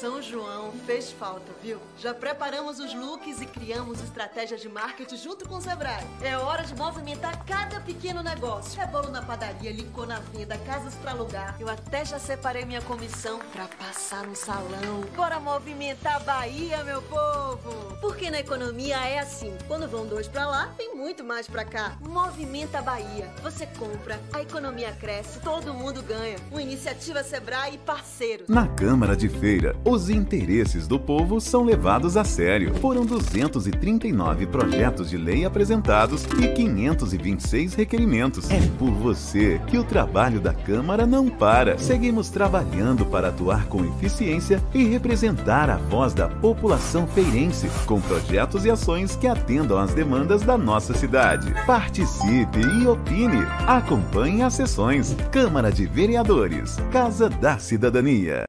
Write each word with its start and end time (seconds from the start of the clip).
São 0.00 0.22
João 0.22 0.72
fez 0.86 1.12
falta, 1.12 1.52
viu? 1.62 1.78
Já 1.98 2.14
preparamos 2.14 2.78
os 2.78 2.94
looks 2.94 3.42
e 3.42 3.44
criamos 3.44 4.02
estratégias 4.02 4.62
de 4.62 4.66
marketing 4.66 5.18
junto 5.18 5.46
com 5.46 5.56
o 5.56 5.60
Sebrae. 5.60 6.06
É 6.22 6.38
hora 6.38 6.62
de 6.62 6.74
movimentar 6.74 7.44
cada 7.44 7.80
pequeno 7.80 8.22
negócio. 8.22 8.80
É 8.80 8.86
bolo 8.86 9.10
na 9.10 9.20
padaria, 9.20 9.70
licor 9.70 10.06
na 10.06 10.18
venda, 10.18 10.56
casas 10.64 10.94
pra 10.94 11.10
alugar. 11.10 11.54
Eu 11.60 11.68
até 11.68 12.02
já 12.02 12.18
separei 12.18 12.64
minha 12.64 12.80
comissão 12.80 13.40
pra 13.52 13.68
passar 13.68 14.26
no 14.26 14.34
salão. 14.34 15.02
Bora 15.14 15.38
movimentar 15.38 16.16
a 16.16 16.20
Bahia, 16.20 16.82
meu 16.82 17.02
povo! 17.02 17.98
Porque 18.00 18.30
na 18.30 18.40
economia 18.40 18.96
é 19.06 19.18
assim. 19.18 19.54
Quando 19.68 19.86
vão 19.86 20.06
dois 20.06 20.26
pra 20.26 20.46
lá, 20.46 20.72
tem 20.78 20.96
muito 20.96 21.22
mais 21.22 21.46
pra 21.46 21.62
cá. 21.62 21.98
Movimenta 22.00 22.78
a 22.78 22.82
Bahia. 22.82 23.30
Você 23.42 23.66
compra, 23.66 24.18
a 24.32 24.40
economia 24.40 24.92
cresce, 24.92 25.40
todo 25.40 25.74
mundo 25.74 26.02
ganha. 26.02 26.38
Uma 26.50 26.62
iniciativa 26.62 27.22
Sebrae 27.22 27.74
e 27.74 27.78
parceiros. 27.78 28.48
Na 28.48 28.66
Câmara 28.66 29.14
de 29.14 29.28
Feira, 29.28 29.76
os 29.90 30.08
interesses 30.08 30.86
do 30.86 31.00
povo 31.00 31.40
são 31.40 31.64
levados 31.64 32.16
a 32.16 32.22
sério. 32.22 32.74
Foram 32.76 33.04
239 33.04 34.46
projetos 34.46 35.10
de 35.10 35.16
lei 35.16 35.44
apresentados 35.44 36.24
e 36.40 36.48
526 36.48 37.74
requerimentos. 37.74 38.48
É 38.50 38.60
por 38.78 38.92
você 38.92 39.60
que 39.66 39.76
o 39.76 39.82
trabalho 39.84 40.40
da 40.40 40.54
Câmara 40.54 41.06
não 41.06 41.28
para. 41.28 41.76
Seguimos 41.76 42.30
trabalhando 42.30 43.04
para 43.04 43.28
atuar 43.28 43.66
com 43.66 43.84
eficiência 43.84 44.62
e 44.72 44.84
representar 44.84 45.68
a 45.68 45.76
voz 45.76 46.14
da 46.14 46.28
população 46.28 47.06
feirense, 47.08 47.68
com 47.84 48.00
projetos 48.00 48.64
e 48.64 48.70
ações 48.70 49.16
que 49.16 49.26
atendam 49.26 49.78
às 49.78 49.92
demandas 49.92 50.42
da 50.42 50.56
nossa 50.56 50.94
cidade. 50.94 51.52
Participe 51.66 52.60
e 52.60 52.86
opine. 52.86 53.42
Acompanhe 53.66 54.42
as 54.42 54.54
sessões. 54.54 55.16
Câmara 55.32 55.72
de 55.72 55.86
Vereadores, 55.86 56.76
Casa 56.92 57.28
da 57.28 57.58
Cidadania. 57.58 58.44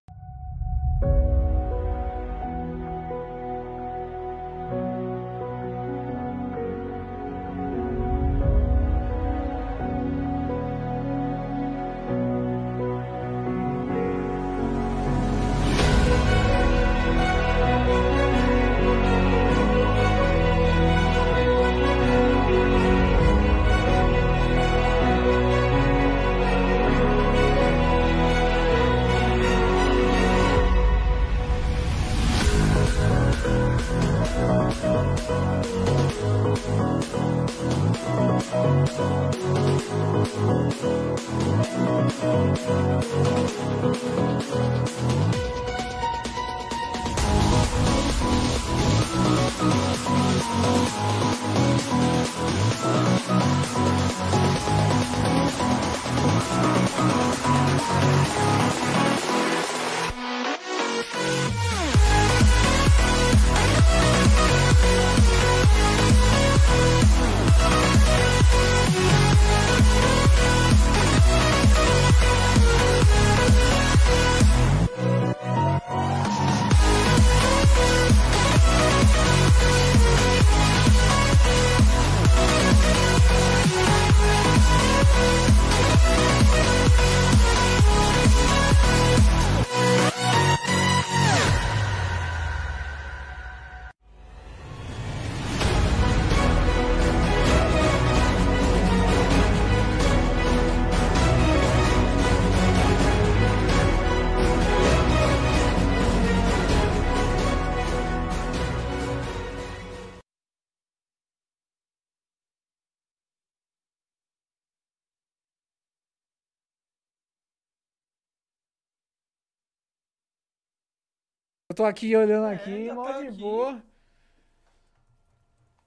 Tô 121.82 121.86
aqui 121.86 122.16
olhando 122.16 122.46
aqui, 122.46 122.70
ainda 122.74 122.94
mó 122.94 123.06
tá 123.06 123.22
de 123.22 123.28
aqui. 123.28 123.38
boa. 123.38 123.84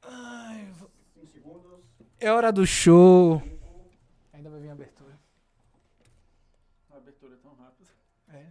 Ai, 0.03 0.67
vou- 0.73 0.91
é 2.21 2.31
hora 2.33 2.53
do 2.53 2.67
show. 2.67 3.41
Ainda 4.33 4.51
vai 4.51 4.61
vir 4.61 4.69
a 4.71 4.73
abertura. 4.73 5.19
A 6.91 6.97
abertura 6.97 7.35
é 7.35 7.37
tão 7.39 7.55
rápida. 7.55 7.91
É. 8.33 8.47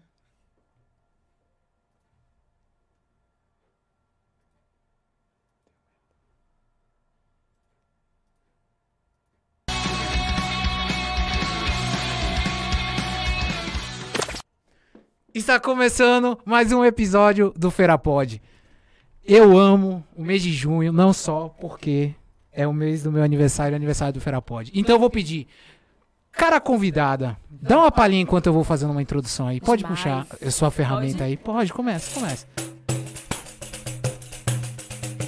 Está 15.33 15.59
começando 15.59 16.37
mais 16.45 16.71
um 16.71 16.85
episódio 16.85 17.51
do 17.57 17.71
Feira 17.71 17.97
Pod. 17.97 18.39
Eu 19.25 19.57
amo 19.57 20.05
o 20.15 20.23
mês 20.23 20.43
de 20.43 20.51
junho, 20.53 20.93
não 20.93 21.11
só 21.11 21.49
porque 21.59 22.13
é 22.51 22.67
o 22.67 22.73
mês 22.73 23.01
do 23.01 23.11
meu 23.11 23.23
aniversário, 23.23 23.75
aniversário 23.75 24.13
do 24.13 24.21
Feira 24.21 24.41
Pod. 24.41 24.71
Então 24.75 24.95
eu 24.95 24.99
vou 24.99 25.09
pedir, 25.09 25.47
cara 26.31 26.59
convidada, 26.59 27.35
dá 27.49 27.79
uma 27.79 27.91
palhinha 27.91 28.21
enquanto 28.21 28.45
eu 28.45 28.53
vou 28.53 28.63
fazendo 28.63 28.91
uma 28.91 29.01
introdução 29.01 29.47
aí. 29.47 29.59
Pode 29.59 29.81
Demais. 29.81 29.97
puxar 29.99 30.27
a 30.45 30.51
sua 30.51 30.69
ferramenta 30.69 31.19
Pode? 31.19 31.23
aí? 31.23 31.37
Pode, 31.37 31.73
começa, 31.73 32.13
começa. 32.19 32.45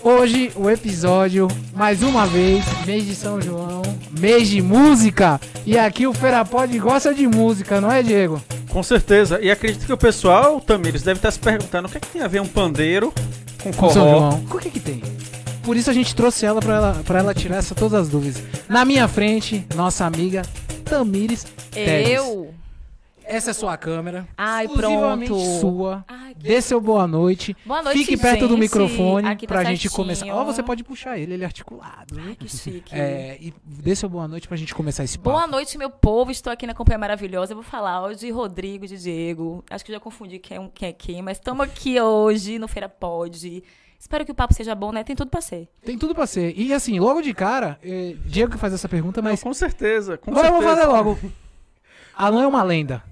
Hoje 0.03 0.51
o 0.55 0.69
episódio, 0.69 1.47
mais 1.73 2.03
uma 2.03 2.27
vez, 2.27 2.63
mês 2.85 3.05
de 3.05 3.15
São 3.15 3.41
João, 3.41 3.81
mês 4.19 4.47
de 4.49 4.61
música. 4.61 5.41
E 5.65 5.79
aqui 5.79 6.05
o 6.05 6.13
Feira 6.13 6.45
Pod 6.45 6.77
gosta 6.77 7.11
de 7.11 7.27
música, 7.27 7.81
não 7.81 7.91
é, 7.91 8.03
Diego? 8.03 8.39
Com 8.75 8.83
certeza. 8.83 9.39
E 9.41 9.49
acredito 9.49 9.85
que 9.85 9.93
o 9.93 9.97
pessoal, 9.97 10.59
Tamires, 10.59 11.01
deve 11.01 11.17
estar 11.17 11.31
se 11.31 11.39
perguntando 11.39 11.87
o 11.87 11.89
que, 11.89 11.95
é 11.95 11.99
que 12.01 12.07
tem 12.07 12.21
a 12.21 12.27
ver 12.27 12.41
um 12.41 12.45
pandeiro 12.45 13.13
com 13.63 13.71
Com 13.71 13.89
São 13.89 14.03
forró. 14.03 14.19
João. 14.31 14.45
O 14.51 14.57
que 14.59 14.69
que 14.69 14.81
tem? 14.81 15.01
Por 15.63 15.77
isso 15.77 15.89
a 15.89 15.93
gente 15.93 16.13
trouxe 16.13 16.45
ela 16.45 16.59
pra 16.59 16.75
ela, 16.75 17.01
pra 17.05 17.19
ela 17.19 17.33
tirar 17.33 17.55
essa, 17.55 17.73
todas 17.73 18.01
as 18.01 18.09
dúvidas. 18.09 18.43
Na 18.67 18.83
minha 18.83 19.07
frente, 19.07 19.65
nossa 19.75 20.03
amiga 20.03 20.41
Tamires 20.83 21.45
Teles. 21.71 22.19
Essa 23.27 23.51
é 23.51 23.53
sua 23.53 23.75
câmera. 23.75 24.27
Ai, 24.37 24.65
exclusivamente 24.65 25.27
pronto. 25.29 25.59
sua. 25.59 26.05
Ai, 26.07 26.33
que- 26.35 26.43
Dê 26.47 26.61
seu 26.61 26.79
boa 26.79 27.07
noite. 27.07 27.55
Boa 27.65 27.81
noite, 27.81 27.97
Fique 27.99 28.17
perto 28.17 28.41
do 28.47 28.49
gente. 28.49 28.59
microfone 28.59 29.27
Aqui 29.27 29.47
tá 29.47 29.53
pra 29.55 29.63
gente 29.63 29.81
certinho. 29.81 29.91
começar. 29.95 30.27
Ó, 30.27 30.43
você 30.43 30.61
pode 30.61 30.83
puxar 30.83 31.17
ele, 31.17 31.33
ele 31.33 31.43
é 31.43 31.45
articulado. 31.45 32.19
Ai, 32.19 32.35
que 32.35 32.47
chique. 32.47 32.93
É, 32.93 33.37
e 33.41 33.53
dê 33.65 33.95
seu 33.95 34.07
boa 34.07 34.27
noite 34.27 34.47
pra 34.47 34.55
gente 34.55 34.75
começar 34.75 35.03
esse 35.03 35.17
papo. 35.17 35.31
Boa 35.31 35.47
noite, 35.47 35.77
meu 35.77 35.89
povo. 35.89 36.29
Estou 36.31 36.53
aqui 36.53 36.67
na 36.67 36.73
companhia 36.73 36.99
maravilhosa. 36.99 37.53
Eu 37.53 37.55
vou 37.57 37.63
falar 37.63 38.03
hoje 38.03 38.19
de 38.19 38.29
Rodrigo, 38.31 38.85
de 38.87 38.97
Diego. 38.97 39.63
Acho 39.69 39.83
que 39.83 39.91
já 39.91 39.99
confundi 39.99 40.37
quem 40.39 40.57
é 40.57 40.59
um 40.59 40.69
quem 40.69 40.89
é 40.89 40.93
quem, 40.93 41.21
mas 41.21 41.37
estamos 41.37 41.65
aqui 41.65 41.99
hoje 41.99 42.59
no 42.59 42.67
Feira 42.67 42.87
Pod. 42.89 43.63
Espero 43.97 44.23
que 44.23 44.31
o 44.31 44.35
papo 44.35 44.53
seja 44.53 44.75
bom, 44.75 44.91
né? 44.91 45.03
Tem 45.03 45.15
tudo 45.15 45.31
pra 45.31 45.41
ser. 45.41 45.67
Tem 45.83 45.97
tudo 45.97 46.13
pra 46.13 46.27
ser. 46.27 46.53
E 46.55 46.71
assim, 46.73 46.99
logo 46.99 47.21
de 47.21 47.33
cara, 47.33 47.79
eh, 47.83 48.15
Diego 48.25 48.51
que 48.51 48.57
faz 48.59 48.71
essa 48.71 48.87
pergunta, 48.87 49.19
Não, 49.21 49.31
mas 49.31 49.41
com 49.41 49.51
certeza. 49.53 50.15
Com 50.17 50.29
agora 50.31 50.47
eu 50.49 50.51
vou 50.53 50.61
certeza. 50.61 50.81
fazer 50.85 50.93
logo. 50.95 51.17
Alan 52.15 52.43
é 52.43 52.47
uma 52.47 52.61
lenda. 52.61 53.03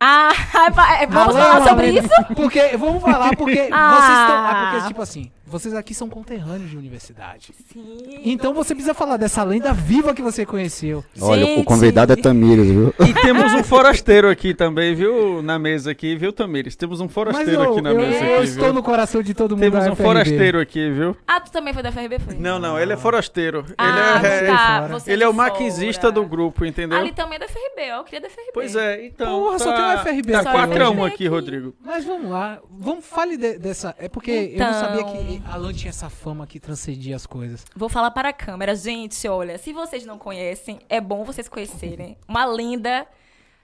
Ah, 0.00 0.30
vai- 0.72 1.06
vamos 1.10 1.34
Alan 1.36 1.40
é 1.46 1.52
falar 1.52 1.68
sobre 1.68 1.90
isso? 1.90 2.08
Porque, 2.36 2.76
vamos 2.76 3.02
falar 3.02 3.36
porque 3.36 3.68
Ah. 3.72 3.90
vocês 3.94 4.18
estão. 4.20 4.46
É 4.46 4.72
porque, 4.72 4.88
tipo 4.88 5.02
assim, 5.02 5.32
vocês 5.46 5.74
aqui 5.74 5.94
são 5.94 6.08
conterrâneos 6.08 6.70
de 6.70 6.76
universidade. 6.76 7.52
Sim. 7.72 8.20
Então 8.24 8.54
você 8.54 8.74
precisa 8.74 8.94
falar 8.94 9.16
dessa 9.16 9.42
lenda 9.44 9.72
viva 9.72 10.14
que 10.14 10.22
você 10.22 10.44
conheceu. 10.46 11.04
Olha, 11.20 11.44
o 11.44 11.48
Gente. 11.48 11.64
convidado 11.64 12.12
é 12.12 12.16
Tamires, 12.16 12.66
viu? 12.70 12.94
E 13.06 13.12
temos 13.14 13.52
um 13.52 13.62
forasteiro 13.62 14.28
aqui 14.28 14.54
também, 14.54 14.94
viu? 14.94 15.42
Na 15.42 15.58
mesa 15.58 15.90
aqui, 15.90 16.16
viu, 16.16 16.32
Tamires? 16.32 16.74
Temos 16.76 17.00
um 17.00 17.04
Mas 17.04 17.12
forasteiro 17.12 17.62
eu, 17.62 17.72
aqui 17.72 17.82
na 17.82 17.90
eu- 17.92 17.96
mesa 17.96 18.24
eu 18.24 18.34
aqui, 18.38 18.44
estou 18.44 18.64
viu? 18.64 18.72
no 18.74 18.82
coração 18.82 19.22
de 19.22 19.34
todo 19.34 19.50
mundo 19.52 19.60
Temos 19.60 19.84
da 19.84 19.90
um 19.90 19.94
FRB. 19.94 20.02
forasteiro 20.08 20.60
aqui, 20.60 20.90
viu? 20.90 21.16
Ah, 21.26 21.40
tu 21.40 21.50
também 21.52 21.72
foi 21.74 21.82
da 21.82 21.90
FRB, 21.92 22.18
foi? 22.18 22.34
Não, 22.36 22.58
não, 22.58 22.78
ele 22.78 22.92
é 22.92 22.96
forasteiro. 22.96 23.64
Ah, 23.76 24.18
ele 24.18 24.26
é, 24.26 24.46
tá. 24.46 24.86
Você 24.88 25.12
ele 25.12 25.22
é 25.22 25.28
o 25.28 25.32
fora. 25.34 26.12
do 26.12 26.24
grupo, 26.26 26.64
entendeu? 26.64 26.98
Ali 26.98 27.12
também 27.12 27.36
é 27.36 27.38
da 27.38 27.46
FRB, 27.48 27.92
ó. 27.92 27.98
Eu 27.98 28.04
queria 28.04 28.20
da 28.20 28.28
FRB. 28.28 28.50
Pois 28.52 28.74
é, 28.76 29.06
então. 29.06 29.40
Porra, 29.40 29.58
só 29.58 29.72
tá, 29.72 29.76
tem 29.76 29.84
um 29.84 29.98
FRB 30.16 30.32
Tá 30.32 30.40
aqui 30.40 30.50
4 30.50 30.84
a 30.84 30.88
hoje. 30.90 30.98
1 31.00 31.04
aqui, 31.04 31.26
Rodrigo. 31.28 31.74
Mas 31.84 32.04
vamos 32.04 32.30
lá, 32.30 32.58
vamos 32.70 33.04
fale 33.04 33.36
de- 33.36 33.58
dessa. 33.58 33.94
É 33.98 34.08
porque 34.08 34.30
eu 34.30 34.58
não 34.58 34.68
Então. 34.68 34.80
sabia 34.80 35.04
que 35.04 35.33
Alan 35.46 35.72
tinha 35.72 35.90
essa 35.90 36.08
fama 36.10 36.46
que 36.46 36.58
transcendia 36.60 37.16
as 37.16 37.26
coisas. 37.26 37.64
Vou 37.74 37.88
falar 37.88 38.10
para 38.10 38.28
a 38.28 38.32
câmera. 38.32 38.74
Gente, 38.74 39.26
olha, 39.28 39.58
se 39.58 39.72
vocês 39.72 40.04
não 40.04 40.18
conhecem, 40.18 40.78
é 40.88 41.00
bom 41.00 41.24
vocês 41.24 41.48
conhecerem. 41.48 42.16
Uma 42.28 42.44
lenda 42.44 43.06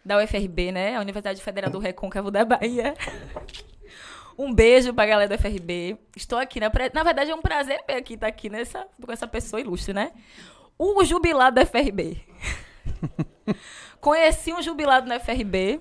da 0.05 0.19
UFRB, 0.23 0.73
né? 0.73 0.97
A 0.97 1.01
Universidade 1.01 1.41
Federal 1.43 1.71
do 1.71 1.79
Recôncavo 1.79 2.31
da 2.31 2.45
Bahia. 2.45 2.95
Um 4.39 4.53
beijo 4.55 4.95
pra 4.95 5.05
galera 5.07 5.37
do 5.37 5.41
FRB. 5.41 5.99
Estou 6.17 6.39
aqui, 6.39 6.59
na, 6.61 6.71
pre- 6.71 6.91
na 6.95 7.03
verdade 7.03 7.31
é 7.31 7.35
um 7.35 7.43
prazer 7.43 7.79
ver 7.87 7.95
aqui 7.97 8.15
estar 8.15 8.27
aqui 8.27 8.49
nessa, 8.49 8.87
com 9.05 9.13
essa 9.13 9.27
pessoa 9.27 9.61
ilustre, 9.61 9.93
né? 9.93 10.13
O 10.79 11.05
jubilado 11.05 11.57
da 11.57 11.67
FRB. 11.67 12.23
Conheci 14.01 14.53
um 14.53 14.63
jubilado 14.63 15.07
na 15.07 15.21
FRB. 15.21 15.81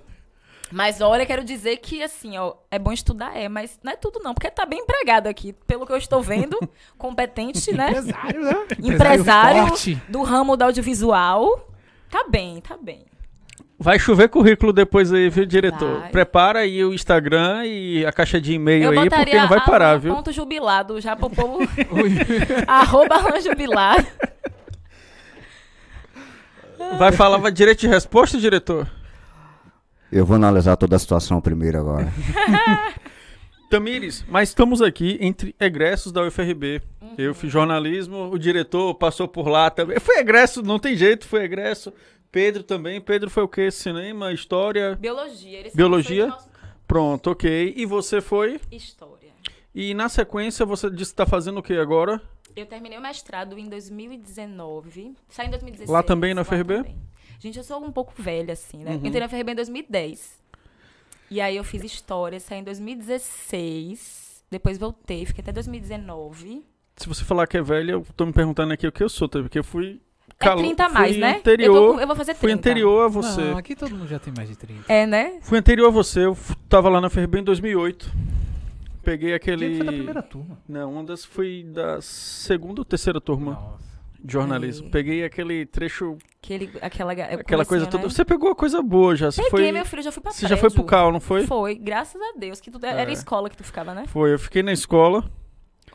Mas 0.72 1.02
olha, 1.02 1.26
quero 1.26 1.44
dizer 1.44 1.78
que, 1.78 2.04
assim, 2.04 2.38
ó, 2.38 2.54
é 2.70 2.78
bom 2.78 2.92
estudar, 2.92 3.36
é, 3.36 3.50
mas 3.50 3.80
não 3.84 3.92
é 3.92 3.96
tudo 3.96 4.20
não, 4.24 4.34
porque 4.34 4.50
tá 4.52 4.66
bem 4.66 4.80
empregado 4.80 5.28
aqui, 5.28 5.54
pelo 5.66 5.86
que 5.86 5.92
eu 5.92 5.98
estou 5.98 6.22
vendo, 6.22 6.58
competente, 6.98 7.74
né? 7.74 7.90
Empresário, 7.90 8.42
né? 8.42 8.54
Empresário 8.80 9.68
forte. 9.68 10.02
do 10.08 10.22
ramo 10.22 10.56
do 10.56 10.64
audiovisual. 10.64 11.68
Tá 12.10 12.26
bem, 12.30 12.62
tá 12.62 12.78
bem. 12.78 13.06
Vai 13.82 13.98
chover 13.98 14.28
currículo 14.28 14.74
depois 14.74 15.12
aí, 15.14 15.30
viu, 15.30 15.46
diretor? 15.46 16.02
Vai. 16.02 16.10
Prepara 16.10 16.60
aí 16.60 16.84
o 16.84 16.94
Instagram 16.94 17.66
e 17.66 18.06
a 18.06 18.12
caixa 18.12 18.40
de 18.40 18.54
e-mail 18.54 18.90
aí, 18.90 19.10
porque 19.10 19.40
não 19.40 19.48
vai 19.48 19.64
parar, 19.64 19.98
viu? 19.98 20.14
ponto 20.14 20.34
jubilado 20.34 21.00
já 21.00 21.16
pro 21.16 21.30
povo. 21.30 21.60
arroba 22.68 23.40
jubilado. 23.40 24.06
Vai 26.98 27.12
falar 27.14 27.38
vai 27.38 27.52
direito 27.52 27.80
de 27.80 27.88
resposta, 27.88 28.38
diretor? 28.38 28.99
Eu 30.12 30.26
vou 30.26 30.36
analisar 30.36 30.76
toda 30.76 30.96
a 30.96 31.00
situação 31.00 31.40
primeiro 31.40 31.80
agora. 31.80 32.12
Tamires, 33.70 34.26
mas 34.28 34.50
estamos 34.50 34.82
aqui 34.82 35.20
entre 35.22 35.56
egressos 35.60 36.12
da 36.12 36.24
UFRB. 36.24 36.82
Uhum. 37.00 37.14
Eu 37.18 37.36
fiz 37.36 37.52
jornalismo, 37.52 38.32
o 38.32 38.40
diretor 38.40 38.96
passou 38.96 39.28
por 39.28 39.48
lá 39.48 39.70
também. 39.70 40.00
Foi 40.00 40.18
egresso, 40.18 40.64
não 40.64 40.80
tem 40.80 40.96
jeito, 40.98 41.28
foi 41.28 41.44
egresso. 41.44 41.94
Pedro 42.32 42.64
também. 42.64 43.00
Pedro 43.00 43.30
foi 43.30 43.44
o 43.44 43.48
quê? 43.48 43.70
Cinema, 43.70 44.34
história? 44.34 44.96
Biologia. 44.96 45.60
Eles 45.60 45.76
Biologia? 45.76 46.28
nosso. 46.28 46.50
Pronto, 46.88 47.30
ok. 47.32 47.74
E 47.78 47.86
você 47.86 48.20
foi? 48.22 48.60
História. 48.72 49.30
E 49.76 49.94
na 49.94 50.10
sequência 50.10 50.66
você 50.66 50.90
disse 50.90 51.12
que 51.12 51.18
tá 51.18 51.28
fazendo 51.28 51.60
o 51.60 51.64
que 51.64 51.74
agora? 51.74 52.20
Eu 52.56 52.66
terminei 52.66 52.98
o 52.98 53.02
mestrado 53.02 53.58
em 53.58 53.70
2019. 53.70 55.16
Saí 55.30 55.46
em 55.46 55.52
2016. 55.52 55.90
Lá 55.90 56.02
também 56.02 56.34
na 56.34 56.42
lá 56.42 56.48
UFRB? 56.48 56.78
também. 56.78 56.98
Gente, 57.40 57.58
eu 57.58 57.64
sou 57.64 57.84
um 57.84 57.92
pouco 57.92 58.14
velha, 58.22 58.52
assim, 58.54 58.84
né? 58.84 58.92
Uhum. 58.92 59.00
Eu 59.02 59.08
entrei 59.08 59.20
na 59.22 59.26
UFRB 59.28 59.52
em 59.54 59.56
2010. 59.56 60.38
E 61.32 61.40
aí 61.40 61.56
eu 61.56 61.64
fiz 61.64 61.84
história, 61.84 62.40
saí 62.40 62.60
em 62.60 62.64
2016. 62.64 64.44
Depois 64.52 64.78
voltei, 64.78 65.26
fiquei 65.26 65.42
até 65.42 65.52
2019. 65.52 66.64
Se 66.98 67.08
você 67.08 67.24
falar 67.24 67.48
que 67.48 67.56
é 67.58 67.62
velha, 67.62 67.94
eu 67.94 68.06
tô 68.18 68.26
me 68.26 68.34
perguntando 68.34 68.74
aqui 68.74 68.86
o 68.86 68.92
que 68.92 69.02
eu 69.04 69.08
sou, 69.10 69.30
tá? 69.30 69.40
porque 69.40 69.60
eu 69.60 69.64
fui... 69.64 70.02
É 70.32 70.34
calo- 70.44 70.62
30 70.62 70.86
a 70.86 70.90
mais, 70.90 71.18
né? 71.18 71.38
Anterior, 71.38 71.76
eu, 71.76 71.94
tô 71.94 72.00
eu 72.02 72.08
vou 72.08 72.16
fazer 72.16 72.34
30. 72.34 72.40
Fui 72.40 72.52
anterior 72.52 73.06
a 73.06 73.08
você. 73.08 73.42
Não, 73.42 73.58
aqui 73.58 73.76
todo 73.76 73.96
mundo 73.96 74.08
já 74.08 74.20
tem 74.20 74.34
mais 74.36 74.50
de 74.50 74.56
30. 74.58 74.92
É, 74.92 75.06
né? 75.06 75.40
Fui 75.42 75.58
anterior 75.58 75.88
a 75.88 75.92
você, 75.92 76.26
eu 76.26 76.38
tava 76.68 76.90
lá 76.90 77.00
na 77.00 77.10
FRB 77.10 77.40
em 77.40 77.44
2008. 77.44 78.12
Peguei 79.04 79.34
aquele... 79.34 79.66
Ele 79.66 79.78
foi 79.78 79.86
da 79.86 79.92
primeira 79.92 80.22
turma. 80.22 80.60
Não, 80.68 80.94
uma 80.94 81.04
das 81.04 81.24
foi 81.24 81.64
da 81.64 82.02
segunda 82.02 82.82
ou 82.82 82.86
terceira 82.86 83.22
turma 83.22 83.54
Nossa. 83.54 83.89
De 84.24 84.34
jornalismo. 84.34 84.88
É. 84.88 84.90
Peguei 84.92 85.24
aquele 85.24 85.66
trecho, 85.66 86.18
Aquele, 86.42 86.70
aquela, 86.82 87.12
aquela 87.14 87.66
coisa 87.66 87.86
comecinho, 87.86 87.92
toda. 87.92 88.04
Né? 88.04 88.10
Você 88.10 88.26
pegou 88.26 88.50
a 88.52 88.56
coisa 88.56 88.82
boa 88.82 89.16
já. 89.16 89.32
Você 89.32 89.42
Peguei, 89.44 89.50
foi, 89.66 89.72
meu 89.72 89.86
filho, 89.86 90.02
já 90.02 90.12
fui 90.12 90.22
pra 90.24 90.32
você 90.32 90.48
já 90.48 90.56
foi 90.58 90.70
pro 90.70 90.84
prédio. 90.84 90.90
CAL, 90.90 91.12
não 91.12 91.20
foi? 91.20 91.46
Foi, 91.46 91.76
graças 91.76 92.22
a 92.22 92.34
Deus. 92.38 92.60
Que 92.62 92.72
tu, 92.72 92.80
Era 92.86 93.10
É. 93.10 93.14
escola 93.14 93.50
que 93.50 93.58
tu 93.58 93.64
ficava, 93.64 93.94
né? 93.94 94.06
Foi, 94.08 94.34
eu 94.34 94.40
fiquei 94.40 94.64
na 94.64 94.72
escola 94.72 95.30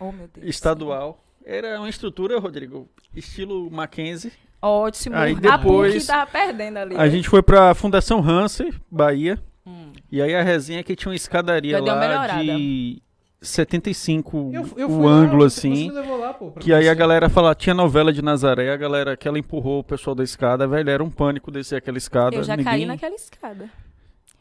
Oh, 0.00 0.12
meu 0.12 0.28
Deus. 0.28 0.46
estadual. 0.48 1.18
Era 1.44 1.78
uma 1.78 1.88
estrutura, 1.88 2.38
Rodrigo, 2.38 2.88
estilo 3.14 3.70
Mackenzie. 3.70 4.32
Ótimo. 4.60 5.14
Aí 5.16 5.32
A 5.34 5.56
depois- 5.58 5.94
PUC 5.94 6.06
tava 6.06 6.30
perdendo 6.30 6.78
ali. 6.78 6.94
A 6.94 6.98
né? 7.00 7.10
gente 7.10 7.28
foi 7.28 7.42
pra 7.42 7.74
Fundação 7.74 8.20
Hansen, 8.26 8.72
Bahia. 8.90 9.38
Hum. 9.66 9.92
E 10.10 10.20
aí 10.22 10.34
a 10.34 10.42
resenha 10.42 10.80
é 10.80 10.82
que 10.82 10.96
tinha 10.96 11.10
uma 11.10 11.16
escadaria 11.16 11.72
Já 11.78 11.84
deu 11.84 11.94
uma 11.94 12.06
lá 12.06 12.26
de 12.42 13.02
75 13.44 14.50
Eu, 14.52 14.68
eu 14.76 14.90
o 14.90 15.04
lá, 15.04 15.10
ângulo 15.12 15.48
você- 15.48 15.58
assim. 15.68 15.74
Você 15.74 15.94
me 15.94 16.00
levou 16.00 16.18
lá, 16.18 16.34
pô. 16.34 16.50
Que 16.52 16.72
aí 16.72 16.88
a 16.88 16.94
galera 16.94 17.28
fala, 17.28 17.54
tinha 17.54 17.74
novela 17.74 18.12
de 18.12 18.22
Nazaré, 18.22 18.72
a 18.72 18.76
galera 18.76 19.16
que 19.16 19.28
ela 19.28 19.38
empurrou 19.38 19.80
o 19.80 19.84
pessoal 19.84 20.14
da 20.14 20.24
escada, 20.24 20.66
velho, 20.66 20.90
era 20.90 21.02
um 21.04 21.10
pânico 21.10 21.50
descer 21.50 21.76
aquela 21.76 21.98
escada. 21.98 22.36
Eu 22.36 22.42
já 22.42 22.56
ninguém... 22.56 22.72
caí 22.72 22.86
naquela 22.86 23.14
escada. 23.14 23.70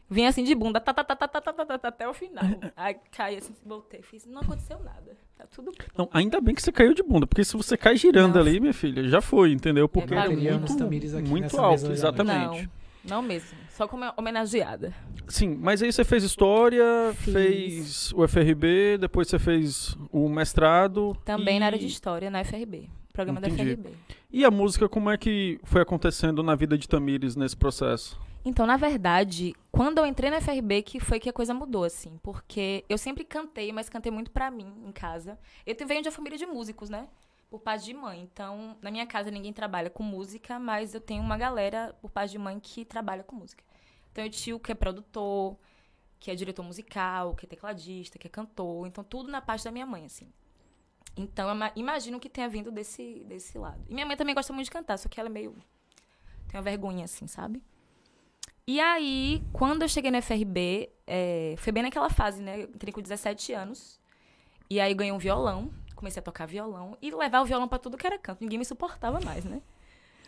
Vim 0.08 0.26
assim 0.26 0.44
de 0.44 0.54
bunda, 0.54 0.80
tá, 0.80 0.92
tá, 0.92 1.02
tá, 1.02 1.16
tá, 1.16 1.26
tá, 1.28 1.40
tá, 1.40 1.52
tá, 1.52 1.64
tá, 1.64 1.78
tá, 1.78 1.88
até 1.88 2.08
o 2.08 2.12
final. 2.12 2.44
Aí 2.76 2.96
caí 3.10 3.36
assim, 3.38 3.54
voltei. 3.64 4.02
Fiz, 4.02 4.26
não 4.26 4.42
aconteceu 4.42 4.78
nada. 4.80 5.16
Tá 5.36 5.46
tudo 5.52 5.72
bem. 5.76 5.88
Não, 5.96 6.08
ainda 6.12 6.40
bem 6.40 6.54
que 6.54 6.62
você 6.62 6.70
caiu 6.70 6.94
de 6.94 7.02
bunda, 7.02 7.26
porque 7.26 7.42
se 7.42 7.56
você 7.56 7.76
cai 7.76 7.96
girando 7.96 8.34
Não. 8.34 8.40
ali, 8.42 8.60
minha 8.60 8.74
filha, 8.74 9.08
já 9.08 9.20
foi, 9.20 9.50
entendeu? 9.52 9.88
Porque 9.88 10.14
É, 10.14 10.28
muito, 10.28 10.76
Tamires 10.76 11.14
aqui 11.14 11.28
muito 11.28 11.44
nessa 11.44 11.60
alto, 11.60 11.90
exatamente. 11.90 12.68
Não, 13.04 13.16
não 13.16 13.22
mesmo. 13.22 13.63
Só 13.74 13.88
como 13.88 14.04
homenageada. 14.16 14.94
Sim, 15.26 15.56
mas 15.60 15.82
aí 15.82 15.92
você 15.92 16.04
fez 16.04 16.22
história, 16.22 16.84
Fiz. 17.16 17.32
fez 17.34 18.12
o 18.12 18.26
FRB, 18.26 18.98
depois 18.98 19.26
você 19.26 19.38
fez 19.38 19.98
o 20.12 20.28
mestrado. 20.28 21.16
Também 21.24 21.56
e... 21.56 21.60
na 21.60 21.66
área 21.66 21.78
de 21.78 21.86
história, 21.86 22.30
na 22.30 22.44
FRB. 22.44 22.88
Programa 23.12 23.40
Entendi. 23.40 23.56
da 23.56 23.82
FRB. 23.82 23.96
E 24.32 24.44
a 24.44 24.50
música, 24.50 24.88
como 24.88 25.10
é 25.10 25.18
que 25.18 25.58
foi 25.64 25.82
acontecendo 25.82 26.40
na 26.42 26.54
vida 26.54 26.78
de 26.78 26.88
Tamires 26.88 27.34
nesse 27.34 27.56
processo? 27.56 28.20
Então, 28.44 28.66
na 28.66 28.76
verdade, 28.76 29.54
quando 29.72 29.98
eu 29.98 30.06
entrei 30.06 30.30
na 30.30 30.40
FRB, 30.40 30.82
que 30.82 31.00
foi 31.00 31.18
que 31.18 31.28
a 31.28 31.32
coisa 31.32 31.54
mudou, 31.54 31.82
assim. 31.82 32.18
Porque 32.22 32.84
eu 32.88 32.98
sempre 32.98 33.24
cantei, 33.24 33.72
mas 33.72 33.88
cantei 33.88 34.12
muito 34.12 34.30
pra 34.30 34.50
mim, 34.50 34.72
em 34.86 34.92
casa. 34.92 35.38
Eu 35.66 35.74
venho 35.86 36.02
de 36.02 36.08
uma 36.08 36.14
família 36.14 36.38
de 36.38 36.46
músicos, 36.46 36.90
né? 36.90 37.08
Por 37.54 37.60
parte 37.60 37.84
de 37.84 37.94
mãe. 37.94 38.20
Então, 38.20 38.76
na 38.82 38.90
minha 38.90 39.06
casa 39.06 39.30
ninguém 39.30 39.52
trabalha 39.52 39.88
com 39.88 40.02
música, 40.02 40.58
mas 40.58 40.92
eu 40.92 41.00
tenho 41.00 41.22
uma 41.22 41.38
galera, 41.38 41.96
por 42.02 42.10
parte 42.10 42.32
de 42.32 42.38
mãe, 42.38 42.58
que 42.58 42.84
trabalha 42.84 43.22
com 43.22 43.36
música. 43.36 43.62
Então, 44.10 44.24
eu 44.24 44.28
tio 44.28 44.58
que 44.58 44.72
é 44.72 44.74
produtor, 44.74 45.56
que 46.18 46.32
é 46.32 46.34
diretor 46.34 46.64
musical, 46.64 47.32
que 47.36 47.46
é 47.46 47.48
tecladista, 47.48 48.18
que 48.18 48.26
é 48.26 48.30
cantor. 48.30 48.88
Então, 48.88 49.04
tudo 49.04 49.30
na 49.30 49.40
parte 49.40 49.62
da 49.62 49.70
minha 49.70 49.86
mãe, 49.86 50.04
assim. 50.04 50.26
Então, 51.16 51.48
imagino 51.76 52.18
que 52.18 52.28
tenha 52.28 52.48
vindo 52.48 52.72
desse, 52.72 53.22
desse 53.28 53.56
lado. 53.56 53.84
E 53.88 53.94
minha 53.94 54.04
mãe 54.04 54.16
também 54.16 54.34
gosta 54.34 54.52
muito 54.52 54.64
de 54.64 54.72
cantar, 54.72 54.98
só 54.98 55.08
que 55.08 55.20
ela 55.20 55.28
é 55.28 55.32
meio... 55.32 55.54
Tem 56.48 56.58
uma 56.58 56.62
vergonha, 56.62 57.04
assim, 57.04 57.28
sabe? 57.28 57.62
E 58.66 58.80
aí, 58.80 59.44
quando 59.52 59.82
eu 59.82 59.88
cheguei 59.88 60.10
na 60.10 60.20
FRB, 60.20 60.90
é, 61.06 61.54
foi 61.58 61.72
bem 61.72 61.84
naquela 61.84 62.10
fase, 62.10 62.42
né? 62.42 62.64
Eu 62.64 62.68
entrei 62.70 62.92
com 62.92 63.00
17 63.00 63.52
anos. 63.52 64.00
E 64.68 64.80
aí, 64.80 64.92
ganhei 64.92 65.12
um 65.12 65.18
violão. 65.18 65.70
Comecei 66.04 66.20
a 66.20 66.22
tocar 66.22 66.44
violão. 66.44 66.98
E 67.00 67.10
levar 67.10 67.40
o 67.40 67.46
violão 67.46 67.66
pra 67.66 67.78
tudo 67.78 67.96
que 67.96 68.06
era 68.06 68.18
canto. 68.18 68.42
Ninguém 68.42 68.58
me 68.58 68.64
suportava 68.66 69.20
mais, 69.20 69.42
né? 69.42 69.62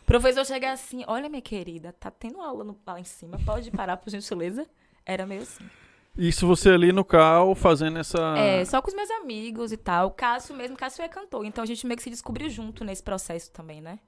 O 0.00 0.06
professor 0.06 0.46
chegar 0.46 0.72
assim, 0.72 1.04
olha, 1.06 1.28
minha 1.28 1.42
querida, 1.42 1.92
tá 1.92 2.10
tendo 2.10 2.40
aula 2.40 2.64
no, 2.64 2.78
lá 2.86 2.98
em 2.98 3.04
cima. 3.04 3.38
Pode 3.44 3.70
parar, 3.70 3.98
por 3.98 4.08
gentileza? 4.08 4.66
Era 5.04 5.26
meio 5.26 5.42
assim. 5.42 5.68
Isso 6.16 6.46
você 6.46 6.70
ali 6.70 6.92
no 6.92 7.04
CAL, 7.04 7.54
fazendo 7.54 7.98
essa... 7.98 8.38
É, 8.38 8.64
só 8.64 8.80
com 8.80 8.88
os 8.88 8.94
meus 8.94 9.10
amigos 9.10 9.70
e 9.70 9.76
tal. 9.76 10.06
O 10.06 10.10
Cássio 10.12 10.56
mesmo, 10.56 10.78
Cássio 10.78 11.04
é 11.04 11.08
cantor. 11.08 11.44
Então 11.44 11.62
a 11.62 11.66
gente 11.66 11.86
meio 11.86 11.98
que 11.98 12.02
se 12.02 12.08
descobriu 12.08 12.48
junto 12.48 12.82
nesse 12.82 13.02
processo 13.02 13.50
também, 13.52 13.82
né? 13.82 13.98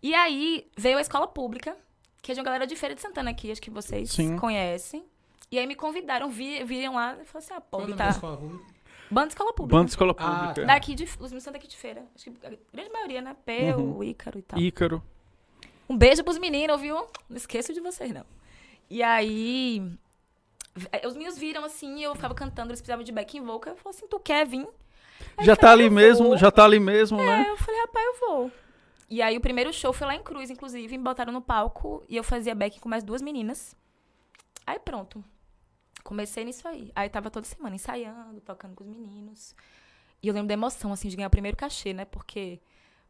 E 0.00 0.14
aí 0.14 0.70
veio 0.76 0.96
a 0.96 1.00
escola 1.00 1.26
pública, 1.26 1.76
que 2.22 2.30
é 2.30 2.34
de 2.36 2.40
uma 2.40 2.44
galera 2.44 2.68
de 2.68 2.76
Feira 2.76 2.94
de 2.94 3.00
Santana 3.00 3.30
aqui, 3.30 3.50
acho 3.50 3.60
que 3.60 3.70
vocês 3.70 4.12
Sim. 4.12 4.36
conhecem. 4.36 5.04
E 5.50 5.58
aí 5.58 5.66
me 5.66 5.74
convidaram, 5.74 6.30
vi, 6.30 6.62
viram 6.62 6.94
lá 6.94 7.16
e 7.20 7.24
falaram 7.24 7.38
assim: 7.38 7.54
ah, 7.54 7.60
pô, 7.60 7.78
tá. 7.96 8.10
escola 8.10 8.36
pública? 8.36 8.77
Banda 9.10 9.28
Escola 9.28 9.52
Pública. 9.52 9.76
Banda 9.78 9.88
Escola 9.90 10.14
Ah, 10.18 10.38
Pública. 10.48 10.64
Daqui 10.66 10.94
de. 10.94 11.04
Os 11.04 11.16
meninos 11.20 11.42
são 11.44 11.52
daqui 11.52 11.66
de 11.66 11.76
feira. 11.76 12.04
Acho 12.14 12.30
que 12.30 12.46
a 12.46 12.50
grande 12.72 12.90
maioria, 12.92 13.20
né? 13.22 13.36
P, 13.44 13.74
Uhum. 13.74 13.98
o 13.98 14.04
Ícaro 14.04 14.38
e 14.38 14.42
tal. 14.42 14.58
Ícaro. 14.60 15.02
Um 15.88 15.96
beijo 15.96 16.22
pros 16.22 16.38
meninos, 16.38 16.80
viu? 16.80 16.96
Não 17.28 17.36
esqueço 17.36 17.72
de 17.72 17.80
vocês, 17.80 18.12
não. 18.12 18.24
E 18.90 19.02
aí. 19.02 19.82
Os 21.06 21.14
meninos 21.14 21.36
viram 21.38 21.64
assim, 21.64 22.02
eu 22.04 22.14
ficava 22.14 22.34
cantando, 22.34 22.70
eles 22.70 22.80
precisavam 22.80 23.02
de 23.04 23.10
backing 23.10 23.40
vocal. 23.44 23.72
Eu 23.74 23.76
falei 23.78 23.96
assim: 23.96 24.06
tu 24.06 24.20
quer 24.20 24.46
vir? 24.46 24.68
Aí 25.36 25.44
Já 25.44 25.56
tá 25.56 25.68
falei, 25.68 25.86
ali 25.86 25.94
"Eu 25.94 25.96
mesmo, 26.00 26.26
vou." 26.28 26.36
já 26.36 26.50
tá 26.50 26.64
ali 26.64 26.78
mesmo, 26.78 27.20
É, 27.20 27.24
né? 27.26 27.46
eu 27.48 27.56
falei, 27.56 27.80
rapaz, 27.80 28.06
eu 28.06 28.14
vou. 28.28 28.52
E 29.10 29.20
aí 29.22 29.36
o 29.36 29.40
primeiro 29.40 29.72
show 29.72 29.92
foi 29.92 30.06
lá 30.06 30.14
em 30.14 30.22
Cruz, 30.22 30.50
inclusive, 30.50 30.96
me 30.96 31.02
botaram 31.02 31.32
no 31.32 31.40
palco 31.40 32.04
e 32.08 32.16
eu 32.16 32.22
fazia 32.22 32.54
back 32.54 32.78
com 32.78 32.88
mais 32.88 33.02
duas 33.02 33.22
meninas. 33.22 33.74
Aí 34.66 34.78
pronto. 34.78 35.24
Comecei 36.08 36.42
nisso 36.42 36.66
aí. 36.66 36.90
Aí 36.96 37.06
tava 37.10 37.28
toda 37.30 37.44
semana 37.44 37.76
ensaiando, 37.76 38.40
tocando 38.40 38.74
com 38.74 38.82
os 38.82 38.88
meninos. 38.88 39.54
E 40.22 40.28
eu 40.28 40.32
lembro 40.32 40.48
da 40.48 40.54
emoção, 40.54 40.90
assim, 40.90 41.06
de 41.06 41.14
ganhar 41.16 41.28
o 41.28 41.30
primeiro 41.30 41.54
cachê, 41.54 41.92
né? 41.92 42.06
Porque 42.06 42.58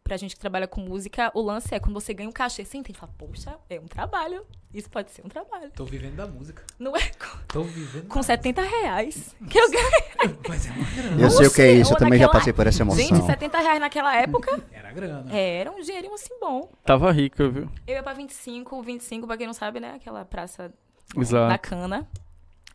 pra 0.03 0.17
gente 0.17 0.35
que 0.35 0.41
trabalha 0.41 0.67
com 0.67 0.81
música, 0.81 1.31
o 1.33 1.41
lance 1.41 1.73
é 1.73 1.79
quando 1.79 1.95
você 1.95 2.13
ganha 2.13 2.29
um 2.29 2.33
cachê, 2.33 2.65
você 2.65 2.77
entende? 2.77 2.99
Fala, 2.99 3.13
poxa, 3.17 3.57
é 3.71 3.79
um 3.79 3.87
trabalho. 3.87 4.45
Isso 4.75 4.91
pode 4.91 5.13
ser 5.13 5.25
um 5.25 5.29
trabalho. 5.29 5.71
Tô 5.77 5.85
vivendo 5.85 6.17
da 6.17 6.27
música. 6.27 6.65
Não 6.77 6.97
é 6.97 7.01
Tô 7.47 7.63
vivendo 7.63 8.09
com 8.09 8.19
da 8.19 8.23
70 8.25 8.63
reais 8.63 9.37
que 9.49 9.57
eu 9.61 9.69
música. 9.71 9.79
Mas 10.49 10.67
é 10.67 10.71
uma 10.73 10.91
grana. 10.91 11.23
Eu 11.23 11.31
sei 11.31 11.47
o 11.47 11.55
que 11.55 11.63
é 11.63 11.73
isso, 11.75 11.93
eu 11.93 11.97
também 11.99 12.19
já 12.19 12.25
naquela- 12.27 12.41
passei 12.41 12.53
por 12.53 12.67
essa 12.67 12.83
emoção. 12.83 12.99
Gente, 13.01 13.25
70 13.27 13.59
reais 13.61 13.79
naquela 13.81 14.17
época 14.17 14.61
Era 14.73 14.91
grana. 14.93 15.33
era 15.33 15.71
um 15.71 15.81
dinheirinho 15.81 16.15
assim 16.15 16.37
bom. 16.41 16.69
Tava 16.85 17.13
rica, 17.13 17.49
viu? 17.49 17.71
Eu 17.87 17.95
ia 17.95 18.03
pra 18.03 18.13
25, 18.13 18.83
25, 18.83 19.25
pra 19.25 19.37
quem 19.37 19.47
não 19.47 19.55
sabe, 19.55 19.79
né? 19.79 19.93
Aquela 19.95 20.25
praça 20.25 20.75
da 21.15 21.21
Exato. 21.21 21.69
cana. 21.69 22.05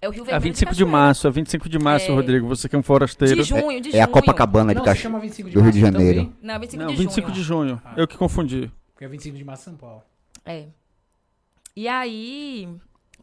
É 0.03 0.07
o 0.09 0.11
Rio 0.11 0.23
A 0.23 0.25
Vermelho 0.25 0.43
25 0.43 0.71
de 0.71 0.75
Cachoeira. 0.83 0.91
março, 0.91 1.27
a 1.27 1.31
25 1.31 1.69
de 1.69 1.79
março, 1.79 2.11
É. 2.11 2.13
Rodrigo, 2.13 2.45
você 2.47 2.67
que 2.67 2.75
é 2.75 2.79
um 2.79 2.83
forasteiro. 2.83 3.35
De 3.37 3.43
junho, 3.43 3.79
de 3.79 3.89
junho. 3.91 3.99
É 3.99 4.03
a 4.03 4.07
Copacabana 4.07 4.75
de 4.75 4.81
Não, 4.81 4.95
chama 4.95 5.19
25 5.19 5.49
de 5.49 5.55
do 5.55 5.61
Rio 5.61 5.71
de 5.71 5.79
Janeiro. 5.79 6.25
também, 6.25 6.37
Não, 6.41 6.59
25 6.59 6.83
Não, 6.83 6.91
de 6.91 6.97
25 6.97 7.27
junho. 7.27 7.33
de 7.37 7.41
junho. 7.43 7.81
Ah. 7.85 7.93
Eu 7.95 8.05
que 8.07 8.17
confundi. 8.17 8.69
porque 8.93 9.05
é 9.05 9.07
25 9.07 9.37
de 9.37 9.43
março 9.45 9.63
São 9.63 9.77
Paulo. 9.77 10.03
É. 10.45 10.67
E 11.75 11.87
aí, 11.87 12.67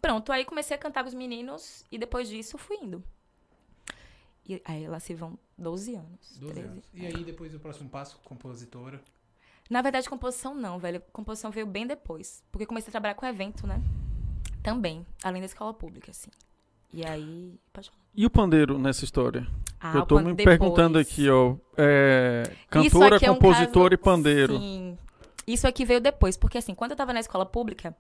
pronto, 0.01 0.33
aí 0.33 0.45
comecei 0.47 0.75
a 0.75 0.79
cantar 0.81 1.03
com 1.03 1.09
os 1.09 1.15
meninos 1.15 1.85
e 1.93 1.99
depois 1.99 2.29
disso 2.31 2.57
fui 2.57 2.77
indo. 2.83 3.05
E 4.49 4.61
aí 4.65 4.89
lá 4.89 4.99
se 4.99 5.13
vão 5.15 5.39
12 5.59 5.95
anos. 5.95 6.39
12 6.41 6.55
13. 6.55 6.69
anos. 6.69 6.85
E 6.95 7.07
aí 7.07 7.25
depois 7.25 7.55
o 7.55 7.61
próximo 7.61 7.89
passo, 7.91 8.19
compositora. 8.25 9.01
Na 9.69 9.83
verdade, 9.83 10.09
composição 10.09 10.55
não, 10.55 10.79
velho. 10.79 11.01
Composição 11.13 11.51
veio 11.51 11.67
bem 11.67 11.87
depois. 11.87 12.43
Porque 12.51 12.65
eu 12.65 12.69
comecei 12.69 12.89
a 12.89 12.93
trabalhar 12.93 13.15
com 13.15 13.25
evento, 13.27 13.67
né? 13.67 13.81
Também, 14.63 15.07
além 15.23 15.41
da 15.41 15.47
escola 15.47 15.73
pública, 15.73 16.11
assim. 16.11 16.31
E 16.92 17.04
aí. 17.06 17.54
Pode 17.73 17.88
falar. 17.90 18.00
E 18.14 18.26
o 18.26 18.30
pandeiro 18.30 18.78
nessa 18.78 19.04
história? 19.04 19.47
Ah, 19.80 19.92
eu 19.97 20.06
pan- 20.06 20.23
me 20.23 20.35
depois. 20.35 20.59
perguntando 20.59 20.99
aqui, 20.99 21.28
ó. 21.30 21.54
É, 21.76 22.50
cantora, 22.68 23.16
aqui 23.16 23.26
é 23.26 23.30
um 23.30 23.35
compositor 23.35 23.85
caso- 23.90 23.94
e 23.94 23.97
pandeiro. 23.97 24.59
Sim. 24.59 24.99
Isso 25.47 25.66
aqui 25.66 25.85
veio 25.85 26.00
depois, 26.00 26.37
porque 26.37 26.59
assim, 26.59 26.75
quando 26.75 26.90
eu 26.92 26.97
tava 26.97 27.12
na 27.12 27.20
escola 27.20 27.47
pública, 27.47 27.97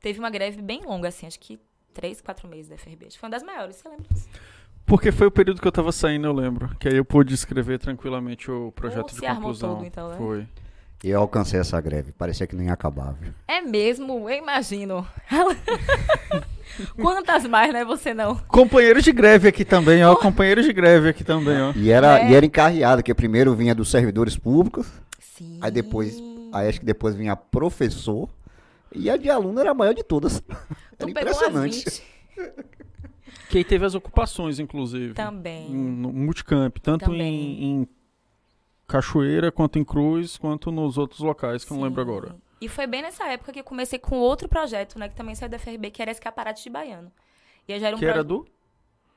teve 0.00 0.18
uma 0.18 0.30
greve 0.30 0.60
bem 0.60 0.82
longa, 0.84 1.08
assim, 1.08 1.26
acho 1.26 1.38
que 1.40 1.58
três, 1.94 2.20
quatro 2.20 2.46
meses 2.48 2.68
da 2.68 2.76
FRB. 2.76 3.06
Acho 3.06 3.14
que 3.14 3.20
foi 3.20 3.28
uma 3.28 3.32
das 3.36 3.42
maiores, 3.42 3.76
você 3.76 3.88
lembra 3.88 4.06
disso? 4.12 4.28
Porque 4.86 5.10
foi 5.12 5.26
o 5.28 5.30
período 5.30 5.60
que 5.60 5.66
eu 5.68 5.72
tava 5.72 5.92
saindo, 5.92 6.26
eu 6.26 6.32
lembro. 6.32 6.68
Que 6.78 6.88
aí 6.88 6.96
eu 6.96 7.04
pude 7.04 7.32
escrever 7.32 7.78
tranquilamente 7.78 8.50
o 8.50 8.72
projeto 8.72 9.08
de 9.12 9.20
se 9.20 9.26
armou 9.26 9.42
conclusão. 9.42 9.76
tudo, 9.76 9.86
então, 9.86 10.08
né? 10.10 10.16
Foi. 10.16 10.46
E 11.02 11.08
eu 11.10 11.20
alcancei 11.20 11.58
essa 11.58 11.80
greve. 11.80 12.12
Parecia 12.12 12.46
que 12.46 12.54
nem 12.54 12.66
ia 12.66 12.72
acabar, 12.74 13.14
viu? 13.14 13.32
É 13.48 13.60
mesmo, 13.62 14.28
eu 14.28 14.36
imagino. 14.38 15.06
Quantas 17.00 17.46
mais, 17.46 17.72
né? 17.72 17.84
Você 17.84 18.14
não. 18.14 18.36
Companheiros 18.48 19.02
de 19.04 19.12
greve 19.12 19.48
aqui 19.48 19.64
também, 19.64 20.04
ó. 20.04 20.14
Companheiros 20.16 20.64
de 20.64 20.72
greve 20.72 21.08
aqui 21.08 21.24
também, 21.24 21.60
ó. 21.60 21.72
E 21.74 21.90
era, 21.90 22.20
É. 22.20 22.30
e 22.30 22.34
era 22.34 22.44
encarreado, 22.46 23.02
que 23.02 23.14
primeiro 23.14 23.54
vinha 23.54 23.74
dos 23.74 23.90
servidores 23.90 24.36
públicos, 24.36 24.86
Sim. 25.18 25.58
aí 25.60 25.70
depois, 25.70 26.16
aí 26.52 26.68
acho 26.68 26.80
que 26.80 26.86
depois 26.86 27.14
vinha 27.14 27.34
professor, 27.34 28.28
e 28.94 29.10
a 29.10 29.16
de 29.16 29.28
aluno 29.30 29.60
era 29.60 29.70
a 29.70 29.74
maior 29.74 29.94
de 29.94 30.02
todas. 30.02 30.40
Tu 30.40 30.46
Era 31.00 31.10
impressionante. 31.10 31.84
20 31.84 32.02
Que 33.48 33.58
aí 33.58 33.64
teve 33.64 33.84
as 33.84 33.94
ocupações, 33.94 34.58
inclusive. 34.58 35.14
também. 35.14 35.68
No 35.70 36.12
multicamp, 36.12 36.76
tanto 36.78 37.06
Também. 37.06 37.62
em, 37.62 37.64
em 37.82 37.88
Cachoeira, 38.90 39.52
quanto 39.52 39.78
em 39.78 39.84
Cruz, 39.84 40.36
quanto 40.36 40.70
nos 40.70 40.98
outros 40.98 41.20
locais, 41.20 41.64
que 41.64 41.72
eu 41.72 41.76
não 41.76 41.84
lembro 41.84 42.02
agora. 42.02 42.36
E 42.60 42.68
foi 42.68 42.86
bem 42.86 43.02
nessa 43.02 43.26
época 43.26 43.52
que 43.52 43.60
eu 43.60 43.64
comecei 43.64 43.98
com 43.98 44.16
outro 44.18 44.48
projeto, 44.48 44.98
né? 44.98 45.08
Que 45.08 45.14
também 45.14 45.34
saiu 45.34 45.48
da 45.48 45.58
FRB, 45.58 45.90
que 45.90 46.02
era 46.02 46.10
Escaparate 46.10 46.62
de 46.62 46.70
Baiano. 46.70 47.10
E 47.66 47.72
aí 47.72 47.80
já 47.80 47.86
era 47.86 47.96
um 47.96 47.98
Que 47.98 48.04
era 48.04 48.22
do? 48.22 48.46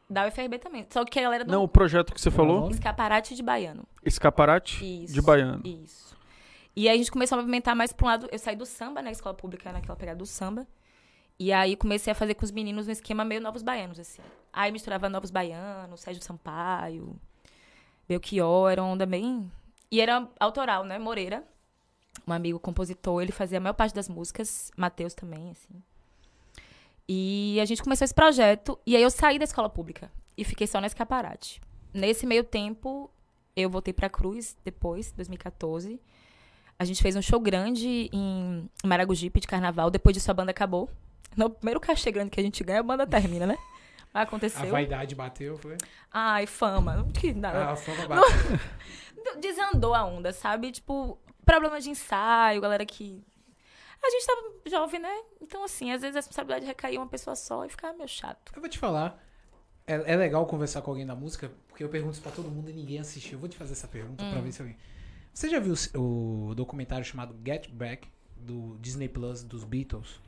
Da 0.10 0.28
UFRB 0.28 0.60
também. 0.60 0.86
Só 0.90 1.04
que 1.04 1.20
a 1.20 1.24
galera 1.24 1.44
do 1.44 1.52
Não, 1.52 1.64
o 1.64 1.68
projeto 1.68 2.14
que 2.14 2.22
você 2.22 2.30
falou? 2.30 2.70
Escaparate 2.70 3.36
de 3.36 3.42
Baiano. 3.42 3.84
Escaparate 4.06 5.04
Isso. 5.04 5.14
de 5.14 5.22
Baiano. 5.22 5.62
Isso. 5.66 6.16
E 6.76 6.88
aí 6.88 6.96
a 6.96 6.98
gente 6.98 7.12
começou 7.12 7.38
a 7.38 7.42
movimentar 7.42 7.76
mais 7.76 7.92
pra 7.92 8.06
um 8.06 8.10
lado. 8.10 8.28
Eu 8.32 8.40
saí 8.40 8.56
do 8.56 8.66
samba, 8.66 9.02
né? 9.02 9.12
Escola 9.12 9.34
pública 9.36 9.72
naquela 9.72 9.96
pegada 9.96 10.18
do 10.18 10.26
samba. 10.26 10.68
E 11.40 11.52
aí 11.52 11.76
comecei 11.76 12.12
a 12.12 12.16
fazer 12.16 12.36
com 12.36 12.46
os 12.46 12.52
meninos 12.52 12.88
um 12.88 12.92
esquema 12.92 13.26
meio 13.26 13.42
novos 13.42 13.64
baianos, 13.64 14.00
assim. 14.00 14.22
Aí 14.52 14.72
misturava 14.72 15.10
novos 15.10 15.32
baianos, 15.32 16.02
Sérgio 16.02 16.24
Sampaio, 16.24 17.20
Belchior, 18.08 18.72
era 18.72 18.84
uma 18.84 18.92
onda 18.92 19.06
bem. 19.06 19.52
E 19.94 20.02
era 20.02 20.28
autoral, 20.40 20.84
né? 20.84 20.98
Moreira, 20.98 21.44
um 22.28 22.34
amigo 22.34 22.60
compositor, 22.60 23.22
ele 23.22 23.32
fazia 23.32 23.60
a 23.60 23.62
maior 23.62 23.74
parte 23.76 23.94
das 23.94 24.10
músicas, 24.10 24.72
Matheus 24.76 25.14
também, 25.14 25.52
assim. 25.52 25.84
E 27.08 27.60
a 27.62 27.66
gente 27.66 27.84
começou 27.84 28.04
esse 28.04 28.14
projeto, 28.14 28.80
e 28.88 28.96
aí 28.96 29.04
eu 29.04 29.12
saí 29.12 29.38
da 29.38 29.44
escola 29.44 29.70
pública 29.70 30.12
e 30.36 30.44
fiquei 30.44 30.66
só 30.66 30.82
na 30.82 30.88
escaparate. 30.88 31.62
Nesse 31.94 32.26
meio 32.26 32.44
tempo, 32.44 33.08
eu 33.56 33.70
voltei 33.70 33.94
pra 33.94 34.10
Cruz 34.10 34.58
depois, 34.66 35.12
2014. 35.12 36.02
A 36.80 36.86
gente 36.86 37.00
fez 37.00 37.16
um 37.16 37.22
show 37.22 37.40
grande 37.40 38.10
em 38.12 38.68
Maragogipe 38.84 39.40
de 39.40 39.46
carnaval. 39.46 39.92
Depois 39.92 40.16
disso, 40.16 40.32
a 40.32 40.34
banda 40.34 40.50
acabou. 40.50 40.90
No 41.38 41.52
primeiro 41.52 41.80
cachê 41.80 42.12
grande 42.12 42.32
que 42.32 42.40
a 42.40 42.44
gente 42.44 42.64
ganha, 42.64 42.80
a 42.80 42.84
banda 42.84 43.06
termina, 43.06 43.46
né? 43.46 43.58
Mas 44.14 44.22
A 44.22 44.22
aconteceu. 44.22 44.70
vaidade 44.72 45.14
bateu, 45.16 45.56
foi? 45.58 45.78
Ai, 46.12 46.46
fama. 46.48 47.08
Que 47.14 47.32
nada. 47.32 47.66
Ah, 47.66 47.72
a 47.72 47.76
fama 47.76 48.06
bateu. 48.10 48.60
Desandou 49.40 49.94
a 49.94 50.04
onda, 50.06 50.32
sabe? 50.34 50.72
Tipo, 50.72 51.18
problema 51.46 51.80
de 51.80 51.90
ensaio, 51.90 52.62
galera 52.62 52.86
que. 52.86 53.24
A 54.06 54.10
gente 54.10 54.26
tava 54.26 54.42
jovem, 54.70 55.00
né? 55.00 55.22
Então, 55.42 55.64
assim, 55.64 55.92
às 55.92 56.02
vezes 56.02 56.16
a 56.16 56.20
responsabilidade 56.20 56.66
recaía 56.66 56.96
em 56.96 57.00
uma 57.00 57.08
pessoa 57.08 57.36
só 57.36 57.64
e 57.66 57.70
ficava 57.70 57.94
meio 57.96 58.10
chato. 58.10 58.52
Eu 58.56 58.60
vou 58.62 58.70
te 58.70 58.78
falar. 58.78 59.18
É, 59.88 60.14
é 60.14 60.16
legal 60.18 60.46
conversar 60.46 60.82
com 60.82 60.92
alguém 60.92 61.06
da 61.06 61.16
música, 61.16 61.52
porque 61.68 61.84
eu 61.84 61.90
pergunto 61.90 62.14
isso 62.14 62.22
pra 62.22 62.32
todo 62.32 62.50
mundo 62.50 62.70
e 62.70 62.74
ninguém 62.74 63.00
assistiu. 63.00 63.34
Eu 63.34 63.40
vou 63.40 63.50
te 63.50 63.58
fazer 63.58 63.74
essa 63.74 63.88
pergunta 63.88 64.24
Hum. 64.24 64.32
pra 64.32 64.42
ver 64.42 64.52
se 64.52 64.62
alguém. 64.62 64.78
Você 65.34 65.50
já 65.50 65.60
viu 65.60 65.74
o, 65.96 66.50
o 66.50 66.56
documentário 66.56 67.04
chamado 67.06 67.36
Get 67.46 67.70
Back 67.70 68.08
do 68.36 68.78
Disney 68.80 69.08
Plus 69.10 69.44
dos 69.44 69.64
Beatles? 69.64 70.20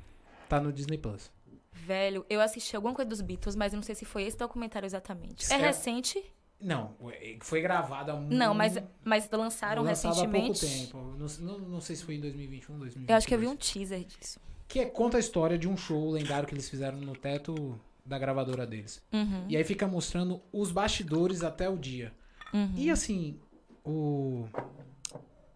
Tá 0.50 0.60
no 0.60 0.72
Disney 0.74 0.98
Plus. 0.98 1.32
Velho, 1.72 2.26
eu 2.30 2.40
assisti 2.42 2.76
alguma 2.76 2.94
coisa 2.94 3.10
dos 3.10 3.20
Beatles, 3.22 3.56
mas 3.56 3.74
eu 3.74 3.78
não 3.78 3.84
sei 3.84 3.94
se 3.96 4.06
foi 4.06 4.24
esse 4.24 4.38
documentário 4.38 4.86
exatamente. 4.86 5.52
É 5.52 5.56
É- 5.56 5.58
recente? 5.58 6.24
Não, 6.60 6.96
é- 7.12 7.38
foi 7.42 7.62
gravado 7.62 8.12
há 8.12 8.20
Não, 8.20 8.54
mas, 8.54 8.78
mas 9.04 9.30
lançaram 9.30 9.84
lançado 9.84 10.20
há 10.22 10.28
pouco 10.28 10.48
recentemente. 10.48 10.86
tempo. 10.88 10.98
Não, 11.18 11.28
não, 11.58 11.60
não 11.70 11.82
sei 11.82 11.96
se 11.96 12.04
foi 12.04 12.16
em 12.16 12.22
2021, 12.22 12.78
2022. 12.80 13.10
Eu 13.10 13.16
acho 13.16 13.28
que 13.28 13.36
eu 13.36 13.40
vi 13.40 13.48
um 13.48 13.56
teaser 13.56 14.04
disso. 14.04 14.40
Que 14.68 14.80
é, 14.80 14.86
conta 14.86 15.18
a 15.18 15.20
história 15.20 15.58
de 15.58 15.68
um 15.68 15.78
show 15.78 16.10
lendário 16.12 16.48
que 16.48 16.54
eles 16.56 16.68
fizeram 16.70 16.98
no 17.00 17.16
teto 17.16 17.80
da 18.06 18.18
gravadora 18.18 18.66
deles. 18.66 19.02
Uhum, 19.14 19.46
E 19.50 19.58
aí 19.58 19.64
fica 19.64 19.88
mostrando 19.88 20.42
os 20.52 20.72
bastidores 20.72 21.44
até 21.44 21.70
o 21.70 21.78
dia. 21.78 22.12
uhum. 22.54 22.72
E 22.76 22.90
assim, 22.90 23.40
o. 23.84 24.48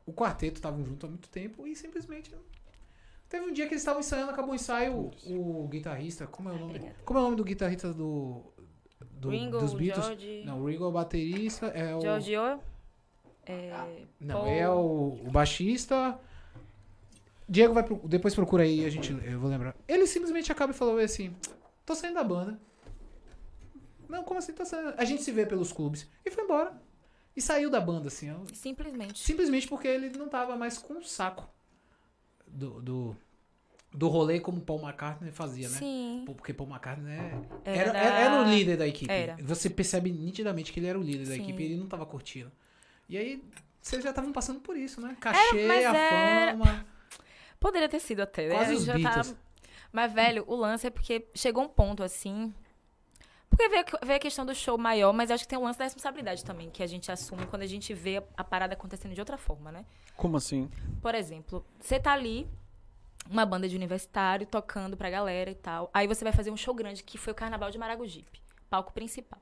O 0.06 0.12
quarteto 0.14 0.56
estavam 0.56 0.84
junto 0.84 1.06
há 1.06 1.10
muito 1.10 1.30
tempo 1.30 1.68
e 1.68 1.76
simplesmente. 1.76 2.32
Teve 3.30 3.46
um 3.46 3.54
dia 3.54 3.68
que 3.68 3.74
eles 3.74 3.82
estavam 3.82 4.00
ensaiando, 4.00 4.32
acabou 4.32 4.52
o 4.52 4.56
ensaio, 4.56 5.12
o, 5.28 5.64
o 5.64 5.68
guitarrista. 5.68 6.26
Como 6.26 6.50
é 6.50 6.52
o 6.52 6.56
nome? 6.58 6.72
Obrigada. 6.78 6.96
Como 7.06 7.20
é 7.20 7.22
o 7.22 7.26
nome 7.26 7.36
do 7.38 7.44
guitarrista 7.44 7.94
do. 7.94 8.44
Do 9.20 9.30
Ringo, 9.30 9.60
dos 9.60 9.74
Beatles? 9.74 10.06
George, 10.06 10.44
Não, 10.46 10.62
o 10.62 10.68
Ringo 10.68 10.86
é 10.86 10.88
o 10.88 10.92
baterista, 10.92 11.68
é 11.68 11.96
o. 11.96 12.02
George 12.02 12.38
O. 12.38 12.60
É, 13.46 14.04
Não, 14.20 14.36
Paul- 14.42 14.48
é 14.48 14.70
o, 14.70 15.20
o 15.26 15.32
baixista. 15.32 16.20
Diego 17.48 17.74
vai 17.74 17.84
pro- 17.84 18.00
depois 18.08 18.36
procura 18.36 18.64
aí, 18.64 18.86
a 18.86 18.90
gente, 18.90 19.12
eu 19.26 19.40
vou 19.40 19.50
lembrar. 19.50 19.76
Ele 19.88 20.06
simplesmente 20.06 20.52
acaba 20.52 20.72
e 20.72 20.76
falou 20.76 20.98
assim: 21.00 21.36
"Tô 21.86 21.96
saindo 21.96 22.16
da 22.16 22.24
banda". 22.24 22.60
Não, 24.08 24.24
como 24.24 24.40
assim 24.40 24.54
tô 24.54 24.66
saindo? 24.66 24.94
A 24.98 25.06
gente 25.06 25.22
se 25.24 25.32
vê 25.32 25.46
pelos 25.46 25.72
clubes 25.72 26.08
e 26.26 26.32
foi 26.32 26.44
embora. 26.44 26.74
E 27.36 27.42
saiu 27.42 27.70
da 27.70 27.80
banda 27.80 28.08
assim, 28.08 28.32
simplesmente. 28.54 29.20
simplesmente 29.20 29.68
porque 29.68 29.88
ele 29.88 30.10
não 30.18 30.28
tava 30.28 30.56
mais 30.58 30.78
com 30.78 30.96
o 30.98 31.04
saco 31.04 31.48
do 32.48 32.82
do, 32.82 33.18
do 33.92 34.08
rolê 34.08 34.40
como 34.40 34.62
Paul 34.62 34.80
McCartney 34.82 35.32
fazia, 35.32 35.68
né? 35.70 35.78
Sim. 35.78 36.24
Porque 36.26 36.54
Paul 36.54 36.70
McCartney 36.70 37.06
né, 37.18 37.42
Era 37.66 37.78
era, 37.78 37.92
da- 37.94 38.00
era, 38.00 38.20
era 38.20 38.42
o 38.42 38.46
líder 38.52 38.78
da 38.78 38.88
equipe. 38.88 39.12
Era. 39.12 39.36
Você 39.42 39.70
percebe 39.70 40.12
nitidamente 40.12 40.72
que 40.72 40.80
ele 40.80 40.88
era 40.88 41.00
o 41.00 41.02
líder 41.02 41.26
da 41.28 41.34
Sim. 41.36 41.42
equipe 41.44 41.64
e 41.64 41.66
ele 41.66 41.78
não 41.78 41.88
tava 41.88 42.06
curtindo. 42.06 42.52
E 43.08 43.18
aí, 43.18 43.44
vocês 43.82 44.04
já 44.04 44.10
estavam 44.12 44.32
passando 44.32 44.60
por 44.60 44.78
isso, 44.78 45.02
né? 45.02 45.18
Cachê, 45.20 45.66
mas 45.68 45.86
a 45.86 45.98
era- 45.98 46.52
fama. 46.58 46.86
Poderia 47.60 47.90
ter 47.90 48.00
sido 48.00 48.22
até, 48.22 48.48
né? 48.48 48.56
Quase 48.56 48.74
os 48.76 48.86
Beatles. 48.86 49.36
Mas, 49.92 50.14
velho, 50.14 50.44
o 50.48 50.56
lance 50.56 50.86
é 50.86 50.90
porque 50.92 51.28
chegou 51.34 51.64
um 51.64 51.68
ponto 51.68 52.04
assim. 52.04 52.54
Porque 53.50 53.68
veio, 53.68 53.84
a- 54.02 54.06
veio 54.06 54.18
a 54.18 54.20
questão 54.20 54.46
do 54.46 54.54
show 54.54 54.78
maior, 54.78 55.12
mas 55.12 55.32
acho 55.32 55.44
que 55.44 55.50
tem 55.50 55.58
o 55.58 55.64
lance 55.64 55.80
da 55.80 55.86
responsabilidade 55.86 56.46
também, 56.46 56.70
que 56.70 56.84
a 56.84 56.88
gente 56.88 57.12
assume 57.12 57.48
quando 57.48 57.64
a 57.64 57.68
gente 57.68 57.92
vê 57.94 58.18
a, 58.18 58.24
a 58.38 58.44
parada 58.44 58.74
acontecendo 58.74 59.16
de 59.16 59.20
outra 59.20 59.38
forma, 59.38 59.72
né? 59.72 59.84
Como 60.16 60.38
assim? 60.38 60.70
Por 61.02 61.16
exemplo, 61.16 61.66
você 61.80 62.00
tá 62.00 62.14
ali, 62.14 62.48
uma 63.30 63.46
banda 63.46 63.68
de 63.70 63.76
universitário, 63.76 64.46
tocando 64.48 64.98
pra 64.98 65.10
galera 65.10 65.50
e 65.52 65.56
tal. 65.56 65.90
Aí 65.94 66.08
você 66.08 66.24
vai 66.24 66.34
fazer 66.34 66.50
um 66.52 66.58
show 66.58 66.74
grande, 66.74 67.04
que 67.04 67.18
foi 67.18 67.32
o 67.32 67.36
Carnaval 67.36 67.70
de 67.72 67.78
Maragogipe, 67.78 68.42
palco 68.70 68.92
principal. 68.92 69.40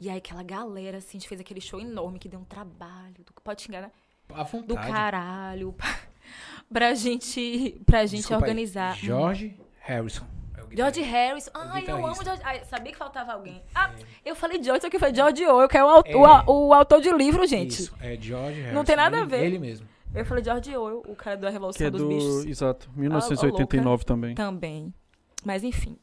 E 0.00 0.08
aí 0.08 0.18
aquela 0.18 0.42
galera, 0.44 0.98
assim, 0.98 1.18
a 1.18 1.20
gente 1.20 1.28
fez 1.28 1.40
aquele 1.40 1.60
show 1.60 1.80
enorme 1.80 2.18
que 2.18 2.28
deu 2.28 2.38
um 2.38 2.44
trabalho, 2.44 3.14
do, 3.26 3.32
pode 3.42 3.62
xingar, 3.62 3.82
né? 3.82 3.90
Vontade. 4.28 4.66
Do 4.66 4.74
caralho, 4.76 5.74
pra 6.72 6.94
gente, 6.94 7.80
pra 7.84 8.06
gente 8.06 8.18
Desculpa 8.20 8.44
aí. 8.44 8.50
organizar. 8.50 8.94
George 8.96 9.58
Harrison. 9.80 10.24
É 10.56 10.62
o 10.62 10.76
George 10.76 11.00
Harrison. 11.00 11.50
É 11.54 11.58
o 11.58 11.60
Ai, 11.72 11.84
eu 11.88 12.06
amo. 12.06 12.22
George. 12.22 12.42
Ai, 12.44 12.62
sabia 12.66 12.92
que 12.92 12.98
faltava 12.98 13.32
alguém. 13.32 13.60
Ah, 13.74 13.90
eu 14.24 14.36
falei 14.36 14.62
George, 14.62 14.82
só 14.82 14.90
que 14.90 14.98
foi 14.98 15.12
George 15.12 15.44
Orwell, 15.46 15.68
que 15.68 15.76
é 15.78 15.82
o, 15.84 15.88
au- 15.88 16.04
o, 16.06 16.26
É. 16.26 16.44
o 16.46 16.74
autor 16.74 17.00
de 17.00 17.10
livro, 17.10 17.44
gente. 17.46 17.70
Isso, 17.82 17.94
é 18.00 18.16
George 18.20 18.58
Harrison. 18.60 18.74
Não 18.74 18.84
tem 18.84 18.94
nada 18.96 19.16
a 19.16 19.20
ele- 19.20 19.28
ver. 19.28 19.44
Ele 19.46 19.58
mesmo. 19.58 19.88
Eu 20.14 20.24
falei 20.24 20.42
George 20.42 20.76
Orwell, 20.76 21.02
o 21.06 21.14
cara 21.14 21.36
da 21.36 21.50
Revolução 21.50 21.78
Que 21.78 21.84
é 21.84 21.90
dos 21.90 22.00
do. 22.00 22.08
Bichos. 22.08 22.46
Exato, 22.46 22.88
Ah, 22.92 22.98
1989 22.98 24.04
também. 24.04 24.34
Também. 24.34 24.94
Mas 25.44 25.62
enfim. 25.62 25.96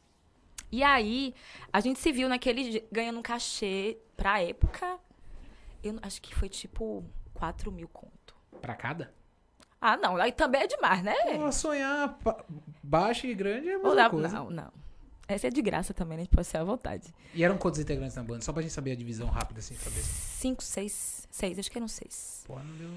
E 0.72 0.82
aí, 0.82 1.34
a 1.72 1.80
gente 1.80 1.98
se 2.00 2.10
viu 2.12 2.28
naquele. 2.28 2.84
ganhando 2.90 3.18
um 3.18 3.22
cachê 3.22 3.98
pra 4.16 4.40
época. 4.42 4.98
Eu 5.82 5.92
não- 5.94 6.00
acho 6.02 6.20
que 6.22 6.34
foi 6.34 6.48
tipo 6.48 7.04
4 7.34 7.70
mil 7.70 7.88
conto. 7.88 8.34
Pra 8.60 8.74
cada? 8.74 9.12
Ah, 9.80 9.96
não. 9.96 10.16
Aí 10.16 10.32
também 10.32 10.62
é 10.62 10.66
demais, 10.66 11.02
né? 11.02 11.14
Pô, 11.36 11.52
sonhar 11.52 12.18
baixo 12.82 13.26
e 13.26 13.34
grande 13.34 13.68
é 13.68 13.74
a 13.74 13.78
mesma 13.78 13.94
dá- 13.94 14.10
coisa. 14.10 14.28
não, 14.28 14.50
não. 14.50 14.72
Essa 15.28 15.48
é 15.48 15.50
de 15.50 15.60
graça 15.60 15.92
também, 15.92 16.16
né? 16.16 16.22
A 16.22 16.24
gente 16.24 16.34
pode 16.34 16.46
ser 16.46 16.56
à 16.56 16.64
vontade. 16.64 17.12
E 17.34 17.44
eram 17.44 17.58
quantos 17.58 17.78
integrantes 17.80 18.16
na 18.16 18.22
banda? 18.22 18.40
Só 18.42 18.52
pra 18.52 18.62
gente 18.62 18.72
saber 18.72 18.92
a 18.92 18.96
divisão 18.96 19.26
rápida, 19.28 19.58
assim, 19.60 19.74
saber. 19.74 20.00
Cinco, 20.00 20.62
seis, 20.62 21.25
seis, 21.36 21.58
acho 21.58 21.70
que 21.70 21.78
eram 21.78 21.88
seis. 21.88 22.42
Pô, 22.46 22.54
não 22.58 22.76
deu... 22.76 22.88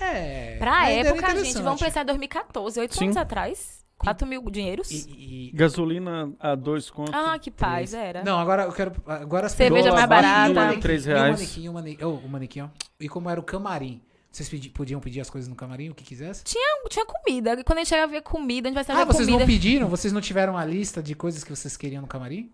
É. 0.00 0.56
Pra 0.58 0.90
época, 0.90 1.44
gente, 1.44 1.62
vamos 1.62 1.80
pensar 1.80 2.02
em 2.02 2.06
2014, 2.06 2.80
oito 2.80 3.02
anos 3.02 3.16
atrás. 3.16 3.84
4 3.98 4.26
mil 4.26 4.42
dinheiros. 4.50 4.90
E, 4.90 5.48
e- 5.48 5.50
Gasolina 5.54 6.30
a 6.38 6.54
dois 6.54 6.90
contos. 6.90 7.14
Ah, 7.14 7.38
que 7.38 7.50
paz, 7.50 7.94
era. 7.94 8.22
Não, 8.22 8.38
agora 8.38 8.64
eu 8.64 8.72
quero. 8.72 8.92
Agora 9.06 9.46
as 9.46 9.52
Cerveja 9.52 9.90
mais 9.90 10.04
E 10.04 10.06
barata. 10.06 10.52
manequim, 10.52 10.80
Três 10.80 11.06
e 11.06 11.08
o 11.10 11.12
reais. 11.14 11.32
manequim, 11.40 11.68
o 11.68 11.72
manequim, 11.72 12.04
oh, 12.04 12.10
o 12.10 12.28
manequim, 12.28 12.60
ó. 12.60 12.68
E 13.00 13.08
como 13.08 13.30
era 13.30 13.40
o 13.40 13.42
camarim? 13.42 14.02
Vocês 14.30 14.50
pedi- 14.50 14.68
podiam 14.68 15.00
pedir 15.00 15.22
as 15.22 15.30
coisas 15.30 15.48
no 15.48 15.54
camarim, 15.56 15.88
o 15.88 15.94
que 15.94 16.04
quisesse? 16.04 16.44
Tinha 16.44 17.06
comida. 17.06 17.64
Quando 17.64 17.78
a 17.78 17.80
gente 17.80 17.88
chega 17.88 18.04
a 18.04 18.06
ver 18.06 18.20
comida, 18.20 18.68
a 18.68 18.70
gente 18.70 18.74
vai 18.74 18.84
saber 18.84 19.00
Ah, 19.00 19.04
vocês 19.06 19.24
comida. 19.26 19.38
não 19.38 19.46
pediram? 19.46 19.88
Vocês 19.88 20.12
não 20.12 20.20
tiveram 20.20 20.58
a 20.58 20.64
lista 20.66 21.02
de 21.02 21.14
coisas 21.14 21.42
que 21.42 21.48
vocês 21.48 21.74
queriam 21.74 22.02
no 22.02 22.06
camarim? 22.08 22.52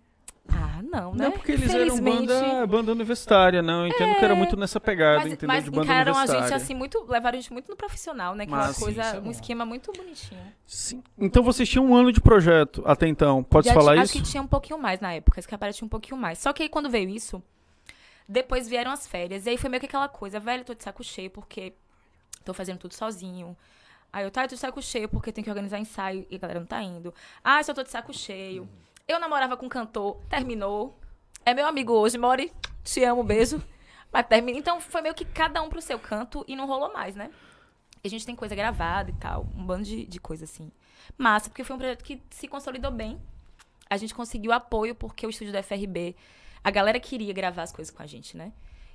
Ah, 0.49 0.83
não, 0.83 1.15
né? 1.15 1.25
Não, 1.27 1.33
porque 1.33 1.53
eles 1.53 1.71
eram 1.73 1.97
Felizmente. 1.97 2.27
banda, 2.27 2.67
banda 2.67 2.93
universitária, 2.93 3.63
não. 3.63 3.83
Eu 3.83 3.89
entendo 3.89 4.17
que 4.19 4.25
era 4.25 4.35
muito 4.35 4.57
nessa 4.57 4.81
pegada, 4.81 5.21
Mas, 5.21 5.33
entendeu? 5.33 5.49
mas 5.55 5.65
de 5.65 5.71
banda 5.71 5.85
encararam 5.85 6.13
a 6.13 6.17
universitária. 6.17 6.49
gente 6.49 6.63
assim, 6.63 6.75
muito. 6.75 7.05
Levaram 7.09 7.39
a 7.39 7.41
gente 7.41 7.53
muito 7.53 7.69
no 7.71 7.77
profissional, 7.77 8.35
né? 8.35 8.45
Aquela 8.45 8.67
Mas, 8.67 8.77
sim, 8.77 8.85
coisa, 8.85 9.01
isso 9.03 9.17
é 9.17 9.19
um 9.19 9.23
bom. 9.23 9.31
esquema 9.31 9.65
muito 9.65 9.93
bonitinho. 9.93 10.41
Sim. 10.67 11.03
Então 11.17 11.43
vocês 11.43 11.69
tinham 11.69 11.87
um 11.87 11.95
ano 11.95 12.13
de 12.13 12.21
projeto 12.21 12.83
até 12.85 13.07
então. 13.07 13.43
Pode 13.45 13.69
Já 13.69 13.75
falar 13.75 13.95
ti- 13.95 14.03
isso? 14.03 14.17
Acho 14.19 14.25
que 14.25 14.31
tinha 14.31 14.43
um 14.43 14.47
pouquinho 14.49 14.79
mais 14.79 15.01
na 15.01 15.15
época. 15.15 15.39
Esse 15.39 15.49
cabaré 15.49 15.73
tinha 15.73 15.87
um 15.87 15.89
pouquinho 15.89 16.21
mais. 16.21 16.39
Só 16.39 16.53
que 16.53 16.65
aí 16.65 16.69
quando 16.69 16.91
veio 16.91 17.09
isso, 17.09 17.41
depois 18.29 18.69
vieram 18.69 18.91
as 18.91 19.07
férias. 19.07 19.47
E 19.47 19.51
aí 19.51 19.57
foi 19.57 19.71
meio 19.71 19.81
que 19.81 19.87
aquela 19.87 20.09
coisa, 20.09 20.41
velho, 20.41 20.65
tô 20.65 20.75
de 20.75 20.83
saco 20.83 21.03
cheio 21.05 21.31
porque 21.31 21.73
tô 22.45 22.53
fazendo 22.53 22.79
tudo 22.79 22.95
sozinho. 22.95 23.57
Aí 24.13 24.25
eu, 24.25 24.31
tá, 24.31 24.43
eu 24.45 24.49
tô 24.49 24.55
de 24.57 24.61
saco 24.61 24.83
cheio 24.83 25.09
porque 25.09 25.33
tem 25.33 25.43
que 25.43 25.49
organizar 25.49 25.79
ensaio 25.79 26.27
e 26.29 26.35
a 26.35 26.39
galera 26.39 26.59
não 26.61 26.67
tá 26.67 26.83
indo. 26.83 27.15
Ah, 27.43 27.63
só 27.63 27.73
tô 27.73 27.83
de 27.83 27.91
saco 27.91 28.13
cheio. 28.13 28.69
Eu 29.13 29.21
namorava 29.21 29.59
com 29.59 29.67
um 29.67 29.69
cantor, 29.69 30.17
terminou. 30.31 30.99
É 31.45 31.53
meu 31.53 31.67
amigo 31.67 31.93
hoje, 31.93 32.17
Mori, 32.17 32.51
te 32.83 33.05
amo, 33.05 33.23
beijo. 33.23 33.63
Mas 34.11 34.27
termina. 34.27 34.59
Então 34.59 34.81
foi 34.81 35.03
meio 35.03 35.15
que 35.15 35.27
cada 35.27 35.61
um 35.61 35.69
pro 35.69 35.83
seu 35.83 35.99
canto 35.99 36.43
e 36.49 36.57
não 36.57 36.67
rolou 36.67 36.91
mais, 36.95 37.15
né? 37.15 37.31
E 38.03 38.07
a 38.07 38.11
gente 38.11 38.25
tem 38.25 38.35
coisa 38.35 38.55
gravada 38.55 39.11
e 39.11 39.13
tal, 39.13 39.47
um 39.55 39.67
bando 39.67 39.85
de, 39.85 40.07
de 40.07 40.19
coisa 40.19 40.45
assim. 40.45 40.73
Massa, 41.19 41.51
porque 41.51 41.63
foi 41.63 41.77
um 41.77 41.79
projeto 41.79 42.03
que 42.03 42.23
se 42.31 42.49
consolidou 42.49 42.91
bem. 42.91 43.21
A 43.91 43.99
gente 43.99 44.15
conseguiu 44.15 44.51
apoio 44.51 44.95
porque 44.95 45.27
o 45.27 45.31
estúdio 45.31 45.53
da 45.53 45.63
FRB, 45.63 46.17
a 46.65 46.71
galera 46.71 46.99
queria 46.99 47.35
gravar 47.35 47.65
as 47.65 47.73
coisas 47.73 47.95
com 47.95 48.03
a 48.03 48.07
gente, 48.07 48.35
né? 48.35 48.51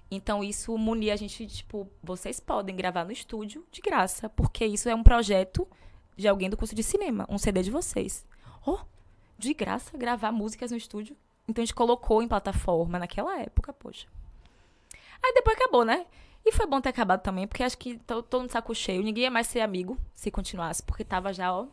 Então 0.10 0.44
isso 0.44 0.76
munia 0.80 1.14
a 1.14 1.16
gente, 1.16 1.46
tipo, 1.46 1.88
vocês 2.02 2.40
podem 2.40 2.76
gravar 2.76 3.06
no 3.06 3.12
estúdio 3.12 3.64
de 3.72 3.82
graça, 3.82 4.30
porque 4.30 4.66
isso 4.66 4.90
é 4.90 4.96
um 4.96 5.04
projeto 5.04 5.68
de 6.16 6.28
alguém 6.28 6.50
do 6.50 6.58
curso 6.58 6.74
de 6.74 6.82
cinema, 6.82 7.28
um 7.30 7.38
CD 7.38 7.62
de 7.62 7.70
vocês. 7.70 8.26
Oh, 8.66 8.80
de 9.38 9.54
graça 9.54 9.98
gravar 9.98 10.32
músicas 10.32 10.72
no 10.72 10.78
estúdio. 10.78 11.16
Então 11.48 11.62
a 11.62 11.66
gente 11.66 11.76
colocou 11.76 12.22
em 12.22 12.28
plataforma 12.28 13.00
naquela 13.00 13.40
época, 13.40 13.72
poxa. 13.72 14.08
Aí 15.24 15.34
depois 15.34 15.56
acabou, 15.58 15.86
né? 15.86 16.06
E 16.46 16.52
foi 16.52 16.66
bom 16.66 16.80
ter 16.80 16.90
acabado 16.90 17.22
também, 17.22 17.48
porque 17.48 17.64
acho 17.64 17.78
que 17.78 17.98
tô, 18.00 18.24
tô 18.24 18.42
no 18.42 18.50
saco 18.50 18.74
cheio. 18.74 19.04
Ninguém 19.04 19.26
ia 19.26 19.32
mais 19.32 19.48
ser 19.48 19.62
amigo 19.62 19.98
se 20.14 20.32
continuasse, 20.32 20.82
porque 20.84 21.04
tava 21.04 21.34
já, 21.34 21.54
ó. 21.54 21.68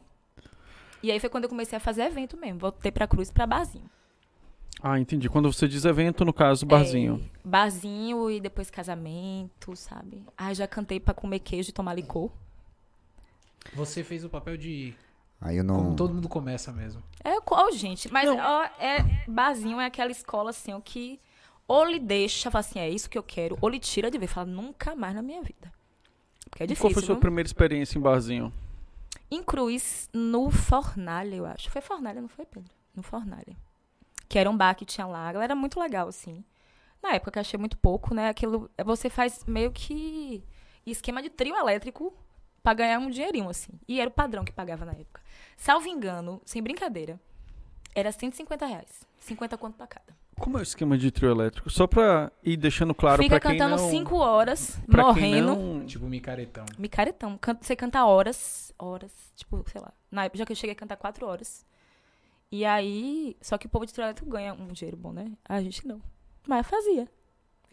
E 1.03 1.11
aí 1.13 1.21
foi 1.21 1.29
quando 1.29 1.45
eu 1.45 1.51
comecei 1.51 1.77
a 1.77 1.81
fazer 1.81 2.03
evento 2.03 2.37
mesmo. 2.37 2.59
Voltei 2.59 2.91
pra 2.91 3.07
Cruz 3.07 3.31
pra 3.31 3.47
barzinho. 3.47 3.89
Ah, 4.83 4.99
entendi. 4.99 5.29
Quando 5.29 5.53
você 5.53 5.69
diz 5.69 5.85
evento, 5.85 6.25
no 6.25 6.33
caso, 6.33 6.67
barzinho. 6.67 7.23
É, 7.45 7.49
barzinho 7.49 8.31
e 8.31 8.41
depois 8.41 8.71
casamento, 8.71 9.77
sabe? 9.77 10.25
Ah, 10.37 10.53
já 10.53 10.67
cantei 10.67 10.99
pra 10.99 11.15
comer 11.15 11.39
queijo 11.39 11.71
e 11.71 11.73
tomar 11.73 11.95
licor. 11.95 12.31
Você 13.75 14.03
fez 14.03 14.25
o 14.25 14.29
papel 14.29 14.57
de. 14.57 14.95
Aí 15.41 15.57
eu 15.59 15.65
Como 15.65 15.83
não. 15.91 15.97
todo 15.97 16.15
mundo 16.15 16.29
começa 16.29 16.73
mesmo. 16.73 17.03
É, 17.23 17.37
ó, 17.47 17.71
gente, 17.73 18.11
mas 18.13 18.29
ó, 18.29 18.65
é, 18.79 19.03
barzinho 19.29 19.81
é 19.81 19.87
aquela 19.87 20.11
escola 20.11 20.51
assim, 20.51 20.73
ó, 20.73 20.81
que 20.81 21.21
ou 21.67 21.85
lhe 21.85 21.99
deixa, 21.99 22.51
fala 22.51 22.61
assim, 22.61 22.79
é 22.79 22.89
isso 22.89 23.09
que 23.09 23.17
eu 23.17 23.23
quero, 23.23 23.57
ou 23.61 23.69
lhe 23.69 23.79
tira 23.79 24.11
de 24.11 24.19
ver, 24.19 24.27
fala, 24.27 24.47
nunca 24.47 24.95
mais 24.95 25.15
na 25.15 25.23
minha 25.23 25.43
vida. 25.43 25.73
Porque 26.49 26.63
é 26.63 26.67
E 26.67 26.69
difícil. 26.69 26.89
Qual 26.89 26.95
foi 26.95 27.03
a 27.03 27.07
sua 27.07 27.17
primeira 27.17 27.47
experiência 27.47 27.99
em 27.99 28.01
barzinho? 28.01 28.53
Em 29.31 29.43
Cruz, 29.43 30.09
no 30.13 30.51
Fornalha, 30.51 31.35
eu 31.35 31.47
acho. 31.47 31.71
Foi 31.71 31.81
Fornalha, 31.81 32.21
não 32.21 32.29
foi, 32.29 32.45
Pedro? 32.45 32.71
No 32.95 33.03
Fornalha. 33.03 33.57
Que 34.29 34.39
era 34.39 34.49
um 34.49 34.57
bar 34.57 34.75
que 34.75 34.85
tinha 34.85 35.07
lá. 35.07 35.29
A 35.29 35.33
galera 35.33 35.53
era 35.53 35.55
muito 35.57 35.81
legal, 35.81 36.07
assim. 36.07 36.45
Na 37.03 37.15
época 37.15 37.33
que 37.33 37.39
eu 37.39 37.41
achei 37.41 37.59
muito 37.59 37.77
pouco, 37.77 38.15
né? 38.15 38.29
Aquilo. 38.29 38.71
Você 38.85 39.11
faz 39.11 39.45
meio 39.47 39.73
que 39.73 40.45
esquema 40.87 41.21
de 41.23 41.31
trio 41.31 41.57
elétrico 41.57 42.15
pra 42.63 42.75
ganhar 42.75 42.99
um 42.99 43.11
dinheirinho, 43.11 43.49
assim. 43.49 43.73
E 43.89 44.01
era 44.01 44.09
o 44.09 44.13
padrão 44.13 44.45
que 44.45 44.53
pagava 44.53 44.85
na 44.85 44.93
época. 44.93 45.21
Salvo 45.57 45.89
engano, 45.89 46.41
sem 46.45 46.63
brincadeira, 46.63 47.19
era 47.95 48.11
150 48.13 48.67
reais. 48.67 49.07
50 49.21 49.57
conto 49.57 49.77
pra 49.77 49.87
cada. 49.87 50.15
Como 50.39 50.59
é 50.59 50.61
o 50.61 50.63
esquema 50.63 50.99
de 50.99 51.11
trio 51.13 51.31
elétrico? 51.31 51.71
Só 51.71 51.87
pra 51.87 52.31
ir 52.43 52.57
deixando 52.57 52.93
claro 52.95 53.23
Fica 53.23 53.39
pra 53.39 53.51
quem 53.51 53.59
cantando 53.59 53.81
não... 53.81 53.91
5 53.91 54.17
horas, 54.17 54.79
pra 54.91 55.05
quem 55.15 55.43
morrendo. 55.43 55.57
não- 55.57 55.87
Tipo 55.87 56.07
micaretão. 56.07 56.67
Micaretão. 56.77 57.39
Você 57.61 57.77
canta 57.77 58.05
horas, 58.05 58.73
horas, 58.79 59.13
tipo, 59.37 59.65
sei 59.71 59.81
lá. 59.81 59.93
Na 60.11 60.25
época 60.25 60.39
já 60.39 60.45
que 60.47 60.53
eu 60.53 60.57
cheguei 60.57 60.73
a 60.73 60.77
cantar 60.77 60.97
quatro 60.97 61.25
horas. 61.27 61.65
E 62.51 62.65
aí, 62.65 63.37
só 63.41 63.57
que 63.57 63.67
o 63.67 63.69
povo 63.71 63.87
de 63.87 63.95
Toronto 63.95 64.25
ganha 64.27 64.55
um 64.55 64.69
dinheiro 64.69 64.97
bom, 64.97 65.13
né? 65.13 65.31
A 65.49 65.61
gente 65.63 65.87
não. 65.87 66.03
Mas 66.47 66.59
eu 66.59 66.65
fazia. 66.65 67.09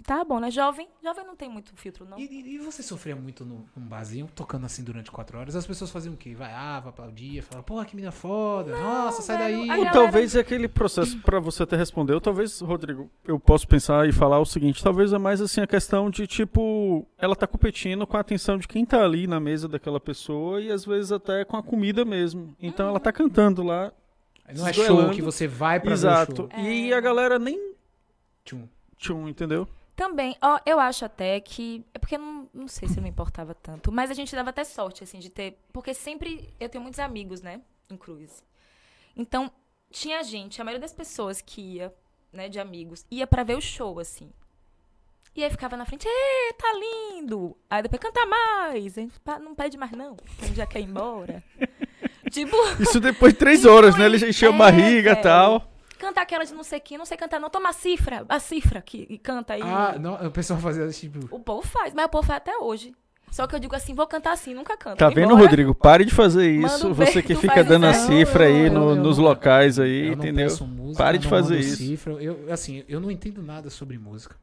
Tava 0.06 0.24
bom, 0.24 0.40
né? 0.40 0.50
Jovem, 0.50 0.88
jovem 1.04 1.26
não 1.26 1.36
tem 1.36 1.50
muito 1.50 1.72
filtro, 1.76 2.06
não. 2.10 2.18
E, 2.18 2.24
e- 2.24 2.58
você 2.60 2.82
sofria 2.82 3.16
muito 3.16 3.46
no, 3.46 3.66
num 3.76 3.86
barzinho, 3.86 4.28
tocando 4.36 4.66
assim 4.66 4.84
durante 4.84 5.12
quatro 5.12 5.38
horas? 5.38 5.56
As 5.56 5.66
pessoas 5.68 5.92
faziam 5.92 6.14
o 6.14 6.18
quê? 6.18 6.34
Vai, 6.34 6.52
ah, 6.54 6.80
vai 6.80 6.90
aplaudir, 6.90 7.42
fala, 7.44 7.62
porra, 7.62 7.86
que 7.86 7.96
mina 7.96 8.12
foda, 8.12 8.78
nossa, 8.80 9.22
sai 9.22 9.38
velho, 9.38 9.58
daí. 9.58 9.62
Ou 9.62 9.68
galera- 9.78 9.92
talvez 9.92 10.36
é 10.36 10.40
aquele 10.40 10.68
processo, 10.68 11.20
pra 11.20 11.40
você 11.40 11.64
até 11.64 11.76
responder, 11.76 12.14
ou 12.14 12.22
talvez, 12.22 12.60
Rodrigo, 12.62 13.10
eu 13.26 13.40
posso 13.40 13.68
pensar 13.68 14.08
e 14.08 14.12
falar 14.12 14.40
o 14.40 14.46
seguinte, 14.46 14.84
talvez 14.84 15.14
é 15.14 15.18
mais 15.18 15.40
assim 15.42 15.62
a 15.62 15.68
questão 15.68 16.10
de, 16.10 16.26
tipo, 16.26 17.06
ela 17.18 17.36
tá 17.36 17.46
competindo 17.46 18.06
com 18.08 18.18
a 18.18 18.22
atenção 18.22 18.58
de 18.58 18.68
quem 18.68 18.86
tá 18.86 19.04
ali 19.04 19.28
na 19.28 19.40
mesa 19.40 19.68
daquela 19.68 20.00
pessoa 20.00 20.62
e 20.62 20.72
às 20.72 20.86
vezes 20.86 21.12
até 21.12 21.46
com 21.46 21.58
a 21.58 21.64
comida 21.64 22.04
mesmo. 22.06 22.56
Então 22.60 22.88
ela 22.90 23.00
tá 23.00 23.12
cantando 23.12 23.62
lá, 23.64 23.92
Não 24.56 24.68
é 24.68 24.74
show 24.74 25.10
que 25.12 25.22
você 25.22 25.48
vai 25.48 25.80
pra 25.80 25.90
ver 25.90 25.94
o 25.94 25.96
exato, 25.96 26.36
show. 26.36 26.50
e 26.60 26.94
a 26.94 27.00
galera 27.00 27.38
nem 27.38 27.74
Tchum. 28.44 28.68
tchum, 28.98 29.28
entendeu? 29.28 29.68
Também, 29.96 30.36
ó, 30.42 30.60
eu 30.66 30.80
acho 30.80 31.06
até 31.06 31.40
que. 31.40 31.86
É 31.94 32.00
porque 32.00 32.18
não, 32.18 32.50
não 32.54 32.68
sei 32.68 32.88
se 32.88 32.98
eu 32.98 33.04
me 33.04 33.10
importava 33.10 33.54
tanto. 33.54 33.92
Mas 33.92 34.10
a 34.10 34.14
gente 34.14 34.36
dava 34.36 34.50
até 34.50 34.64
sorte, 34.64 35.04
assim, 35.04 35.20
de 35.20 35.30
ter. 35.30 35.58
Porque 35.72 35.94
sempre 35.94 36.54
eu 36.60 36.70
tenho 36.70 36.82
muitos 36.82 37.00
amigos, 37.00 37.42
né? 37.42 37.62
Em 37.90 37.98
Cruz. 37.98 38.44
Então, 39.16 39.52
tinha 39.92 40.24
gente, 40.24 40.60
a 40.62 40.64
maioria 40.64 40.80
das 40.82 40.94
pessoas 40.94 41.42
que 41.42 41.62
ia, 41.76 41.94
né, 42.32 42.48
de 42.48 42.60
amigos, 42.60 43.06
ia 43.12 43.28
pra 43.28 43.44
ver 43.44 43.58
o 43.58 43.62
show, 43.62 44.00
assim. 44.00 44.32
E 45.36 45.44
aí 45.44 45.50
ficava 45.50 45.78
na 45.78 45.86
frente, 45.86 46.06
ê, 46.08 46.54
tá 46.54 46.68
lindo! 46.74 47.56
Aí 47.70 47.82
depois, 47.84 48.02
canta 48.02 48.26
mais! 48.26 48.98
A 48.98 49.02
gente, 49.02 49.20
"Pá, 49.22 49.40
não 49.40 49.56
pede 49.56 49.78
mais, 49.78 49.92
não. 49.92 50.18
A 50.42 50.46
gente 50.46 50.56
já 50.58 50.66
quer 50.66 50.80
ir 50.80 50.84
embora. 50.86 51.42
tipo, 52.32 52.56
Isso 52.80 53.00
depois 53.00 53.32
de 53.34 53.40
três 53.40 53.66
horas, 53.66 53.98
né? 53.98 54.06
Ele 54.06 54.18
já 54.18 54.28
encheu 54.28 54.52
a 54.52 54.56
É, 54.56 54.58
barriga 54.58 55.12
e 55.12 55.14
velho. 55.14 55.22
tal. 55.22 55.71
Canta 56.02 56.20
aquela 56.20 56.44
de 56.44 56.54
não 56.54 56.64
sei 56.64 56.80
quem, 56.80 56.98
não 56.98 57.06
sei 57.06 57.16
cantar, 57.16 57.40
não. 57.40 57.50
Toma 57.50 57.70
a 57.70 57.74
cifra, 57.74 58.26
a 58.28 58.40
cifra 58.40 58.82
que 58.82 59.06
e 59.08 59.18
canta 59.20 59.54
aí. 59.54 59.62
Ah, 59.62 59.98
não, 60.00 60.16
o 60.26 60.32
pessoal 60.32 60.58
fazia 60.60 60.88
tipo. 60.90 61.20
O 61.34 61.40
povo 61.40 61.62
faz, 61.66 61.94
mas 61.94 62.06
o 62.06 62.10
povo 62.10 62.26
faz 62.26 62.38
até 62.38 62.58
hoje. 62.58 62.94
Só 63.30 63.48
que 63.48 63.56
eu 63.56 63.60
digo 63.60 63.74
assim, 63.74 63.94
vou 63.94 64.06
cantar 64.08 64.34
assim, 64.34 64.54
nunca 64.54 64.76
canto. 64.76 64.98
Tá 64.98 65.08
vendo, 65.08 65.32
embora. 65.32 65.44
Rodrigo? 65.44 65.74
Pare 65.74 66.04
de 66.04 66.14
fazer 66.14 66.52
isso. 66.52 66.90
um 66.90 66.94
Você 66.94 67.22
que 67.22 67.34
fica 67.34 67.64
dando 67.64 67.86
a 67.86 67.94
cifra 67.94 68.46
aí 68.46 68.66
Eu- 68.66 68.74
no- 68.74 68.90
eu 68.90 68.96
nos 68.98 69.18
locais 69.18 69.80
aí, 69.80 70.08
eu 70.08 70.18
não 70.18 70.24
entendeu? 70.24 70.48
peço 70.48 70.66
música, 70.68 71.02
Pare 71.02 71.18
de 71.18 71.24
não 71.26 71.30
fazer 71.30 71.60
isso. 71.60 71.78
Cifra. 71.78 72.14
Eu, 72.14 72.52
assim, 72.52 72.84
eu 72.90 73.00
não 73.00 73.10
entendo 73.10 73.42
nada 73.42 73.70
sobre 73.70 73.98
música. 73.98 74.36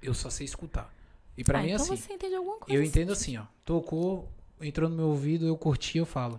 Eu 0.00 0.14
só 0.14 0.30
sei 0.30 0.44
escutar. 0.44 0.92
E 1.36 1.42
pra 1.42 1.58
ah, 1.58 1.62
mim 1.62 1.70
é 1.70 1.74
então 1.74 1.86
assim. 1.86 1.96
você 1.96 2.12
entende 2.12 2.34
alguma 2.36 2.58
coisa. 2.58 2.80
Eu 2.80 2.84
entendo 2.84 3.10
assim, 3.12 3.36
ó. 3.36 3.42
Tocou, 3.64 4.28
entrou 4.60 4.88
no 4.88 4.94
meu 4.94 5.06
ouvido, 5.08 5.46
eu 5.46 5.56
curti, 5.56 5.98
eu 5.98 6.06
falo. 6.06 6.38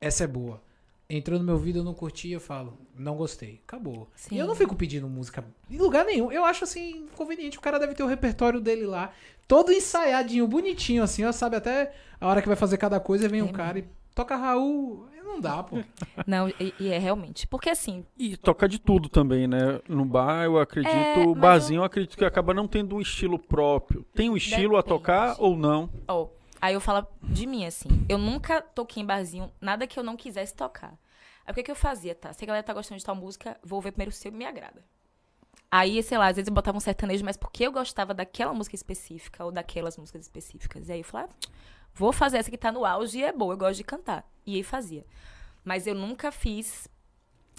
Essa 0.00 0.24
é 0.24 0.26
boa. 0.26 0.60
Entrou 1.08 1.38
no 1.38 1.44
meu 1.44 1.54
ouvido, 1.54 1.80
eu 1.80 1.84
não 1.84 1.92
curti, 1.92 2.30
eu 2.30 2.40
falo. 2.40 2.78
Não 2.98 3.16
gostei. 3.16 3.60
Acabou. 3.66 4.08
Sim. 4.14 4.34
E 4.34 4.38
eu 4.38 4.46
não 4.46 4.54
fico 4.54 4.74
pedindo 4.74 5.06
música 5.08 5.44
em 5.70 5.76
lugar 5.76 6.04
nenhum. 6.04 6.32
Eu 6.32 6.44
acho 6.44 6.64
assim, 6.64 7.06
conveniente. 7.14 7.58
O 7.58 7.60
cara 7.60 7.78
deve 7.78 7.94
ter 7.94 8.02
o 8.02 8.06
repertório 8.06 8.60
dele 8.60 8.86
lá. 8.86 9.12
Todo 9.46 9.72
ensaiadinho, 9.72 10.46
bonitinho, 10.48 11.02
assim, 11.02 11.24
ó. 11.24 11.32
Sabe 11.32 11.56
até 11.56 11.92
a 12.20 12.26
hora 12.26 12.40
que 12.40 12.48
vai 12.48 12.56
fazer 12.56 12.78
cada 12.78 12.98
coisa, 12.98 13.28
vem 13.28 13.42
um 13.42 13.52
cara 13.52 13.80
e 13.80 13.84
toca 14.14 14.36
Raul. 14.36 15.06
Eu 15.14 15.24
Não 15.24 15.40
dá, 15.40 15.62
pô. 15.62 15.78
Não, 16.26 16.48
e, 16.48 16.74
e 16.80 16.88
é 16.88 16.98
realmente. 16.98 17.46
Porque 17.46 17.68
assim, 17.68 18.04
E 18.18 18.36
toca 18.36 18.68
de 18.68 18.78
tudo 18.78 19.08
também, 19.08 19.46
né? 19.46 19.80
No 19.88 20.04
bar, 20.04 20.44
eu 20.44 20.58
acredito. 20.58 20.94
É, 20.94 21.26
o 21.26 21.34
barzinho, 21.34 21.80
eu... 21.80 21.84
acredito 21.84 22.16
que 22.16 22.24
acaba 22.24 22.54
não 22.54 22.66
tendo 22.66 22.96
um 22.96 23.00
estilo 23.00 23.38
próprio. 23.38 24.04
Tem 24.14 24.30
um 24.30 24.36
estilo 24.36 24.76
a 24.76 24.80
Depende. 24.80 24.98
tocar 24.98 25.36
ou 25.38 25.56
não? 25.56 25.90
Ó, 26.08 26.28
aí 26.62 26.74
eu 26.74 26.80
falo 26.80 27.04
de 27.20 27.44
mim, 27.44 27.66
assim. 27.66 27.88
Eu 28.08 28.16
nunca 28.16 28.62
toquei 28.62 29.02
em 29.02 29.06
barzinho, 29.06 29.52
nada 29.60 29.84
que 29.84 29.98
eu 29.98 30.04
não 30.04 30.16
quisesse 30.16 30.54
tocar. 30.54 30.96
Aí 31.44 31.50
o 31.50 31.54
que, 31.54 31.64
que 31.64 31.70
eu 31.72 31.76
fazia, 31.76 32.14
tá? 32.14 32.32
Se 32.32 32.44
a 32.44 32.46
galera 32.46 32.62
tá 32.62 32.72
gostando 32.72 33.00
de 33.00 33.04
tal 33.04 33.16
música, 33.16 33.58
vou 33.64 33.80
ver 33.80 33.90
primeiro 33.90 34.12
se 34.12 34.30
me 34.30 34.46
agrada. 34.46 34.84
Aí, 35.68 36.00
sei 36.02 36.16
lá, 36.16 36.28
às 36.28 36.36
vezes 36.36 36.46
eu 36.46 36.54
botava 36.54 36.76
um 36.76 36.80
sertanejo, 36.80 37.24
mas 37.24 37.36
porque 37.36 37.66
eu 37.66 37.72
gostava 37.72 38.14
daquela 38.14 38.54
música 38.54 38.76
específica 38.76 39.44
ou 39.44 39.50
daquelas 39.50 39.96
músicas 39.96 40.22
específicas. 40.22 40.88
E 40.88 40.92
aí 40.92 41.00
eu 41.00 41.04
falava, 41.04 41.32
ah, 41.32 41.48
vou 41.92 42.12
fazer 42.12 42.38
essa 42.38 42.50
que 42.50 42.58
tá 42.58 42.70
no 42.70 42.84
auge 42.84 43.18
e 43.18 43.24
é 43.24 43.32
boa, 43.32 43.54
eu 43.54 43.58
gosto 43.58 43.78
de 43.78 43.84
cantar. 43.84 44.24
E 44.46 44.54
aí 44.54 44.62
fazia. 44.62 45.04
Mas 45.64 45.86
eu 45.86 45.94
nunca 45.94 46.30
fiz 46.30 46.88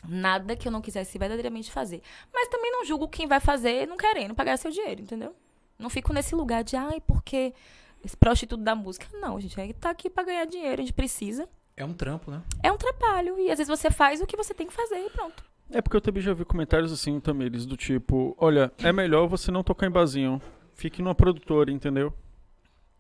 nada 0.08 0.56
que 0.56 0.68
eu 0.68 0.72
não 0.72 0.82
quisesse 0.82 1.18
verdadeiramente 1.18 1.72
fazer. 1.72 2.02
Mas 2.34 2.48
também 2.48 2.72
não 2.72 2.86
julgo 2.86 3.10
quem 3.10 3.28
vai 3.28 3.42
fazer 3.42 3.86
não 3.86 3.98
querendo 3.98 4.34
pagar 4.34 4.58
seu 4.58 4.72
dinheiro, 4.72 5.02
entendeu? 5.02 5.36
Não 5.78 5.90
fico 5.90 6.14
nesse 6.14 6.36
lugar 6.36 6.64
de, 6.64 6.76
ai, 6.78 7.02
porque 7.02 7.54
esse 8.04 8.18
prostituto 8.18 8.62
da 8.64 8.76
música. 8.76 9.08
Não, 9.14 9.40
gente, 9.40 9.60
a 9.60 9.66
gente 9.66 9.76
tá 9.76 9.90
aqui 9.90 10.10
pra 10.10 10.24
ganhar 10.24 10.46
dinheiro, 10.46 10.82
a 10.82 10.86
gente 10.86 10.94
precisa. 10.94 11.48
É 11.76 11.84
um 11.84 11.94
trampo, 11.94 12.30
né? 12.30 12.42
É 12.62 12.72
um 12.72 12.78
trabalho. 12.78 13.40
E 13.40 13.50
às 13.50 13.58
vezes 13.58 13.68
você 13.68 13.90
faz 13.90 14.22
o 14.22 14.28
que 14.28 14.38
você 14.38 14.54
tem 14.54 14.68
que 14.68 14.74
fazer 14.74 14.98
e 14.98 15.10
pronto. 15.10 15.44
É 15.72 15.82
porque 15.82 15.98
eu 15.98 16.02
também 16.02 16.22
já 16.22 16.34
vi 16.34 16.46
comentários 16.46 16.92
assim, 16.92 17.20
Tamires, 17.20 17.66
do 17.66 17.76
tipo: 17.76 18.36
olha, 18.38 18.72
é 18.78 18.92
melhor 18.92 19.28
você 19.28 19.50
não 19.52 19.64
tocar 19.64 19.88
em 19.88 19.92
barzinho. 19.92 20.42
Fique 20.76 21.02
numa 21.02 21.16
produtora, 21.16 21.72
entendeu? 21.72 22.14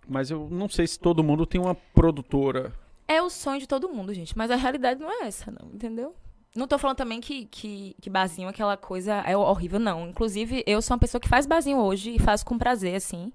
Mas 0.08 0.32
eu 0.32 0.48
não 0.50 0.68
sei 0.68 0.88
se 0.88 1.00
todo 1.00 1.24
mundo 1.24 1.46
tem 1.46 1.62
uma 1.62 1.76
produtora. 1.76 2.74
É 3.08 3.22
o 3.22 3.30
sonho 3.30 3.60
de 3.60 3.68
todo 3.68 3.90
mundo, 3.90 4.14
gente. 4.14 4.38
Mas 4.38 4.50
a 4.50 4.56
realidade 4.56 5.00
não 5.00 5.10
é 5.10 5.28
essa, 5.28 5.52
não, 5.52 5.70
entendeu? 5.72 6.16
Não 6.56 6.68
tô 6.68 6.78
falando 6.78 6.98
também 6.98 7.20
que, 7.20 7.46
que, 7.46 7.96
que 8.00 8.10
barzinho, 8.10 8.48
aquela 8.48 8.78
coisa 8.78 9.14
é 9.22 9.36
horrível, 9.36 9.80
não. 9.80 10.08
Inclusive, 10.10 10.64
eu 10.68 10.82
sou 10.82 10.94
uma 10.94 11.00
pessoa 11.00 11.20
que 11.20 11.28
faz 11.28 11.46
barzinho 11.46 11.80
hoje 11.80 12.12
e 12.16 12.20
faço 12.20 12.46
com 12.46 12.58
prazer, 12.58 12.96
assim. 12.96 13.32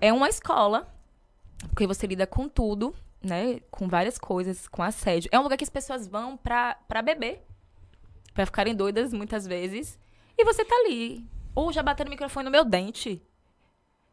É 0.00 0.12
uma 0.12 0.28
escola, 0.28 0.86
porque 1.70 1.86
você 1.86 2.06
lida 2.06 2.26
com 2.26 2.48
tudo, 2.48 2.94
né? 3.22 3.60
Com 3.70 3.88
várias 3.88 4.18
coisas, 4.18 4.68
com 4.68 4.82
assédio. 4.82 5.28
É 5.32 5.38
um 5.38 5.42
lugar 5.42 5.56
que 5.56 5.64
as 5.64 5.70
pessoas 5.70 6.06
vão 6.06 6.36
pra, 6.36 6.76
pra 6.86 7.02
beber. 7.02 7.44
Pra 8.32 8.46
ficarem 8.46 8.74
doidas, 8.74 9.12
muitas 9.12 9.46
vezes. 9.46 9.98
E 10.36 10.44
você 10.44 10.64
tá 10.64 10.74
ali. 10.76 11.26
Ou 11.54 11.72
já 11.72 11.82
batendo 11.82 12.06
o 12.06 12.10
microfone 12.10 12.44
no 12.44 12.50
meu 12.50 12.64
dente. 12.64 13.20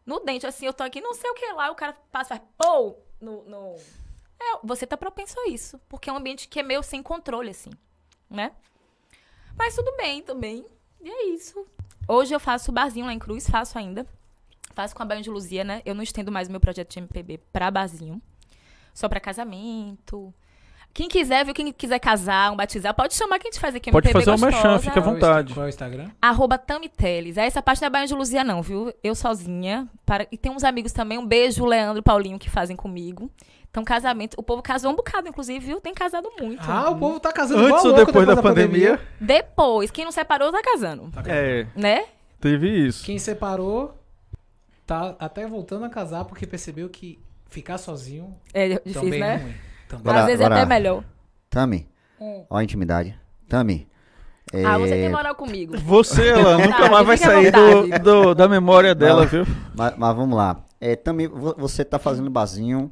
No 0.06 0.20
dente, 0.20 0.48
assim, 0.48 0.66
eu 0.66 0.74
tô 0.74 0.84
aqui, 0.84 1.02
não 1.02 1.14
sei 1.14 1.30
o 1.30 1.36
que 1.36 1.46
lá, 1.54 1.70
o 1.70 1.76
cara 1.76 1.96
passa 2.12 2.36
faz 2.36 2.42
pô! 2.58 2.96
No, 3.22 3.44
no... 3.44 3.76
É, 4.40 4.60
você 4.64 4.86
tá 4.86 4.98
propenso 4.98 5.40
a 5.40 5.50
isso. 5.50 5.80
Porque 5.88 6.10
é 6.10 6.14
um 6.14 6.18
ambiente 6.18 6.48
que 6.48 6.60
é 6.60 6.64
meio 6.64 6.82
sem 6.82 7.02
controle, 7.02 7.52
assim, 7.52 7.72
né? 8.30 8.52
Mas 9.56 9.76
tudo 9.76 9.96
bem 9.96 10.22
também. 10.22 10.66
E 11.02 11.10
é 11.10 11.26
isso. 11.28 11.66
Hoje 12.08 12.34
eu 12.34 12.40
faço 12.40 12.72
barzinho 12.72 13.06
lá 13.06 13.14
em 13.14 13.20
Cruz, 13.20 13.50
faço 13.50 13.78
ainda. 13.78 14.06
Faço 14.76 14.94
com 14.94 15.02
a 15.02 15.06
Banho 15.06 15.22
de 15.22 15.30
Luzia, 15.30 15.64
né? 15.64 15.82
Eu 15.86 15.96
não 15.96 16.04
estendo 16.04 16.32
mais 16.32 16.50
o 16.50 16.52
meu 16.52 16.60
projeto 16.60 16.92
de 16.92 17.00
MPB 17.00 17.40
pra 17.54 17.72
barzinho. 17.72 18.22
Só 18.94 19.08
pra 19.08 19.22
casamento. 19.22 20.34
Quem 20.94 21.08
quiser, 21.08 21.44
viu? 21.46 21.54
Quem 21.54 21.72
quiser 21.72 22.00
casar, 22.00 22.52
um 22.52 22.56
batizar, 22.56 22.94
pode 22.94 23.14
chamar 23.14 23.40
que 23.40 23.48
a 23.48 23.52
gente 23.52 23.60
faz 23.60 23.74
aqui. 23.74 23.92
Pode 23.92 24.08
MPB 24.08 24.26
fazer 24.26 24.38
uma 24.38 24.52
merchan, 24.52 24.80
fica 24.80 25.00
à 25.00 25.04
é 25.04 25.06
vontade. 25.06 25.54
Qual 25.54 25.66
é 25.66 25.68
o 25.68 25.70
Instagram? 25.70 26.10
Arroba 26.22 26.58
Tamiteles. 26.58 27.38
Essa 27.38 27.62
parte 27.62 27.82
não 27.82 27.88
é 27.88 27.90
Banho 27.90 28.08
de 28.08 28.14
Luzia, 28.14 28.44
não, 28.44 28.62
viu? 28.62 28.94
Eu 29.02 29.16
sozinha. 29.16 29.88
Para... 30.06 30.28
E 30.30 30.38
tem 30.38 30.52
uns 30.52 30.64
amigos 30.66 30.92
também. 30.92 31.18
Um 31.18 31.26
beijo, 31.26 31.66
Leandro 31.66 32.00
e 32.00 32.02
Paulinho, 32.02 32.38
que 32.38 32.50
fazem 32.50 32.76
comigo. 32.76 33.32
Então, 33.70 33.84
casamento. 33.84 34.36
O 34.38 34.44
povo 34.44 34.62
casou 34.62 34.92
um 34.92 34.96
bocado, 34.96 35.28
inclusive, 35.28 35.66
viu? 35.66 35.82
Tem 35.82 35.94
casado 35.94 36.30
muito. 36.40 36.70
Ah, 36.70 36.90
o 36.90 36.98
povo 36.98 37.20
tá 37.20 37.32
casando 37.32 37.66
Antes 37.66 37.84
ou 37.84 37.92
louco 37.92 38.06
depois 38.06 38.28
da 38.28 38.42
pandemia? 38.42 39.00
Depois, 39.20 39.92
quem 39.92 40.06
não 40.06 40.12
separou, 40.12 40.52
tá 40.52 40.62
casando. 40.62 41.12
Tá 41.12 41.24
casando. 41.24 41.38
É, 41.38 41.68
Né? 41.76 42.06
teve 42.40 42.70
isso. 42.70 43.04
Quem 43.04 43.18
separou 43.20 44.05
tá 44.86 45.16
até 45.20 45.48
voltando 45.48 45.86
a 45.86 45.90
casar 45.90 46.26
porque 46.26 46.46
percebeu 46.46 46.90
que 46.90 47.20
ficar 47.48 47.78
sozinho 47.78 48.36
É 48.54 48.70
difícil, 48.70 49.02
também 49.02 49.22
é 49.22 49.26
né? 49.26 49.36
ruim. 49.38 49.54
Também. 49.88 50.02
Agora- 50.02 50.20
Às 50.20 50.26
vezes 50.26 50.42
é 50.42 50.46
agora- 50.46 50.62
até 50.62 50.70
melhor. 50.70 51.04
Tami, 51.50 51.88
Hum. 52.20 52.46
ó 52.50 52.58
a 52.58 52.64
intimidade. 52.64 53.18
Tami. 53.48 53.88
é, 54.54 54.64
Ah, 54.64 54.78
você 54.78 54.92
tem 54.92 55.10
moral 55.10 55.34
comigo. 55.36 55.78
Você, 55.80 56.30
ela 56.30 56.54
nunca 56.58 56.68
Verdade, 56.68 56.90
mais 56.92 57.08
vai 57.08 57.18
sair 57.18 57.52
do, 57.52 58.00
do- 58.04 58.36
da 58.36 58.48
memória 58.48 58.94
dela, 58.94 59.26
viu? 59.26 59.44
Mas, 59.76 59.98
mas 59.98 60.16
vamos 60.16 60.38
lá. 60.38 60.64
É, 60.80 60.96
também 60.96 61.28
vo- 61.28 61.56
você 61.58 61.84
tá 61.84 61.98
fazendo 61.98 62.30
barzinho 62.30 62.92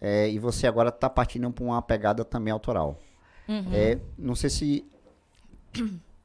é, 0.00 0.28
e 0.28 0.38
você 0.38 0.66
agora 0.66 0.90
tá 0.90 1.08
partindo 1.08 1.48
pra 1.52 1.64
uma 1.64 1.80
pegada 1.82 2.24
também 2.24 2.52
autoral. 2.52 2.98
Uhum. 3.48 3.66
É, 3.72 3.98
não 4.18 4.34
sei 4.34 4.50
se. 4.50 4.84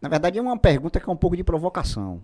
Na 0.01 0.09
verdade, 0.09 0.37
é 0.37 0.41
uma 0.41 0.57
pergunta 0.57 0.99
que 0.99 1.09
é 1.09 1.13
um 1.13 1.17
pouco 1.17 1.35
de 1.37 1.43
provocação. 1.43 2.21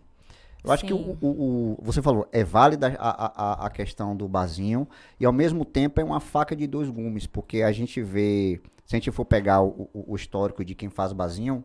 Eu 0.63 0.71
acho 0.71 0.86
que 0.86 0.93
Sim. 0.93 1.17
o, 1.21 1.26
o- 1.26 1.74
o- 1.74 1.78
você 1.82 2.02
falou, 2.02 2.28
é 2.32 2.43
válida 2.43 2.95
a, 3.00 3.63
a, 3.63 3.65
a 3.65 3.69
questão 3.69 4.15
do 4.15 4.28
barzinho 4.28 4.88
e 5.19 5.26
ao 5.26 5.34
mesmo 5.34 5.65
tempo 5.65 6.00
é 6.00 6.04
uma 6.04 6.19
faca 6.19 6.56
de 6.56 6.67
dois 6.67 6.89
gumes, 6.89 7.26
porque 7.26 7.63
a 7.63 7.71
gente 7.71 8.02
vê, 8.02 8.62
se 8.86 8.95
a 8.95 9.00
gente 9.00 9.10
for 9.12 9.26
pegar 9.26 9.62
o, 9.63 9.89
o- 9.93 10.15
histórico 10.15 10.63
de 10.63 10.76
quem 10.76 10.89
faz 10.89 11.13
barzinho, 11.13 11.63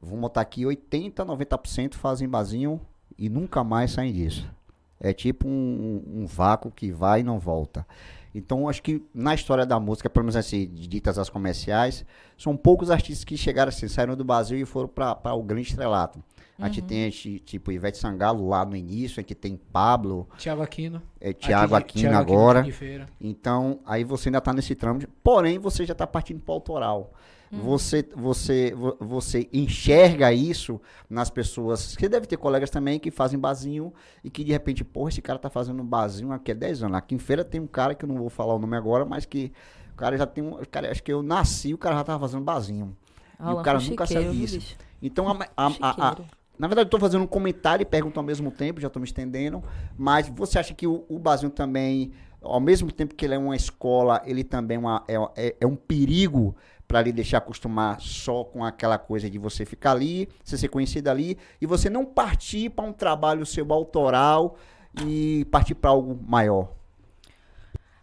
vamos 0.00 0.20
botar 0.20 0.42
aqui 0.42 0.66
80, 0.66 1.24
90% 1.24 1.94
fazem 1.94 2.28
barzinho 2.28 2.80
e 3.16 3.28
nunca 3.28 3.64
mais 3.64 3.92
saem 3.92 4.12
disso. 4.12 4.48
É 5.00 5.12
tipo 5.12 5.46
um, 5.48 6.02
um 6.22 6.26
vácuo 6.26 6.70
que 6.70 6.90
vai 6.90 7.20
e 7.20 7.22
não 7.22 7.38
volta. 7.38 7.86
Então, 8.34 8.68
acho 8.68 8.82
que 8.82 9.02
na 9.14 9.34
história 9.34 9.64
da 9.64 9.80
música, 9.80 10.10
pelo 10.10 10.24
menos 10.24 10.36
assim, 10.36 10.66
ditas 10.66 11.18
as 11.18 11.30
comerciais, 11.30 12.04
são 12.36 12.56
poucos 12.56 12.90
artistas 12.90 13.24
que 13.24 13.36
chegaram 13.36 13.70
assim, 13.70 13.88
saíram 13.88 14.14
do 14.16 14.24
Brasil 14.24 14.58
e 14.58 14.64
foram 14.66 14.88
para 14.88 15.32
o 15.34 15.42
grande 15.42 15.68
estrelato. 15.68 16.22
A 16.58 16.66
gente 16.68 16.82
tem, 16.82 17.02
a 17.04 17.10
gente, 17.10 17.38
tipo, 17.40 17.70
Ivete 17.70 17.98
Sangalo 17.98 18.48
lá 18.48 18.64
no 18.64 18.74
início, 18.74 19.20
a 19.20 19.22
gente 19.22 19.34
tem 19.34 19.56
Pablo, 19.56 20.28
Tiago 20.36 20.60
Aquino. 20.62 21.00
é, 21.20 21.28
Aqui 21.30 21.48
de- 21.68 21.74
Aquino 21.74 22.18
agora. 22.18 22.72
Feira. 22.72 23.06
Então, 23.20 23.78
aí 23.86 24.02
você 24.02 24.28
ainda 24.28 24.40
tá 24.40 24.52
nesse 24.52 24.74
trâmite. 24.74 25.06
Porém, 25.22 25.58
você 25.58 25.86
já 25.86 25.94
tá 25.94 26.06
partindo 26.06 26.40
para 26.40 26.52
autoral. 26.54 27.12
Você, 27.50 28.06
você, 28.14 28.74
vo- 28.74 28.96
você 29.00 29.48
enxerga 29.52 30.30
isso 30.32 30.78
nas 31.08 31.30
pessoas. 31.30 31.80
Você 31.98 32.06
deve 32.08 32.26
ter 32.26 32.36
colegas 32.36 32.68
também 32.68 32.98
que 32.98 33.10
fazem 33.10 33.38
barzinho 33.38 33.90
e 34.22 34.28
que 34.28 34.44
de 34.44 34.52
repente, 34.52 34.84
porra, 34.84 35.08
esse 35.08 35.22
cara 35.22 35.38
tá 35.38 35.48
fazendo 35.48 35.82
um 35.82 35.86
barzinho 35.86 36.30
aqui 36.32 36.50
há 36.52 36.54
10 36.54 36.82
anos. 36.82 36.98
Aqui 36.98 37.14
em 37.14 37.18
feira 37.18 37.42
tem 37.44 37.58
um 37.60 37.66
cara 37.66 37.94
que 37.94 38.04
eu 38.04 38.08
não 38.08 38.16
vou 38.18 38.28
falar 38.28 38.54
o 38.54 38.58
nome 38.58 38.76
agora, 38.76 39.06
mas 39.06 39.24
que 39.24 39.50
o 39.92 39.96
cara 39.96 40.18
já 40.18 40.26
tem 40.26 40.44
um. 40.44 40.58
Cara, 40.70 40.90
acho 40.90 41.02
que 41.02 41.10
eu 41.10 41.22
nasci, 41.22 41.72
o 41.72 41.78
cara 41.78 41.96
já 41.96 42.04
tava 42.04 42.20
fazendo 42.20 42.44
barzinho. 42.44 42.94
e 43.40 43.42
o 43.60 43.62
cara 43.62 43.78
nunca 43.78 44.04
chiqueiro, 44.04 44.24
saiu 44.24 44.32
viu, 44.32 44.40
disso. 44.42 44.58
bicho? 44.58 44.76
Então, 45.00 45.28
a, 45.30 45.46
a- 45.56 45.70
a-. 46.08 46.16
na 46.58 46.66
verdade, 46.66 46.90
tô 46.90 46.98
fazendo 46.98 47.22
um 47.22 47.26
comentário 47.26 47.82
e 47.82 47.86
pergunto 47.86 48.18
ao 48.18 48.24
mesmo 48.26 48.50
tempo, 48.50 48.80
já 48.80 48.90
tô 48.90 48.98
me 48.98 49.04
estendendo. 49.06 49.62
Mas 49.96 50.28
você 50.28 50.58
acha 50.58 50.74
que 50.74 50.86
o, 50.86 51.04
o 51.08 51.50
também, 51.50 52.12
ao 52.42 52.60
mesmo 52.60 52.90
tempo 52.90 53.14
que 53.14 53.24
ele 53.24 53.34
é 53.34 53.38
uma 53.38 53.54
escola, 53.54 54.20
ele 54.24 54.42
também 54.42 54.78
é, 55.06 55.14
é- 55.14 55.48
é- 55.48 55.56
é 55.60 55.66
um 55.66 55.76
perigo 55.76 56.56
para 56.86 57.02
lhe 57.02 57.12
deixar 57.12 57.38
acostumar 57.38 58.00
só 58.00 58.44
com 58.44 58.64
aquela 58.64 58.96
coisa 58.98 59.28
de 59.28 59.38
você 59.38 59.64
ficar 59.66 59.92
ali, 59.92 60.28
você 60.42 60.56
ser 60.56 60.68
conhecido 60.68 61.08
ali, 61.08 61.36
e 61.60 61.66
você 61.66 61.90
não 61.90 62.04
partir 62.04 62.70
para 62.70 62.84
um 62.84 62.92
trabalho 62.94 63.44
seu 63.44 63.70
autoral 63.72 64.56
e 65.06 65.46
partir 65.50 65.74
para 65.74 65.90
algo 65.90 66.18
maior? 66.26 66.72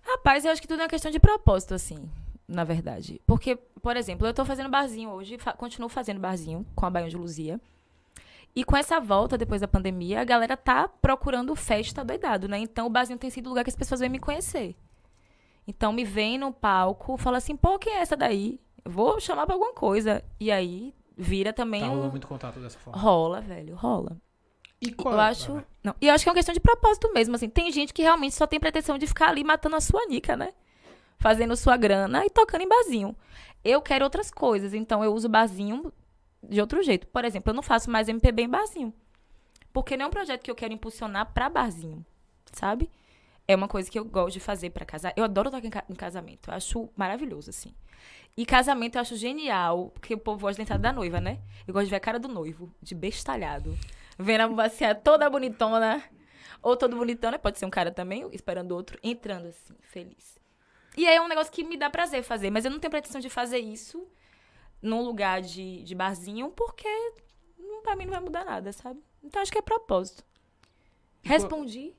Rapaz, 0.01 0.45
eu 0.45 0.51
acho 0.51 0.61
que 0.61 0.67
tudo 0.67 0.81
é 0.81 0.83
uma 0.83 0.89
questão 0.89 1.09
de 1.09 1.19
propósito, 1.19 1.73
assim, 1.73 2.07
na 2.47 2.63
verdade. 2.63 3.19
Porque, 3.25 3.55
por 3.81 3.97
exemplo, 3.97 4.27
eu 4.27 4.33
tô 4.33 4.45
fazendo 4.45 4.69
barzinho 4.69 5.09
hoje, 5.09 5.37
fa- 5.39 5.53
continuo 5.53 5.89
fazendo 5.89 6.19
barzinho 6.19 6.63
com 6.75 6.85
a 6.85 6.89
Baião 6.91 7.09
de 7.09 7.17
Luzia. 7.17 7.59
E 8.55 8.63
com 8.63 8.77
essa 8.77 8.99
volta, 9.01 9.37
depois 9.37 9.59
da 9.59 9.67
pandemia, 9.67 10.21
a 10.21 10.23
galera 10.23 10.55
tá 10.55 10.87
procurando 10.87 11.53
festa 11.55 12.05
doidado, 12.05 12.47
né? 12.47 12.57
Então 12.57 12.87
o 12.87 12.89
barzinho 12.89 13.19
tem 13.19 13.29
sido 13.29 13.47
o 13.47 13.49
lugar 13.49 13.65
que 13.65 13.69
as 13.69 13.75
pessoas 13.75 13.99
vêm 13.99 14.09
me 14.09 14.19
conhecer. 14.19 14.75
Então 15.67 15.91
me 15.91 16.05
vem 16.05 16.37
no 16.37 16.53
palco, 16.53 17.17
fala 17.17 17.37
assim, 17.37 17.55
pô, 17.55 17.77
quem 17.77 17.93
é 17.93 17.99
essa 17.99 18.15
daí? 18.15 18.59
Vou 18.85 19.19
chamar 19.19 19.45
pra 19.45 19.55
alguma 19.55 19.73
coisa. 19.73 20.23
E 20.39 20.51
aí 20.51 20.93
vira 21.17 21.51
também 21.51 21.81
Tá 21.81 21.89
um... 21.89 22.09
muito 22.09 22.27
contato 22.27 22.59
dessa 22.59 22.79
forma. 22.79 23.01
Rola, 23.01 23.41
velho, 23.41 23.75
rola. 23.75 24.17
E 24.81 24.91
qual 24.91 25.15
Eu 25.15 25.19
acho. 25.19 25.63
Não. 25.83 25.95
E 25.99 26.07
eu 26.07 26.13
acho 26.13 26.23
que 26.23 26.29
é 26.29 26.31
uma 26.31 26.35
questão 26.35 26.53
de 26.53 26.59
propósito 26.59 27.11
mesmo, 27.13 27.35
assim. 27.35 27.49
Tem 27.49 27.71
gente 27.71 27.93
que 27.93 28.03
realmente 28.03 28.35
só 28.35 28.45
tem 28.45 28.59
pretensão 28.59 28.97
de 28.97 29.07
ficar 29.07 29.29
ali 29.29 29.43
matando 29.43 29.75
a 29.75 29.81
sua 29.81 30.05
nica, 30.05 30.37
né? 30.37 30.53
Fazendo 31.17 31.55
sua 31.57 31.75
grana 31.75 32.25
e 32.25 32.29
tocando 32.29 32.61
em 32.61 32.69
barzinho. 32.69 33.15
Eu 33.63 33.81
quero 33.81 34.05
outras 34.05 34.29
coisas, 34.29 34.73
então 34.73 35.03
eu 35.03 35.13
uso 35.13 35.27
barzinho 35.27 35.91
de 36.49 36.61
outro 36.61 36.81
jeito. 36.83 37.07
Por 37.07 37.25
exemplo, 37.25 37.49
eu 37.51 37.53
não 37.55 37.63
faço 37.63 37.89
mais 37.89 38.07
MPB 38.07 38.43
em 38.43 38.49
barzinho. 38.49 38.93
Porque 39.73 39.97
não 39.97 40.05
é 40.05 40.07
um 40.07 40.11
projeto 40.11 40.41
que 40.43 40.49
eu 40.51 40.55
quero 40.55 40.73
impulsionar 40.73 41.33
pra 41.33 41.49
barzinho, 41.49 42.05
sabe? 42.53 42.89
É 43.47 43.55
uma 43.55 43.67
coisa 43.67 43.91
que 43.91 43.99
eu 43.99 44.05
gosto 44.05 44.33
de 44.33 44.39
fazer 44.39 44.69
pra 44.69 44.85
casar. 44.85 45.13
Eu 45.15 45.23
adoro 45.23 45.51
tocar 45.51 45.65
em, 45.67 45.69
ca- 45.69 45.83
em 45.89 45.93
casamento. 45.95 46.49
Eu 46.49 46.53
acho 46.55 46.89
maravilhoso, 46.95 47.49
assim. 47.49 47.73
E 48.37 48.45
casamento 48.45 48.95
eu 48.95 49.01
acho 49.01 49.15
genial, 49.15 49.91
porque 49.93 50.13
o 50.13 50.17
povo 50.17 50.41
gosta 50.41 50.57
da 50.57 50.63
entrada 50.63 50.81
da 50.81 50.93
noiva, 50.93 51.19
né? 51.21 51.39
Eu 51.67 51.73
gosto 51.73 51.85
de 51.85 51.89
ver 51.91 51.97
a 51.97 51.99
cara 51.99 52.17
do 52.19 52.27
noivo, 52.27 52.73
de 52.81 52.95
bestalhado. 52.95 53.77
Vendo 54.17 54.41
a 54.41 54.47
bacia 54.47 54.95
toda 54.95 55.29
bonitona. 55.29 56.01
Ou 56.61 56.75
todo 56.75 56.95
bonitão, 56.95 57.29
né? 57.29 57.37
Pode 57.37 57.59
ser 57.59 57.65
um 57.65 57.69
cara 57.69 57.91
também, 57.91 58.27
esperando 58.31 58.71
outro, 58.71 58.97
entrando 59.03 59.47
assim, 59.47 59.75
feliz. 59.81 60.37
E 60.97 61.05
aí 61.05 61.15
é 61.17 61.21
um 61.21 61.27
negócio 61.27 61.51
que 61.51 61.63
me 61.63 61.77
dá 61.77 61.89
prazer 61.89 62.23
fazer, 62.23 62.49
mas 62.49 62.65
eu 62.65 62.71
não 62.71 62.79
tenho 62.79 62.89
pretensão 62.89 63.21
de 63.21 63.29
fazer 63.29 63.59
isso 63.59 64.07
num 64.85 65.01
lugar 65.03 65.41
de, 65.41 65.83
de 65.83 65.95
barzinho, 65.95 66.49
porque 66.51 66.87
não, 67.59 67.81
pra 67.81 67.95
mim 67.95 68.05
não 68.05 68.11
vai 68.13 68.21
mudar 68.21 68.45
nada, 68.45 68.71
sabe? 68.71 69.01
Então 69.23 69.41
acho 69.41 69.51
que 69.51 69.57
é 69.57 69.61
propósito. 69.61 70.23
Respondi. 71.21 71.93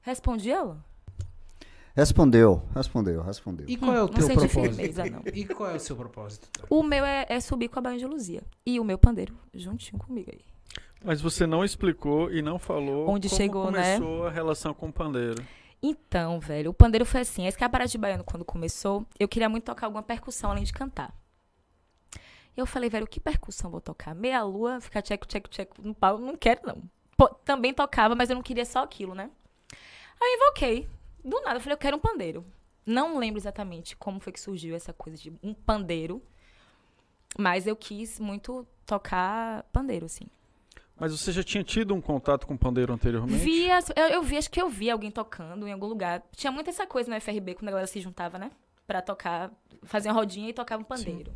Respondi 0.00 0.50
ela? 0.50 0.82
Respondeu, 1.94 2.62
respondeu, 2.74 3.22
respondeu. 3.22 3.66
E 3.68 3.76
qual 3.76 3.94
é 3.94 4.02
o 4.02 4.06
não 4.06 4.14
teu 4.14 4.26
senti 4.26 4.48
propósito? 4.48 4.74
firmeza, 4.76 5.04
não. 5.04 5.22
E 5.26 5.44
qual 5.44 5.70
é 5.70 5.74
o 5.76 5.80
seu 5.80 5.94
propósito? 5.94 6.48
O 6.70 6.82
meu 6.82 7.04
é, 7.04 7.26
é 7.28 7.38
subir 7.38 7.68
com 7.68 7.78
a 7.78 7.82
Baiana 7.82 7.98
de 7.98 8.06
Luzia. 8.06 8.42
E 8.64 8.80
o 8.80 8.84
meu 8.84 8.96
pandeiro, 8.96 9.36
juntinho 9.52 9.98
comigo 10.02 10.30
aí. 10.32 10.40
Mas 11.04 11.20
você 11.20 11.46
não 11.46 11.64
explicou 11.64 12.32
e 12.32 12.40
não 12.40 12.58
falou 12.58 13.08
Onde 13.10 13.28
como 13.28 13.38
chegou, 13.38 13.70
né? 13.70 13.98
começou 13.98 14.26
a 14.26 14.30
relação 14.30 14.72
com 14.72 14.88
o 14.88 14.92
pandeiro. 14.92 15.44
Então, 15.82 16.40
velho, 16.40 16.70
o 16.70 16.74
pandeiro 16.74 17.04
foi 17.04 17.20
assim. 17.22 17.44
A 17.44 17.48
Escaparate 17.48 17.98
Baiano, 17.98 18.24
quando 18.24 18.44
começou, 18.44 19.04
eu 19.18 19.28
queria 19.28 19.48
muito 19.48 19.64
tocar 19.64 19.86
alguma 19.86 20.02
percussão 20.02 20.50
além 20.52 20.64
de 20.64 20.72
cantar. 20.72 21.12
Eu 22.56 22.66
falei, 22.66 22.90
velho, 22.90 23.06
que 23.06 23.18
percussão 23.18 23.70
vou 23.70 23.80
tocar? 23.80 24.14
Meia 24.14 24.42
lua, 24.42 24.80
ficar 24.80 25.00
tcheco, 25.02 25.26
tcheco, 25.26 25.48
tcheco 25.48 25.80
no 25.82 25.94
pau, 25.94 26.18
não 26.18 26.36
quero 26.36 26.60
não. 26.66 26.82
Pô, 27.16 27.28
também 27.28 27.72
tocava, 27.72 28.14
mas 28.14 28.30
eu 28.30 28.36
não 28.36 28.42
queria 28.42 28.64
só 28.64 28.82
aquilo, 28.82 29.14
né? 29.14 29.30
Aí 30.20 30.32
eu 30.32 30.36
invoquei. 30.36 30.88
Do 31.24 31.40
nada, 31.40 31.56
eu 31.56 31.60
falei, 31.60 31.74
eu 31.74 31.78
quero 31.78 31.96
um 31.96 32.00
pandeiro. 32.00 32.44
Não 32.84 33.16
lembro 33.16 33.38
exatamente 33.38 33.96
como 33.96 34.20
foi 34.20 34.32
que 34.32 34.40
surgiu 34.40 34.74
essa 34.74 34.92
coisa 34.92 35.16
de 35.16 35.32
um 35.42 35.54
pandeiro, 35.54 36.20
mas 37.38 37.66
eu 37.66 37.76
quis 37.76 38.18
muito 38.18 38.66
tocar 38.84 39.62
pandeiro, 39.72 40.06
assim. 40.06 40.26
Mas 40.98 41.18
você 41.18 41.32
já 41.32 41.42
tinha 41.42 41.64
tido 41.64 41.94
um 41.94 42.00
contato 42.00 42.46
com 42.46 42.56
pandeiro 42.56 42.92
anteriormente? 42.92 43.42
Eu, 43.96 44.06
eu 44.08 44.22
vi, 44.22 44.36
acho 44.36 44.50
que 44.50 44.60
eu 44.60 44.68
vi 44.68 44.90
alguém 44.90 45.10
tocando 45.10 45.66
em 45.66 45.72
algum 45.72 45.86
lugar. 45.86 46.22
Tinha 46.36 46.52
muito 46.52 46.68
essa 46.70 46.86
coisa 46.86 47.10
no 47.10 47.20
FRB, 47.20 47.54
quando 47.54 47.68
a 47.68 47.72
galera 47.72 47.86
se 47.86 48.00
juntava, 48.00 48.38
né? 48.38 48.50
Pra 48.86 49.00
tocar, 49.00 49.50
fazia 49.84 50.10
uma 50.12 50.18
rodinha 50.18 50.50
e 50.50 50.52
tocava 50.52 50.82
um 50.82 50.84
pandeiro. 50.84 51.32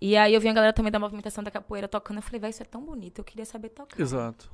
E 0.00 0.16
aí 0.16 0.32
eu 0.32 0.40
vi 0.40 0.48
a 0.48 0.52
galera 0.52 0.72
também 0.72 0.90
da 0.90 0.98
movimentação 0.98 1.44
da 1.44 1.50
capoeira 1.50 1.86
tocando. 1.86 2.18
Eu 2.18 2.22
falei, 2.22 2.40
vai, 2.40 2.50
isso 2.50 2.62
é 2.62 2.66
tão 2.66 2.82
bonito, 2.82 3.18
eu 3.18 3.24
queria 3.24 3.44
saber 3.44 3.68
tocar. 3.68 4.00
Exato. 4.00 4.50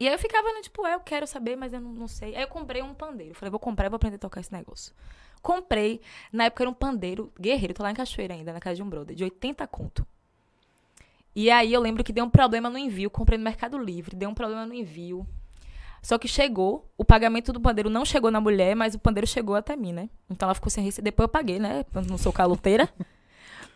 E 0.00 0.08
aí 0.08 0.14
eu 0.14 0.18
ficava, 0.18 0.48
né, 0.52 0.60
tipo, 0.62 0.84
é, 0.86 0.94
eu 0.94 1.00
quero 1.00 1.26
saber, 1.26 1.54
mas 1.56 1.72
eu 1.72 1.80
não, 1.80 1.92
não 1.92 2.08
sei. 2.08 2.34
Aí 2.34 2.42
eu 2.42 2.48
comprei 2.48 2.82
um 2.82 2.94
pandeiro. 2.94 3.34
Falei, 3.34 3.50
vou 3.50 3.60
comprar 3.60 3.86
e 3.86 3.88
vou 3.88 3.96
aprender 3.96 4.16
a 4.16 4.18
tocar 4.18 4.40
esse 4.40 4.52
negócio. 4.52 4.92
Comprei. 5.40 6.00
Na 6.32 6.44
época 6.44 6.62
era 6.62 6.70
um 6.70 6.74
pandeiro 6.74 7.30
guerreiro, 7.38 7.74
tô 7.74 7.82
lá 7.82 7.90
em 7.90 7.94
Cachoeira 7.94 8.34
ainda, 8.34 8.52
na 8.52 8.60
casa 8.60 8.76
de 8.76 8.82
um 8.82 8.88
brother, 8.88 9.14
de 9.14 9.22
80 9.22 9.66
conto. 9.66 10.06
E 11.36 11.50
aí 11.50 11.72
eu 11.72 11.80
lembro 11.80 12.02
que 12.02 12.12
deu 12.12 12.24
um 12.24 12.30
problema 12.30 12.70
no 12.70 12.78
envio. 12.78 13.10
Comprei 13.10 13.36
no 13.36 13.44
Mercado 13.44 13.76
Livre, 13.76 14.16
deu 14.16 14.30
um 14.30 14.34
problema 14.34 14.64
no 14.64 14.72
envio. 14.72 15.26
Só 16.00 16.18
que 16.18 16.28
chegou, 16.28 16.90
o 16.96 17.04
pagamento 17.04 17.52
do 17.52 17.60
pandeiro 17.60 17.88
não 17.88 18.04
chegou 18.04 18.30
na 18.30 18.40
mulher, 18.40 18.74
mas 18.74 18.94
o 18.94 18.98
pandeiro 18.98 19.26
chegou 19.26 19.54
até 19.54 19.74
mim, 19.74 19.92
né? 19.92 20.10
Então 20.28 20.46
ela 20.46 20.54
ficou 20.54 20.70
sem 20.70 20.84
receber. 20.84 21.10
Depois 21.10 21.24
eu 21.24 21.28
paguei, 21.30 21.58
né? 21.58 21.84
Eu 21.94 22.02
não 22.02 22.18
sou 22.18 22.32
caloteira. 22.32 22.88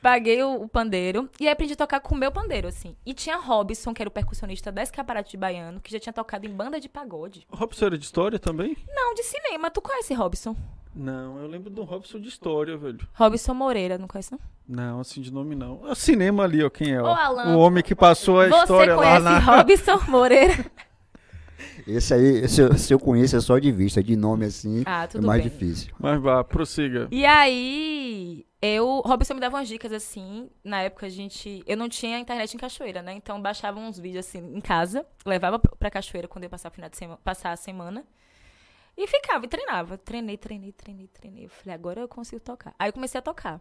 Paguei 0.03 0.43
o, 0.43 0.63
o 0.63 0.69
pandeiro 0.69 1.29
e 1.41 1.47
aí 1.47 1.53
aprendi 1.53 1.73
a 1.73 1.77
tocar 1.77 2.01
com 2.01 2.15
o 2.15 2.19
meu 2.19 2.31
pandeiro, 2.31 2.69
assim. 2.69 2.95
E 3.05 3.13
tinha 3.13 3.37
Robson, 3.37 3.93
que 3.93 4.01
era 4.01 4.09
o 4.09 4.13
percussionista 4.13 4.71
da 4.71 4.83
Escaparate 4.83 5.33
de 5.33 5.37
Baiano, 5.37 5.81
que 5.81 5.91
já 5.93 5.99
tinha 5.99 6.13
tocado 6.13 6.47
em 6.47 6.51
banda 6.51 6.79
de 6.81 6.89
pagode. 6.89 7.47
Robson 7.51 7.87
era 7.87 7.99
de 7.99 8.05
história 8.05 8.39
também? 8.39 8.77
Não, 8.95 9.13
de 9.15 9.23
cinema. 9.25 9.71
Tu 9.71 9.81
conhece 9.83 10.15
Robson? 10.15 10.55
Não, 10.95 11.39
eu 11.41 11.47
lembro 11.49 11.69
do 11.71 11.83
Robson 11.85 12.19
de 12.21 12.29
história, 12.29 12.77
velho. 12.77 13.07
Robson 13.15 13.55
Moreira, 13.55 13.99
não 13.99 14.09
conhece, 14.09 14.33
não? 14.33 14.41
Não, 14.69 15.01
assim 15.01 15.21
de 15.21 15.33
nome 15.33 15.55
não. 15.55 15.87
É 15.87 15.93
o 15.93 15.95
cinema 15.95 16.45
ali, 16.45 16.63
ó, 16.63 16.71
quem 16.71 16.93
é? 16.93 17.03
Ô, 17.03 17.07
Ó. 17.07 17.15
Alan, 17.15 17.57
o 17.57 17.59
homem 17.59 17.83
que 17.83 17.95
passou 17.95 18.41
a 18.41 18.49
história 18.49 18.95
lá 18.97 19.03
conhece 19.03 19.23
na. 19.25 19.39
Robson 19.59 20.01
Moreira? 20.11 20.65
Esse 21.87 22.15
aí, 22.15 22.39
esse, 22.45 22.61
eu- 22.61 22.77
se 22.77 22.93
eu 22.93 22.99
conheço 22.99 23.37
é 23.37 23.41
só 23.41 23.59
de 23.59 23.71
vista, 23.73 24.03
de 24.03 24.15
nome 24.17 24.45
assim, 24.47 24.83
Ah, 24.87 25.05
é 25.05 25.07
tudo 25.07 25.27
mais 25.27 25.43
bem. 25.43 25.51
difícil. 25.51 25.93
Mas 25.99 26.21
vá, 26.21 26.43
prossiga. 26.45 27.09
E 27.11 27.25
aí, 27.25 28.45
eu. 28.61 29.01
Robson 29.05 29.35
me 29.35 29.40
dava 29.40 29.57
umas 29.57 29.68
dicas 29.68 29.92
assim. 29.92 30.51
Na 30.62 30.83
época 30.83 31.07
a 31.07 31.09
gente. 31.09 31.62
Eu 31.66 31.77
não 31.77 31.88
tinha 31.88 32.18
internet 32.18 32.55
em 32.55 32.59
Cachoeira, 32.59 33.03
né? 33.03 33.12
Então 33.14 33.40
baixava 33.40 33.79
uns 33.79 33.99
vídeos 33.99 34.27
assim 34.27 34.38
em 34.38 34.61
casa, 34.61 35.07
levava 35.25 35.59
pra 35.59 35.90
Cachoeira 35.90 36.29
quando 36.29 36.44
eu 36.44 36.51
o 36.53 36.71
final 36.71 36.90
de 36.90 36.97
semana, 36.97 37.21
passar 37.25 37.53
a 37.53 37.57
semana. 37.57 38.05
E 38.97 39.07
ficava 39.07 39.44
e 39.44 39.49
treinava. 39.49 39.97
Treinei, 39.97 40.37
treinei, 40.37 40.73
treinei, 40.73 41.07
treinei. 41.07 41.44
Eu 41.44 41.51
falei, 41.51 41.73
agora 41.73 42.01
eu 42.01 42.09
consigo 42.09 42.40
tocar. 42.40 42.75
Aí 42.77 42.88
eu 42.88 42.92
comecei 42.92 43.18
a 43.18 43.23
tocar. 43.23 43.61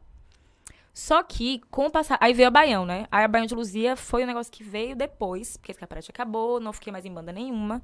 Só 0.92 1.22
que, 1.22 1.62
com 1.70 1.86
o 1.86 1.92
passar. 1.92 2.18
Aí 2.20 2.34
veio 2.34 2.48
a 2.48 2.52
Baião, 2.52 2.84
né? 2.84 3.08
Aí 3.12 3.24
a 3.24 3.28
Baião 3.28 3.46
de 3.46 3.54
Luzia 3.54 3.96
foi 3.96 4.24
um 4.24 4.26
negócio 4.26 4.52
que 4.52 4.64
veio 4.64 4.96
depois, 4.96 5.56
porque 5.56 5.72
esse 5.72 5.80
caparate 5.80 6.10
acabou, 6.10 6.60
não 6.60 6.74
fiquei 6.74 6.92
mais 6.92 7.06
em 7.06 7.14
banda 7.14 7.32
nenhuma. 7.32 7.84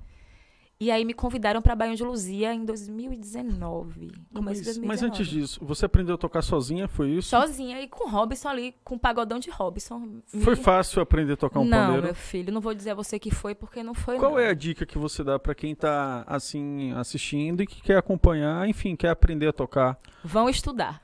E 0.80 0.92
aí 0.92 1.06
me 1.06 1.14
convidaram 1.14 1.62
pra 1.62 1.76
Baião 1.76 1.94
de 1.94 2.04
Luzia 2.04 2.54
em 2.54 2.66
2019. 2.66 4.12
Começo 4.34 4.62
de 4.62 4.80
Mas, 4.80 4.80
2019. 4.80 4.88
mas 4.88 5.04
antes 5.04 5.28
disso, 5.28 5.60
você 5.64 5.86
aprendeu 5.86 6.16
a 6.16 6.18
tocar 6.18 6.42
sozinha, 6.42 6.88
foi 6.88 7.10
isso? 7.12 7.30
Sozinha 7.30 7.80
e 7.82 7.88
com 7.88 8.10
Robson 8.10 8.50
ali, 8.50 8.76
com 8.84 8.96
o 8.96 9.00
pagodão 9.00 9.40
de 9.40 9.50
Robson. 9.50 10.22
Foi 10.44 10.56
Me- 10.56 10.62
fácil 10.62 11.02
aprender 11.02 11.34
a 11.34 11.38
tocar 11.38 11.60
um 11.60 11.66
não, 11.66 11.78
pandeiro? 11.86 12.04
meu 12.08 12.16
filho, 12.16 12.52
não 12.52 12.60
vou 12.60 12.74
dizer 12.74 12.92
a 12.92 12.96
você 12.96 13.18
que 13.18 13.32
foi, 13.32 13.56
porque 13.56 13.82
não 13.82 13.94
foi 13.94 14.18
Qual 14.18 14.32
não. 14.34 14.40
é 14.40 14.50
a 14.50 14.54
dica 14.54 14.86
que 14.86 14.98
você 14.98 15.24
dá 15.24 15.40
pra 15.40 15.56
quem 15.56 15.74
tá 15.76 16.24
assim 16.28 16.92
assistindo 16.94 17.64
e 17.64 17.68
que 17.68 17.82
quer 17.82 17.98
acompanhar, 17.98 18.68
enfim, 18.68 18.96
quer 18.96 19.10
aprender 19.10 19.48
a 19.48 19.54
tocar? 19.54 19.98
Vão 20.24 20.50
estudar. 20.50 21.02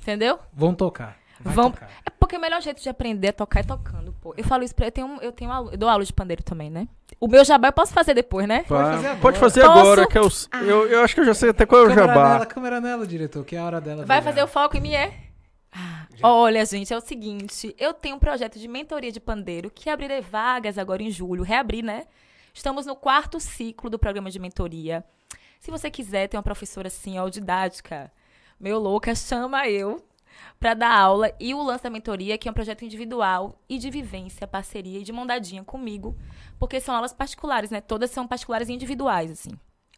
Entendeu? 0.00 0.38
Vão 0.52 0.74
tocar. 0.74 1.16
Vai 1.40 1.54
Vão- 1.54 1.70
tocar. 1.70 1.90
É 2.04 2.10
porque 2.10 2.36
o 2.36 2.40
melhor 2.40 2.60
jeito 2.62 2.82
de 2.82 2.88
aprender 2.88 3.28
é 3.28 3.32
tocar 3.32 3.60
é 3.60 3.62
tocando, 3.62 4.12
pô. 4.20 4.34
Eu 4.36 4.44
falo 4.44 4.64
isso 4.64 4.74
pra 4.74 4.86
eu 4.86 4.92
tenho, 4.92 5.18
eu 5.20 5.32
tenho 5.32 5.50
aula, 5.52 5.72
eu 5.72 5.78
dou 5.78 5.88
aula 5.88 6.04
de 6.04 6.12
pandeiro 6.12 6.42
também, 6.42 6.70
né? 6.70 6.88
O 7.20 7.28
meu 7.28 7.44
jabá 7.44 7.68
eu 7.68 7.72
posso 7.72 7.92
fazer 7.92 8.14
depois, 8.14 8.48
né? 8.48 8.64
Vai. 8.68 8.84
fazer 8.94 9.06
agora. 9.06 9.20
Pode 9.20 9.38
fazer 9.38 9.62
agora, 9.64 10.06
que 10.08 10.18
é 10.18 10.20
os, 10.20 10.48
eu, 10.66 10.86
eu 10.88 11.02
acho 11.02 11.14
que 11.14 11.20
eu 11.20 11.24
já 11.24 11.34
sei 11.34 11.50
até 11.50 11.66
qual 11.66 11.82
é 11.82 11.84
o 11.84 11.88
Câmera 11.88 12.06
jabá. 12.06 12.28
nela, 12.32 12.46
câmera 12.46 12.80
nela, 12.80 13.06
diretor, 13.06 13.44
que 13.44 13.54
é 13.54 13.58
a 13.58 13.64
hora 13.64 13.80
dela. 13.80 14.04
Vai 14.06 14.22
fazer 14.22 14.42
o 14.42 14.46
foco 14.48 14.76
em 14.76 14.80
mim, 14.80 14.94
é? 14.94 15.12
Olha, 16.22 16.64
gente, 16.64 16.92
é 16.92 16.96
o 16.96 17.00
seguinte, 17.00 17.74
eu 17.78 17.92
tenho 17.92 18.16
um 18.16 18.18
projeto 18.18 18.58
de 18.58 18.66
mentoria 18.66 19.12
de 19.12 19.20
pandeiro 19.20 19.70
que 19.70 19.90
abrirei 19.90 20.22
vagas 20.22 20.78
agora 20.78 21.02
em 21.02 21.10
julho, 21.10 21.42
reabrir, 21.42 21.84
né? 21.84 22.04
Estamos 22.54 22.86
no 22.86 22.96
quarto 22.96 23.38
ciclo 23.38 23.90
do 23.90 23.98
programa 23.98 24.30
de 24.30 24.38
mentoria. 24.38 25.04
Se 25.60 25.70
você 25.70 25.90
quiser 25.90 26.28
ter 26.28 26.36
uma 26.38 26.42
professora 26.42 26.88
assim, 26.88 27.18
ó, 27.18 27.28
didática, 27.28 28.10
meio 28.58 28.78
louca, 28.78 29.14
chama 29.14 29.68
eu 29.68 30.02
pra 30.58 30.74
dar 30.74 30.92
aula. 30.92 31.32
E 31.38 31.54
o 31.54 31.62
lance 31.62 31.84
da 31.84 31.90
mentoria, 31.90 32.38
que 32.38 32.48
é 32.48 32.50
um 32.50 32.54
projeto 32.54 32.84
individual 32.84 33.60
e 33.68 33.78
de 33.78 33.90
vivência, 33.90 34.46
parceria 34.46 35.00
e 35.00 35.02
de 35.02 35.12
mondadinha 35.12 35.62
comigo, 35.64 36.16
porque 36.58 36.80
são 36.80 36.94
aulas 36.94 37.12
particulares, 37.12 37.70
né? 37.70 37.80
Todas 37.80 38.10
são 38.10 38.26
particulares 38.26 38.68
e 38.68 38.72
individuais, 38.72 39.30
assim. 39.30 39.50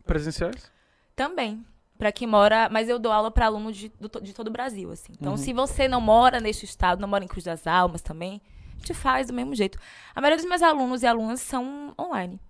Presenciais? 0.05 0.71
Também. 1.15 1.65
Pra 1.97 2.13
quem 2.13 2.29
mora. 2.29 2.69
Mas 2.71 2.89
eu 2.89 2.99
dou 2.99 3.13
aula 3.13 3.31
pra 3.31 3.47
alunos 3.47 3.77
de, 3.77 3.89
do 4.01 4.09
de 4.21 4.33
todo 4.33 4.49
o 4.49 4.53
Brasil, 4.53 4.91
assim. 4.91 5.13
Então, 5.21 5.37
se 5.37 5.53
você 5.53 5.89
não 5.89 6.01
mora 6.01 6.41
neste 6.41 6.65
estado, 6.65 7.01
não 7.01 7.09
mora 7.09 7.25
em 7.25 7.29
Cruz 7.29 7.45
das 7.45 7.67
Almas 7.67 8.03
também, 8.03 8.41
a 8.75 8.79
gente 8.79 8.95
faz 8.95 9.27
do 9.27 9.33
mesmo 9.33 9.55
jeito. 9.55 9.79
A 10.15 10.21
maioria 10.21 10.37
dos 10.37 10.49
meus 10.49 10.63
alunos 10.63 11.03
e 11.03 11.07
alunas 11.07 11.41
são 11.41 11.93
online. 11.99 12.41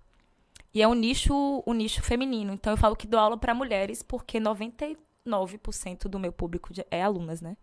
E 0.73 0.81
é 0.81 0.87
um 0.87 0.93
nicho, 0.93 1.63
um 1.65 1.73
nicho 1.73 2.01
feminino. 2.03 2.53
Então, 2.53 2.71
eu 2.71 2.77
falo 2.77 2.95
que 2.95 3.07
dou 3.07 3.19
aula 3.19 3.37
pra 3.37 3.55
mulheres, 3.55 4.03
porque 4.03 4.39
99% 4.39 4.95
do 6.07 6.19
meu 6.19 6.31
público 6.31 6.69
é 6.91 7.01
alunas, 7.01 7.41
né? 7.41 7.57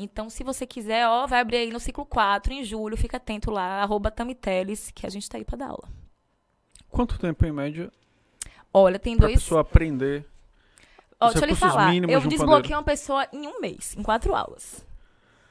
Então, 0.00 0.30
se 0.30 0.44
você 0.44 0.64
quiser, 0.64 1.08
ó, 1.08 1.26
vai 1.26 1.40
abrir 1.40 1.56
aí 1.56 1.70
no 1.72 1.80
ciclo 1.80 2.06
4, 2.06 2.52
em 2.52 2.62
julho, 2.62 2.96
fica 2.96 3.16
atento 3.16 3.50
lá, 3.50 3.82
arroba 3.82 4.12
Tamiteles, 4.12 4.92
que 4.94 5.04
a 5.04 5.10
gente 5.10 5.28
tá 5.28 5.38
aí 5.38 5.44
pra 5.44 5.56
dar 5.56 5.66
aula. 5.70 5.88
Quanto 6.88 7.18
tempo 7.18 7.44
em 7.44 7.50
média 7.50 7.90
Olha, 8.72 8.96
tem 8.98 9.16
pra 9.16 9.26
dois. 9.26 9.40
pessoa 9.42 9.60
aprender? 9.62 10.24
Ó, 11.20 11.30
deixa 11.30 11.44
eu 11.44 11.48
lhe 11.48 11.54
falar. 11.56 11.92
Eu 11.96 12.20
de 12.20 12.26
um 12.26 12.28
desbloqueei 12.28 12.56
pandeiro. 12.62 12.76
uma 12.76 12.82
pessoa 12.84 13.26
em 13.32 13.48
um 13.48 13.60
mês, 13.60 13.96
em 13.98 14.02
quatro 14.04 14.36
aulas. 14.36 14.86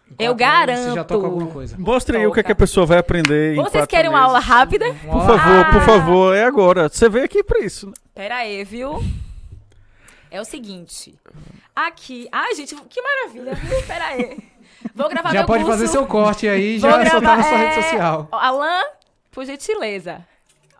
Enquanto 0.05 0.21
eu 0.21 0.33
garanto. 0.33 0.79
Você 0.83 0.95
já 0.95 1.03
toca 1.03 1.25
alguma 1.25 1.47
coisa. 1.51 1.77
Mostre 1.77 2.15
aí 2.15 2.25
o 2.25 2.31
que, 2.31 2.39
é 2.39 2.43
que 2.43 2.51
a 2.53 2.55
pessoa 2.55 2.85
vai 2.85 2.99
aprender 2.99 3.51
em 3.51 3.55
Vocês 3.57 3.71
quatro 3.73 3.87
querem 3.89 4.09
uma 4.09 4.19
meses. 4.19 4.27
aula 4.29 4.39
rápida? 4.39 4.85
Por 4.93 5.25
favor, 5.25 5.65
por 5.73 5.81
Ah. 5.81 5.85
favor, 5.85 6.33
é 6.35 6.45
agora. 6.45 6.87
Você 6.87 7.09
veio 7.09 7.25
aqui 7.25 7.43
pra 7.43 7.59
isso. 7.59 7.87
né? 7.87 7.93
Pera 8.15 8.35
aí, 8.37 8.63
viu? 8.63 9.03
É 10.29 10.41
o 10.41 10.45
seguinte. 10.45 11.17
Aqui. 11.75 12.27
Ai, 12.31 12.53
gente, 12.55 12.75
que 12.75 13.01
maravilha. 13.01 13.53
viu? 13.55 13.83
Pera 13.87 14.05
aí. 14.07 14.37
Vou 14.93 15.07
gravar 15.09 15.31
Já 15.31 15.45
pode 15.45 15.63
curso. 15.63 15.77
fazer 15.79 15.91
seu 15.91 16.05
corte 16.05 16.47
aí 16.47 16.75
e 16.75 16.79
Vou 16.79 16.89
já 16.89 16.97
soltar 17.09 17.21
gravar- 17.21 17.37
na 17.37 17.43
sua 17.43 17.57
é, 17.57 17.69
rede 17.69 17.83
social. 17.83 18.27
Alan, 18.31 18.83
por 19.31 19.45
gentileza. 19.45 20.25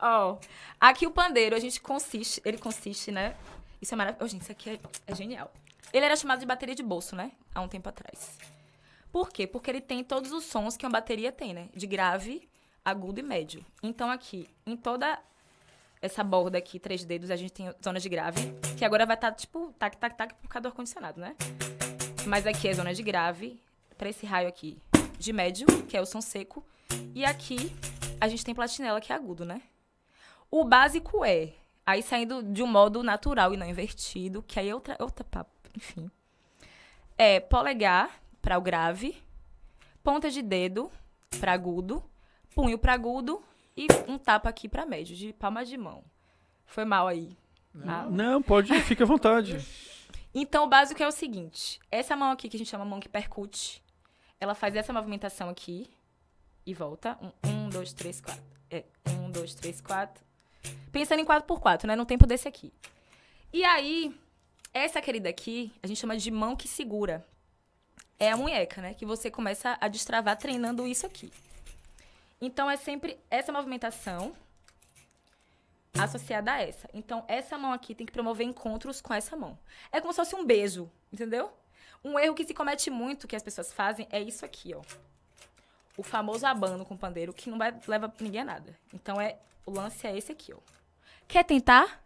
Ó, 0.01 0.37
aqui 0.79 1.07
o 1.07 1.11
pandeiro, 1.11 1.55
a 1.55 1.59
gente 1.59 1.79
consiste, 1.81 2.41
ele 2.45 2.57
consiste, 2.57 3.11
né? 3.11 3.35
Isso 3.81 3.93
é 3.93 3.97
maravilhoso. 3.97 4.31
gente, 4.31 4.41
isso 4.43 4.51
aqui 4.51 4.69
é, 4.71 4.79
é 5.07 5.15
genial. 5.15 5.51
Ele 5.93 6.05
era 6.05 6.15
chamado 6.15 6.39
de 6.39 6.45
bateria 6.45 6.75
de 6.75 6.83
bolso, 6.83 7.15
né? 7.15 7.31
Há 7.55 7.61
um 7.61 7.67
tempo 7.67 7.87
atrás. 7.89 8.37
Por 9.11 9.29
quê? 9.31 9.47
Porque 9.47 9.71
ele 9.71 9.81
tem 9.81 10.03
todos 10.03 10.31
os 10.31 10.43
sons 10.43 10.75
que 10.75 10.85
uma 10.85 10.91
bateria 10.91 11.31
tem, 11.31 11.53
né? 11.53 11.69
De 11.73 11.87
grave, 11.87 12.47
agudo 12.83 13.19
e 13.19 13.23
médio. 13.23 13.65
Então 13.81 14.11
aqui, 14.11 14.47
em 14.65 14.75
toda 14.75 15.17
essa 16.01 16.23
borda 16.23 16.57
aqui, 16.57 16.79
três 16.79 17.03
dedos, 17.03 17.31
a 17.31 17.35
gente 17.35 17.51
tem 17.51 17.73
zona 17.83 17.99
de 17.99 18.09
grave, 18.09 18.53
que 18.77 18.85
agora 18.85 19.05
vai 19.05 19.15
estar 19.15 19.31
tipo 19.31 19.73
tac, 19.73 19.97
tac, 19.97 20.15
tac 20.15 20.33
por 20.35 20.47
causa 20.47 20.63
do 20.63 20.67
ar-condicionado, 20.67 21.19
né? 21.19 21.35
Mas 22.25 22.45
aqui 22.45 22.67
é 22.67 22.73
zona 22.73 22.93
de 22.93 23.01
grave, 23.01 23.61
pra 23.97 24.09
esse 24.09 24.25
raio 24.25 24.47
aqui 24.47 24.77
de 25.17 25.33
médio, 25.33 25.65
que 25.87 25.97
é 25.97 26.01
o 26.01 26.05
som 26.05 26.21
seco, 26.21 26.65
e 27.15 27.25
aqui 27.25 27.75
a 28.21 28.27
gente 28.27 28.45
tem 28.45 28.53
platinela, 28.53 29.01
que 29.01 29.11
é 29.11 29.15
agudo, 29.15 29.45
né? 29.45 29.61
O 30.49 30.63
básico 30.63 31.25
é, 31.25 31.53
aí 31.85 32.01
saindo 32.01 32.43
de 32.43 32.61
um 32.61 32.67
modo 32.67 33.01
natural 33.03 33.53
e 33.53 33.57
não 33.57 33.67
invertido, 33.67 34.43
que 34.43 34.59
aí 34.59 34.69
é 34.69 34.75
outra, 34.75 34.95
outra 34.99 35.23
papo. 35.23 35.51
enfim. 35.75 36.09
É 37.17 37.39
polegar 37.39 38.21
para 38.41 38.57
o 38.57 38.61
grave, 38.61 39.17
ponta 40.03 40.29
de 40.29 40.41
dedo 40.41 40.91
para 41.39 41.53
agudo, 41.53 42.03
punho 42.53 42.77
para 42.77 42.93
agudo 42.93 43.43
e 43.77 43.87
um 44.07 44.17
tapa 44.17 44.49
aqui 44.49 44.67
para 44.67 44.85
médio, 44.85 45.15
de 45.15 45.31
palma 45.31 45.63
de 45.63 45.77
mão. 45.77 46.03
Foi 46.65 46.83
mal 46.83 47.07
aí. 47.07 47.37
Ah, 47.85 48.07
Não, 48.09 48.41
pode, 48.41 48.73
fica 48.81 49.03
à 49.03 49.07
vontade. 49.07 49.57
Então, 50.39 50.65
o 50.65 50.67
básico 50.67 51.01
é 51.01 51.07
o 51.07 51.11
seguinte: 51.11 51.79
essa 51.89 52.15
mão 52.15 52.29
aqui, 52.29 52.47
que 52.47 52.57
a 52.57 52.59
gente 52.59 52.69
chama 52.69 52.85
mão 52.85 52.99
que 52.99 53.09
percute, 53.09 53.81
ela 54.39 54.53
faz 54.53 54.75
essa 54.75 54.93
movimentação 54.93 55.49
aqui 55.49 55.89
e 56.63 56.75
volta. 56.75 57.17
Um, 57.43 57.49
um 57.49 57.69
dois, 57.69 57.91
três, 57.91 58.21
quatro. 58.21 58.43
É, 58.69 58.83
um, 59.09 59.31
dois, 59.31 59.55
três, 59.55 59.81
quatro. 59.81 60.23
Pensando 60.91 61.21
em 61.21 61.25
quatro 61.25 61.47
por 61.47 61.59
quatro, 61.59 61.87
né? 61.87 61.95
No 61.95 62.05
tempo 62.05 62.27
desse 62.27 62.47
aqui. 62.47 62.71
E 63.51 63.63
aí, 63.63 64.15
essa 64.71 65.01
querida 65.01 65.27
aqui, 65.27 65.73
a 65.81 65.87
gente 65.87 65.99
chama 65.99 66.15
de 66.15 66.29
mão 66.29 66.55
que 66.55 66.67
segura. 66.67 67.25
É 68.19 68.31
a 68.31 68.37
munheca, 68.37 68.79
né? 68.79 68.93
Que 68.93 69.07
você 69.07 69.31
começa 69.31 69.75
a 69.81 69.87
destravar 69.87 70.37
treinando 70.37 70.85
isso 70.85 71.05
aqui. 71.05 71.31
Então, 72.39 72.69
é 72.69 72.77
sempre 72.77 73.19
essa 73.29 73.51
movimentação 73.51 74.35
associada 75.97 76.53
a 76.53 76.61
essa. 76.61 76.89
Então, 76.93 77.25
essa 77.27 77.57
mão 77.57 77.73
aqui 77.73 77.95
tem 77.95 78.05
que 78.05 78.13
promover 78.13 78.45
encontros 78.45 79.01
com 79.01 79.13
essa 79.13 79.35
mão. 79.35 79.57
É 79.91 79.99
como 79.99 80.13
se 80.13 80.17
fosse 80.17 80.35
um 80.35 80.45
beijo, 80.45 80.91
entendeu? 81.11 81.51
Um 82.03 82.19
erro 82.19 82.35
que 82.35 82.45
se 82.45 82.53
comete 82.53 82.89
muito, 82.89 83.27
que 83.27 83.35
as 83.35 83.43
pessoas 83.43 83.73
fazem, 83.73 84.07
é 84.11 84.21
isso 84.21 84.45
aqui, 84.45 84.73
ó. 84.75 84.81
O 85.97 86.03
famoso 86.03 86.45
abano 86.45 86.85
com 86.85 86.95
pandeiro, 86.95 87.33
que 87.33 87.49
não 87.49 87.57
vai 87.57 87.73
leva 87.87 88.13
ninguém 88.19 88.41
a 88.41 88.45
nada. 88.45 88.77
Então, 88.93 89.19
é 89.19 89.37
o 89.65 89.71
lance 89.71 90.05
é 90.05 90.15
esse 90.15 90.31
aqui, 90.31 90.53
ó. 90.53 90.59
Quer 91.27 91.43
tentar? 91.43 92.01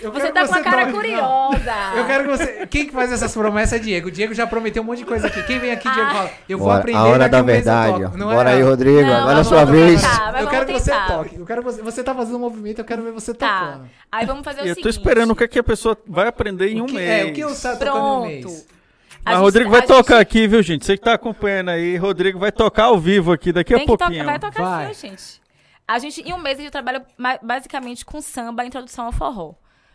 Eu 0.00 0.10
Você 0.10 0.32
tá 0.32 0.48
com 0.48 0.54
a 0.54 0.60
cara 0.62 0.90
curiosa. 0.90 1.58
Não, 1.90 1.96
Eu 1.98 2.06
quero 2.06 2.24
que 2.24 2.30
você. 2.30 2.66
Quem 2.66 2.86
que 2.86 2.92
faz 2.92 3.12
essas 3.12 3.32
promessas 3.32 3.74
é 3.74 3.78
Diego. 3.78 4.08
O 4.08 4.10
Diego 4.10 4.34
já 4.34 4.46
prometeu 4.46 4.82
um 4.82 4.86
monte 4.86 4.98
de 4.98 5.04
coisa 5.04 5.28
aqui. 5.28 5.42
Quem 5.44 5.58
vem 5.60 5.70
aqui, 5.70 5.88
Diego 5.88 6.08
Ah. 6.10 6.14
fala. 6.14 6.30
Eu 6.48 6.58
vou 6.58 6.66
Bora, 6.66 6.80
aprender. 6.80 6.98
a 6.98 7.04
hora 7.04 7.18
daqui 7.20 7.30
da 7.30 7.42
mês 7.42 7.66
eu 7.66 7.72
verdade. 7.72 8.16
Não 8.18 8.26
Bora 8.28 8.50
é? 8.50 8.54
aí, 8.54 8.62
Rodrigo. 8.62 9.00
Não, 9.02 9.16
Agora 9.16 9.32
é 9.32 9.36
mas 9.36 9.46
sua 9.46 9.64
vez. 9.64 10.00
tentar, 10.02 10.40
Eu 10.40 10.48
quero 10.48 10.66
que 10.66 10.72
você 10.72 10.90
toque. 11.06 11.36
Eu 11.36 11.46
quero 11.46 11.62
que 11.62 11.70
você. 11.70 11.82
Você 11.82 12.02
tá 12.02 12.14
fazendo 12.14 12.36
um 12.36 12.40
movimento, 12.40 12.78
eu 12.80 12.84
quero 12.84 13.02
ver 13.02 13.12
você 13.12 13.32
Tá. 13.34 13.60
tocando. 13.60 13.88
Aí 14.10 14.26
vamos 14.26 14.44
fazer 14.44 14.60
o 14.60 14.64
eu 14.64 14.68
seguinte. 14.68 14.82
tô 14.82 14.88
esperando 14.88 15.30
o 15.30 15.36
que, 15.36 15.44
é 15.44 15.48
que 15.48 15.58
a 15.58 15.62
pessoa 15.62 15.96
vai 16.06 16.26
aprender 16.26 16.68
em 16.68 16.80
um 16.80 16.86
que- 16.86 16.94
mês. 16.94 17.08
É, 17.08 17.24
o 17.30 17.32
que 17.32 17.40
eu 17.40 17.54
tá 17.54 17.76
tocando 17.76 17.96
em 17.96 18.00
um 18.00 18.02
Pronto. 18.02 18.26
mês? 18.26 18.44
A 18.44 19.30
Mas 19.30 19.34
gente- 19.34 19.42
Rodrigo 19.44 19.70
vai 19.70 19.80
a 19.80 19.86
tocar 19.86 20.14
gente 20.14 20.22
aqui, 20.22 20.48
viu, 20.48 20.62
gente? 20.62 20.84
Você 20.84 20.96
que 20.96 21.04
tá 21.04 21.12
acompanhando 21.14 21.68
aí, 21.70 21.96
Rodrigo 21.96 22.40
vai 22.40 22.50
tocar 22.50 22.84
ao 22.84 22.98
vivo 22.98 23.30
aqui 23.30 23.52
daqui 23.52 23.72
a 23.72 23.76
Tem 23.76 23.86
que 23.86 23.92
tocar, 23.92 24.06
pouquinho. 24.06 24.24
vai 24.24 24.38
tocar 24.40 24.62
Vai. 24.64 24.94
sim, 24.94 25.10
gente. 25.10 25.40
A 25.86 25.98
gente, 26.00 26.20
em 26.22 26.32
um 26.32 26.38
mês, 26.38 26.58
a 26.58 26.62
gente 26.62 26.72
trabalha 26.72 27.04
basicamente 27.40 28.04
com 28.04 28.20
samba, 28.20 28.64
introdução 28.64 29.06
ao 29.06 29.12
forró. 29.12 29.52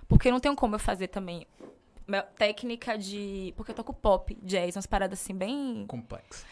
Porque 0.08 0.32
não 0.32 0.40
tem 0.40 0.54
como 0.56 0.76
eu 0.76 0.80
fazer 0.80 1.08
também 1.08 1.46
técnica 2.38 2.98
de... 2.98 3.54
Porque 3.58 3.72
eu 3.72 3.76
toco 3.76 3.94
pop, 3.94 4.38
jazz, 4.42 4.76
umas 4.76 4.86
paradas 4.86 5.20
assim 5.20 5.36
bem... 5.36 5.86
Complexo. 5.88 6.46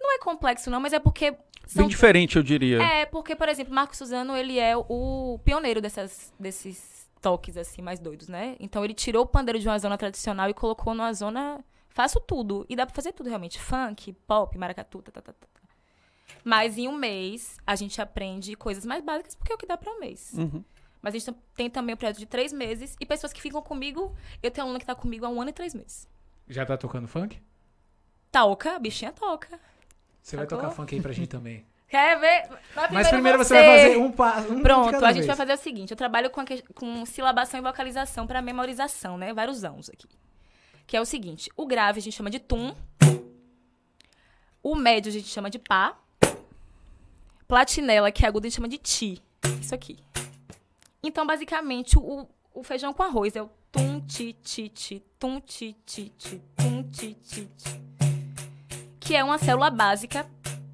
Não 0.00 0.14
é 0.14 0.18
complexo 0.18 0.70
não, 0.70 0.80
mas 0.80 0.92
é 0.92 0.98
porque... 0.98 1.36
São 1.66 1.82
Bem 1.82 1.88
diferente, 1.88 2.36
eu 2.36 2.42
diria. 2.42 2.82
É, 2.82 3.06
porque, 3.06 3.36
por 3.36 3.48
exemplo, 3.48 3.72
Marco 3.72 3.96
Suzano, 3.96 4.36
ele 4.36 4.58
é 4.58 4.76
o 4.76 5.38
pioneiro 5.44 5.80
dessas, 5.80 6.32
desses 6.38 7.08
toques, 7.20 7.56
assim, 7.56 7.80
mais 7.82 8.00
doidos, 8.00 8.28
né? 8.28 8.56
Então, 8.58 8.84
ele 8.84 8.94
tirou 8.94 9.22
o 9.22 9.26
pandeiro 9.26 9.60
de 9.60 9.68
uma 9.68 9.78
zona 9.78 9.96
tradicional 9.96 10.48
e 10.48 10.54
colocou 10.54 10.94
numa 10.94 11.12
zona... 11.12 11.64
Faço 11.90 12.18
tudo. 12.18 12.64
E 12.68 12.74
dá 12.74 12.86
pra 12.86 12.94
fazer 12.94 13.12
tudo, 13.12 13.28
realmente. 13.28 13.60
Funk, 13.60 14.14
pop, 14.26 14.56
maracatu, 14.56 15.02
tá, 15.02 15.12
tá, 15.12 15.20
tá, 15.20 15.32
tá. 15.32 15.46
Mas 16.42 16.78
em 16.78 16.88
um 16.88 16.96
mês, 16.96 17.58
a 17.66 17.76
gente 17.76 18.00
aprende 18.00 18.56
coisas 18.56 18.84
mais 18.84 19.04
básicas, 19.04 19.34
porque 19.34 19.52
é 19.52 19.54
o 19.54 19.58
que 19.58 19.66
dá 19.66 19.76
pra 19.76 19.92
um 19.92 20.00
mês. 20.00 20.32
Uhum. 20.34 20.64
Mas 21.02 21.14
a 21.14 21.18
gente 21.18 21.36
tem 21.54 21.68
também 21.68 21.94
o 21.94 21.98
projeto 21.98 22.18
de 22.18 22.26
três 22.26 22.52
meses. 22.52 22.96
E 23.00 23.04
pessoas 23.04 23.32
que 23.32 23.42
ficam 23.42 23.60
comigo... 23.60 24.14
Eu 24.42 24.50
tenho 24.50 24.64
uma 24.64 24.70
aluna 24.70 24.78
que 24.80 24.86
tá 24.86 24.94
comigo 24.94 25.26
há 25.26 25.28
um 25.28 25.40
ano 25.40 25.50
e 25.50 25.52
três 25.52 25.74
meses. 25.74 26.08
Já 26.48 26.64
tá 26.64 26.76
tocando 26.76 27.08
funk? 27.08 27.40
Toca, 28.30 28.76
a 28.76 28.78
bichinha 28.78 29.12
toca. 29.12 29.58
Você 30.22 30.36
vai 30.36 30.46
Sacou? 30.46 30.58
tocar 30.58 30.70
funk 30.70 30.94
aí 30.94 31.00
pra 31.02 31.12
gente 31.12 31.28
também. 31.28 31.66
Quer 31.88 32.18
ver? 32.18 32.48
Mas 32.74 32.90
Mas 32.90 33.08
primeiro 33.08 33.36
você 33.38 33.52
vai 33.52 33.80
fazer 33.80 33.96
um 33.98 34.10
passo. 34.12 34.52
Um 34.52 34.62
Pronto, 34.62 35.04
a 35.04 35.08
gente 35.12 35.14
vez. 35.16 35.26
vai 35.26 35.36
fazer 35.36 35.52
o 35.52 35.56
seguinte: 35.58 35.90
eu 35.90 35.96
trabalho 35.96 36.30
com, 36.30 36.42
que- 36.42 36.62
com 36.74 37.04
silabação 37.04 37.60
e 37.60 37.62
vocalização 37.62 38.26
para 38.26 38.40
memorização, 38.40 39.18
né? 39.18 39.34
Vários 39.34 39.62
anos 39.62 39.90
aqui. 39.90 40.08
Que 40.86 40.96
é 40.96 41.00
o 41.00 41.04
seguinte: 41.04 41.50
o 41.54 41.66
grave 41.66 41.98
a 41.98 42.02
gente 42.02 42.14
chama 42.16 42.30
de 42.30 42.38
tum, 42.38 42.74
o 44.62 44.74
médio 44.74 45.10
a 45.10 45.12
gente 45.12 45.28
chama 45.28 45.50
de 45.50 45.58
pá, 45.58 45.98
platinela, 47.46 48.10
que 48.10 48.24
é 48.24 48.28
agudo, 48.28 48.46
a 48.46 48.48
gente 48.48 48.56
chama 48.56 48.68
de 48.68 48.78
ti. 48.78 49.22
Isso 49.60 49.74
aqui. 49.74 49.98
Então, 51.02 51.26
basicamente, 51.26 51.98
o, 51.98 52.28
o 52.54 52.62
feijão 52.62 52.92
com 52.92 53.02
arroz 53.02 53.34
é 53.34 53.42
o 53.42 53.50
tum, 53.72 54.00
ti, 54.00 54.32
ti, 54.42 54.68
ti, 54.68 55.02
tum, 55.18 55.40
ti, 55.40 55.76
ti, 55.84 56.12
ti, 56.16 56.40
tum, 56.56 56.82
ti, 56.84 57.14
ti, 57.14 57.48
ti. 57.56 57.82
Que 59.00 59.16
é 59.16 59.24
uma 59.24 59.36
célula 59.36 59.68
básica 59.68 60.24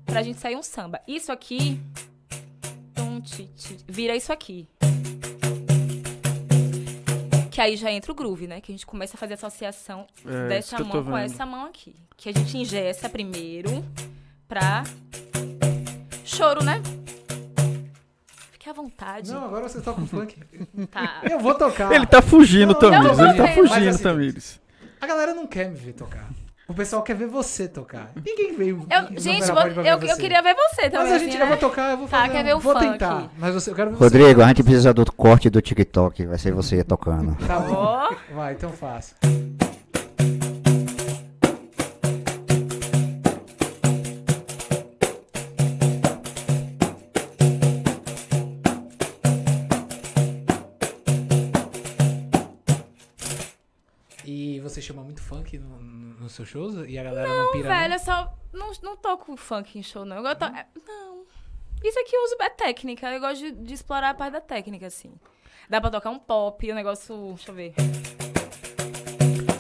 pra 0.05 0.23
gente 0.23 0.39
sair 0.39 0.55
um 0.55 0.63
samba. 0.63 1.01
Isso 1.07 1.33
aqui 1.33 1.81
Tum, 2.95 3.21
ti, 3.21 3.49
ti. 3.57 3.79
Vira 3.87 4.15
isso 4.15 4.33
aqui. 4.33 4.69
Que 7.51 7.61
aí 7.61 7.77
já 7.77 7.91
entra 7.91 8.13
o 8.13 8.15
groove, 8.15 8.47
né? 8.47 8.61
Que 8.61 8.71
a 8.71 8.75
gente 8.75 8.87
começa 8.87 9.17
a 9.17 9.19
fazer 9.19 9.35
associação 9.35 10.07
É, 10.25 10.49
dessa 10.49 10.79
mão 10.85 11.05
com 11.05 11.17
essa 11.17 11.47
mão 11.47 11.65
aqui. 11.65 11.95
Que 12.17 12.29
a 12.29 12.33
gente 12.33 12.57
ingessa 12.57 13.09
primeiro 13.09 13.85
pra. 14.47 14.85
Choro, 16.25 16.63
né? 16.63 16.83
Vontade. 18.83 19.33
Não, 19.33 19.45
agora 19.45 19.69
você 19.69 19.81
toca 19.81 20.01
um 20.01 20.07
funk. 20.07 20.37
Tá. 20.89 21.21
Eu 21.29 21.41
vou 21.41 21.53
tocar. 21.55 21.91
Ele 21.93 22.07
tá 22.07 22.23
fugindo, 22.23 22.73
Não, 22.75 22.79
Tamires. 22.79 23.19
não, 23.19 23.25
Ele 23.29 23.37
tá 23.37 23.49
fugindo, 23.49 23.89
assim, 23.89 24.03
Tamires. 24.05 24.61
A 25.01 25.07
galera 25.07 25.35
não 25.35 25.49
quer 25.49 25.69
me 25.69 25.75
ver 25.75 25.95
tocar. 25.95 26.29
O 26.69 26.75
pessoal 26.75 27.03
quer 27.03 27.17
ver 27.17 27.27
você 27.27 27.67
tocar. 27.67 28.13
Ninguém 28.25 28.55
veio. 28.57 28.87
Eu- 28.89 29.19
gente, 29.21 29.51
vou- 29.51 29.67
eu, 29.67 29.83
eu 29.83 29.99
você. 29.99 30.21
queria 30.21 30.41
ver 30.43 30.55
você 30.55 30.89
também. 30.91 30.99
Mas 31.11 31.13
a 31.13 31.19
gente 31.19 31.29
assim, 31.31 31.39
já 31.39 31.45
né? 31.45 31.51
vou 31.51 31.57
tocar, 31.57 31.91
eu 31.91 31.97
vou 31.97 32.07
Tá, 32.09 32.19
fazer. 32.21 32.33
quer 32.33 32.45
ver 32.45 32.55
o 32.55 32.61
vou 32.61 32.73
funk? 32.75 32.87
tentar. 32.93 33.29
Mas 33.37 33.55
você, 33.55 33.71
eu 33.71 33.75
quero 33.75 33.91
ver 33.91 33.97
você. 33.97 34.05
Rodrigo, 34.05 34.43
a 34.43 34.47
gente 34.49 34.63
precisa 34.63 34.95
do 34.95 35.13
corte 35.13 35.51
do 35.51 35.61
TikTok. 35.61 36.27
Vai 36.27 36.39
ser 36.39 36.53
você 36.53 36.85
tocando. 36.85 37.35
Tá 37.47 37.59
bom. 37.59 38.09
Vai, 38.35 38.53
então 38.53 38.71
faça. 38.71 39.15
Funk 55.49 55.59
no, 55.59 55.79
no, 55.81 56.21
nos 56.21 56.33
seus 56.33 56.49
shows? 56.49 56.75
E 56.87 56.99
a 56.99 57.03
galera 57.05 57.29
não, 57.29 57.53
pira 57.53 57.69
velho, 57.69 57.89
não? 57.89 57.97
eu 57.97 57.99
só 58.01 58.35
não, 58.53 58.73
não 58.83 58.97
toco 58.97 59.37
funk 59.37 59.79
em 59.79 59.83
show, 59.83 60.05
não. 60.05 60.17
Eu 60.27 60.37
to... 60.37 60.45
é, 60.45 60.67
Não. 60.87 61.19
Isso 61.83 61.99
aqui 62.01 62.15
eu 62.15 62.25
uso 62.25 62.37
é 62.41 62.51
técnica. 62.51 63.09
Eu 63.13 63.21
gosto 63.21 63.39
de, 63.39 63.53
de 63.53 63.75
explorar 63.75 64.11
a 64.11 64.15
parte 64.15 64.33
da 64.33 64.41
técnica, 64.41 64.87
assim. 64.89 65.13
Dá 65.71 65.81
pra 65.81 65.91
tocar 65.91 66.11
um 66.11 66.19
pop, 66.19 66.71
o 66.71 66.75
negócio. 66.75 67.29
Deixa 67.35 67.51
eu 67.51 67.55
ver. 67.55 67.75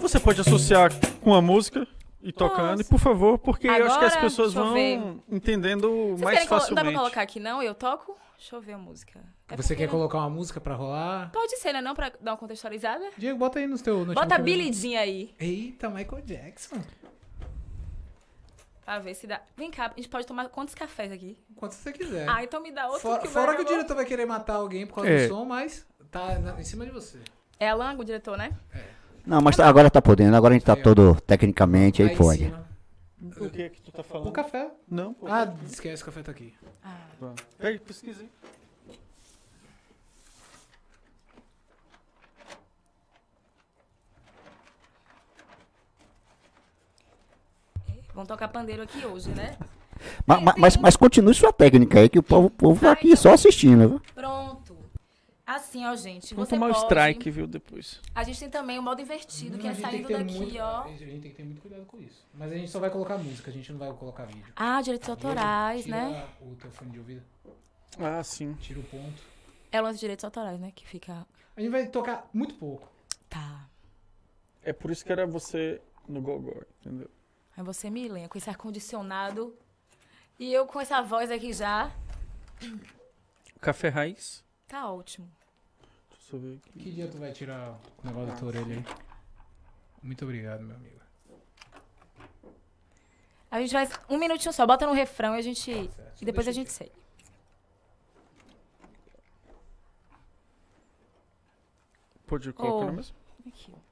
Você 0.00 0.18
pode 0.18 0.40
associar 0.40 0.90
com 1.20 1.34
a 1.34 1.40
música 1.42 1.86
e 2.22 2.32
tocando, 2.32 2.80
e 2.80 2.84
Posso. 2.84 2.90
por 2.90 2.98
favor, 2.98 3.38
porque 3.38 3.68
eu 3.68 3.72
acho 3.86 3.98
que 3.98 4.04
as 4.04 4.12
Agora, 4.12 4.20
pessoas 4.22 4.52
vão 4.54 4.72
ver. 4.72 4.98
entendendo 5.30 6.16
Vocês 6.16 6.20
mais 6.22 6.48
colo- 6.48 6.48
Não 6.48 6.48
dá 6.48 6.48
pra 6.48 6.60
facilmente. 6.74 6.96
colocar 6.98 7.22
aqui, 7.22 7.38
não? 7.38 7.62
Eu 7.62 7.74
toco? 7.74 8.16
Deixa 8.36 8.56
eu 8.56 8.60
ver 8.60 8.72
a 8.72 8.78
música. 8.78 9.20
É 9.50 9.56
Você 9.56 9.74
quer 9.74 9.88
colocar 9.88 10.18
uma 10.18 10.28
música 10.28 10.60
pra 10.60 10.74
rolar? 10.74 11.30
Pode 11.32 11.56
ser, 11.56 11.72
né? 11.72 11.80
Não 11.80 11.94
pra 11.94 12.12
dar 12.20 12.32
uma 12.32 12.36
contextualizada? 12.36 13.04
Diego, 13.16 13.38
bota 13.38 13.58
aí 13.58 13.66
no 13.66 13.78
teu. 13.78 14.04
No 14.04 14.12
Bota 14.14 14.34
a 14.34 14.38
Billie 14.38 14.72
Jean 14.72 15.00
aí. 15.00 15.34
Eita, 15.40 15.88
Michael 15.88 16.22
Jackson. 16.22 16.76
Pra 18.84 18.98
ver 18.98 19.14
se 19.14 19.26
dá. 19.26 19.40
Vem 19.56 19.70
cá, 19.70 19.86
a 19.86 19.96
gente 19.96 20.08
pode 20.08 20.26
tomar 20.26 20.48
quantos 20.48 20.74
cafés 20.74 21.10
aqui? 21.12 21.36
Quanto 21.56 21.72
você 21.72 21.92
quiser. 21.92 22.28
Ah, 22.28 22.42
então 22.42 22.62
me 22.62 22.70
dá 22.70 22.86
outro 22.86 23.00
fora 23.02 23.20
que 23.20 23.26
É. 23.26 23.30
fora 23.30 23.54
que 23.56 23.62
o 23.62 23.64
diretor 23.64 23.94
vai 23.94 24.04
querer 24.04 24.26
matar 24.26 24.54
alguém 24.54 24.86
por 24.86 24.96
causa 24.96 25.10
É. 25.10 25.26
do 25.26 25.34
som, 25.34 25.44
mas 25.44 25.86
tá 26.10 26.38
na- 26.38 26.58
em 26.60 26.64
cima 26.64 26.84
de 26.86 26.90
você. 26.90 27.18
É 27.60 27.68
Alan, 27.68 27.94
o 27.98 28.04
diretor, 28.04 28.36
né? 28.38 28.52
Não, 29.26 29.40
mas 29.42 29.56
tá- 29.56 29.68
agora 29.68 29.90
tá 29.90 30.00
podendo. 30.00 30.34
Agora 30.36 30.54
a 30.54 30.56
gente 30.58 30.64
tá 30.64 30.72
Aí, 30.74 30.80
ó. 30.80 30.82
todo 30.82 31.20
tecnicamente, 31.22 32.02
aí 32.02 32.12
em 32.12 32.16
pode. 32.16 32.38
cima. 32.44 32.66
O 33.40 33.50
que 33.50 33.62
é 33.62 33.68
que 33.68 33.82
tu 33.82 33.90
tá 33.92 34.00
O 34.00 34.04
falando? 34.04 34.32
café. 34.32 34.70
Não? 34.88 35.12
pô. 35.12 35.26
Ah, 35.26 35.52
esquece, 35.66 36.02
o 36.02 36.06
café 36.06 36.22
tá 36.22 36.30
aqui. 36.32 36.54
Tá. 36.82 37.32
Pega, 37.58 37.78
pesquisa 37.80 38.22
aí. 38.22 38.28
Vamos 48.18 48.26
tocar 48.26 48.48
pandeiro 48.48 48.82
aqui 48.82 49.06
hoje, 49.06 49.28
né? 49.30 49.56
Ma- 50.26 50.40
ma- 50.40 50.54
Mas, 50.58 50.76
mas, 50.76 50.96
continue 50.96 51.32
sua 51.34 51.52
técnica 51.52 52.00
aí, 52.00 52.08
que 52.08 52.18
o 52.18 52.22
povo, 52.22 52.48
o 52.48 52.50
povo 52.50 52.80
tá 52.80 52.90
aqui 52.90 53.16
só 53.16 53.32
assistindo. 53.32 53.88
viu? 53.90 54.02
Pronto. 54.12 54.76
Assim, 55.46 55.86
ó, 55.86 55.94
gente. 55.94 56.34
Vamos 56.34 56.48
você 56.48 56.56
tomar 56.56 56.70
o 56.70 56.72
pode... 56.74 56.84
strike, 56.84 57.30
viu, 57.30 57.46
depois. 57.46 58.00
A 58.12 58.24
gente 58.24 58.40
tem 58.40 58.50
também 58.50 58.76
o 58.76 58.82
modo 58.82 59.00
invertido, 59.00 59.56
que 59.56 59.66
Hum, 59.68 59.70
a 59.70 59.72
é 59.72 59.76
saindo 59.76 60.08
que 60.08 60.12
daqui, 60.14 60.34
muito- 60.36 60.58
ó. 60.58 60.82
A 60.82 60.88
gente 60.88 61.20
tem 61.20 61.30
que 61.30 61.36
ter 61.36 61.44
muito 61.44 61.60
cuidado 61.60 61.86
com 61.86 62.00
isso. 62.00 62.26
Mas 62.34 62.50
a 62.50 62.56
gente 62.56 62.68
só 62.72 62.80
vai 62.80 62.90
colocar 62.90 63.16
música, 63.18 63.52
a 63.52 63.54
gente 63.54 63.70
não 63.70 63.78
vai 63.78 63.92
colocar 63.92 64.24
vídeo. 64.24 64.52
Ah, 64.56 64.82
direitos 64.82 65.08
autorais, 65.08 65.84
Tira 65.84 65.96
né? 65.96 66.26
o 66.42 66.56
teu 66.56 66.70
fone 66.72 66.90
de 66.90 66.98
ouvido, 66.98 67.22
Ah, 68.00 68.20
sim. 68.24 68.52
tira 68.54 68.80
o 68.80 68.82
ponto. 68.82 69.22
É 69.70 69.80
o 69.80 69.84
lance 69.84 69.94
de 69.94 70.00
direitos 70.00 70.24
autorais, 70.24 70.58
né? 70.58 70.72
Que 70.74 70.84
fica. 70.84 71.24
A 71.56 71.60
gente 71.60 71.70
vai 71.70 71.86
tocar 71.86 72.28
muito 72.34 72.54
pouco. 72.56 72.88
Tá. 73.28 73.64
É 74.64 74.72
por 74.72 74.90
isso 74.90 75.04
que 75.04 75.12
era 75.12 75.24
você 75.24 75.80
no 76.08 76.20
gogó, 76.20 76.62
entendeu? 76.80 77.08
Aí 77.58 77.64
você 77.64 77.90
me 77.90 78.06
lembra 78.08 78.28
com 78.28 78.38
esse 78.38 78.48
ar-condicionado. 78.48 79.52
E 80.38 80.52
eu 80.52 80.64
com 80.64 80.80
essa 80.80 81.02
voz 81.02 81.28
aqui 81.28 81.52
já. 81.52 81.90
Café 83.60 83.88
raiz. 83.88 84.44
Tá 84.68 84.88
ótimo. 84.92 85.28
Deixa 86.12 86.36
eu 86.36 86.40
ver 86.40 86.56
aqui. 86.58 86.78
Que 86.78 86.90
dia 86.92 87.08
tu 87.08 87.18
vai 87.18 87.32
tirar 87.32 87.72
o 88.02 88.06
negócio 88.06 88.28
da 88.32 88.36
tua 88.36 88.48
orelha 88.48 88.76
aí? 88.76 88.84
Muito 90.00 90.24
obrigado, 90.24 90.62
meu 90.62 90.76
amigo. 90.76 91.00
A 93.50 93.60
gente 93.60 93.72
vai. 93.72 93.88
Um 94.08 94.18
minutinho 94.18 94.52
só, 94.52 94.64
bota 94.64 94.86
no 94.86 94.92
refrão 94.92 95.34
e 95.34 95.38
a 95.38 95.42
gente. 95.42 95.64
Certo, 95.90 96.22
E 96.22 96.24
depois 96.24 96.46
a 96.46 96.52
deixa 96.52 96.60
gente 96.60 96.72
segue. 96.72 96.92
Pode 102.26 102.52
colocar 102.52 102.84
Oh. 102.86 102.90
no 102.90 102.92
mesmo? 102.92 103.16
Aqui. 103.46 103.72
ó. 103.74 103.87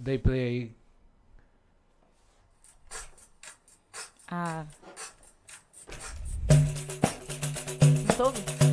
Dei 0.00 0.16
play 0.16 0.40
aí. 0.40 0.72
Ah. 4.30 4.64
Não 8.06 8.16
tô 8.16 8.24
ouvindo. 8.26 8.67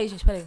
Saí, 0.00 0.08
gente, 0.08 0.24
peraí. 0.24 0.46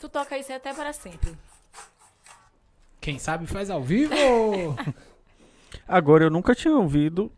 Tu 0.00 0.08
toca 0.08 0.38
isso 0.38 0.52
até 0.52 0.72
para 0.72 0.92
sempre. 0.92 1.36
Quem 3.00 3.18
sabe 3.18 3.46
faz 3.46 3.70
ao 3.70 3.82
vivo! 3.82 4.14
Agora, 5.86 6.24
eu 6.24 6.30
nunca 6.30 6.54
tinha 6.54 6.74
ouvido 6.74 7.30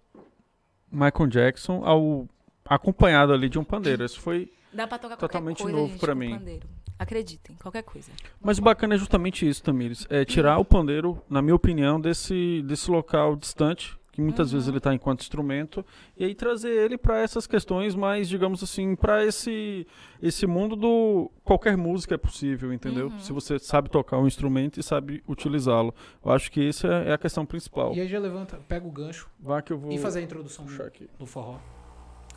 Michael 0.90 1.26
Jackson 1.28 1.84
ao 1.84 2.28
acompanhado 2.64 3.32
ali 3.32 3.48
de 3.48 3.58
um 3.58 3.64
pandeiro. 3.64 4.04
Isso 4.04 4.20
foi. 4.20 4.52
Dá 4.72 4.86
pra 4.86 4.98
tocar 4.98 5.16
Totalmente 5.16 5.62
coisa, 5.62 5.76
novo 5.76 5.98
com 5.98 6.14
mim. 6.14 6.38
pandeiro. 6.38 6.68
Acreditem, 7.01 7.57
qualquer 7.57 7.82
coisa. 7.82 8.12
Mas 8.42 8.59
o 8.59 8.62
bacana 8.62 8.94
é 8.94 8.98
justamente 8.98 9.48
isso, 9.48 9.62
Tamires. 9.62 10.07
É 10.11 10.22
tirar 10.22 10.59
o 10.59 10.64
pandeiro, 10.66 11.18
na 11.30 11.40
minha 11.40 11.55
opinião, 11.55 11.98
desse, 11.98 12.62
desse 12.66 12.90
local 12.90 13.36
distante, 13.36 13.98
que 14.12 14.20
muitas 14.20 14.53
vezes 14.53 14.68
ele 14.68 14.76
está 14.76 14.92
enquanto 14.92 15.22
instrumento, 15.22 15.82
e 16.14 16.24
aí 16.26 16.34
trazer 16.34 16.68
ele 16.68 16.98
para 16.98 17.20
essas 17.22 17.46
questões 17.46 17.94
mais, 17.94 18.28
digamos 18.28 18.62
assim, 18.62 18.94
para 18.94 19.24
esse, 19.24 19.86
esse 20.20 20.46
mundo 20.46 20.76
do 20.76 21.30
qualquer 21.42 21.74
música 21.74 22.16
é 22.16 22.18
possível, 22.18 22.70
entendeu? 22.70 23.11
Se 23.18 23.32
você 23.32 23.59
sabe 23.59 23.88
tocar 23.88 24.18
um 24.18 24.26
instrumento 24.26 24.78
e 24.78 24.82
sabe 24.82 25.22
utilizá-lo. 25.26 25.94
Eu 26.22 26.32
acho 26.32 26.53
que 26.53 26.68
essa 26.68 26.86
é 26.86 27.14
a 27.14 27.18
questão 27.18 27.46
principal. 27.46 27.94
e 27.94 28.01
aí 28.03 28.09
já 28.09 28.18
levanta, 28.18 28.59
pega 28.68 28.86
o 28.86 28.90
gancho 28.90 29.26
Vá 29.40 29.62
que 29.62 29.72
eu 29.72 29.78
vou 29.78 29.90
e 29.90 29.96
fazer 29.96 30.18
a 30.18 30.22
introdução 30.22 30.66
do, 30.66 30.82
aqui. 30.82 31.09
do 31.18 31.24
forró. 31.24 31.59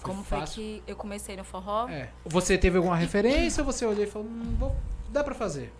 Foi 0.03 0.13
Como 0.13 0.23
foi 0.23 0.39
fácil? 0.39 0.55
que 0.61 0.83
eu 0.85 0.95
comecei 0.95 1.35
no 1.35 1.43
forró? 1.43 1.87
É. 1.87 2.09
Você 2.25 2.57
teve 2.57 2.77
alguma 2.77 2.95
referência 2.95 3.61
ou 3.61 3.65
você 3.65 3.85
olhou 3.85 4.03
e 4.03 4.07
falou, 4.07 4.27
hum, 4.27 4.55
vou, 4.59 4.75
dá 5.09 5.23
pra 5.23 5.33
fazer? 5.33 5.71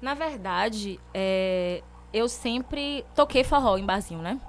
Na 0.00 0.14
verdade, 0.14 0.98
é, 1.12 1.82
eu 2.12 2.28
sempre 2.28 3.04
toquei 3.14 3.44
forró 3.44 3.76
em 3.76 3.84
barzinho, 3.84 4.22
né? 4.22 4.40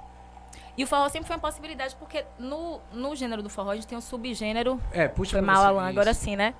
E 0.78 0.82
o 0.84 0.86
forró 0.86 1.06
sempre 1.10 1.26
foi 1.26 1.36
uma 1.36 1.42
possibilidade, 1.42 1.94
porque 1.96 2.24
no, 2.38 2.80
no 2.94 3.14
gênero 3.14 3.42
do 3.42 3.50
forró 3.50 3.70
a 3.72 3.74
gente 3.74 3.86
tem 3.86 3.98
um 3.98 4.00
subgênero. 4.00 4.80
É, 4.90 5.06
puxa 5.06 5.32
Foi 5.32 5.40
mal. 5.42 5.62
Alan, 5.62 5.86
agora 5.86 6.14
sim, 6.14 6.34
né? 6.34 6.54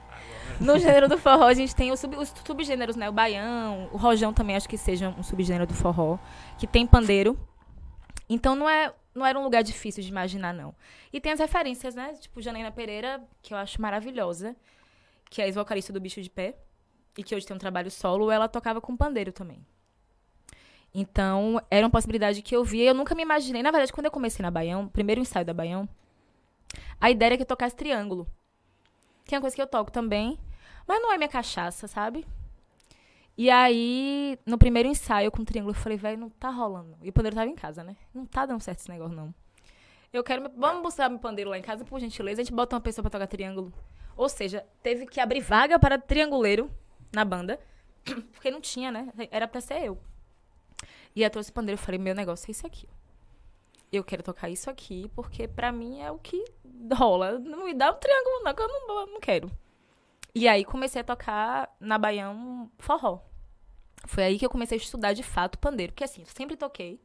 No 0.61 0.79
gênero 0.79 1.09
do 1.09 1.17
forró 1.17 1.45
a 1.47 1.55
gente 1.55 1.75
tem 1.75 1.91
os, 1.91 1.99
sub- 1.99 2.17
os 2.19 2.31
subgêneros, 2.45 2.95
né? 2.95 3.09
O 3.09 3.13
baião, 3.13 3.89
o 3.91 3.97
rojão 3.97 4.35
também 4.35 4.55
acho 4.55 4.69
que 4.69 4.77
seja 4.77 5.09
um 5.19 5.23
subgênero 5.23 5.67
do 5.67 5.73
forró, 5.73 6.19
que 6.59 6.67
tem 6.67 6.87
pandeiro. 6.87 7.39
Então 8.29 8.55
não, 8.55 8.69
é, 8.69 8.93
não 9.15 9.25
era 9.27 9.39
um 9.39 9.43
lugar 9.43 9.63
difícil 9.63 10.03
de 10.03 10.09
imaginar, 10.09 10.53
não. 10.53 10.75
E 11.13 11.21
tem 11.21 11.33
as 11.33 11.41
referências, 11.41 11.95
né? 11.95 12.15
Tipo 12.15 12.41
Janaína 12.41 12.71
Pereira, 12.71 13.23
que 13.43 13.53
eu 13.53 13.59
acho 13.59 13.81
maravilhosa, 13.81 14.57
que 15.29 15.43
é 15.43 15.47
ex-vocalista 15.47 15.93
do 15.93 16.01
Bicho 16.01 16.23
de 16.23 16.31
Pé, 16.31 16.57
e 17.17 17.23
que 17.23 17.35
hoje 17.35 17.47
tem 17.47 17.55
um 17.55 17.59
trabalho 17.59 17.91
solo, 17.91 18.31
ela 18.31 18.49
tocava 18.49 18.81
com 18.81 18.97
pandeiro 18.97 19.33
também. 19.33 19.65
Então, 20.95 21.61
era 21.71 21.87
uma 21.87 21.91
possibilidade 21.91 22.43
que 22.43 22.55
eu 22.55 22.63
via. 22.65 22.91
Eu 22.91 22.95
nunca 22.95 23.15
me 23.15 23.23
imaginei. 23.23 23.63
Na 23.63 23.71
verdade, 23.71 23.93
quando 23.93 24.07
eu 24.07 24.11
comecei 24.11 24.43
na 24.43 24.51
Baião, 24.51 24.89
primeiro 24.89 25.21
ensaio 25.21 25.45
da 25.45 25.55
Baião, 25.55 25.89
a 27.01 27.11
ideia 27.11 27.29
era 27.29 27.37
que 27.37 27.43
eu 27.43 27.47
tocasse 27.47 27.75
triângulo. 27.75 28.27
Que 29.25 29.35
é 29.35 29.39
uma 29.39 29.43
coisa 29.43 29.57
que 29.57 29.63
eu 29.63 29.67
toco 29.67 29.91
também. 29.91 30.39
Mas 30.87 31.01
não 31.01 31.13
é 31.13 31.17
minha 31.17 31.29
cachaça, 31.29 31.89
sabe? 31.89 32.27
E 33.37 33.49
aí, 33.51 34.39
no 34.45 34.59
primeiro 34.59 34.89
ensaio 34.89 35.31
com 35.31 35.45
triângulo, 35.45 35.75
eu 35.75 35.81
falei, 35.81 35.97
velho, 35.97 36.19
não 36.19 36.29
tá 36.29 36.51
rolando. 36.51 36.97
E 37.03 37.09
o 37.09 37.13
pandeiro 37.13 37.35
tava 37.37 37.49
em 37.49 37.55
casa, 37.55 37.83
né? 37.83 37.97
Não 38.13 38.27
tá 38.27 38.45
dando 38.45 38.61
certo 38.61 38.81
esse 38.81 38.91
negócio, 38.91 39.17
não. 39.17 39.35
Eu 40.13 40.23
quero. 40.23 40.51
Vamos 40.57 40.83
buscar 40.83 41.09
meu 41.09 41.19
pandeiro 41.19 41.49
lá 41.49 41.59
em 41.59 41.63
casa, 41.63 41.85
por 41.85 41.99
gentileza. 41.99 42.43
A 42.43 42.45
gente 42.45 42.55
bota 42.55 42.77
uma 42.77 42.83
pessoa 42.83 43.03
pra 43.03 43.11
tocar 43.11 43.27
triângulo. 43.27 43.73
Ou 44.17 44.29
seja, 44.29 44.67
teve 44.83 45.07
que 45.07 45.19
abrir 45.19 45.41
vaga 45.41 45.79
para 45.79 45.99
trianguleiro 45.99 46.71
na 47.13 47.25
banda. 47.25 47.59
Porque 48.33 48.51
não 48.51 48.61
tinha, 48.61 48.91
né? 48.91 49.09
Era 49.31 49.49
pra 49.49 49.61
ser 49.61 49.83
eu. 49.83 49.99
E 51.17 51.23
eu 51.23 51.31
trouxe 51.31 51.51
o 51.51 51.53
pandeiro 51.55 51.81
e 51.81 51.85
falei, 51.85 51.99
meu 51.99 52.15
negócio 52.15 52.49
é 52.49 52.53
isso 52.53 52.67
aqui. 52.67 52.89
Eu 53.91 54.03
quero 54.03 54.23
tocar 54.23 54.49
isso 54.49 54.71
aqui, 54.71 55.11
porque 55.15 55.47
pra 55.47 55.71
mim 55.71 56.01
é 56.01 56.11
o 56.11 56.19
que 56.19 56.43
rola. 56.95 57.39
Não 57.39 57.67
me 57.67 57.75
dá 57.75 57.91
um 57.91 57.95
triângulo, 57.95 58.43
não, 58.43 58.55
que 58.55 58.63
eu 58.63 58.69
não, 58.69 59.07
não 59.07 59.21
quero. 59.21 59.51
E 60.35 60.49
aí 60.49 60.65
comecei 60.65 61.01
a 61.01 61.05
tocar 61.05 61.75
na 61.79 61.99
Baião 61.99 62.71
forró. 62.79 63.21
Foi 64.07 64.25
aí 64.25 64.39
que 64.39 64.47
eu 64.47 64.51
comecei 64.51 64.79
a 64.79 64.81
estudar 64.81 65.13
de 65.13 65.23
fato 65.23 65.59
pandeiro. 65.59 65.93
Porque 65.93 66.05
assim, 66.05 66.23
eu 66.23 66.27
sempre 66.27 66.57
toquei. 66.57 67.01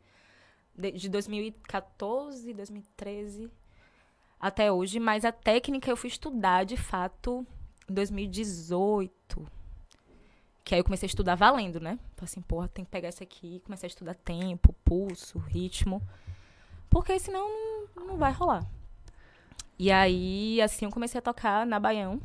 De, 0.75 0.91
de 0.91 1.09
2014, 1.09 2.53
2013 2.53 3.51
até 4.39 4.71
hoje. 4.71 4.99
Mas 4.99 5.25
a 5.25 5.31
técnica 5.31 5.89
eu 5.89 5.97
fui 5.97 6.07
estudar 6.09 6.63
de 6.63 6.77
fato 6.77 7.45
em 7.89 7.93
2018. 7.93 9.11
Que 10.63 10.75
aí 10.75 10.79
eu 10.79 10.83
comecei 10.83 11.07
a 11.07 11.09
estudar 11.09 11.35
valendo, 11.35 11.79
né? 11.79 11.99
Falei 12.15 12.29
assim, 12.29 12.41
porra, 12.41 12.67
tem 12.67 12.85
que 12.85 12.91
pegar 12.91 13.09
isso 13.09 13.23
aqui. 13.23 13.61
Comecei 13.65 13.87
a 13.87 13.89
estudar 13.89 14.15
tempo, 14.15 14.73
pulso, 14.83 15.37
ritmo. 15.37 16.01
Porque 16.89 17.17
senão 17.19 17.87
não, 17.95 18.07
não 18.07 18.17
vai 18.17 18.31
rolar. 18.31 18.65
E 19.79 19.91
aí, 19.91 20.61
assim, 20.61 20.85
eu 20.85 20.91
comecei 20.91 21.19
a 21.19 21.21
tocar 21.21 21.65
na 21.65 21.79
Baião. 21.79 22.19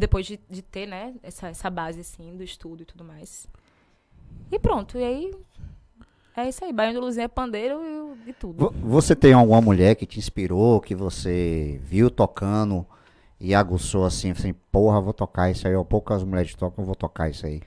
Depois 0.00 0.24
de, 0.26 0.40
de 0.48 0.62
ter, 0.62 0.86
né, 0.86 1.14
essa, 1.22 1.48
essa 1.48 1.68
base, 1.68 2.00
assim, 2.00 2.34
do 2.36 2.42
estudo 2.42 2.82
e 2.82 2.86
tudo 2.86 3.04
mais. 3.04 3.46
E 4.50 4.58
pronto, 4.58 4.96
e 4.98 5.04
aí... 5.04 5.34
É 6.36 6.48
isso 6.48 6.64
aí, 6.64 6.72
Baião 6.72 6.92
de 6.92 6.98
Luzinha 6.98 7.24
é 7.24 7.28
pandeiro 7.28 8.16
e, 8.26 8.32
tudo. 8.32 8.70
Vo- 8.70 8.74
Você 8.88 9.14
tem 9.14 9.32
alguma 9.32 9.60
mulher 9.60 9.94
que 9.96 10.06
te 10.06 10.18
inspirou, 10.18 10.80
que 10.80 10.94
você 10.94 11.78
viu 11.84 12.10
tocando 12.10 12.86
e 13.38 13.54
aguçou 13.54 14.04
assim, 14.06 14.30
assim, 14.30 14.52
porra, 14.72 15.00
vou 15.00 15.12
tocar 15.12 15.50
isso 15.50 15.66
aí, 15.68 15.74
ó, 15.74 15.84
poucas 15.84 16.22
mulheres 16.24 16.54
tocam, 16.54 16.84
vou 16.84 16.94
tocar 16.94 17.28
isso 17.28 17.44
aí. 17.46 17.60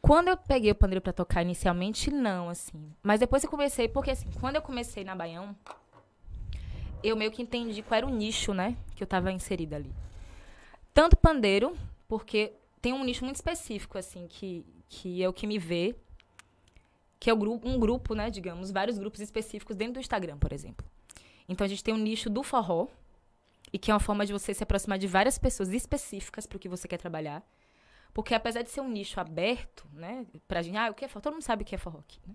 Quando 0.00 0.28
eu 0.28 0.36
peguei 0.36 0.70
o 0.70 0.74
pandeiro 0.74 1.00
pra 1.00 1.12
tocar 1.12 1.42
inicialmente, 1.42 2.10
não, 2.10 2.48
assim. 2.48 2.92
Mas 3.02 3.18
depois 3.18 3.42
eu 3.42 3.50
comecei, 3.50 3.88
porque 3.88 4.10
assim, 4.10 4.28
quando 4.40 4.56
eu 4.56 4.62
comecei 4.62 5.02
na 5.04 5.16
Baião, 5.16 5.56
eu 7.02 7.16
meio 7.16 7.30
que 7.32 7.42
entendi 7.42 7.82
qual 7.82 7.98
era 7.98 8.06
o 8.06 8.10
nicho, 8.10 8.52
né, 8.54 8.76
que 8.94 9.02
eu 9.02 9.06
tava 9.06 9.32
inserida 9.32 9.76
ali. 9.76 9.90
Tanto 10.94 11.16
pandeiro, 11.16 11.76
porque 12.06 12.52
tem 12.80 12.92
um 12.92 13.04
nicho 13.04 13.24
muito 13.24 13.36
específico, 13.36 13.96
assim, 13.96 14.26
que, 14.28 14.66
que 14.88 15.22
é 15.22 15.28
o 15.28 15.32
que 15.32 15.46
me 15.46 15.58
vê, 15.58 15.94
que 17.18 17.30
é 17.30 17.32
o 17.32 17.36
grupo, 17.36 17.68
um 17.68 17.78
grupo, 17.78 18.14
né, 18.14 18.30
digamos, 18.30 18.70
vários 18.70 18.98
grupos 18.98 19.20
específicos 19.20 19.76
dentro 19.76 19.94
do 19.94 20.00
Instagram, 20.00 20.36
por 20.38 20.52
exemplo. 20.52 20.86
Então 21.48 21.64
a 21.64 21.68
gente 21.68 21.82
tem 21.82 21.94
um 21.94 21.98
nicho 21.98 22.28
do 22.28 22.42
forró, 22.42 22.88
e 23.72 23.78
que 23.78 23.90
é 23.90 23.94
uma 23.94 24.00
forma 24.00 24.26
de 24.26 24.32
você 24.32 24.52
se 24.52 24.62
aproximar 24.62 24.98
de 24.98 25.06
várias 25.06 25.38
pessoas 25.38 25.70
específicas 25.70 26.46
para 26.46 26.56
o 26.56 26.60
que 26.60 26.68
você 26.68 26.86
quer 26.86 26.98
trabalhar. 26.98 27.42
Porque 28.12 28.34
apesar 28.34 28.60
de 28.62 28.68
ser 28.68 28.82
um 28.82 28.88
nicho 28.88 29.18
aberto, 29.18 29.88
né, 29.94 30.26
pra 30.46 30.60
gente, 30.60 30.76
ah, 30.76 30.90
o 30.90 30.94
que 30.94 31.04
é 31.06 31.08
forró? 31.08 31.22
Todo 31.22 31.32
mundo 31.32 31.42
sabe 31.42 31.62
o 31.62 31.64
que 31.64 31.74
é 31.74 31.78
forró 31.78 32.00
aqui, 32.00 32.20
né? 32.26 32.34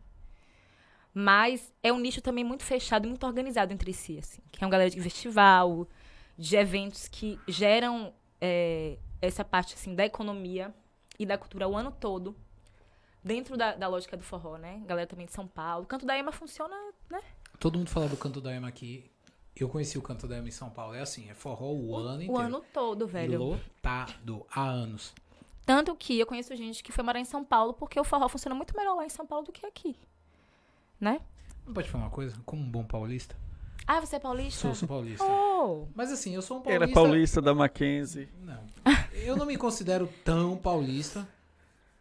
Mas 1.13 1.71
é 1.83 1.93
um 1.93 1.99
nicho 1.99 2.21
também 2.21 2.43
muito 2.43 2.63
fechado 2.63 3.07
muito 3.07 3.25
organizado 3.25 3.71
entre 3.71 3.93
si, 3.93 4.17
assim. 4.17 4.41
Que 4.51 4.63
é 4.63 4.65
uma 4.65 4.71
galera 4.71 4.89
de 4.89 4.99
festival, 4.99 5.87
de 6.37 6.55
eventos 6.55 7.07
que 7.07 7.39
geram 7.47 8.13
é, 8.39 8.97
essa 9.21 9.43
parte, 9.43 9.73
assim, 9.73 9.95
da 9.95 10.05
economia 10.05 10.73
e 11.19 11.25
da 11.25 11.37
cultura 11.37 11.67
o 11.67 11.75
ano 11.75 11.91
todo. 11.91 12.35
dentro 13.23 13.57
da, 13.57 13.75
da 13.75 13.87
lógica 13.87 14.15
do 14.15 14.23
forró, 14.23 14.57
né? 14.57 14.81
Galera 14.85 15.07
também 15.07 15.25
de 15.25 15.33
São 15.33 15.47
Paulo. 15.47 15.83
O 15.83 15.87
canto 15.87 16.05
da 16.05 16.17
Ema 16.17 16.31
funciona, 16.31 16.75
né? 17.09 17.21
Todo 17.59 17.77
mundo 17.77 17.89
fala 17.89 18.07
do 18.07 18.15
canto 18.15 18.39
da 18.39 18.53
Ema 18.53 18.67
aqui. 18.67 19.09
Eu 19.55 19.67
conheci 19.67 19.97
o 19.97 20.01
canto 20.01 20.27
da 20.27 20.37
Ema 20.37 20.47
em 20.47 20.51
São 20.51 20.69
Paulo. 20.69 20.93
É 20.93 21.01
assim, 21.01 21.29
é 21.29 21.33
forró 21.33 21.71
o, 21.73 21.95
ano 21.95 22.21
inteiro. 22.21 22.33
O 22.33 22.37
ano 22.37 22.63
todo, 22.71 23.07
velho. 23.07 23.39
Lotado, 23.39 24.45
há 24.51 24.63
anos. 24.63 25.13
Tanto 25.65 25.95
que 25.95 26.17
eu 26.17 26.25
conheço 26.25 26.55
gente 26.55 26.81
que 26.83 26.91
foi 26.91 27.03
morar 27.03 27.19
em 27.19 27.25
São 27.25 27.43
Paulo 27.43 27.73
porque 27.73 27.99
o 27.99 28.03
forró 28.03 28.29
funciona 28.29 28.55
muito 28.55 28.77
melhor 28.77 28.95
lá 28.95 29.05
em 29.05 29.09
São 29.09 29.25
Paulo 29.25 29.45
do 29.45 29.51
que 29.51 29.65
aqui. 29.65 29.97
Né? 31.01 31.19
Não 31.65 31.73
pode 31.73 31.89
falar 31.89 32.05
uma 32.05 32.09
coisa? 32.09 32.37
Como 32.45 32.61
um 32.61 32.69
bom 32.69 32.85
paulista. 32.85 33.35
Ah, 33.87 34.01
você 34.01 34.17
é 34.17 34.19
paulista? 34.19 34.59
Sou, 34.61 34.75
sou 34.75 34.87
paulista. 34.87 35.23
Oh! 35.23 35.87
Mas 35.95 36.11
assim, 36.11 36.35
eu 36.35 36.41
sou 36.41 36.57
um 36.57 36.61
Era 36.69 36.79
paulista. 36.79 36.93
paulista 36.93 37.41
da 37.41 37.53
Mackenzie. 37.55 38.27
Não. 38.41 38.61
Eu 39.13 39.37
não 39.37 39.45
me 39.45 39.55
considero 39.57 40.07
tão 40.25 40.57
paulista 40.57 41.27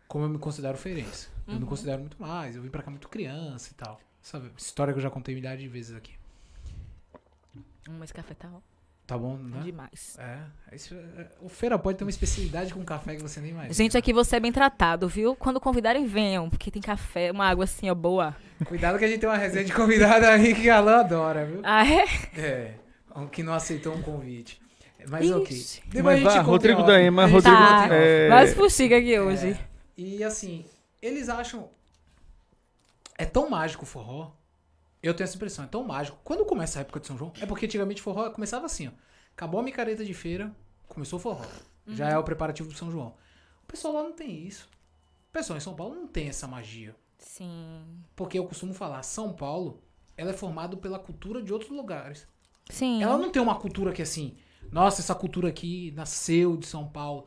como 0.09 0.25
eu 0.25 0.29
me 0.29 0.39
considero 0.39 0.77
feirense. 0.77 1.29
Eu 1.47 1.55
Uhum. 1.55 1.61
me 1.61 1.67
considero 1.67 2.01
muito 2.01 2.21
mais. 2.21 2.57
Eu 2.57 2.63
vim 2.63 2.69
pra 2.71 2.83
cá 2.83 2.91
muito 2.91 3.09
criança 3.09 3.71
e 3.71 3.75
tal. 3.75 4.01
Sabe? 4.21 4.51
História 4.57 4.93
que 4.93 4.99
eu 4.99 5.03
já 5.03 5.11
contei 5.11 5.35
milhares 5.35 5.61
de 5.63 5.69
vezes 5.69 5.95
aqui. 5.97 6.13
Hum, 7.89 8.03
esse 8.03 8.13
café 8.13 8.35
tá 9.07 9.17
bom, 9.17 9.37
né? 9.37 9.61
demais. 9.63 10.17
É. 10.19 10.75
Isso 10.75 10.95
é- 10.95 11.27
O 11.41 11.49
Feira 11.49 11.79
pode 11.79 11.97
ter 11.99 12.05
uma 12.05 12.11
especialidade 12.11 12.75
com 12.75 12.85
café 12.85 13.15
que 13.17 13.23
você 13.23 13.41
nem 13.41 13.51
imagina. 13.53 13.73
Gente, 13.75 13.97
aqui 13.97 14.13
você 14.13 14.37
é 14.37 14.41
bem 14.41 14.53
tratado, 14.53 15.09
viu? 15.09 15.37
Quando 15.37 15.61
convidarem, 15.61 16.07
venham, 16.07 16.51
porque 16.51 16.71
tem 16.71 16.83
café, 16.83 17.31
uma 17.31 17.47
água 17.47 17.65
assim, 17.65 17.89
ó, 17.89 17.95
boa. 17.95 18.35
Cuidado 18.65 18.99
que 18.99 19.05
a 19.05 19.09
gente 19.09 19.21
tem 19.21 19.29
uma 19.29 19.37
resenha 19.37 19.65
de 19.65 19.73
convidado 19.73 20.27
aí 20.27 20.55
que 20.55 20.69
a 20.69 20.79
Alan 20.79 21.01
adora, 21.01 21.45
viu? 21.47 21.61
Ah, 21.63 21.85
é? 21.87 22.05
É. 22.41 22.75
um 23.15 23.27
Que 23.27 23.43
não 23.43 23.55
aceitou 23.55 23.95
um 23.95 24.03
convite. 24.03 24.61
Mas 25.09 25.31
ok. 25.31 25.57
Ixi. 25.57 25.83
Depois 25.87 26.21
Mas 26.23 26.27
a 26.35 26.39
gente 26.39 26.47
Rodrigo 26.47 26.83
da 26.83 27.01
Ema, 27.01 27.27
Rodrigo, 27.27 27.57
Tá. 27.57 27.89
é, 27.95 28.29
Mas 28.29 28.55
fuxiga 28.55 28.99
aqui 28.99 29.17
hoje. 29.21 29.51
É. 29.51 29.59
E 29.97 30.25
assim, 30.25 30.65
eles 31.01 31.29
acham. 31.29 31.69
É 33.17 33.25
tão 33.25 33.49
mágico 33.49 33.85
o 33.85 33.87
forró. 33.87 34.33
Eu 35.07 35.15
tenho 35.15 35.25
essa 35.25 35.37
impressão, 35.37 35.65
é 35.65 35.69
tão 35.69 35.85
mágico. 35.85 36.19
Quando 36.25 36.45
começa 36.45 36.79
a 36.79 36.83
época 36.83 36.99
de 36.99 37.07
São 37.07 37.17
João, 37.17 37.33
é 37.41 37.47
porque 37.47 37.67
antigamente 37.67 38.03
forró 38.03 38.29
começava 38.31 38.67
assim, 38.67 38.89
ó. 38.89 38.91
Acabou 39.33 39.61
a 39.61 39.63
micareta 39.63 40.05
de 40.05 40.13
feira, 40.13 40.55
começou 40.89 41.19
o 41.19 41.23
forró. 41.23 41.45
Já 41.87 42.09
é 42.09 42.19
o 42.19 42.25
preparativo 42.25 42.69
do 42.69 42.75
São 42.75 42.91
João. 42.91 43.15
O 43.63 43.67
pessoal 43.67 43.95
lá 43.95 44.03
não 44.03 44.13
tem 44.13 44.45
isso. 44.45 44.69
O 45.29 45.33
pessoal 45.33 45.57
em 45.57 45.61
São 45.61 45.75
Paulo 45.75 45.95
não 45.95 46.09
tem 46.09 46.29
essa 46.29 46.49
magia. 46.49 46.97
Sim. 47.19 47.85
Porque 48.17 48.37
eu 48.37 48.47
costumo 48.47 48.75
falar, 48.75 49.03
São 49.05 49.33
Paulo, 49.33 49.81
ela 50.17 50.31
é 50.31 50.33
formada 50.33 50.77
pela 50.77 50.99
cultura 50.99 51.41
de 51.41 51.53
outros 51.53 51.71
lugares. 51.71 52.27
Sim. 52.69 53.01
Ela 53.01 53.17
não 53.17 53.31
tem 53.31 53.41
uma 53.41 53.55
cultura 53.55 53.93
que 53.93 54.03
assim, 54.03 54.37
nossa, 54.73 55.01
essa 55.01 55.15
cultura 55.15 55.49
aqui 55.49 55.93
nasceu 55.93 56.57
de 56.57 56.67
São 56.67 56.89
Paulo. 56.89 57.27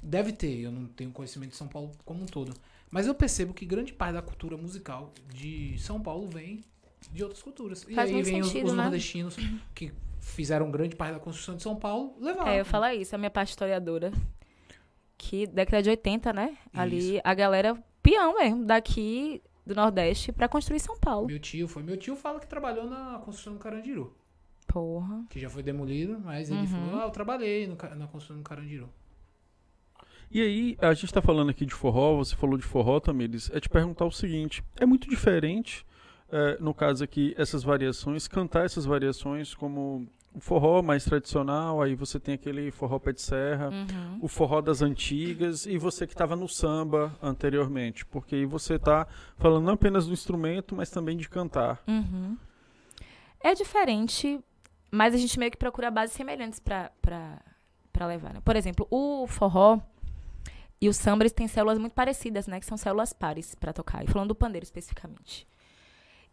Deve 0.00 0.30
ter, 0.32 0.60
eu 0.60 0.70
não 0.70 0.86
tenho 0.86 1.10
conhecimento 1.10 1.50
de 1.50 1.56
São 1.56 1.66
Paulo 1.66 1.90
como 2.04 2.22
um 2.22 2.26
todo. 2.26 2.54
Mas 2.90 3.08
eu 3.08 3.14
percebo 3.14 3.52
que 3.52 3.66
grande 3.66 3.92
parte 3.92 4.14
da 4.14 4.22
cultura 4.22 4.56
musical 4.56 5.12
de 5.34 5.76
São 5.78 6.00
Paulo 6.00 6.28
vem 6.28 6.62
de 7.12 7.22
outras 7.22 7.42
culturas. 7.42 7.84
E 7.88 7.94
Faz 7.94 8.08
aí 8.08 8.14
muito 8.14 8.26
vem 8.26 8.40
os, 8.40 8.48
sentido, 8.48 8.66
os 8.66 8.72
né? 8.74 8.82
nordestinos 8.82 9.36
que 9.74 9.92
fizeram 10.20 10.70
grande 10.70 10.94
parte 10.96 11.14
da 11.14 11.20
construção 11.20 11.56
de 11.56 11.62
São 11.62 11.76
Paulo, 11.76 12.14
levaram. 12.20 12.48
É, 12.50 12.54
eu 12.54 12.58
ia 12.58 12.64
falar 12.64 12.94
isso, 12.94 13.14
a 13.14 13.18
minha 13.18 13.30
parte 13.30 13.50
historiadora. 13.50 14.12
Que 15.16 15.46
década 15.46 15.82
de 15.82 15.90
80, 15.90 16.32
né? 16.32 16.56
Ali, 16.72 17.20
a 17.24 17.34
galera 17.34 17.76
peão 18.02 18.34
mesmo, 18.38 18.64
daqui 18.64 19.42
do 19.66 19.74
Nordeste 19.74 20.32
pra 20.32 20.48
construir 20.48 20.80
São 20.80 20.98
Paulo. 20.98 21.26
Meu 21.26 21.38
tio 21.38 21.66
foi. 21.68 21.82
Meu 21.82 21.96
tio 21.96 22.14
fala 22.16 22.38
que 22.40 22.46
trabalhou 22.46 22.86
na 22.88 23.18
construção 23.18 23.54
do 23.54 23.58
Carandiru. 23.58 24.14
Porra. 24.66 25.24
Que 25.30 25.40
já 25.40 25.48
foi 25.50 25.62
demolido, 25.62 26.20
mas 26.22 26.50
ele 26.50 26.60
Uhum. 26.60 26.66
falou, 26.66 27.00
ah, 27.00 27.04
eu 27.06 27.10
trabalhei 27.10 27.66
no 27.66 27.74
na 27.96 28.06
construção 28.06 28.36
do 28.36 28.42
Carandiru. 28.42 28.88
E 30.30 30.42
aí, 30.42 30.76
a 30.80 30.92
gente 30.92 31.12
tá 31.12 31.22
falando 31.22 31.48
aqui 31.50 31.64
de 31.64 31.72
forró, 31.72 32.16
você 32.16 32.36
falou 32.36 32.58
de 32.58 32.62
forró, 32.64 33.00
Tamires, 33.00 33.50
é 33.52 33.58
te 33.60 33.68
perguntar 33.68 34.04
o 34.04 34.10
seguinte, 34.12 34.62
é 34.76 34.84
muito 34.84 35.08
diferente, 35.08 35.86
é, 36.30 36.56
no 36.60 36.72
caso 36.74 37.02
aqui, 37.04 37.34
essas 37.38 37.62
variações, 37.62 38.28
cantar 38.28 38.64
essas 38.64 38.84
variações 38.84 39.54
como 39.54 40.06
o 40.34 40.40
forró 40.40 40.82
mais 40.82 41.04
tradicional, 41.04 41.80
aí 41.82 41.94
você 41.94 42.20
tem 42.20 42.34
aquele 42.34 42.70
forró 42.70 42.98
pé 42.98 43.12
de 43.12 43.22
serra, 43.22 43.70
Uhum. 43.70 44.18
o 44.20 44.28
forró 44.28 44.60
das 44.60 44.82
antigas 44.82 45.64
e 45.66 45.78
você 45.78 46.06
que 46.06 46.12
estava 46.12 46.36
no 46.36 46.46
samba 46.46 47.16
anteriormente, 47.22 48.04
porque 48.06 48.34
aí 48.36 48.44
você 48.46 48.78
tá 48.78 49.06
falando 49.38 49.64
não 49.64 49.72
apenas 49.72 50.06
do 50.06 50.12
instrumento, 50.12 50.76
mas 50.76 50.90
também 50.90 51.16
de 51.16 51.28
cantar. 51.28 51.82
Uhum. 51.88 52.36
É 53.40 53.54
diferente, 53.54 54.38
mas 54.90 55.14
a 55.14 55.16
gente 55.16 55.38
meio 55.38 55.50
que 55.50 55.56
procura 55.56 55.90
bases 55.90 56.14
semelhantes 56.14 56.60
pra 56.60 56.90
levar, 58.06 58.34
né? 58.34 58.40
Por 58.44 58.54
exemplo, 58.54 58.86
o 58.90 59.26
forró 59.26 59.80
e 60.80 60.88
o 60.88 60.92
samba, 60.94 61.22
eles 61.24 61.32
têm 61.32 61.48
células 61.48 61.78
muito 61.78 61.94
parecidas, 61.94 62.46
né? 62.46 62.60
Que 62.60 62.66
são 62.66 62.76
células 62.76 63.12
pares 63.12 63.54
pra 63.56 63.72
tocar. 63.72 64.04
E 64.04 64.06
falando 64.06 64.28
do 64.28 64.34
pandeiro 64.34 64.62
especificamente. 64.64 65.46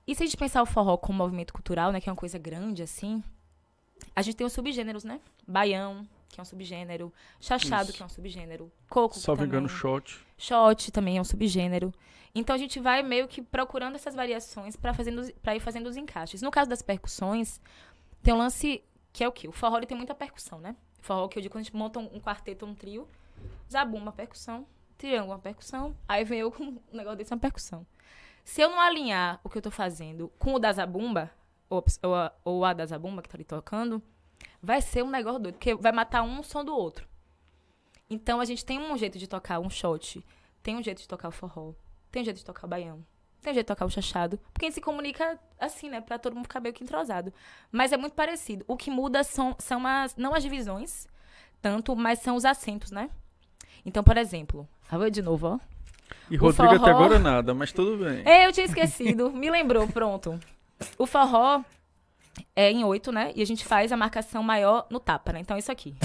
E 0.07 0.13
se 0.13 0.23
a 0.23 0.25
gente 0.25 0.37
pensar 0.37 0.61
o 0.61 0.65
forró 0.65 0.97
como 0.97 1.17
movimento 1.17 1.53
cultural, 1.53 1.91
né? 1.91 1.99
Que 1.99 2.09
é 2.09 2.11
uma 2.11 2.17
coisa 2.17 2.37
grande, 2.37 2.83
assim, 2.83 3.23
a 4.15 4.21
gente 4.21 4.35
tem 4.35 4.45
os 4.45 4.53
subgêneros, 4.53 5.03
né? 5.03 5.19
Baião, 5.47 6.07
que 6.29 6.39
é 6.39 6.41
um 6.41 6.45
subgênero. 6.45 7.13
Chachado, 7.39 7.85
Isso. 7.85 7.93
que 7.93 8.03
é 8.03 8.05
um 8.05 8.09
subgênero. 8.09 8.71
Coco, 8.89 9.19
também. 9.19 9.45
engano, 9.45 9.69
shot. 9.69 10.19
Shot 10.37 10.91
também 10.91 11.17
é 11.17 11.21
um 11.21 11.23
subgênero. 11.23 11.93
Então 12.33 12.53
a 12.53 12.57
gente 12.57 12.79
vai 12.79 13.01
meio 13.01 13.27
que 13.27 13.41
procurando 13.41 13.95
essas 13.95 14.13
variações 14.13 14.75
para 14.75 14.93
fazendo 14.93 15.33
para 15.41 15.55
ir 15.55 15.61
fazendo 15.61 15.87
os 15.87 15.95
encaixes. 15.95 16.41
No 16.41 16.51
caso 16.51 16.69
das 16.69 16.81
percussões, 16.81 17.61
tem 18.21 18.33
um 18.33 18.37
lance 18.37 18.83
que 19.13 19.23
é 19.23 19.27
o 19.27 19.31
quê? 19.31 19.47
O 19.47 19.53
forró 19.53 19.79
tem 19.79 19.95
muita 19.95 20.13
percussão, 20.13 20.59
né? 20.59 20.75
O 20.99 21.03
forró 21.03 21.27
que 21.29 21.37
eu 21.37 21.41
digo 21.41 21.53
quando 21.53 21.61
a 21.61 21.63
gente 21.63 21.75
monta 21.75 21.99
um, 21.99 22.17
um 22.17 22.19
quarteto, 22.19 22.65
um 22.65 22.75
trio, 22.75 23.07
zabumba, 23.71 24.11
percussão, 24.11 24.67
triângulo, 24.97 25.31
uma 25.31 25.39
percussão, 25.39 25.95
aí 26.05 26.25
vem 26.25 26.39
eu 26.39 26.51
com 26.51 26.63
um 26.63 26.79
negócio 26.91 27.17
desse, 27.17 27.33
uma 27.33 27.39
percussão. 27.39 27.85
Se 28.45 28.61
eu 28.61 28.69
não 28.69 28.79
alinhar 28.79 29.41
o 29.43 29.49
que 29.49 29.57
eu 29.57 29.61
tô 29.61 29.71
fazendo 29.71 30.31
com 30.37 30.53
o 30.53 30.59
da 30.59 30.71
zabumba, 30.71 31.31
ou, 31.67 31.83
ou, 32.03 32.15
a, 32.15 32.31
ou 32.45 32.63
a 32.63 32.73
da 32.73 32.85
zabumba 32.85 33.23
que 33.23 33.27
tá 33.27 33.35
ali 33.35 33.43
tocando, 33.43 34.01
vai 34.61 34.81
ser 34.81 35.03
um 35.03 35.09
negócio 35.09 35.39
doido, 35.39 35.55
porque 35.55 35.73
vai 35.73 35.91
matar 35.91 36.21
um 36.21 36.43
som 36.43 36.63
do 36.63 36.73
outro. 36.73 37.07
Então 38.07 38.39
a 38.39 38.45
gente 38.45 38.63
tem 38.63 38.79
um 38.79 38.95
jeito 38.95 39.17
de 39.17 39.27
tocar 39.27 39.59
um 39.59 39.69
shot, 39.69 40.23
tem 40.61 40.77
um 40.77 40.83
jeito 40.83 41.01
de 41.01 41.07
tocar 41.07 41.29
o 41.29 41.31
forró, 41.31 41.73
tem 42.11 42.21
um 42.21 42.25
jeito 42.25 42.37
de 42.37 42.45
tocar 42.45 42.67
o 42.67 42.69
baião, 42.69 43.03
tem 43.41 43.49
um 43.49 43.53
jeito 43.55 43.65
de 43.65 43.73
tocar 43.73 43.85
o 43.85 43.89
chachado, 43.89 44.39
porque 44.53 44.65
a 44.65 44.69
gente 44.69 44.75
se 44.75 44.81
comunica 44.81 45.39
assim, 45.59 45.89
né, 45.89 45.99
pra 45.99 46.19
todo 46.19 46.35
mundo 46.35 46.45
ficar 46.45 46.59
meio 46.59 46.73
que 46.73 46.83
entrosado. 46.83 47.33
Mas 47.71 47.91
é 47.91 47.97
muito 47.97 48.13
parecido. 48.13 48.63
O 48.67 48.77
que 48.77 48.91
muda 48.91 49.23
são, 49.23 49.55
são 49.57 49.85
as, 49.87 50.15
não 50.15 50.35
as 50.35 50.43
divisões, 50.43 51.07
tanto, 51.63 51.95
mas 51.95 52.19
são 52.19 52.35
os 52.35 52.45
acentos, 52.45 52.91
né? 52.91 53.09
Então, 53.83 54.03
por 54.03 54.17
exemplo, 54.17 54.69
vou 54.89 55.09
de 55.09 55.23
novo, 55.23 55.47
ó. 55.47 55.74
E 56.29 56.37
O 56.37 56.39
Rodrigo 56.41 56.73
até 56.75 56.77
forró- 56.79 56.89
agora 57.05 57.19
nada, 57.19 57.53
mas 57.53 57.71
tudo 57.71 58.03
bem. 58.03 58.21
É, 58.25 58.45
eu 58.47 58.51
tinha 58.51 58.65
esquecido, 58.65 59.29
me 59.33 59.49
lembrou, 59.49 59.87
pronto. 59.87 60.39
O 60.97 61.05
forró 61.05 61.61
é 62.55 62.71
em 62.71 62.83
oito, 62.83 63.11
né? 63.11 63.31
E 63.35 63.41
a 63.41 63.45
gente 63.45 63.63
faz 63.65 63.91
a 63.91 63.97
marcação 63.97 64.41
maior 64.43 64.87
no 64.89 64.99
tapa, 64.99 65.31
né? 65.33 65.39
Então, 65.39 65.57
isso 65.57 65.71
aqui. 65.71 65.95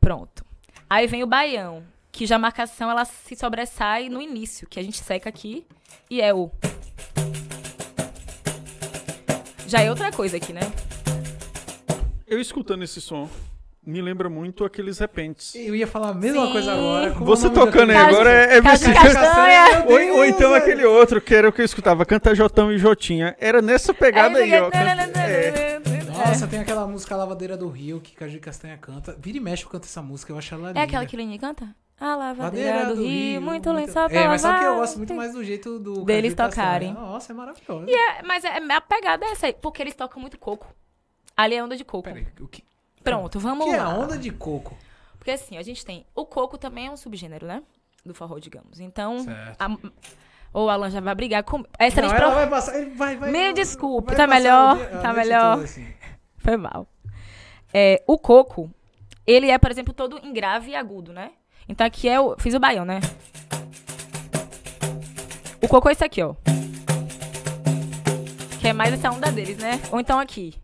Pronto. 0.00 0.44
Aí 0.88 1.06
vem 1.06 1.22
o 1.22 1.26
baião, 1.26 1.82
que 2.12 2.26
já 2.26 2.36
a 2.36 2.38
marcação 2.38 2.90
ela 2.90 3.04
se 3.04 3.34
sobressai 3.34 4.08
no 4.08 4.20
início, 4.20 4.68
que 4.68 4.78
a 4.78 4.82
gente 4.82 4.98
seca 4.98 5.28
aqui, 5.28 5.66
e 6.10 6.20
é 6.20 6.32
o. 6.34 6.50
Já 9.66 9.80
é 9.80 9.90
outra 9.90 10.12
coisa 10.12 10.36
aqui, 10.36 10.52
né? 10.52 10.60
Eu 12.26 12.40
escutando 12.40 12.82
esse 12.84 13.00
som, 13.00 13.28
me 13.86 14.00
lembra 14.00 14.28
muito 14.28 14.64
aqueles 14.64 14.98
repentes. 14.98 15.54
Eu 15.54 15.74
ia 15.74 15.86
falar 15.86 16.10
a 16.10 16.14
mesma 16.14 16.46
Sim. 16.46 16.52
coisa 16.52 16.72
agora. 16.72 17.10
Você 17.12 17.50
tocando 17.50 17.90
aí 17.90 17.96
agora 17.96 18.30
é, 18.30 18.56
é 18.56 18.62
Caju 18.62 18.92
castanha. 18.94 19.84
Meu 19.86 20.12
Ou, 20.12 20.18
ou 20.18 20.24
então 20.24 20.54
aquele 20.54 20.84
outro, 20.84 21.20
que 21.20 21.34
era 21.34 21.48
o 21.48 21.52
que 21.52 21.60
eu 21.60 21.64
escutava, 21.64 22.04
canta 22.04 22.34
Jotão 22.34 22.72
e 22.72 22.78
Jotinha. 22.78 23.36
Era 23.38 23.60
nessa 23.60 23.92
pegada 23.92 24.38
aí, 24.38 24.52
ó. 24.60 24.70
Canta- 24.70 25.20
é. 25.20 25.80
Nossa, 26.08 26.46
tem 26.46 26.60
aquela 26.60 26.86
música 26.86 27.16
Lavadeira 27.16 27.56
do 27.56 27.68
Rio 27.68 28.00
que 28.00 28.14
Caju 28.14 28.32
de 28.34 28.40
Castanha 28.40 28.76
canta. 28.78 29.16
Vira 29.18 29.36
e 29.36 29.40
mexe 29.40 29.64
eu 29.64 29.68
canto 29.68 29.84
essa 29.84 30.00
música, 30.00 30.32
eu 30.32 30.38
acho 30.38 30.54
ela 30.54 30.68
linda. 30.68 30.80
É 30.80 30.84
aquela 30.84 31.04
que 31.04 31.16
Lenny 31.16 31.38
canta? 31.38 31.68
A 32.00 32.16
lavadeira 32.16 32.86
do, 32.86 33.04
Rio, 33.04 33.40
muito 33.40 33.70
lençol 33.72 34.08
pra 34.08 34.20
É, 34.20 34.26
mas 34.26 34.40
sabe 34.40 34.58
que 34.58 34.64
eu 34.64 34.74
gosto 34.76 34.96
muito 34.98 35.14
mais 35.14 35.32
do 35.32 35.44
jeito 35.44 35.78
do 35.78 35.92
Caju 35.92 36.04
Deles 36.06 36.30
de 36.32 36.36
Castanha. 36.36 36.66
tocarem. 36.66 36.92
Nossa, 36.92 37.32
é 37.32 37.36
maravilhoso. 37.36 37.86
É, 37.88 38.22
mas 38.24 38.44
é, 38.44 38.48
a 38.58 38.80
pegada 38.80 39.24
é 39.24 39.30
essa 39.30 39.46
aí, 39.46 39.52
porque 39.52 39.80
eles 39.80 39.94
tocam 39.94 40.20
muito 40.20 40.36
coco. 40.36 40.66
Ali 41.36 41.54
é 41.54 41.62
onda 41.62 41.76
de 41.76 41.84
coco. 41.84 42.02
Peraí, 42.02 42.26
o 42.40 42.48
que, 42.48 42.64
Pronto, 43.04 43.38
vamos 43.38 43.66
que 43.66 43.72
é 43.72 43.76
lá. 43.76 43.84
a 43.92 43.98
onda 43.98 44.16
de 44.18 44.30
coco? 44.32 44.76
Porque 45.18 45.30
assim, 45.30 45.56
a 45.56 45.62
gente 45.62 45.84
tem. 45.84 46.04
O 46.14 46.24
coco 46.26 46.58
também 46.58 46.86
é 46.88 46.90
um 46.90 46.96
subgênero, 46.96 47.46
né? 47.46 47.62
Do 48.04 48.14
forró, 48.14 48.38
digamos. 48.38 48.80
Então. 48.80 49.20
Certo. 49.20 49.56
a- 49.60 49.78
ou 50.52 50.66
o 50.66 50.70
Alan 50.70 50.88
já 50.90 51.00
vai 51.00 51.14
brigar 51.14 51.42
com. 51.42 51.64
Essa 51.78 52.00
Não, 52.00 52.08
ela 52.10 52.18
pro- 52.26 52.30
vai 52.34 52.48
passar, 52.48 52.78
ele 52.80 52.90
vai, 52.94 53.16
vai, 53.16 53.30
Me 53.30 53.52
desculpe, 53.52 54.14
tá 54.14 54.26
melhor, 54.26 54.76
dia- 54.76 54.86
tá 55.00 55.12
melhor. 55.12 55.58
assim. 55.64 55.86
Foi 56.38 56.56
mal. 56.56 56.86
É, 57.72 58.02
o 58.06 58.16
coco, 58.16 58.70
ele 59.26 59.50
é, 59.50 59.58
por 59.58 59.70
exemplo, 59.70 59.92
todo 59.92 60.18
em 60.22 60.32
grave 60.32 60.70
e 60.70 60.76
agudo, 60.76 61.12
né? 61.12 61.32
Então 61.68 61.84
aqui 61.86 62.08
é 62.08 62.20
o. 62.20 62.36
Fiz 62.38 62.54
o 62.54 62.60
baião, 62.60 62.84
né? 62.84 63.00
O 65.62 65.66
coco 65.68 65.88
é 65.88 65.92
esse 65.92 66.04
aqui, 66.04 66.22
ó. 66.22 66.34
Que 68.60 68.68
é 68.68 68.72
mais 68.72 68.92
essa 68.94 69.10
onda 69.10 69.32
deles, 69.32 69.58
né? 69.58 69.80
Ou 69.90 69.98
então 69.98 70.18
aqui. 70.20 70.54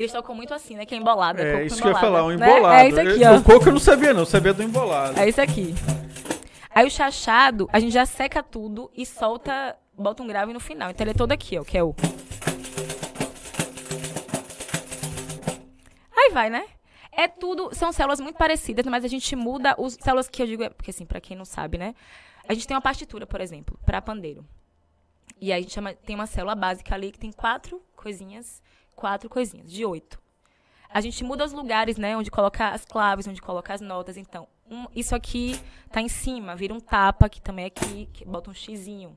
Eles 0.00 0.12
tocam 0.12 0.34
muito 0.34 0.54
assim, 0.54 0.76
né? 0.76 0.86
Que 0.86 0.94
é 0.94 0.98
embolada. 0.98 1.42
É 1.42 1.66
isso 1.66 1.76
que 1.76 1.82
eu 1.82 1.92
ia 1.92 1.98
embolada, 1.98 2.06
falar, 2.06 2.24
um 2.24 2.28
né? 2.34 2.50
embolado. 2.56 2.74
É 2.74 2.88
isso 2.88 3.00
aqui, 3.00 3.24
ó. 3.26 3.36
O 3.36 3.42
coco 3.42 3.68
eu 3.68 3.72
não 3.72 3.78
sabia, 3.78 4.14
não. 4.14 4.20
Eu 4.20 4.26
sabia 4.26 4.54
do 4.54 4.62
embolado. 4.62 5.20
É 5.20 5.28
isso 5.28 5.42
aqui. 5.42 5.74
Aí 6.70 6.86
o 6.86 6.90
chachado, 6.90 7.68
a 7.70 7.78
gente 7.78 7.92
já 7.92 8.06
seca 8.06 8.42
tudo 8.42 8.90
e 8.96 9.04
solta, 9.04 9.76
bota 9.92 10.22
um 10.22 10.26
grave 10.26 10.54
no 10.54 10.60
final. 10.60 10.88
Então 10.88 11.04
ele 11.04 11.10
é 11.10 11.14
todo 11.14 11.32
aqui, 11.32 11.58
ó, 11.58 11.64
que 11.64 11.76
é 11.76 11.84
o. 11.84 11.94
Aí 16.16 16.30
vai, 16.32 16.48
né? 16.48 16.64
É 17.12 17.28
tudo, 17.28 17.68
são 17.74 17.92
células 17.92 18.20
muito 18.20 18.36
parecidas, 18.38 18.86
mas 18.86 19.04
a 19.04 19.08
gente 19.08 19.36
muda 19.36 19.74
os 19.76 19.98
células 20.00 20.30
que 20.30 20.40
eu 20.40 20.46
digo, 20.46 20.62
é- 20.62 20.70
porque 20.70 20.90
assim, 20.92 21.04
pra 21.04 21.20
quem 21.20 21.36
não 21.36 21.44
sabe, 21.44 21.76
né? 21.76 21.94
A 22.48 22.54
gente 22.54 22.66
tem 22.66 22.74
uma 22.74 22.80
partitura, 22.80 23.26
por 23.26 23.42
exemplo, 23.42 23.78
pra 23.84 24.00
pandeiro. 24.00 24.46
E 25.38 25.52
aí 25.52 25.58
a 25.58 25.62
gente 25.62 25.74
chama, 25.74 25.92
tem 25.92 26.14
uma 26.14 26.26
célula 26.26 26.54
básica 26.54 26.94
ali 26.94 27.12
que 27.12 27.18
tem 27.18 27.32
quatro 27.32 27.82
coisinhas, 27.94 28.62
quatro 29.00 29.28
coisinhas, 29.30 29.72
de 29.72 29.84
oito. 29.84 30.20
A 30.92 31.00
gente 31.00 31.24
muda 31.24 31.44
os 31.44 31.52
lugares, 31.52 31.96
né? 31.96 32.16
Onde 32.16 32.30
coloca 32.30 32.68
as 32.68 32.84
claves, 32.84 33.26
onde 33.26 33.40
coloca 33.40 33.72
as 33.72 33.80
notas. 33.80 34.16
Então, 34.16 34.46
um- 34.70 34.86
isso 34.94 35.14
aqui 35.14 35.58
tá 35.90 36.00
em 36.00 36.08
cima, 36.08 36.54
vira 36.54 36.74
um 36.74 36.80
tapa, 36.80 37.28
que 37.28 37.40
também 37.40 37.64
é 37.64 37.68
aqui, 37.68 38.06
que 38.12 38.24
bota 38.24 38.50
um 38.50 38.54
xizinho. 38.54 39.16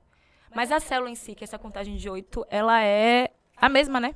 Mas 0.56 0.72
a 0.72 0.80
célula 0.80 1.10
em 1.10 1.16
si, 1.16 1.36
que 1.36 1.44
é 1.44 1.46
essa 1.46 1.58
contagem 1.60 1.96
de 1.98 2.10
oito, 2.10 2.46
ela 2.50 2.82
é 2.84 3.32
a 3.58 3.68
mesma, 3.68 4.00
né? 4.00 4.14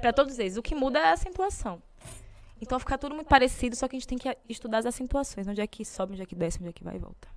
Pra 0.00 0.12
todos 0.12 0.38
eles. 0.38 0.56
O 0.56 0.62
que 0.62 0.74
muda 0.74 0.98
é 0.98 1.10
a 1.10 1.12
acentuação. 1.12 1.82
Então 2.60 2.78
fica 2.80 2.96
tudo 2.96 3.14
muito 3.14 3.28
parecido, 3.28 3.76
só 3.76 3.86
que 3.86 3.94
a 3.94 3.98
gente 3.98 4.08
tem 4.08 4.16
que 4.18 4.34
estudar 4.48 4.78
as 4.78 4.86
acentuações. 4.86 5.46
Onde 5.46 5.60
é 5.60 5.66
que 5.66 5.84
sobe, 5.84 6.12
onde 6.14 6.22
é 6.22 6.26
que 6.26 6.34
desce, 6.34 6.58
onde 6.58 6.70
é 6.70 6.72
que 6.72 6.82
vai 6.82 6.96
e 6.96 6.98
volta. 6.98 7.28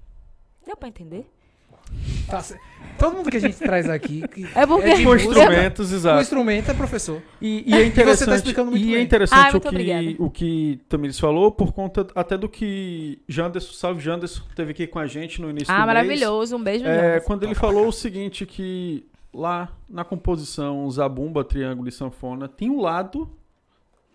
Deu 0.66 0.78
pra 0.78 0.88
entender? 0.88 1.30
Tá. 2.28 2.44
Todo 2.98 3.16
mundo 3.16 3.30
que 3.32 3.38
a 3.38 3.40
gente 3.40 3.58
traz 3.58 3.90
aqui. 3.90 4.28
que 4.28 4.46
É 4.54 4.66
porque- 4.68 4.94
de 4.94 5.04
Com 5.04 5.10
música, 5.12 5.30
instrumentos, 5.32 5.92
O 5.92 5.96
exato. 5.96 6.22
instrumento 6.22 6.70
é 6.70 6.74
professor. 6.74 7.22
E, 7.42 7.64
e 7.66 7.74
é 7.74 7.86
interessante, 7.86 8.36
explicando 8.36 8.72
muito 8.72 8.86
e 8.86 8.92
é 8.92 8.96
bem. 8.98 9.04
interessante 9.06 9.54
Ah, 9.54 9.58
o, 9.58 9.62
que, 9.62 9.68
obrigada. 9.68 10.16
o 10.20 10.30
que 10.30 10.80
Tamiris 10.90 11.18
falou, 11.20 11.52
por 11.52 11.72
conta 11.72 12.06
até 12.14 12.38
do 12.38 12.50
que 12.50 13.20
Janderson, 13.28 13.74
salve 13.74 14.02
Janderson, 14.02 14.44
teve 14.56 14.72
aqui 14.72 14.86
com 14.86 15.00
a 15.00 15.08
gente 15.08 15.42
no 15.42 15.50
início 15.50 15.72
Ah, 15.74 15.76
do 15.76 15.78
mês. 15.80 15.88
maravilhoso. 15.88 16.56
Um 16.58 16.64
beijo, 16.64 16.86
É, 16.86 17.20
quando 17.22 17.44
ele 17.44 17.56
falou 17.56 17.88
o 17.88 17.92
seguinte, 17.94 18.46
que 18.46 19.06
lá 19.34 19.70
na 19.90 20.04
composição 20.04 20.90
zabumba, 20.92 21.44
triângulo 21.44 21.88
e 21.88 21.92
sanfona, 21.92 22.48
tem 22.50 22.70
um 22.70 22.82
lado 22.82 23.30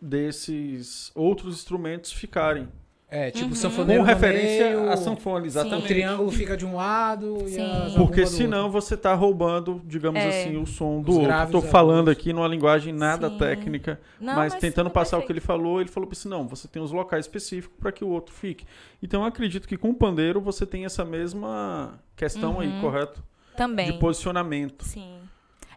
desses 0.00 1.10
outros 1.14 1.54
instrumentos 1.56 2.12
ficarem. 2.12 2.68
É, 3.16 3.30
tipo, 3.30 3.44
Uhum. 3.44 3.50
Com 3.50 3.54
sanfoneiro 3.54 4.02
no 4.02 4.08
referência 4.08 4.64
meio, 4.76 4.90
à 4.90 4.96
sanfona, 4.96 5.44
O 5.44 5.46
exatamente. 5.46 5.86
triângulo 5.86 6.32
fica 6.32 6.56
de 6.56 6.66
um 6.66 6.74
lado 6.74 7.44
e 7.46 7.50
Sim. 7.50 7.60
a 7.62 7.74
zabumba 7.88 7.98
Porque 7.98 8.22
do 8.22 8.26
senão 8.26 8.64
outro. 8.64 8.72
você 8.80 8.96
tá 8.96 9.14
roubando, 9.14 9.80
digamos 9.84 10.20
É. 10.20 10.28
assim, 10.28 10.56
o 10.56 10.66
som 10.66 11.00
do 11.00 11.10
Os 11.10 11.16
outro. 11.18 11.28
graves 11.28 11.52
Tô 11.52 11.58
e 11.60 11.70
falando 11.70 12.10
aqui 12.10 12.32
numa 12.32 12.48
linguagem 12.48 12.92
nada 12.92 13.30
Sim. 13.30 13.38
técnica, 13.38 14.00
Não, 14.20 14.34
mas, 14.34 14.54
tentando 14.56 14.88
sim, 14.88 14.92
passar 14.94 15.18
o 15.18 15.20
que 15.20 15.28
perfeito. 15.28 15.44
ele 15.44 15.46
falou, 15.46 15.80
ele 15.80 15.90
falou 15.90 16.08
assim, 16.10 16.28
não, 16.28 16.48
você 16.48 16.66
tem 16.66 16.82
os 16.82 16.90
locais 16.90 17.24
específicos 17.26 17.76
para 17.78 17.92
que 17.92 18.02
o 18.04 18.08
outro 18.08 18.34
fique. 18.34 18.66
Então 19.00 19.20
eu 19.20 19.26
acredito 19.28 19.68
que 19.68 19.76
com 19.76 19.90
o 19.90 19.94
pandeiro 19.94 20.40
você 20.40 20.66
tem 20.66 20.84
essa 20.84 21.04
mesma 21.04 22.00
questão 22.16 22.58
aí, 22.58 22.66
Uhum. 22.68 22.80
correto? 22.80 23.22
Também. 23.56 23.92
De 23.92 23.98
posicionamento. 24.00 24.84
Sim. 24.84 25.18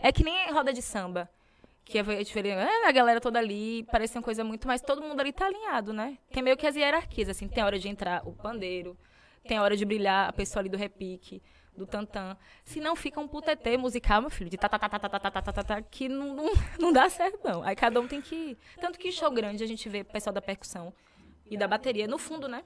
É 0.01 0.11
que 0.11 0.23
nem 0.23 0.51
roda 0.51 0.73
de 0.73 0.81
samba. 0.81 1.29
Que 1.87 1.99
é 1.99 2.23
diferente. 2.23 2.57
É, 2.57 2.87
a 2.87 2.91
galera 2.91 3.21
toda 3.21 3.39
ali, 3.39 3.83
parece 3.89 4.17
uma 4.17 4.23
coisa 4.23 4.43
muito, 4.43 4.67
mas 4.67 4.81
todo 4.81 5.01
mundo 5.01 5.19
ali 5.21 5.31
tá 5.31 5.45
alinhado, 5.45 5.93
né? 5.93 6.17
Tem 6.31 6.43
meio 6.43 6.57
que 6.57 6.67
as 6.67 6.75
hierarquias, 6.75 7.29
assim, 7.29 7.47
tem 7.47 7.63
a 7.63 7.65
hora 7.65 7.79
de 7.79 7.87
entrar 7.87 8.27
o 8.27 8.33
pandeiro, 8.33 8.97
tem 9.47 9.57
a 9.57 9.63
hora 9.63 9.75
de 9.75 9.85
brilhar 9.85 10.27
a 10.27 10.33
pessoa 10.33 10.61
ali 10.61 10.67
do 10.67 10.75
repique, 10.75 11.41
do 11.77 11.87
tantã. 11.87 12.35
Se 12.65 12.81
não 12.81 12.93
fica 12.93 13.21
um 13.21 13.27
putetê 13.27 13.77
musical, 13.77 14.19
meu 14.19 14.29
filho, 14.29 14.49
de 14.49 14.57
tá, 14.57 14.67
tá, 14.67 14.77
tá, 14.77 14.89
tá, 14.89 14.99
tá, 14.99 15.09
tá, 15.09 15.19
tá, 15.19 15.41
tá, 15.41 15.53
tá, 15.53 15.63
tá, 15.63 15.81
que 15.81 16.09
não, 16.09 16.35
não, 16.35 16.51
não 16.77 16.91
dá 16.91 17.09
certo, 17.09 17.39
não. 17.41 17.63
Aí 17.63 17.75
cada 17.75 18.01
um 18.01 18.07
tem 18.07 18.21
que. 18.21 18.57
Tanto 18.81 18.99
que 18.99 19.07
em 19.07 19.11
show 19.11 19.31
grande 19.31 19.63
a 19.63 19.67
gente 19.67 19.87
vê 19.87 20.01
o 20.01 20.05
pessoal 20.05 20.33
da 20.33 20.41
percussão 20.41 20.93
e 21.49 21.57
da 21.57 21.69
bateria 21.69 22.05
no 22.05 22.17
fundo, 22.17 22.49
né? 22.49 22.65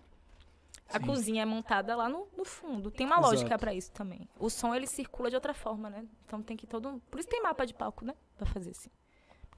A 0.91 0.99
cozinha 0.99 1.43
é 1.43 1.45
montada 1.45 1.95
lá 1.95 2.09
no, 2.09 2.27
no 2.35 2.43
fundo. 2.43 2.91
Tem 2.91 3.05
uma 3.05 3.19
lógica 3.19 3.57
pra 3.57 3.73
isso 3.73 3.91
também. 3.91 4.27
O 4.37 4.49
som 4.49 4.75
ele 4.75 4.87
circula 4.87 5.29
de 5.29 5.35
outra 5.35 5.53
forma, 5.53 5.89
né? 5.89 6.05
Então 6.25 6.41
tem 6.41 6.57
que 6.57 6.67
todo. 6.67 7.01
Por 7.09 7.19
isso 7.19 7.29
tem 7.29 7.41
mapa 7.41 7.65
de 7.65 7.73
palco, 7.73 8.03
né? 8.03 8.13
Pra 8.35 8.45
fazer 8.45 8.71
assim. 8.71 8.89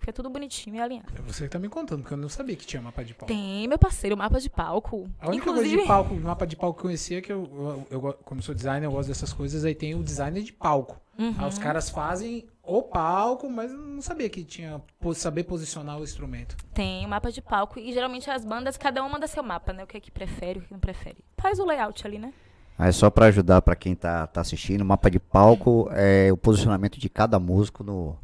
Fica 0.04 0.12
tudo 0.12 0.30
bonitinho 0.30 0.76
e 0.76 0.82
alinhado. 0.82 1.14
É 1.18 1.22
você 1.22 1.46
que 1.46 1.50
tá 1.50 1.58
me 1.58 1.70
contando, 1.70 2.02
porque 2.02 2.14
eu 2.14 2.18
não 2.18 2.28
sabia 2.28 2.58
que 2.58 2.66
tinha 2.66 2.82
mapa 2.82 3.06
de 3.06 3.14
palco. 3.14 3.34
Tem, 3.34 3.66
meu 3.70 3.80
parceiro, 3.80 4.18
mapa 4.18 4.38
de 4.38 4.50
palco. 4.50 5.10
A 5.18 5.30
única 5.30 5.50
Inclusive. 5.50 5.78
coisa 5.78 5.82
de 5.82 5.88
palco, 5.88 6.16
mapa 6.16 6.46
de 6.46 6.58
palco 6.58 6.78
que 6.78 6.82
eu 6.82 6.90
conhecia 6.90 7.20
é 7.20 7.22
que 7.22 7.32
eu, 7.32 7.86
eu, 7.90 8.04
eu 8.04 8.14
como 8.26 8.42
sou 8.42 8.54
designer, 8.54 8.86
eu 8.86 8.92
gosto 8.92 9.08
dessas 9.08 9.32
coisas, 9.32 9.64
aí 9.64 9.74
tem 9.74 9.96
o 9.96 10.04
designer 10.04 10.44
de 10.44 10.52
palco. 10.52 11.00
Uhum. 11.18 11.34
Aí 11.38 11.48
os 11.48 11.58
caras 11.58 11.90
fazem 11.90 12.46
o 12.62 12.82
palco, 12.82 13.50
mas 13.50 13.72
eu 13.72 13.78
não 13.78 14.02
sabia 14.02 14.30
que 14.30 14.44
tinha 14.44 14.82
saber 15.16 15.46
posicionar 15.46 15.98
o 15.98 16.04
instrumento. 16.04 16.58
Tem 16.74 17.06
o 17.06 17.08
mapa 17.08 17.32
de 17.32 17.42
palco. 17.42 17.80
E 17.80 17.94
geralmente 17.94 18.30
as 18.30 18.44
bandas, 18.44 18.76
cada 18.76 19.02
uma 19.02 19.08
manda 19.10 19.26
seu 19.26 19.42
mapa, 19.42 19.72
né? 19.72 19.86
O 19.86 19.88
que 19.88 19.96
é 19.96 20.02
que 20.02 20.12
prefere, 20.12 20.60
o 20.60 20.64
que 20.64 20.72
não 20.74 20.82
prefere. 20.82 21.24
Faz 21.38 21.60
o 21.60 21.66
layout 21.66 22.06
ali, 22.06 22.20
né? 22.20 22.34
Aí 22.78 22.92
só 22.92 23.10
para 23.10 23.28
ajudar 23.28 23.62
para 23.62 23.76
quem 23.76 23.96
tá, 23.96 24.28
tá 24.28 24.42
assistindo, 24.42 24.82
o 24.82 24.86
mapa 24.86 25.10
de 25.10 25.20
palco 25.20 25.88
é 25.92 26.30
o 26.30 26.36
posicionamento 26.36 27.00
de 27.00 27.08
cada 27.08 27.40
músico 27.40 27.84
no, 27.84 28.18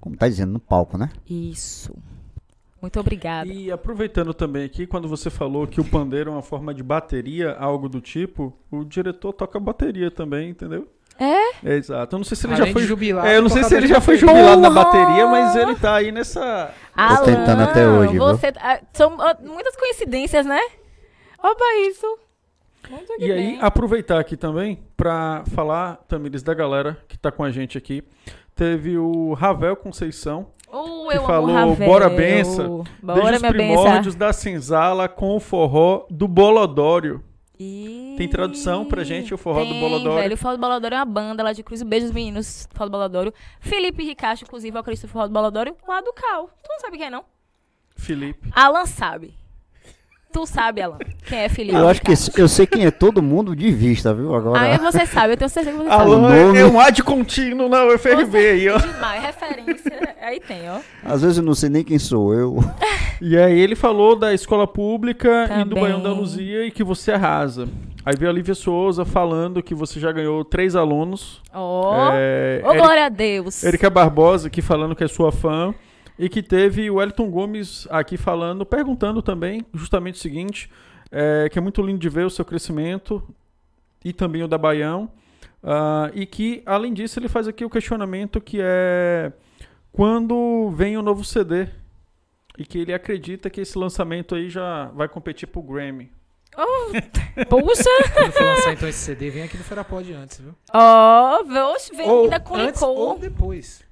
como 0.00 0.16
tá 0.16 0.28
dizendo, 0.28 0.52
no 0.52 0.60
palco, 0.60 0.96
né? 0.96 1.10
Isso. 1.28 1.94
Muito 2.80 2.98
obrigada. 2.98 3.52
E 3.52 3.70
aproveitando 3.70 4.32
também 4.32 4.64
aqui, 4.64 4.86
quando 4.86 5.06
você 5.06 5.28
falou 5.28 5.66
que 5.66 5.80
o 5.80 5.84
pandeiro 5.84 6.30
é 6.30 6.32
uma 6.32 6.42
forma 6.42 6.72
de 6.72 6.82
bateria, 6.82 7.54
algo 7.58 7.88
do 7.88 8.00
tipo, 8.00 8.56
o 8.70 8.84
diretor 8.84 9.34
toca 9.34 9.60
bateria 9.60 10.10
também, 10.10 10.48
entendeu? 10.48 10.88
É? 11.18 11.72
É, 11.72 11.76
exato. 11.76 12.16
Eu 12.16 12.18
não 12.18 12.24
sei 12.24 12.34
se 12.34 12.46
ele 12.46 12.54
Além 12.54 12.66
já 12.68 12.72
foi. 12.72 12.82
jubilado, 12.84 13.28
é, 13.28 13.36
eu 13.36 13.42
não 13.42 13.50
sei 13.50 13.62
se 13.64 13.76
ele 13.76 13.86
já 13.86 14.00
foi 14.00 14.16
jubilado 14.16 14.58
na 14.58 14.70
bateria, 14.70 15.26
mas 15.26 15.54
ele 15.54 15.74
tá 15.76 15.96
aí 15.96 16.10
nessa. 16.10 16.72
Tô 16.96 17.24
tentando 17.24 17.62
até 17.62 17.86
hoje? 17.86 18.16
Você, 18.16 18.46
ah, 18.56 18.80
são 18.94 19.20
ah, 19.20 19.36
muitas 19.42 19.76
coincidências, 19.76 20.46
né? 20.46 20.60
Opa, 21.38 21.64
isso. 21.86 22.06
Muito 22.88 23.12
E 23.18 23.30
aí, 23.30 23.38
bem. 23.38 23.58
aproveitar 23.60 24.18
aqui 24.18 24.36
também 24.36 24.82
pra 24.96 25.44
falar, 25.54 25.96
Tamires, 26.08 26.42
da 26.42 26.54
galera 26.54 26.98
que 27.06 27.18
tá 27.18 27.30
com 27.30 27.44
a 27.44 27.50
gente 27.50 27.76
aqui. 27.76 28.02
Teve 28.60 28.98
o 28.98 29.32
Ravel 29.32 29.74
Conceição, 29.74 30.48
Uh, 30.70 31.08
que 31.08 31.18
falou, 31.20 31.50
Ravel. 31.54 31.86
"Bora, 31.88 32.10
bença", 32.10 32.62
Bora, 33.02 33.22
desde 33.22 33.36
os 33.46 33.52
primórdios 33.52 34.14
benção. 34.14 34.18
da 34.18 34.32
senzala 34.34 35.08
com 35.08 35.34
o 35.34 35.40
forró 35.40 36.04
do 36.10 36.28
Bolodório. 36.28 37.24
Ih, 37.58 38.16
Tem 38.18 38.28
tradução 38.28 38.84
pra 38.84 39.02
gente, 39.02 39.32
o 39.32 39.38
forró 39.38 39.64
do 39.64 39.70
tem, 39.70 39.80
Bolodório? 39.80 40.18
velho. 40.20 40.34
O 40.34 40.36
Forró 40.36 40.54
do 40.56 40.60
Bolodório 40.60 40.94
é 40.94 40.98
uma 40.98 41.04
banda 41.06 41.42
lá 41.42 41.54
de 41.54 41.62
Cruz. 41.62 41.82
Beijos, 41.82 42.10
meninos. 42.10 42.68
Forró 42.74 42.84
do 42.84 42.90
Bolodório. 42.92 43.32
Felipe 43.60 44.04
Ricacho, 44.04 44.44
inclusive, 44.44 44.76
é 44.76 44.80
o 44.80 44.84
Cristo 44.84 45.06
do 45.06 45.10
Forró 45.10 45.26
do 45.26 45.32
Bolodório, 45.32 45.74
lá 45.88 46.02
do 46.02 46.12
Cal. 46.12 46.50
Tu 46.62 46.68
não 46.68 46.80
sabe 46.80 46.98
quem 46.98 47.06
é, 47.06 47.10
não? 47.10 47.24
Felipe. 47.96 48.50
Alan 48.54 48.84
sabe. 48.84 49.34
Tu 50.32 50.46
sabe, 50.46 50.80
Alan, 50.80 50.98
quem 51.26 51.40
é 51.40 51.48
Felipe 51.48 51.76
Eu 51.76 51.88
acho 51.88 52.00
que 52.00 52.12
eu 52.40 52.46
sei 52.48 52.64
quem 52.66 52.86
é 52.86 52.90
todo 52.92 53.20
mundo 53.20 53.56
de 53.56 53.70
vista, 53.72 54.14
viu? 54.14 54.32
Agora. 54.34 54.60
Aí 54.60 54.78
você 54.78 55.04
sabe, 55.04 55.32
eu 55.32 55.36
tenho 55.36 55.48
certeza 55.48 55.76
que 55.76 55.82
você 55.82 55.88
sabe. 55.90 56.02
Alan 56.02 56.56
é 56.56 56.64
um 56.64 56.78
ad 56.78 57.02
contínuo 57.02 57.68
na 57.68 57.84
UFRB 57.86 58.36
aí, 58.36 58.68
ó. 58.68 58.78
Demais, 58.78 59.22
referência. 59.22 60.14
Aí 60.22 60.38
tem, 60.38 60.70
ó. 60.70 60.78
Às 61.04 61.22
vezes 61.22 61.38
eu 61.38 61.42
não 61.42 61.54
sei 61.54 61.68
nem 61.68 61.82
quem 61.82 61.98
sou 61.98 62.32
eu. 62.34 62.58
E 63.22 63.36
aí 63.36 63.58
ele 63.60 63.76
falou 63.76 64.16
da 64.16 64.32
escola 64.32 64.66
pública 64.66 65.44
e 65.44 65.64
do 65.64 65.74
Também. 65.74 65.82
Baião 65.84 66.02
da 66.02 66.10
Luzia 66.10 66.64
e 66.64 66.70
que 66.70 66.82
você 66.82 67.12
arrasa. 67.12 67.68
Aí 68.02 68.14
veio 68.16 68.30
a 68.30 68.32
Lívia 68.32 68.54
Souza 68.54 69.04
falando 69.04 69.62
que 69.62 69.74
você 69.74 70.00
já 70.00 70.10
ganhou 70.10 70.42
três 70.42 70.74
alunos. 70.74 71.42
Ó. 71.52 72.08
É, 72.14 72.62
Ô, 72.64 72.70
Eri- 72.70 72.78
glória 72.78 73.04
a 73.04 73.08
Deus. 73.10 73.62
Erika 73.62 73.90
Barbosa 73.90 74.46
aqui 74.48 74.62
falando 74.62 74.96
que 74.96 75.04
é 75.04 75.06
sua 75.08 75.30
fã. 75.30 75.74
E 76.18 76.28
que 76.28 76.42
teve 76.42 76.90
o 76.90 76.96
Wellington 76.96 77.30
Gomes 77.30 77.86
aqui 77.90 78.16
falando, 78.16 78.66
perguntando 78.66 79.22
também 79.22 79.64
justamente 79.72 80.16
o 80.16 80.18
seguinte, 80.18 80.70
é, 81.10 81.48
que 81.50 81.58
é 81.58 81.62
muito 81.62 81.82
lindo 81.82 81.98
de 81.98 82.08
ver 82.08 82.26
o 82.26 82.30
seu 82.30 82.44
crescimento 82.44 83.22
e 84.04 84.12
também 84.12 84.42
o 84.42 84.48
da 84.48 84.58
Baião. 84.58 85.10
ah, 85.62 86.10
e 86.14 86.26
que, 86.26 86.62
além 86.66 86.92
disso, 86.92 87.18
ele 87.18 87.28
faz 87.28 87.48
aqui 87.48 87.64
o 87.64 87.70
questionamento 87.70 88.40
que 88.40 88.58
é 88.60 89.32
quando 89.92 90.70
vem 90.70 90.96
o 90.96 91.02
novo 91.02 91.24
CD. 91.24 91.68
E 92.58 92.64
que 92.64 92.78
ele 92.78 92.92
acredita 92.92 93.48
que 93.48 93.60
esse 93.60 93.78
lançamento 93.78 94.34
aí 94.34 94.50
já 94.50 94.86
vai 94.88 95.08
competir 95.08 95.48
pro 95.48 95.62
Grammy. 95.62 96.10
Puxa. 97.48 97.84
Quando 98.12 98.32
for 98.32 98.44
lançar 98.44 98.72
então 98.72 98.88
esse 98.88 98.98
CD, 98.98 99.30
vem 99.30 99.42
aqui 99.44 99.56
no 99.56 99.64
Ferapod 99.64 100.12
antes, 100.12 100.40
viu? 100.40 100.54
Ó, 100.72 101.42
oxe, 101.72 101.94
vem 101.94 102.08
Ou 102.08 102.24
ainda 102.24 102.40
com 102.40 102.56
antes 102.56 102.82
ou 102.82 103.18
depois. 103.18 103.82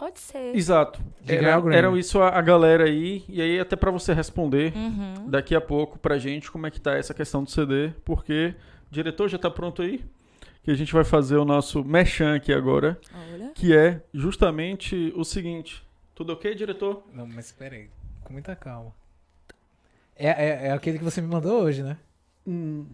Pode 0.00 0.18
ser. 0.18 0.56
Exato. 0.56 0.98
Era, 1.26 1.60
eram 1.76 1.96
isso 1.96 2.20
a, 2.22 2.30
a 2.30 2.40
galera 2.40 2.84
aí. 2.84 3.22
E 3.28 3.40
aí 3.40 3.60
até 3.60 3.76
pra 3.76 3.90
você 3.90 4.14
responder 4.14 4.72
Uhum. 4.74 5.28
daqui 5.28 5.54
a 5.54 5.60
pouco 5.60 5.98
pra 5.98 6.16
gente 6.18 6.50
como 6.50 6.66
é 6.66 6.70
que 6.70 6.80
tá 6.80 6.94
essa 6.96 7.12
questão 7.12 7.44
do 7.44 7.50
CD. 7.50 7.92
Porque 8.04 8.54
o 8.90 8.94
diretor 8.94 9.28
já 9.28 9.38
tá 9.38 9.50
pronto 9.50 9.82
aí? 9.82 10.02
Que 10.62 10.70
a 10.70 10.74
gente 10.74 10.92
vai 10.92 11.04
fazer 11.04 11.36
o 11.36 11.44
nosso 11.44 11.84
mechan 11.84 12.34
aqui 12.34 12.50
agora. 12.52 12.98
Olha. 13.32 13.50
Que 13.54 13.76
é 13.76 14.02
justamente 14.12 15.12
o 15.14 15.22
seguinte. 15.24 15.86
Tudo 16.14 16.32
ok, 16.32 16.54
diretor? 16.54 17.02
Não, 17.12 17.26
mas 17.26 17.46
espera 17.46 17.74
aí. 17.76 17.88
Com 18.24 18.32
muita 18.32 18.56
calma. 18.56 18.94
É, 20.16 20.28
é, 20.28 20.66
é 20.68 20.72
aquele 20.72 20.98
que 20.98 21.04
você 21.04 21.20
me 21.20 21.28
mandou 21.28 21.62
hoje, 21.62 21.82
né? 21.82 21.96
Hum, 22.46 22.86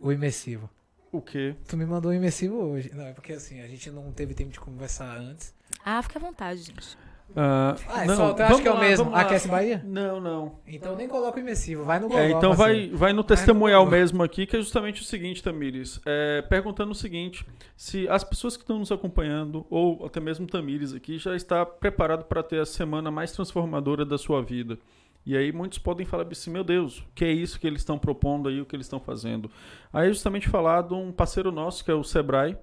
O 0.00 0.10
imersivo. 0.12 0.68
o 1.10 1.20
quê? 1.20 1.54
Tu 1.68 1.76
me 1.76 1.84
mandou 1.86 2.10
o 2.10 2.14
imersivo 2.14 2.56
hoje. 2.56 2.90
Não, 2.94 3.04
é 3.06 3.12
porque 3.12 3.32
assim, 3.34 3.60
a 3.60 3.66
gente 3.68 3.90
não 3.90 4.10
teve 4.12 4.34
tempo 4.34 4.50
de 4.50 4.58
conversar 4.60 5.16
antes. 5.18 5.54
Ah, 5.84 6.02
fica 6.02 6.18
à 6.18 6.22
vontade, 6.22 6.62
gente. 6.62 6.96
Ah, 7.34 7.74
Ah, 7.88 8.04
não, 8.04 8.14
só, 8.16 8.22
eu 8.28 8.32
acho 8.32 8.38
vamos 8.48 8.60
que 8.60 8.68
é 8.68 8.70
o 8.70 8.74
lá, 8.74 8.80
mesmo. 8.80 9.04
vamos 9.06 9.18
lá. 9.18 9.24
Aquece 9.24 9.48
Bahia? 9.48 9.82
Não, 9.86 10.20
não. 10.20 10.58
Então 10.66 10.94
nem 10.94 11.08
coloca 11.08 11.38
o 11.38 11.40
imersivo, 11.40 11.82
vai 11.82 11.98
no 11.98 12.06
Google. 12.08 12.22
É, 12.22 12.30
então 12.30 12.52
vai, 12.52 12.90
vai 12.90 13.12
no 13.14 13.24
testemunhal 13.24 13.84
Google. 13.84 13.98
mesmo 13.98 14.22
aqui, 14.22 14.44
que 14.44 14.54
é 14.54 14.58
justamente 14.58 15.00
o 15.00 15.04
seguinte, 15.04 15.42
Tamires. 15.42 15.98
É, 16.04 16.42
perguntando 16.42 16.92
o 16.92 16.94
seguinte: 16.94 17.46
se 17.74 18.06
as 18.08 18.22
pessoas 18.22 18.54
que 18.56 18.62
estão 18.62 18.78
nos 18.78 18.92
acompanhando, 18.92 19.64
ou 19.70 20.04
até 20.04 20.20
mesmo 20.20 20.46
Tamires 20.46 20.92
aqui, 20.92 21.16
já 21.18 21.34
está 21.34 21.64
preparado 21.64 22.24
para 22.24 22.42
ter 22.42 22.60
a 22.60 22.66
semana 22.66 23.10
mais 23.10 23.32
transformadora 23.32 24.04
da 24.04 24.18
sua 24.18 24.42
vida. 24.42 24.78
E 25.24 25.34
aí 25.36 25.52
muitos 25.52 25.78
podem 25.78 26.04
falar 26.04 26.26
assim, 26.30 26.50
meu 26.50 26.64
Deus, 26.64 26.98
o 26.98 27.04
que 27.14 27.24
é 27.24 27.30
isso 27.32 27.58
que 27.58 27.66
eles 27.66 27.80
estão 27.80 27.96
propondo 27.96 28.48
aí, 28.48 28.60
o 28.60 28.66
que 28.66 28.74
eles 28.76 28.86
estão 28.86 28.98
fazendo? 29.00 29.48
Aí 29.92 30.08
é 30.08 30.12
justamente 30.12 30.48
falar 30.48 30.82
de 30.82 30.92
um 30.94 31.12
parceiro 31.12 31.50
nosso, 31.52 31.82
que 31.84 31.90
é 31.92 31.94
o 31.94 32.02
Sebrae, 32.02 32.58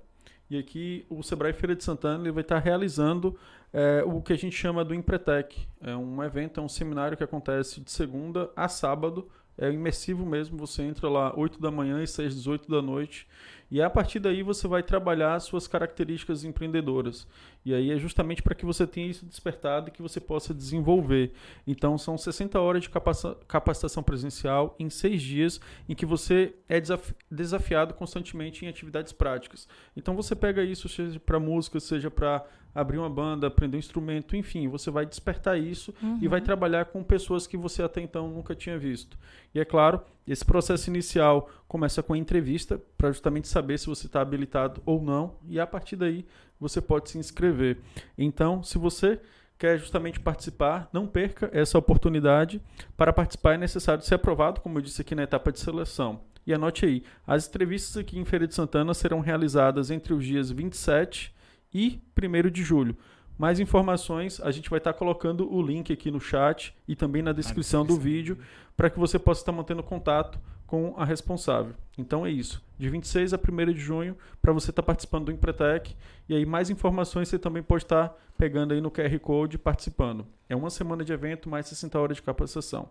e 0.50 0.58
aqui 0.58 1.06
o 1.10 1.22
Sebrae 1.22 1.54
Feira 1.54 1.76
de 1.76 1.84
Santana 1.84 2.24
ele 2.24 2.32
vai 2.32 2.42
estar 2.42 2.58
realizando 2.58 3.38
é, 3.72 4.04
o 4.06 4.22
que 4.22 4.34
a 4.34 4.38
gente 4.38 4.56
chama 4.56 4.84
do 4.84 4.96
Empretec. 4.96 5.68
É 5.82 5.96
um 5.96 6.24
evento, 6.24 6.60
é 6.60 6.64
um 6.64 6.70
seminário 6.70 7.16
que 7.16 7.24
acontece 7.24 7.82
de 7.82 7.92
segunda 7.92 8.50
a 8.56 8.68
sábado. 8.68 9.30
É 9.58 9.70
imersivo 9.70 10.26
mesmo, 10.26 10.58
você 10.58 10.84
entra 10.84 11.10
lá 11.10 11.38
8 11.38 11.62
da 11.62 11.70
manhã 11.70 12.02
e 12.02 12.08
6 12.08 12.40
às 12.40 12.48
8 12.48 12.70
da 12.70 12.82
noite. 12.82 13.28
E 13.72 13.82
a 13.82 13.90
partir 13.90 14.20
daí 14.20 14.42
você 14.42 14.68
vai 14.68 14.82
trabalhar 14.82 15.36
as 15.36 15.44
suas 15.44 15.68
características 15.68 16.44
empreendedoras. 16.44 17.28
E 17.64 17.74
aí 17.74 17.92
é 17.92 17.98
justamente 17.98 18.42
para 18.42 18.56
que 18.56 18.66
você 18.66 18.88
tenha 18.88 19.08
isso 19.08 19.26
despertado 19.26 19.90
e 19.90 19.92
que 19.92 20.02
você 20.02 20.20
possa 20.20 20.54
desenvolver. 20.54 21.34
Então 21.68 21.98
são 21.98 22.18
60 22.18 22.60
horas 22.60 22.82
de 22.82 22.90
capaci- 22.90 23.36
capacitação 23.48 24.02
presencial 24.02 24.76
em 24.80 24.90
seis 24.90 25.22
dias, 25.22 25.60
em 25.88 25.94
que 25.94 26.06
você 26.06 26.56
é 26.68 26.80
desaf- 26.80 27.14
desafiado 27.30 27.94
constantemente 27.94 28.66
em 28.66 28.68
atividades 28.70 29.12
práticas. 29.12 29.68
Então 29.96 30.16
você 30.16 30.36
pega 30.36 30.64
isso, 30.64 30.90
seja 30.90 31.20
para 31.20 31.40
música, 31.40 31.80
seja 31.80 32.10
para 32.10 32.44
abrir 32.74 32.98
uma 32.98 33.10
banda, 33.10 33.48
aprender 33.48 33.78
um 33.78 33.80
instrumento, 33.80 34.36
enfim, 34.36 34.68
você 34.68 34.92
vai 34.92 35.06
despertar 35.06 35.60
isso 35.60 35.94
e 36.22 36.28
vai 36.28 36.42
trabalhar 36.42 36.86
com 36.86 37.04
pessoas 37.04 37.48
que 37.48 37.58
você 37.58 37.82
até 37.82 38.02
então 38.02 38.30
nunca 38.30 38.56
tinha 38.56 38.78
visto. 38.78 39.18
E 39.54 39.60
é 39.60 39.66
claro, 39.66 40.02
esse 40.28 40.46
processo 40.46 40.90
inicial 40.90 41.50
começa 41.68 42.04
com 42.04 42.14
a 42.14 42.18
entrevista 42.18 42.82
para 42.98 43.12
justamente 43.12 43.48
saber 43.48 43.78
se 43.78 43.88
você 43.88 44.06
está 44.06 44.22
habilitado 44.22 44.82
ou 44.86 45.02
não, 45.02 45.36
e 45.48 45.60
a 45.60 45.68
partir 45.68 45.96
daí 45.96 46.26
você 46.60 46.82
pode 46.82 47.10
se 47.10 47.18
inscrever. 47.18 47.80
Então, 48.18 48.62
se 48.62 48.78
você 48.78 49.20
quer 49.58 49.78
justamente 49.78 50.20
participar, 50.20 50.90
não 50.94 51.06
perca 51.06 51.50
essa 51.52 51.78
oportunidade. 51.78 52.62
Para 52.96 53.12
participar 53.12 53.56
é 53.56 53.58
necessário 53.58 54.04
ser 54.04 54.16
aprovado, 54.16 54.62
como 54.62 54.78
eu 54.78 54.82
disse 54.82 55.02
aqui 55.02 55.14
na 55.14 55.24
etapa 55.24 55.52
de 55.52 55.60
seleção. 55.60 56.22
E 56.48 56.54
anote 56.54 56.86
aí, 56.86 57.04
as 57.28 57.48
entrevistas 57.48 57.98
aqui 57.98 58.18
em 58.18 58.26
Feira 58.26 58.48
de 58.48 58.56
Santana 58.56 58.94
serão 58.94 59.20
realizadas 59.20 59.92
entre 59.92 60.14
os 60.14 60.24
dias 60.24 60.50
27 60.50 61.36
e 61.74 62.02
1 62.18 62.50
de 62.50 62.64
julho. 62.64 62.98
Mais 63.38 63.60
informações, 63.60 64.42
a 64.42 64.52
gente 64.52 64.70
vai 64.70 64.80
estar 64.80 64.92
colocando 64.92 65.50
o 65.50 65.62
link 65.62 65.94
aqui 65.94 66.12
no 66.12 66.20
chat 66.20 66.76
e 66.86 66.96
também 66.96 67.22
na 67.22 67.32
descrição 67.32 67.86
do 67.86 67.96
vídeo 67.98 68.38
para 68.76 68.90
que 68.90 69.00
você 69.00 69.18
possa 69.18 69.42
estar 69.42 69.54
mantendo 69.54 69.82
contato 69.82 70.38
com 70.68 70.94
a 70.98 71.06
responsável. 71.06 71.74
Então 71.98 72.26
é 72.26 72.30
isso, 72.30 72.62
de 72.78 72.90
26 72.90 73.34
a 73.34 73.38
1 73.38 73.74
de 73.74 73.80
junho, 73.80 74.18
para 74.42 74.54
você 74.54 74.70
estar 74.72 74.84
participando 74.84 75.26
do 75.26 75.32
Empretec. 75.32 75.96
E 76.28 76.36
aí 76.36 76.46
mais 76.46 76.70
informações 76.70 77.30
você 77.30 77.40
também 77.40 77.64
pode 77.64 77.86
estar 77.86 78.14
pegando 78.38 78.74
aí 78.74 78.82
no 78.82 78.92
QR 78.92 79.18
Code 79.20 79.56
e 79.56 79.58
participando. 79.58 80.28
É 80.48 80.56
uma 80.56 80.70
semana 80.70 81.04
de 81.04 81.12
evento, 81.12 81.50
mais 81.50 81.66
60 81.68 81.98
horas 81.98 82.18
de 82.18 82.24
capacitação. 82.24 82.90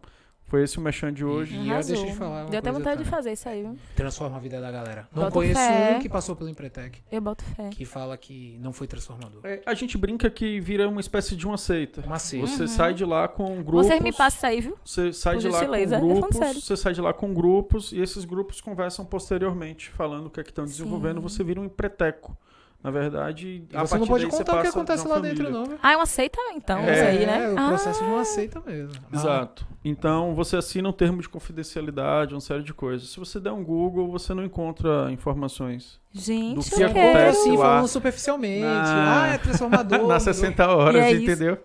Foi 0.49 0.62
esse 0.64 0.78
o 0.78 0.80
Mechan 0.80 1.12
de 1.12 1.24
hoje. 1.24 1.55
E 1.55 1.68
eu 1.68 1.82
deixo 1.84 2.07
de 2.07 2.14
falar 2.14 2.44
uma 2.44 2.51
Deu 2.51 2.59
até 2.59 2.70
coisa 2.70 2.78
vontade 2.78 2.99
de 2.99 3.05
também. 3.05 3.18
fazer 3.18 3.32
isso 3.32 3.49
aí, 3.49 3.62
viu? 3.62 3.76
Transforma 3.94 4.36
a 4.36 4.40
vida 4.40 4.59
da 4.61 4.70
galera. 4.72 5.07
Não 5.14 5.24
Boto 5.24 5.34
conheço 5.34 5.61
fé. 5.61 5.96
um 5.96 6.01
que 6.01 6.09
passou 6.09 6.34
pelo 6.34 6.49
Empretec, 6.49 7.03
Eu 7.12 7.20
boto 7.20 7.44
fé. 7.44 7.68
que 7.68 7.84
fala 7.84 8.16
que 8.16 8.57
não 8.61 8.72
foi 8.72 8.86
transformador. 8.86 9.40
É, 9.44 9.61
a 9.66 9.74
gente 9.74 9.99
brinca 9.99 10.30
que 10.30 10.59
vira 10.59 10.88
uma 10.88 11.01
espécie 11.01 11.36
de 11.36 11.46
uma 11.46 11.59
seita. 11.59 12.01
Uma 12.01 12.18
seita. 12.18 12.46
Você 12.46 12.66
sai 12.66 12.94
de 12.94 13.05
lá 13.05 13.28
com 13.28 13.62
grupos. 13.62 13.86
Vocês 13.88 14.01
me 14.01 14.11
passam 14.12 14.36
isso 14.38 14.46
aí, 14.46 14.61
viu? 14.62 14.78
Você 14.82 15.12
sai 15.12 15.34
Por 15.34 15.40
de 15.42 15.49
lá 15.49 15.53
com 15.53 15.59
gentileza, 15.66 16.01
grupos, 16.01 16.64
você 16.64 16.76
sai 16.78 16.92
de 16.94 17.01
lá 17.03 17.12
com 17.12 17.34
grupos 17.34 17.92
e 17.92 18.01
esses 18.01 18.24
grupos 18.24 18.61
conversam 18.62 19.05
posteriormente, 19.05 19.90
falando 19.90 20.26
o 20.26 20.30
que 20.30 20.40
é 20.40 20.42
que 20.42 20.51
estão 20.51 20.66
Sim. 20.66 20.72
desenvolvendo. 20.72 21.20
Você 21.20 21.44
vira 21.44 21.61
um 21.61 21.64
empreteco. 21.64 22.34
Na 22.83 22.93
verdade, 22.93 23.64
E 23.72 23.76
a 23.76 23.81
você 23.85 23.99
não 23.99 24.07
pode 24.07 24.26
contar 24.29 24.59
o 24.59 24.62
que 24.62 24.68
acontece 24.68 25.07
lá 25.09 25.18
dentro, 25.18 25.39
família. 25.45 25.51
não, 25.51 25.66
viu? 25.66 25.79
Ah, 25.83 25.93
é 25.93 25.97
uma 25.97 26.07
seita, 26.07 26.39
então, 26.55 26.79
É, 26.79 26.93
isso 26.93 27.05
aí, 27.05 27.26
né? 27.26 27.45
É, 27.45 27.49
o 27.51 27.59
Ah, 27.59 27.68
processo 27.70 28.05
de 28.05 28.09
uma 28.11 28.24
seita 28.24 28.62
mesmo. 28.64 28.93
Exato. 29.12 29.66
Então 29.85 30.33
você 30.37 30.57
assina 30.57 30.89
um 30.89 30.93
termo 30.93 31.20
de 31.20 31.29
confidencialidade, 31.29 32.35
uma 32.35 32.41
série 32.41 32.62
de 32.62 32.72
coisas. 32.72 33.09
Se 33.11 33.18
você 33.18 33.41
der 33.41 33.51
um 33.51 33.64
Google, 33.64 34.09
você 34.12 34.33
não 34.33 34.45
encontra 34.45 35.11
informações. 35.11 35.99
Gente, 36.12 36.55
do 36.55 36.76
que 36.76 36.85
acontece 36.85 37.41
assim, 37.41 37.57
lá. 37.57 37.64
falando 37.64 37.89
superficialmente. 37.89 38.61
Na- 38.62 39.22
Ah, 39.24 39.29
é 39.35 39.39
transformador. 39.39 40.07
Nas 40.07 40.22
60 40.22 40.68
horas, 40.68 41.05
E 41.05 41.09
é 41.09 41.12
entendeu? 41.14 41.59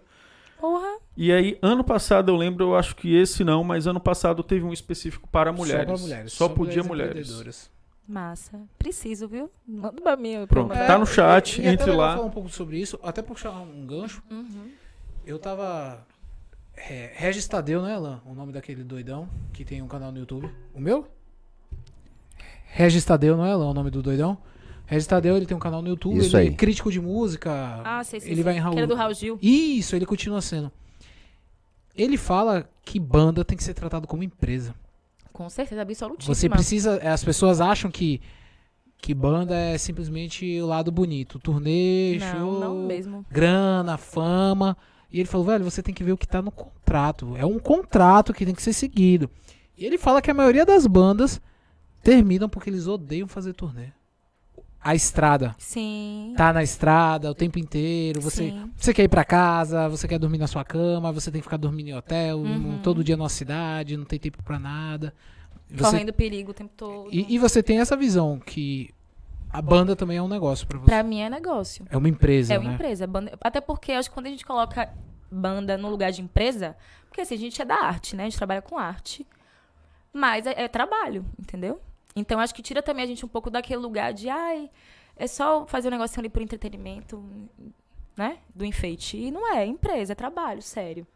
Porra. 0.60 0.98
E 1.16 1.32
aí, 1.32 1.60
ano 1.62 1.84
passado, 1.84 2.32
eu 2.32 2.36
lembro, 2.36 2.64
eu 2.66 2.76
acho 2.76 2.96
que 2.96 3.16
esse 3.16 3.44
não, 3.44 3.64
mas 3.64 3.86
ano 3.86 4.00
passado 4.00 4.42
teve 4.42 4.66
um 4.66 4.74
específico 4.74 5.28
para 5.32 5.54
mulheres. 5.54 5.86
Só, 5.86 5.94
pra 5.94 6.02
mulheres. 6.02 6.34
Só 6.34 6.50
podia 6.50 6.82
mulheres. 6.84 7.12
empreendedoras. 7.28 7.72
Massa. 8.08 8.62
Preciso, 8.78 9.28
viu? 9.28 9.50
Manda 9.68 10.02
pra 10.02 10.16
mim. 10.16 10.46
Pronto, 10.48 10.74
eu 10.74 10.88
tá 10.88 10.98
no 10.98 11.06
chat, 11.06 11.62
e, 11.62 11.66
e 11.66 11.68
entre 11.68 11.92
lá. 11.92 12.16
falar 12.16 12.26
um 12.26 12.30
pouco 12.30 12.50
sobre 12.50 12.78
isso, 12.80 13.00
até 13.02 13.22
puxar 13.22 13.52
um 13.52 13.86
gancho. 13.86 14.22
Uhum. 14.30 14.70
Eu 15.26 15.40
tava. 15.40 16.06
É, 16.76 17.12
Regis 17.16 17.48
Tadeu, 17.48 17.82
né, 17.82 17.96
Alan? 17.96 18.22
O 18.26 18.34
nome 18.34 18.52
daquele 18.52 18.84
doidão 18.84 19.30
que 19.54 19.64
tem 19.64 19.82
um 19.82 19.88
canal 19.88 20.12
no 20.12 20.20
YouTube. 20.20 20.50
O 20.74 20.82
meu? 20.82 21.08
Regis 22.66 23.06
Tadeu, 23.06 23.38
não 23.38 23.46
é, 23.46 23.52
Alan? 23.52 23.70
O 23.70 23.74
nome 23.74 23.90
do 23.90 24.02
doidão? 24.02 24.38
Regis 24.86 25.08
Tadeu, 25.08 25.38
ele 25.38 25.46
tem 25.46 25.56
um 25.56 25.60
canal 25.60 25.82
no 25.82 25.88
YouTube. 25.88 26.18
Isso 26.18 26.36
ele 26.36 26.50
aí. 26.50 26.54
é 26.54 26.58
crítico 26.58 26.92
de 26.92 27.00
música. 27.00 27.82
Ah, 27.86 28.04
sei, 28.04 28.20
sei. 28.20 28.30
ele 28.30 28.36
sei. 28.36 28.44
vai 28.44 28.56
em 28.56 28.60
Raul. 28.60 28.74
Que 28.74 28.80
era 28.80 28.88
do 28.88 28.96
Raul 28.96 29.14
Gil. 29.14 29.40
Isso, 29.42 29.96
ele 29.96 30.06
continua 30.06 30.42
sendo. 30.42 30.72
Ele 31.96 32.18
fala 32.18 32.68
que 32.84 33.00
banda 33.00 33.46
tem 33.46 33.56
que 33.56 33.64
ser 33.64 33.74
tratado 33.74 34.08
como 34.08 34.24
empresa. 34.24 34.76
Com 35.34 35.50
certeza, 35.50 35.82
absolutíssima. 35.82 36.34
Você 36.36 36.48
precisa. 36.48 36.98
As 37.12 37.24
pessoas 37.24 37.60
acham 37.60 37.90
que, 37.92 38.22
que 39.00 39.14
banda 39.14 39.56
é 39.56 39.78
simplesmente 39.78 40.62
o 40.62 40.68
lado 40.68 40.92
bonito. 40.92 41.40
Turnê, 41.40 42.18
Não, 42.20 42.32
show, 42.32 42.60
não 42.60 42.86
mesmo. 42.86 43.26
grana, 43.30 43.98
fama. 43.98 44.78
E 45.12 45.20
ele 45.20 45.28
falou, 45.28 45.46
velho, 45.48 45.64
você 45.64 45.84
tem 45.84 45.94
que 45.94 46.04
ver 46.04 46.12
o 46.12 46.18
que 46.18 46.28
tá 46.28 46.42
no 46.42 46.52
contrato. 46.52 47.36
É 47.36 47.46
um 47.46 47.60
contrato 47.60 48.34
que 48.34 48.46
tem 48.46 48.56
que 48.56 48.62
ser 48.64 48.74
seguido. 48.74 49.30
E 49.78 49.86
ele 49.86 49.98
fala 49.98 50.22
que 50.22 50.32
a 50.32 50.34
maioria 50.34 50.66
das 50.66 50.88
bandas 50.88 51.42
terminam 52.02 52.48
porque 52.48 52.70
eles 52.70 52.88
odeiam 52.88 53.28
fazer 53.28 53.54
turnê. 53.54 53.88
A 54.84 54.94
estrada. 54.94 55.56
Sim. 55.58 56.34
Tá 56.36 56.52
na 56.52 56.62
estrada 56.62 57.32
o 57.32 57.34
tempo 57.36 57.58
inteiro. 57.58 58.20
Você, 58.22 58.50
Sim. 58.50 58.72
você 58.76 58.94
quer 58.94 59.04
ir 59.04 59.08
pra 59.08 59.24
casa, 59.24 59.88
você 59.88 60.08
quer 60.08 60.20
dormir 60.20 60.38
na 60.38 60.48
sua 60.48 60.64
cama, 60.66 61.12
você 61.12 61.32
tem 61.32 61.40
que 61.40 61.46
ficar 61.46 61.58
dormindo 61.58 61.88
em 61.90 61.94
hotel, 61.96 62.40
Uhum. 62.40 62.80
todo 62.84 63.04
dia 63.04 63.16
numa 63.16 63.30
cidade, 63.30 63.96
não 63.96 64.04
tem 64.06 64.20
tempo 64.20 64.44
pra 64.44 64.60
nada. 64.60 65.14
Você, 65.70 65.84
Correndo 65.92 66.12
perigo 66.14 66.52
o 66.52 66.54
tempo 66.54 66.74
todo. 66.76 67.10
e, 67.12 67.34
e 67.34 67.40
você 67.40 67.64
tem 67.64 67.80
essa 67.80 67.96
visão 67.96 68.38
que 68.40 68.90
a 69.50 69.62
banda 69.62 69.96
também 69.96 70.18
é 70.18 70.22
um 70.22 70.28
negócio 70.28 70.68
pra 70.68 70.78
você. 70.78 70.86
Pra 70.86 71.02
mim 71.02 71.22
é 71.22 71.30
negócio. 71.30 71.86
É 71.90 71.96
uma 71.98 72.10
empresa, 72.10 72.54
É 72.54 72.58
uma 72.60 72.70
né? 72.70 72.76
empresa. 72.76 73.08
Banda- 73.08 73.38
Até 73.42 73.62
porque 73.62 73.92
acho 73.94 74.10
que 74.10 74.14
quando 74.14 74.26
a 74.28 74.30
gente 74.30 74.46
coloca 74.46 74.92
banda 75.32 75.78
no 75.78 75.90
lugar 75.90 76.12
de 76.12 76.22
empresa, 76.22 76.76
porque 77.08 77.22
assim, 77.22 77.36
a 77.36 77.38
gente 77.38 77.62
é 77.62 77.66
da 77.66 77.76
arte, 77.76 78.16
né? 78.16 78.24
A 78.24 78.26
gente 78.30 78.38
trabalha 78.38 78.62
com 78.62 78.78
arte. 78.78 79.26
Mas 80.12 80.46
é, 80.46 80.64
é 80.64 80.68
trabalho, 80.68 81.26
entendeu? 81.40 81.80
Então 82.16 82.40
acho 82.40 82.54
que 82.54 82.62
tira 82.62 82.82
também 82.82 83.04
a 83.04 83.08
gente 83.08 83.26
um 83.26 83.30
pouco 83.30 83.50
daquele 83.50 83.80
lugar 83.80 84.14
de, 84.14 84.30
ai, 84.30 84.70
é 85.16 85.28
só 85.28 85.66
fazer 85.66 85.88
um 85.88 85.92
negocinho 85.92 86.22
ali 86.22 86.30
por 86.30 86.42
entretenimento, 86.42 87.24
né? 88.16 88.40
Do 88.54 88.66
enfeite. 88.66 89.18
E 89.18 89.32
não 89.32 89.54
é, 89.54 89.64
é 89.64 89.66
empresa, 89.66 90.14
é 90.14 90.16
trabalho, 90.16 90.62
sério. 90.62 91.08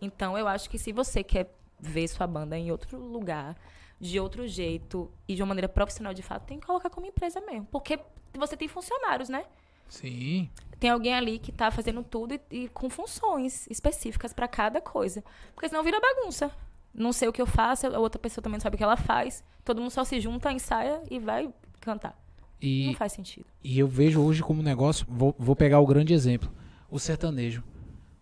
Então 0.00 0.36
eu 0.36 0.46
acho 0.46 0.68
que 0.68 0.78
se 0.78 0.92
você 0.92 1.22
quer 1.22 1.52
ver 1.80 2.08
sua 2.08 2.26
banda 2.26 2.58
em 2.58 2.70
outro 2.70 2.98
lugar, 2.98 3.56
de 4.00 4.20
outro 4.20 4.46
jeito 4.46 5.10
e 5.26 5.34
de 5.34 5.42
uma 5.42 5.48
maneira 5.48 5.68
profissional 5.68 6.14
de 6.14 6.22
fato, 6.22 6.46
tem 6.46 6.60
que 6.60 6.66
colocar 6.66 6.90
como 6.90 7.06
empresa 7.06 7.40
mesmo. 7.40 7.66
Porque 7.66 7.98
você 8.34 8.56
tem 8.56 8.68
funcionários, 8.68 9.28
né? 9.28 9.44
Sim. 9.88 10.50
tem 10.78 10.90
alguém 10.90 11.14
ali 11.14 11.38
que 11.38 11.50
tá 11.50 11.70
fazendo 11.70 12.02
tudo 12.02 12.34
e, 12.34 12.40
e 12.50 12.68
com 12.68 12.90
funções 12.90 13.66
específicas 13.70 14.34
pra 14.34 14.46
cada 14.46 14.82
coisa. 14.82 15.24
Porque 15.54 15.68
senão 15.68 15.82
vira 15.82 15.98
bagunça. 15.98 16.52
Não 16.98 17.12
sei 17.12 17.28
o 17.28 17.32
que 17.32 17.40
eu 17.40 17.46
faço, 17.46 17.86
a 17.86 17.98
outra 17.98 18.18
pessoa 18.18 18.42
também 18.42 18.56
não 18.56 18.62
sabe 18.62 18.74
o 18.74 18.76
que 18.78 18.82
ela 18.84 18.96
faz. 18.96 19.44
Todo 19.64 19.80
mundo 19.80 19.90
só 19.90 20.04
se 20.04 20.20
junta, 20.20 20.50
ensaia 20.52 21.00
e 21.10 21.18
vai 21.18 21.48
cantar. 21.80 22.18
E, 22.60 22.86
Não 22.88 22.94
faz 22.94 23.12
sentido. 23.12 23.46
e 23.62 23.78
eu 23.78 23.86
vejo 23.86 24.20
hoje 24.20 24.42
como 24.42 24.62
negócio, 24.62 25.06
vou, 25.08 25.32
vou 25.38 25.54
pegar 25.54 25.78
o 25.78 25.86
grande 25.86 26.12
exemplo, 26.12 26.50
o 26.90 26.98
sertanejo. 26.98 27.62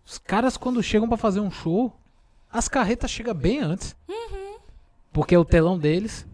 Os 0.05 0.19
caras 0.19 0.55
quando 0.57 0.81
chegam 0.83 1.07
pra 1.07 1.17
fazer 1.17 1.39
um 1.39 1.49
show, 1.49 1.91
as 2.51 2.67
carretas 2.67 3.09
chegam 3.09 3.33
bem 3.33 3.59
antes. 3.59 3.95
Uhum. 4.07 4.57
Porque 5.11 5.33
é 5.33 5.39
o 5.39 5.43
telão 5.45 5.77
deles, 5.77 6.27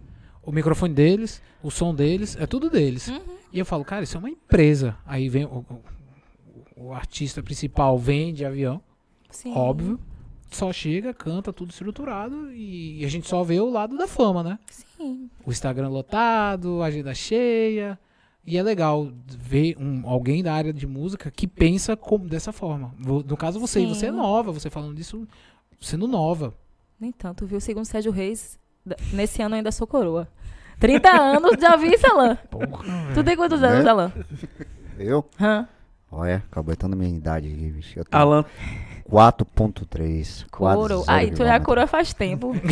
o 0.43 0.51
microfone 0.51 0.93
deles, 0.93 1.41
o 1.63 1.71
som 1.71 1.95
deles, 1.95 2.35
é 2.35 2.45
tudo 2.45 2.69
deles. 2.69 3.07
Uhum. 3.07 3.21
E 3.53 3.59
eu 3.59 3.65
falo, 3.65 3.85
cara, 3.85 4.03
isso 4.03 4.17
é 4.17 4.19
uma 4.19 4.29
empresa. 4.29 4.97
Aí 5.05 5.29
vem 5.29 5.45
o, 5.45 5.65
o- 5.69 5.83
o 6.87 6.93
artista 6.93 7.41
principal 7.41 7.97
vem 7.97 8.33
de 8.33 8.43
avião, 8.45 8.81
Sim. 9.29 9.53
óbvio. 9.55 9.97
Só 10.53 10.71
chega, 10.71 11.13
canta, 11.13 11.51
tudo 11.51 11.71
estruturado 11.71 12.51
e 12.51 13.03
a 13.03 13.09
gente 13.09 13.27
só 13.27 13.43
vê 13.43 13.59
o 13.59 13.69
lado 13.69 13.97
da 13.97 14.07
fama, 14.07 14.43
né? 14.43 14.59
Sim. 14.69 15.29
O 15.45 15.51
Instagram 15.51 15.89
lotado, 15.89 16.81
a 16.81 16.85
agenda 16.85 17.13
cheia, 17.13 17.97
E 18.45 18.57
é 18.57 18.61
legal 18.63 19.09
ver 19.27 19.75
um, 19.79 20.07
alguém 20.07 20.43
da 20.43 20.53
área 20.53 20.71
de 20.73 20.85
música 20.85 21.31
que 21.31 21.47
pensa 21.47 21.95
como, 21.97 22.27
dessa 22.27 22.51
forma. 22.51 22.93
No 22.99 23.35
caso, 23.37 23.59
você, 23.59 23.79
Sim. 23.79 23.87
você 23.87 24.07
é 24.07 24.11
nova, 24.11 24.51
você 24.51 24.69
falando 24.69 24.93
disso 24.95 25.27
sendo 25.79 26.07
nova. 26.07 26.53
Nem 26.99 27.11
tanto, 27.11 27.45
viu? 27.45 27.59
Segundo 27.59 27.85
Sérgio 27.85 28.11
Reis, 28.11 28.59
nesse 29.11 29.41
ano 29.41 29.55
ainda 29.55 29.71
sou 29.71 29.87
coroa. 29.87 30.27
30 30.79 31.09
anos, 31.15 31.57
já 31.59 31.75
vi 31.75 31.93
isso, 31.93 32.05
Alan. 32.05 32.35
Porra, 32.51 32.83
Tu 33.13 33.23
tem 33.23 33.35
quantos 33.35 33.59
Né? 33.61 33.67
anos, 33.69 33.85
Alan? 33.87 34.11
Eu? 34.99 35.25
Hã? 35.39 35.67
Olha, 36.11 36.43
acabou 36.51 36.75
a 36.79 36.87
minha 36.95 37.17
idade 37.17 37.47
aqui, 37.47 37.71
bicho. 37.71 37.97
Eu 37.99 38.05
tenho 38.05 38.21
Alan, 38.21 38.45
4.3. 39.09 40.45
quase 40.51 40.77
Coro. 40.77 41.03
Ai, 41.07 41.31
tu 41.31 41.43
já 41.43 41.59
coroa 41.59 41.87
faz 41.87 42.13
tempo. 42.13 42.53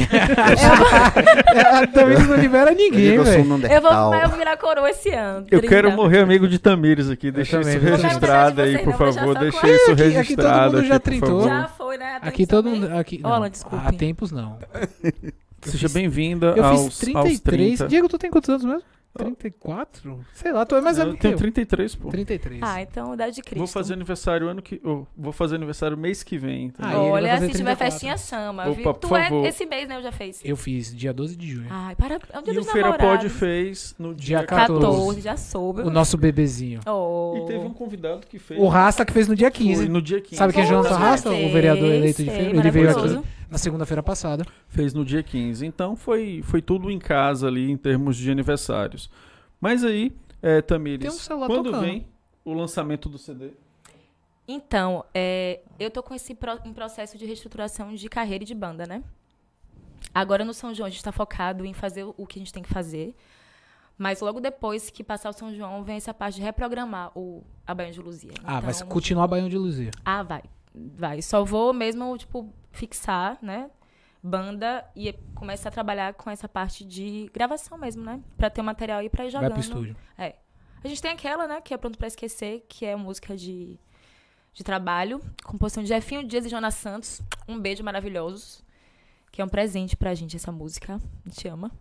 É, 1.53 1.87
também 1.87 2.17
não 2.19 2.35
libera 2.35 2.71
Eu 2.71 2.75
ninguém, 2.75 3.05
eu 3.15 3.21
um 3.21 3.25
velho. 3.57 3.73
Eu 3.73 3.81
vou, 3.81 3.91
eu 4.15 4.29
vou 4.29 4.37
virar 4.37 4.57
coroa 4.57 4.89
esse 4.89 5.09
ano. 5.09 5.45
eu 5.51 5.59
30. 5.59 5.67
quero 5.67 5.91
morrer 5.91 6.19
amigo 6.19 6.47
de 6.47 6.57
Tamires 6.59 7.09
aqui. 7.09 7.31
Deixa 7.31 7.59
isso 7.61 7.79
registrado 7.79 8.61
aí, 8.61 8.77
por 8.79 8.93
favor. 8.95 9.37
deixa 9.37 9.67
isso 9.67 9.85
com- 9.85 9.91
Aqui- 9.91 10.03
aqui 10.03 10.11
todo 10.11 10.17
registrado 10.17 10.77
mundo 10.77 10.85
já 10.87 10.99
trintou. 10.99 11.43
Já 11.43 11.67
foi, 11.67 11.97
né? 11.97 12.19
Aqui 12.21 12.47
todo 12.47 12.69
mundo. 12.69 12.87
Aqui, 12.97 13.19
Olha, 13.23 13.39
não, 13.41 13.49
desculpe. 13.49 13.85
há 13.85 13.91
tempos 13.91 14.31
não. 14.31 14.57
Seja 15.61 15.89
bem-vinda 15.89 16.53
Eu 16.55 16.63
aos, 16.65 16.85
fiz 16.85 16.97
33. 16.99 17.25
aos 17.35 17.41
30. 17.41 17.87
Diego, 17.87 18.07
tu 18.09 18.17
tem 18.17 18.31
quantos 18.31 18.49
anos 18.49 18.63
mesmo? 18.63 18.81
34? 19.17 20.25
Sei 20.33 20.51
lá, 20.51 20.65
tu 20.65 20.75
é 20.75 20.81
mais 20.81 20.97
velho 20.97 21.11
eu 21.11 21.15
que 21.15 21.21
tenho 21.21 21.33
eu. 21.33 21.37
33, 21.37 21.95
pô. 21.95 22.09
33. 22.09 22.59
Ah, 22.63 22.81
então 22.81 23.13
idade 23.13 23.35
de 23.35 23.41
Cristo. 23.41 23.57
Vou 23.57 23.67
fazer 23.67 23.93
aniversário 23.93 24.47
ano 24.47 24.61
que. 24.61 24.81
oh, 24.83 25.05
vou 25.17 25.33
fazer 25.33 25.55
aniversário 25.55 25.97
mês 25.97 26.23
que 26.23 26.37
vem. 26.37 26.65
Então. 26.65 26.85
Ah, 26.87 27.01
Olha, 27.01 27.37
se 27.39 27.49
tiver 27.49 27.75
34. 27.75 27.85
festinha, 27.85 28.17
chama. 28.17 28.63
Opa, 28.63 28.73
viu? 28.73 28.93
Tu 28.93 29.07
favor. 29.07 29.45
é 29.45 29.49
esse 29.49 29.65
mês, 29.65 29.87
né? 29.87 29.97
Eu 29.97 30.03
já 30.03 30.11
fez. 30.11 30.41
Eu 30.43 30.55
fiz 30.55 30.95
dia 30.95 31.13
12 31.13 31.35
de 31.35 31.51
junho. 31.51 31.67
Ai, 31.69 31.95
para. 31.95 32.19
É 32.31 32.39
um 32.39 32.43
dia 32.43 32.53
e 32.53 32.59
o 32.59 32.63
Feira 32.63 32.97
Pod 32.97 33.29
fez 33.29 33.95
no 33.99 34.15
Dia 34.15 34.39
dia 34.39 34.47
14. 34.47 34.85
14, 34.85 35.21
já 35.21 35.37
soube. 35.37 35.81
O 35.81 35.89
nosso 35.89 36.17
bebezinho. 36.17 36.79
Oh. 36.87 37.33
E 37.37 37.45
teve 37.47 37.65
um 37.65 37.73
convidado 37.73 38.25
que 38.27 38.39
fez. 38.39 38.59
O 38.59 38.67
Rasta 38.67 39.05
que 39.05 39.11
fez 39.11 39.27
no 39.27 39.35
dia 39.35 39.51
15. 39.51 39.75
Foi 39.75 39.89
no 39.89 40.01
dia 40.01 40.21
15. 40.21 40.35
Sabe 40.35 40.53
quem 40.53 40.63
é 40.63 40.65
Poxa, 40.65 40.77
Jonathan 40.77 40.97
Rasta? 40.97 41.29
O 41.29 41.51
vereador 41.51 41.91
eleito 41.91 42.23
de 42.23 42.29
feira. 42.29 42.57
Ele 42.57 42.71
veio 42.71 42.89
aqui. 42.89 43.21
Na 43.51 43.57
segunda-feira 43.59 44.01
passada. 44.01 44.43
Fez 44.69 44.93
no 44.93 45.05
dia 45.05 45.21
15. 45.21 45.63
Então 45.65 45.95
foi, 45.95 46.41
foi 46.43 46.61
tudo 46.61 46.89
em 46.89 46.97
casa 46.97 47.47
ali 47.47 47.69
em 47.69 47.77
termos 47.77 48.15
de 48.17 48.31
aniversários. 48.31 49.09
Mas 49.59 49.83
aí, 49.83 50.15
é, 50.41 50.61
Tamires, 50.61 51.01
Tem 51.01 51.09
um 51.09 51.19
celular 51.19 51.45
quando 51.47 51.65
tocando. 51.65 51.81
vem 51.83 52.07
o 52.43 52.53
lançamento 52.53 53.07
do 53.09 53.17
CD? 53.19 53.51
Então, 54.47 55.05
é, 55.13 55.59
eu 55.79 55.91
tô 55.91 56.01
com 56.01 56.13
esse 56.15 56.33
pro- 56.33 56.59
em 56.65 56.73
processo 56.73 57.17
de 57.17 57.25
reestruturação 57.25 57.93
de 57.93 58.09
carreira 58.09 58.43
e 58.43 58.47
de 58.47 58.55
banda, 58.55 58.85
né? 58.87 59.03
Agora 60.13 60.43
no 60.43 60.53
São 60.53 60.73
João 60.73 60.87
a 60.87 60.89
gente 60.89 61.03
tá 61.03 61.11
focado 61.11 61.63
em 61.65 61.73
fazer 61.73 62.03
o 62.03 62.25
que 62.25 62.39
a 62.39 62.41
gente 62.41 62.51
tem 62.51 62.63
que 62.63 62.69
fazer. 62.73 63.15
Mas 63.97 64.19
logo 64.19 64.39
depois 64.39 64.89
que 64.89 65.03
passar 65.03 65.29
o 65.29 65.33
São 65.33 65.53
João, 65.53 65.83
vem 65.83 65.95
essa 65.97 66.13
parte 66.13 66.35
de 66.35 66.41
reprogramar 66.41 67.11
o, 67.15 67.43
a 67.67 67.73
Baião 67.75 67.91
de 67.91 68.01
Luzia. 68.01 68.31
Ah, 68.43 68.59
vai 68.59 68.73
Então- 68.73 68.87
continuar 68.87 69.27
Baião 69.27 69.47
de 69.47 69.57
Luzia. 69.57 69.91
Ah, 70.03 70.23
vai. 70.23 70.41
Vai. 70.73 71.21
Só 71.21 71.43
vou 71.45 71.71
mesmo, 71.71 72.17
tipo, 72.17 72.51
fixar, 72.71 73.37
né? 73.41 73.69
Banda 74.23 74.85
e 74.95 75.13
começar 75.33 75.69
a 75.69 75.71
trabalhar 75.71 76.13
com 76.13 76.29
essa 76.29 76.47
parte 76.47 76.85
de 76.85 77.29
gravação 77.33 77.77
mesmo, 77.77 78.03
né? 78.03 78.21
Pra 78.37 78.49
ter 78.49 78.61
o 78.61 78.63
material 78.63 78.99
aí 78.99 79.09
pra 79.09 79.25
ir 79.25 79.31
jogando. 79.31 79.49
Vai 79.49 79.59
pro 79.59 79.67
estúdio. 79.67 79.95
A 80.83 80.87
gente 80.87 81.01
tem 81.01 81.11
aquela, 81.11 81.47
né, 81.47 81.61
que 81.61 81.73
é 81.73 81.77
Pronto 81.77 81.97
Pra 81.97 82.07
Esquecer, 82.07 82.65
que 82.67 82.85
é 82.85 82.95
música 82.95 83.37
de, 83.37 83.79
de 84.51 84.63
trabalho, 84.63 85.21
composição 85.43 85.83
de 85.83 85.89
Jefinho 85.89 86.23
Dias 86.27 86.45
e 86.45 86.49
Jonas 86.49 86.73
Santos. 86.73 87.21
Um 87.47 87.59
beijo 87.59 87.83
maravilhosos, 87.83 88.63
que 89.31 89.41
é 89.41 89.45
um 89.45 89.49
presente 89.49 89.95
pra 89.95 90.15
gente 90.15 90.35
essa 90.35 90.51
música. 90.51 90.99
A 91.23 91.29
gente 91.29 91.47
ama. 91.47 91.71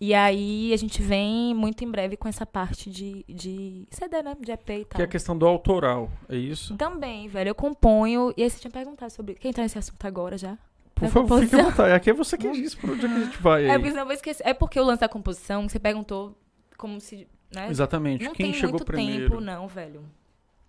E 0.00 0.14
aí 0.14 0.72
a 0.72 0.76
gente 0.78 1.02
vem 1.02 1.54
muito 1.54 1.84
em 1.84 1.90
breve 1.90 2.16
com 2.16 2.26
essa 2.26 2.46
parte 2.46 2.88
de, 2.90 3.22
de 3.28 3.86
CD, 3.90 4.22
né, 4.22 4.34
de 4.40 4.50
EP 4.50 4.70
e 4.70 4.84
tal. 4.86 4.96
Que 4.96 5.02
é 5.02 5.04
a 5.04 5.08
questão 5.08 5.36
do 5.36 5.46
autoral, 5.46 6.10
é 6.26 6.36
isso? 6.36 6.74
Também, 6.76 7.28
velho, 7.28 7.50
eu 7.50 7.54
componho. 7.54 8.32
E 8.34 8.42
aí 8.42 8.48
você 8.48 8.58
tinha 8.60 8.70
perguntado 8.70 9.12
sobre. 9.12 9.34
Quem 9.34 9.52
tá 9.52 9.60
nesse 9.60 9.78
assunto 9.78 10.02
agora 10.06 10.38
já? 10.38 10.56
Por 10.94 11.04
Da 11.04 11.10
favor, 11.10 11.40
fique 11.40 11.54
à 11.54 11.58
composição. 11.58 11.70
vontade. 11.70 11.92
Aqui 11.92 12.10
é 12.10 12.12
você 12.14 12.38
que 12.38 12.50
diz 12.50 12.74
pra 12.74 12.92
onde 12.92 13.04
é 13.04 13.08
que 13.08 13.14
a 13.14 13.24
gente 13.24 13.38
vai 13.42 13.64
É 13.66 13.70
aí. 13.72 13.76
porque 13.76 13.90
senão 13.90 14.02
eu 14.02 14.06
vou 14.06 14.14
esquecer. 14.14 14.42
É 14.46 14.54
porque 14.54 14.80
o 14.80 14.84
lance 14.84 15.00
da 15.00 15.08
composição, 15.08 15.68
você 15.68 15.78
perguntou 15.78 16.34
como 16.78 16.98
se. 16.98 17.28
Né? 17.54 17.68
Exatamente. 17.68 18.24
Não 18.24 18.32
Quem 18.32 18.46
tem 18.46 18.54
chegou 18.54 18.70
muito 18.70 18.84
primeiro? 18.86 19.28
tempo, 19.28 19.40
não, 19.40 19.68
velho. 19.68 20.02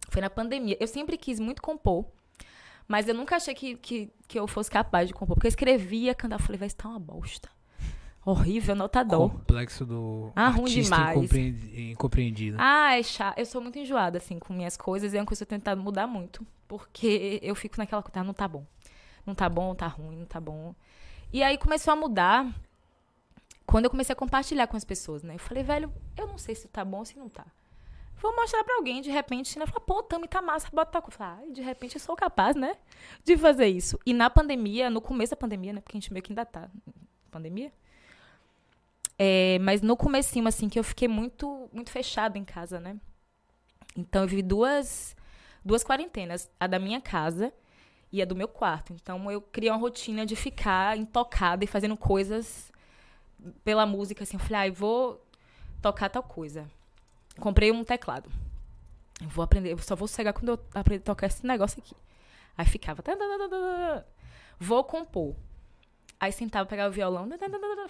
Foi 0.10 0.22
na 0.22 0.30
pandemia. 0.30 0.76
Eu 0.78 0.88
sempre 0.88 1.16
quis 1.18 1.40
muito 1.40 1.62
compor. 1.62 2.06
Mas 2.86 3.08
eu 3.08 3.14
nunca 3.16 3.38
achei 3.38 3.54
que, 3.54 3.76
que, 3.78 4.10
que 4.28 4.38
eu 4.38 4.46
fosse 4.46 4.70
capaz 4.70 5.08
de 5.08 5.14
compor. 5.14 5.36
Porque 5.36 5.48
eu 5.48 5.50
escrevia, 5.50 6.14
cantava. 6.14 6.44
Falei, 6.44 6.58
vai 6.60 6.68
isso 6.68 6.76
tá 6.76 6.90
uma 6.90 7.00
bosta. 7.00 7.48
Horrível, 8.24 8.76
nota 8.76 9.04
dó. 9.04 9.30
Complexo 9.30 9.86
do 9.86 10.32
Ah, 10.36 10.50
ruim 10.50 10.66
demais. 10.72 11.18
incompreendi- 11.18 11.92
incompreendido. 11.92 12.58
Ah, 12.60 12.96
é 12.98 13.02
chato. 13.02 13.38
Eu 13.40 13.46
sou 13.48 13.60
muito 13.62 13.80
enjoada, 13.80 14.20
assim, 14.20 14.38
com 14.38 14.54
minhas 14.54 14.78
coisas. 14.78 15.14
E 15.14 15.18
é 15.18 15.20
uma 15.20 15.26
coisa 15.26 15.40
que 15.40 15.44
eu 15.44 15.48
tenho 15.50 15.60
tentado 15.62 15.82
mudar 15.82 16.06
muito. 16.06 16.46
Porque 16.68 17.40
eu 17.42 17.56
fico 17.56 17.78
naquela 17.80 18.02
coisa, 18.04 18.20
ah, 18.20 18.24
não 18.24 18.34
tá 18.34 18.48
bom. 18.48 18.64
Não 19.26 19.34
tá 19.34 19.50
bom, 19.50 19.74
tá 19.74 19.88
ruim, 19.88 20.18
não 20.18 20.26
tá 20.26 20.40
bom. 20.40 20.76
E 21.34 21.42
aí 21.42 21.58
começou 21.58 21.92
a 21.94 21.96
mudar 21.96 22.48
quando 23.66 23.86
eu 23.86 23.90
comecei 23.92 24.14
a 24.14 24.16
compartilhar 24.16 24.68
com 24.68 24.78
as 24.78 24.86
pessoas, 24.86 25.24
né? 25.24 25.36
Eu 25.36 25.40
falei, 25.40 25.64
velho, 25.64 25.92
eu 26.16 26.28
não 26.28 26.38
sei 26.38 26.54
se 26.56 26.68
tá 26.68 26.86
bom 26.86 27.00
ou 27.00 27.06
se 27.06 27.18
não 27.18 27.28
tá. 27.30 27.46
Vou 28.22 28.36
mostrar 28.36 28.64
pra 28.64 28.76
alguém, 28.76 29.02
de 29.02 29.10
repente, 29.10 29.58
né? 29.58 29.66
Falar, 29.66 29.80
pô, 29.80 30.04
Tami, 30.04 30.28
tá 30.28 30.42
massa, 30.44 30.68
bota 30.72 30.92
tal 30.92 31.02
coisa. 31.02 31.18
Ai, 31.24 31.50
de 31.52 31.62
repente 31.62 31.96
eu 31.96 32.00
sou 32.00 32.16
capaz, 32.16 32.56
né? 32.56 32.76
De 33.24 33.36
fazer 33.36 33.66
isso. 33.68 33.98
E 34.06 34.14
na 34.14 34.30
pandemia, 34.30 34.90
no 34.92 35.02
começo 35.02 35.32
da 35.32 35.38
pandemia, 35.38 35.74
né? 35.74 35.82
Porque 35.82 35.98
a 35.98 36.00
gente 36.00 36.14
meio 36.14 36.22
que 36.22 36.32
ainda 36.32 36.46
tá 36.46 36.70
pandemia. 37.32 37.72
É, 39.24 39.60
mas 39.60 39.84
no 39.84 39.96
comecinho, 39.96 40.48
assim, 40.48 40.68
que 40.68 40.80
eu 40.80 40.84
fiquei 40.84 41.08
muito, 41.08 41.70
muito 41.72 41.92
fechada 41.92 42.40
em 42.40 42.44
casa, 42.44 42.80
né? 42.80 43.00
Então 43.96 44.24
eu 44.24 44.28
vivi 44.28 44.42
duas, 44.42 45.16
duas 45.64 45.84
quarentenas. 45.84 46.50
A 46.60 46.66
da 46.66 46.80
minha 46.80 47.00
casa 47.00 47.54
e 48.12 48.20
a 48.20 48.26
do 48.26 48.36
meu 48.36 48.48
quarto. 48.48 48.94
Então 48.94 49.32
eu 49.32 49.40
criei 49.40 49.70
uma 49.70 49.78
rotina 49.78 50.26
de 50.26 50.36
ficar 50.36 50.98
intocada 50.98 51.64
e 51.64 51.68
fazendo 51.68 51.96
coisas 51.96 52.72
pela 53.64 53.86
música, 53.86 54.24
assim. 54.24 54.38
Eu 54.38 54.40
falei, 54.40 54.70
ah, 54.70 54.74
vou 54.74 55.24
tocar 55.84 56.10
tal 56.10 56.24
coisa. 56.24 56.68
Comprei 57.40 57.72
um 57.72 57.84
teclado. 57.84 58.28
Eu 59.22 59.30
vou 59.30 59.44
aprender, 59.44 59.72
eu 59.72 59.78
só 59.78 59.96
vou 59.96 60.08
cegar 60.08 60.34
quando 60.34 60.50
eu 60.50 60.60
aprender 60.74 61.04
a 61.04 61.06
tocar 61.06 61.28
esse 61.28 61.46
negócio 61.46 61.80
aqui. 61.80 61.94
Aí 62.58 62.66
ficava. 62.66 63.04
tá, 63.04 63.16
tá, 63.16 63.50
tá. 63.50 64.04
Vou 64.60 64.84
compor. 64.84 65.36
Aí 66.22 66.32
sentava, 66.32 66.68
pegava 66.70 66.90
o 66.90 66.94
violão. 66.94 67.28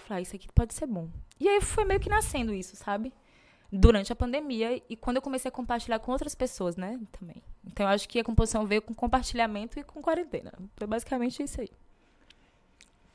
ah, 0.08 0.20
isso 0.22 0.34
aqui 0.34 0.48
pode 0.54 0.72
ser 0.72 0.86
bom. 0.86 1.06
E 1.38 1.46
aí 1.46 1.60
foi 1.60 1.84
meio 1.84 2.00
que 2.00 2.08
nascendo 2.08 2.54
isso, 2.54 2.74
sabe? 2.76 3.12
Durante 3.70 4.10
a 4.10 4.16
pandemia 4.16 4.82
e 4.88 4.96
quando 4.96 5.16
eu 5.16 5.22
comecei 5.22 5.50
a 5.50 5.52
compartilhar 5.52 5.98
com 5.98 6.10
outras 6.12 6.34
pessoas, 6.34 6.74
né? 6.76 6.98
Também. 7.18 7.42
Então 7.66 7.84
eu 7.86 7.92
acho 7.92 8.08
que 8.08 8.18
a 8.18 8.24
composição 8.24 8.66
veio 8.66 8.80
com 8.80 8.94
compartilhamento 8.94 9.78
e 9.78 9.84
com 9.84 10.00
quarentena. 10.00 10.50
Foi 10.76 10.86
basicamente 10.86 11.42
isso 11.42 11.60
aí. 11.60 11.68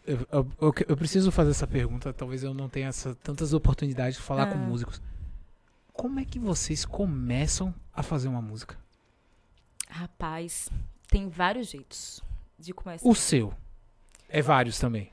Eu, 0.06 0.20
eu- 0.32 0.74
eu- 0.88 0.96
preciso 0.98 1.32
fazer 1.32 1.50
essa 1.52 1.68
pergunta, 1.68 2.14
talvez 2.14 2.44
eu 2.44 2.54
não 2.54 2.70
tenha 2.70 2.88
essa- 2.88 3.14
tantas 3.16 3.54
oportunidades 3.54 4.16
de 4.18 4.22
falar 4.24 4.46
com 4.48 4.54
Ah. 4.54 4.58
músicos. 4.58 5.02
Como 5.94 6.20
é 6.20 6.26
que 6.26 6.38
vocês 6.40 6.86
começam 6.86 7.74
a 7.92 8.02
fazer 8.04 8.28
uma 8.28 8.42
música? 8.42 8.78
Rapaz, 9.90 10.70
tem 11.08 11.28
vários 11.28 11.68
jeitos 11.70 12.22
de 12.58 12.72
começar. 12.74 13.08
O 13.08 13.16
seu. 13.16 13.54
É 14.30 14.42
vários 14.42 14.80
também. 14.80 15.12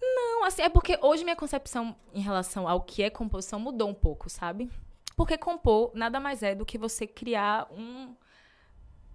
Não, 0.00 0.44
assim, 0.44 0.62
é 0.62 0.68
porque 0.68 0.98
hoje 1.02 1.24
minha 1.24 1.36
concepção 1.36 1.94
em 2.14 2.20
relação 2.20 2.68
ao 2.68 2.80
que 2.80 3.02
é 3.02 3.10
composição 3.10 3.60
mudou 3.60 3.88
um 3.88 3.94
pouco, 3.94 4.28
sabe? 4.30 4.70
Porque 5.16 5.38
compor 5.38 5.90
nada 5.94 6.20
mais 6.20 6.42
é 6.42 6.54
do 6.54 6.66
que 6.66 6.76
você 6.76 7.06
criar 7.06 7.66
um. 7.72 8.14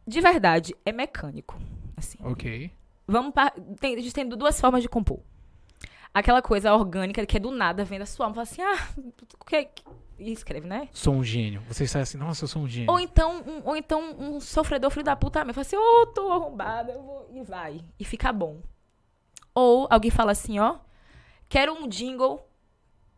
De 0.05 0.19
verdade, 0.19 0.75
é 0.83 0.91
mecânico. 0.91 1.57
Assim. 1.95 2.17
Ok. 2.23 2.71
Vamos 3.07 3.33
par... 3.33 3.53
tem, 3.79 3.95
a 3.95 4.01
gente 4.01 4.13
tem 4.13 4.27
duas 4.27 4.59
formas 4.59 4.81
de 4.81 4.89
compor. 4.89 5.19
Aquela 6.13 6.41
coisa 6.41 6.73
orgânica 6.73 7.25
que 7.25 7.37
é 7.37 7.39
do 7.39 7.51
nada, 7.51 7.85
vem 7.85 7.99
da 7.99 8.05
sua 8.05 8.25
alma, 8.25 8.35
fala 8.35 8.43
assim, 8.43 8.61
ah, 8.61 8.89
o 9.39 9.45
que. 9.45 9.69
E 10.19 10.31
escreve, 10.31 10.67
né? 10.67 10.89
Sou 10.91 11.15
um 11.15 11.23
gênio. 11.23 11.61
Vocês 11.67 11.89
saem 11.89 12.03
assim, 12.03 12.17
nossa, 12.17 12.43
eu 12.43 12.47
sou 12.47 12.61
um 12.61 12.67
gênio. 12.67 12.91
Ou 12.91 12.99
então, 12.99 13.41
um, 13.41 13.61
ou 13.63 13.75
então 13.75 14.15
um 14.19 14.39
sofredor 14.39 14.91
filho 14.91 15.05
da 15.05 15.15
puta 15.15 15.39
mesmo. 15.39 15.53
Fala 15.53 15.65
assim, 15.65 15.77
ô, 15.77 16.05
tô 16.07 16.31
arrombada, 16.31 16.91
eu 16.91 17.01
vou. 17.01 17.29
E 17.33 17.41
vai. 17.43 17.81
E 17.99 18.05
fica 18.05 18.31
bom. 18.31 18.61
Ou 19.53 19.87
alguém 19.89 20.11
fala 20.11 20.31
assim, 20.31 20.59
ó, 20.59 20.77
quero 21.49 21.73
um 21.73 21.87
jingle 21.87 22.45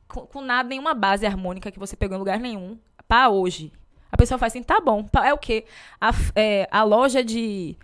com, 0.07 0.25
com 0.25 0.41
nada, 0.41 0.69
nenhuma 0.69 0.93
base 0.93 1.25
harmônica 1.25 1.71
que 1.71 1.79
você 1.79 1.95
pegou 1.95 2.15
em 2.15 2.19
lugar 2.19 2.39
nenhum, 2.39 2.77
pra 3.07 3.29
hoje. 3.29 3.71
A 4.11 4.17
pessoa 4.17 4.38
faz 4.38 4.53
assim, 4.53 4.63
tá 4.63 4.79
bom. 4.79 5.09
É 5.23 5.34
o 5.34 5.38
quê? 5.38 5.65
A, 5.99 6.11
é, 6.36 6.67
a 6.71 6.84
loja 6.84 7.23
de, 7.23 7.75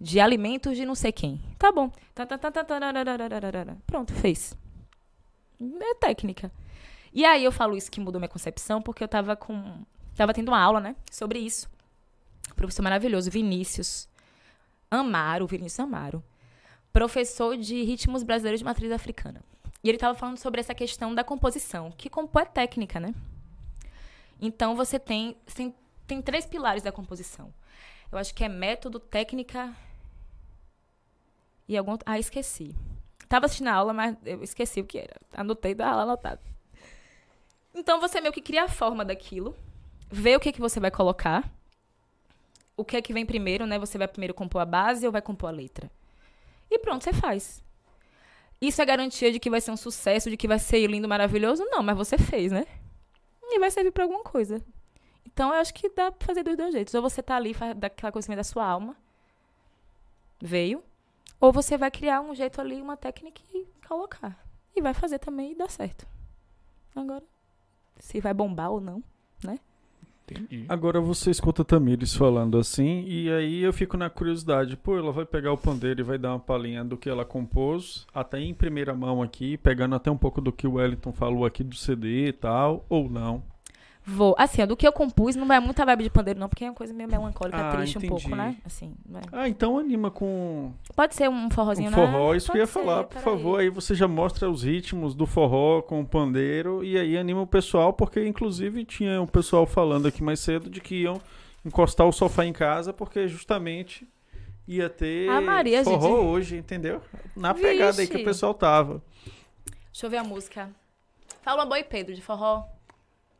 de 0.00 0.20
alimentos 0.20 0.76
de 0.76 0.86
não 0.86 0.94
sei 0.94 1.10
quem. 1.10 1.40
Tá 1.58 1.72
bom. 1.72 1.90
Pronto, 3.86 4.12
fez. 4.12 4.56
É 5.60 5.94
técnica. 5.94 6.52
E 7.12 7.24
aí 7.24 7.44
eu 7.44 7.52
falo 7.52 7.76
isso 7.76 7.90
que 7.90 8.00
mudou 8.00 8.20
minha 8.20 8.28
concepção, 8.28 8.80
porque 8.80 9.02
eu 9.02 9.08
tava 9.08 9.36
com. 9.36 9.84
Tava 10.16 10.32
tendo 10.32 10.48
uma 10.48 10.60
aula, 10.60 10.80
né? 10.80 10.96
Sobre 11.10 11.38
isso. 11.38 11.68
Professor 12.54 12.82
maravilhoso, 12.82 13.30
Vinícius 13.30 14.08
Amaro, 14.90 15.46
Vinícius 15.46 15.80
Amaro. 15.80 16.22
Professor 16.92 17.56
de 17.56 17.82
ritmos 17.82 18.22
brasileiros 18.22 18.60
de 18.60 18.64
matriz 18.64 18.92
africana. 18.92 19.42
E 19.82 19.88
ele 19.88 19.98
tava 19.98 20.16
falando 20.16 20.38
sobre 20.38 20.60
essa 20.60 20.74
questão 20.74 21.14
da 21.14 21.24
composição, 21.24 21.90
que 21.90 22.08
compor 22.08 22.42
é 22.42 22.44
técnica, 22.44 23.00
né? 23.00 23.14
Então 24.40 24.76
você 24.76 24.98
tem, 24.98 25.36
tem, 25.54 25.74
tem 26.06 26.22
três 26.22 26.46
pilares 26.46 26.82
da 26.82 26.92
composição. 26.92 27.52
Eu 28.10 28.18
acho 28.18 28.34
que 28.34 28.44
é 28.44 28.48
método, 28.48 29.00
técnica 29.00 29.74
e 31.68 31.76
algum. 31.76 31.96
Ah, 32.04 32.18
esqueci. 32.18 32.74
Tava 33.28 33.46
assistindo 33.46 33.68
a 33.68 33.74
aula, 33.74 33.92
mas 33.92 34.16
eu 34.24 34.42
esqueci 34.42 34.80
o 34.80 34.84
que 34.84 34.98
era. 34.98 35.16
Anotei 35.32 35.74
da 35.74 35.88
aula 35.88 36.02
anotado. 36.02 36.40
Então 37.74 38.00
você 38.00 38.20
meio 38.20 38.32
que 38.32 38.42
cria 38.42 38.64
a 38.64 38.68
forma 38.68 39.04
daquilo, 39.04 39.56
vê 40.10 40.36
o 40.36 40.40
que, 40.40 40.52
que 40.52 40.60
você 40.60 40.78
vai 40.78 40.90
colocar, 40.90 41.50
o 42.76 42.84
que 42.84 42.96
é 42.96 43.02
que 43.02 43.14
vem 43.14 43.24
primeiro, 43.24 43.66
né? 43.66 43.78
Você 43.78 43.96
vai 43.96 44.06
primeiro 44.06 44.34
compor 44.34 44.60
a 44.60 44.66
base 44.66 45.06
ou 45.06 45.12
vai 45.12 45.22
compor 45.22 45.48
a 45.48 45.52
letra. 45.52 45.90
E 46.72 46.78
pronto, 46.78 47.04
você 47.04 47.12
faz. 47.12 47.62
Isso 48.58 48.80
é 48.80 48.86
garantia 48.86 49.30
de 49.30 49.38
que 49.38 49.50
vai 49.50 49.60
ser 49.60 49.72
um 49.72 49.76
sucesso, 49.76 50.30
de 50.30 50.38
que 50.38 50.48
vai 50.48 50.58
ser 50.58 50.86
lindo, 50.86 51.06
maravilhoso? 51.06 51.62
Não, 51.66 51.82
mas 51.82 51.94
você 51.94 52.16
fez, 52.16 52.50
né? 52.50 52.64
E 53.42 53.58
vai 53.58 53.70
servir 53.70 53.90
pra 53.90 54.04
alguma 54.04 54.24
coisa. 54.24 54.64
Então 55.26 55.50
eu 55.50 55.60
acho 55.60 55.74
que 55.74 55.90
dá 55.90 56.10
pra 56.10 56.26
fazer 56.26 56.42
dos 56.42 56.56
dois 56.56 56.72
jeitos. 56.72 56.94
Ou 56.94 57.02
você 57.02 57.22
tá 57.22 57.36
ali, 57.36 57.52
faz 57.52 57.76
daquela 57.76 58.10
coisa 58.10 58.34
da 58.34 58.42
sua 58.42 58.64
alma, 58.64 58.96
veio, 60.40 60.82
ou 61.38 61.52
você 61.52 61.76
vai 61.76 61.90
criar 61.90 62.22
um 62.22 62.34
jeito 62.34 62.58
ali, 62.58 62.80
uma 62.80 62.96
técnica 62.96 63.42
e 63.52 63.66
colocar. 63.86 64.42
E 64.74 64.80
vai 64.80 64.94
fazer 64.94 65.18
também 65.18 65.52
e 65.52 65.54
dá 65.54 65.68
certo. 65.68 66.06
Agora, 66.96 67.24
se 67.98 68.18
vai 68.18 68.32
bombar 68.32 68.70
ou 68.70 68.80
não, 68.80 69.04
né? 69.44 69.58
Entendi. 70.32 70.64
Agora 70.68 71.00
você 71.00 71.30
escuta 71.30 71.64
Tamires 71.64 72.14
falando 72.14 72.58
assim, 72.58 73.04
e 73.06 73.30
aí 73.30 73.62
eu 73.62 73.72
fico 73.72 73.96
na 73.96 74.10
curiosidade. 74.10 74.76
Pô, 74.76 74.96
ela 74.96 75.12
vai 75.12 75.24
pegar 75.24 75.52
o 75.52 75.58
pandeiro 75.58 76.00
e 76.00 76.04
vai 76.04 76.18
dar 76.18 76.30
uma 76.30 76.40
palhinha 76.40 76.84
do 76.84 76.96
que 76.96 77.08
ela 77.08 77.24
compôs, 77.24 78.06
até 78.14 78.40
em 78.40 78.54
primeira 78.54 78.94
mão 78.94 79.22
aqui, 79.22 79.56
pegando 79.56 79.94
até 79.94 80.10
um 80.10 80.16
pouco 80.16 80.40
do 80.40 80.52
que 80.52 80.66
o 80.66 80.74
Wellington 80.74 81.12
falou 81.12 81.44
aqui 81.44 81.62
do 81.62 81.76
CD 81.76 82.28
e 82.28 82.32
tal, 82.32 82.84
ou 82.88 83.08
não. 83.08 83.42
Vou. 84.04 84.34
Assim, 84.36 84.66
do 84.66 84.76
que 84.76 84.86
eu 84.86 84.92
compus, 84.92 85.36
não 85.36 85.46
vai 85.46 85.60
muita 85.60 85.84
vibe 85.86 86.04
de 86.04 86.10
pandeiro, 86.10 86.40
não, 86.40 86.48
porque 86.48 86.64
é 86.64 86.68
uma 86.68 86.74
coisa 86.74 86.92
meio 86.92 87.08
melancólica, 87.08 87.56
Ah, 87.56 87.76
triste 87.76 87.98
um 87.98 88.00
entendi. 88.00 88.22
pouco, 88.22 88.34
né? 88.34 88.56
Assim, 88.64 88.94
vai. 89.06 89.22
Ah, 89.30 89.48
então 89.48 89.78
anima 89.78 90.10
com 90.10 90.72
Pode 90.96 91.14
ser 91.14 91.30
um 91.30 91.48
forrozinho, 91.50 91.86
um 91.88 91.90
né? 91.92 91.96
forró, 91.96 92.34
isso 92.34 92.50
que 92.50 92.58
eu 92.58 92.62
ia 92.62 92.66
Pode 92.66 92.72
ser, 92.80 92.84
falar, 92.84 93.04
por 93.04 93.20
favor. 93.22 93.60
Aí 93.60 93.70
você 93.70 93.94
já 93.94 94.08
mostra 94.08 94.50
os 94.50 94.64
ritmos 94.64 95.14
do 95.14 95.24
forró 95.24 95.82
com 95.82 96.00
o 96.00 96.06
pandeiro, 96.06 96.82
e 96.82 96.98
aí 96.98 97.16
anima 97.16 97.42
o 97.42 97.46
pessoal, 97.46 97.92
porque 97.92 98.26
inclusive 98.26 98.84
tinha 98.84 99.22
um 99.22 99.26
pessoal 99.26 99.66
falando 99.66 100.08
aqui 100.08 100.22
mais 100.22 100.40
cedo 100.40 100.68
de 100.68 100.80
que 100.80 101.02
iam 101.02 101.20
encostar 101.64 102.04
o 102.06 102.12
sofá 102.12 102.44
em 102.44 102.52
casa, 102.52 102.92
porque 102.92 103.28
justamente 103.28 104.04
ia 104.66 104.88
ter 104.88 105.28
Ah, 105.28 105.40
Maria, 105.40 105.84
forró 105.84 106.08
gente. 106.16 106.26
hoje, 106.26 106.56
entendeu? 106.56 107.00
Na 107.36 107.54
pegada 107.54 108.00
aí 108.00 108.06
que 108.08 108.14
o 108.14 108.16
Vixe. 108.18 108.24
pessoal 108.24 108.52
tava. 108.52 109.00
Deixa 109.92 110.06
eu 110.06 110.10
ver 110.10 110.16
a 110.16 110.24
música. 110.24 110.70
Fala 111.42 111.64
Boi 111.64 111.84
Pedro, 111.84 112.14
de 112.14 112.20
forró. 112.22 112.64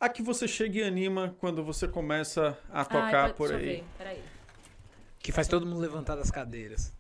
A 0.02 0.08
que 0.08 0.20
você 0.20 0.48
chega 0.48 0.80
e 0.80 0.82
anima 0.82 1.36
quando 1.38 1.62
você 1.62 1.86
começa 1.86 2.58
a 2.72 2.84
tocar 2.84 3.34
por 3.34 3.50
deixa 3.50 3.64
eu 3.64 3.70
aí. 3.70 3.76
ver, 3.76 3.84
peraí. 3.96 4.22
Que 5.20 5.30
faz 5.30 5.46
todo 5.46 5.64
mundo 5.64 5.78
levantar 5.78 6.16
das 6.16 6.28
cadeiras. 6.28 6.92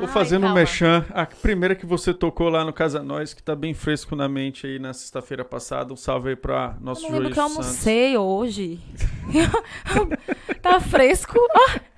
Ou 0.00 0.06
Ai, 0.06 0.12
fazendo 0.12 0.40
um 0.44 0.46
calma. 0.46 0.60
mechan, 0.60 1.04
a 1.12 1.26
primeira 1.26 1.74
que 1.74 1.84
você 1.84 2.14
tocou 2.14 2.48
lá 2.48 2.64
no 2.64 2.72
Casa 2.72 3.02
Nós, 3.02 3.34
que 3.34 3.42
tá 3.42 3.54
bem 3.54 3.74
fresco 3.74 4.16
na 4.16 4.28
mente 4.28 4.66
aí 4.66 4.78
na 4.78 4.92
sexta-feira 4.94 5.44
passada. 5.44 5.92
Um 5.92 5.96
salve 5.96 6.30
aí 6.30 6.36
pra 6.36 6.74
nosso 6.80 7.04
Eu 7.04 7.10
não 7.10 7.18
lembro 7.18 7.32
que 7.34 7.38
eu 7.38 7.42
almocei 7.44 8.16
hoje. 8.16 8.80
tá 10.62 10.80
fresco. 10.80 11.38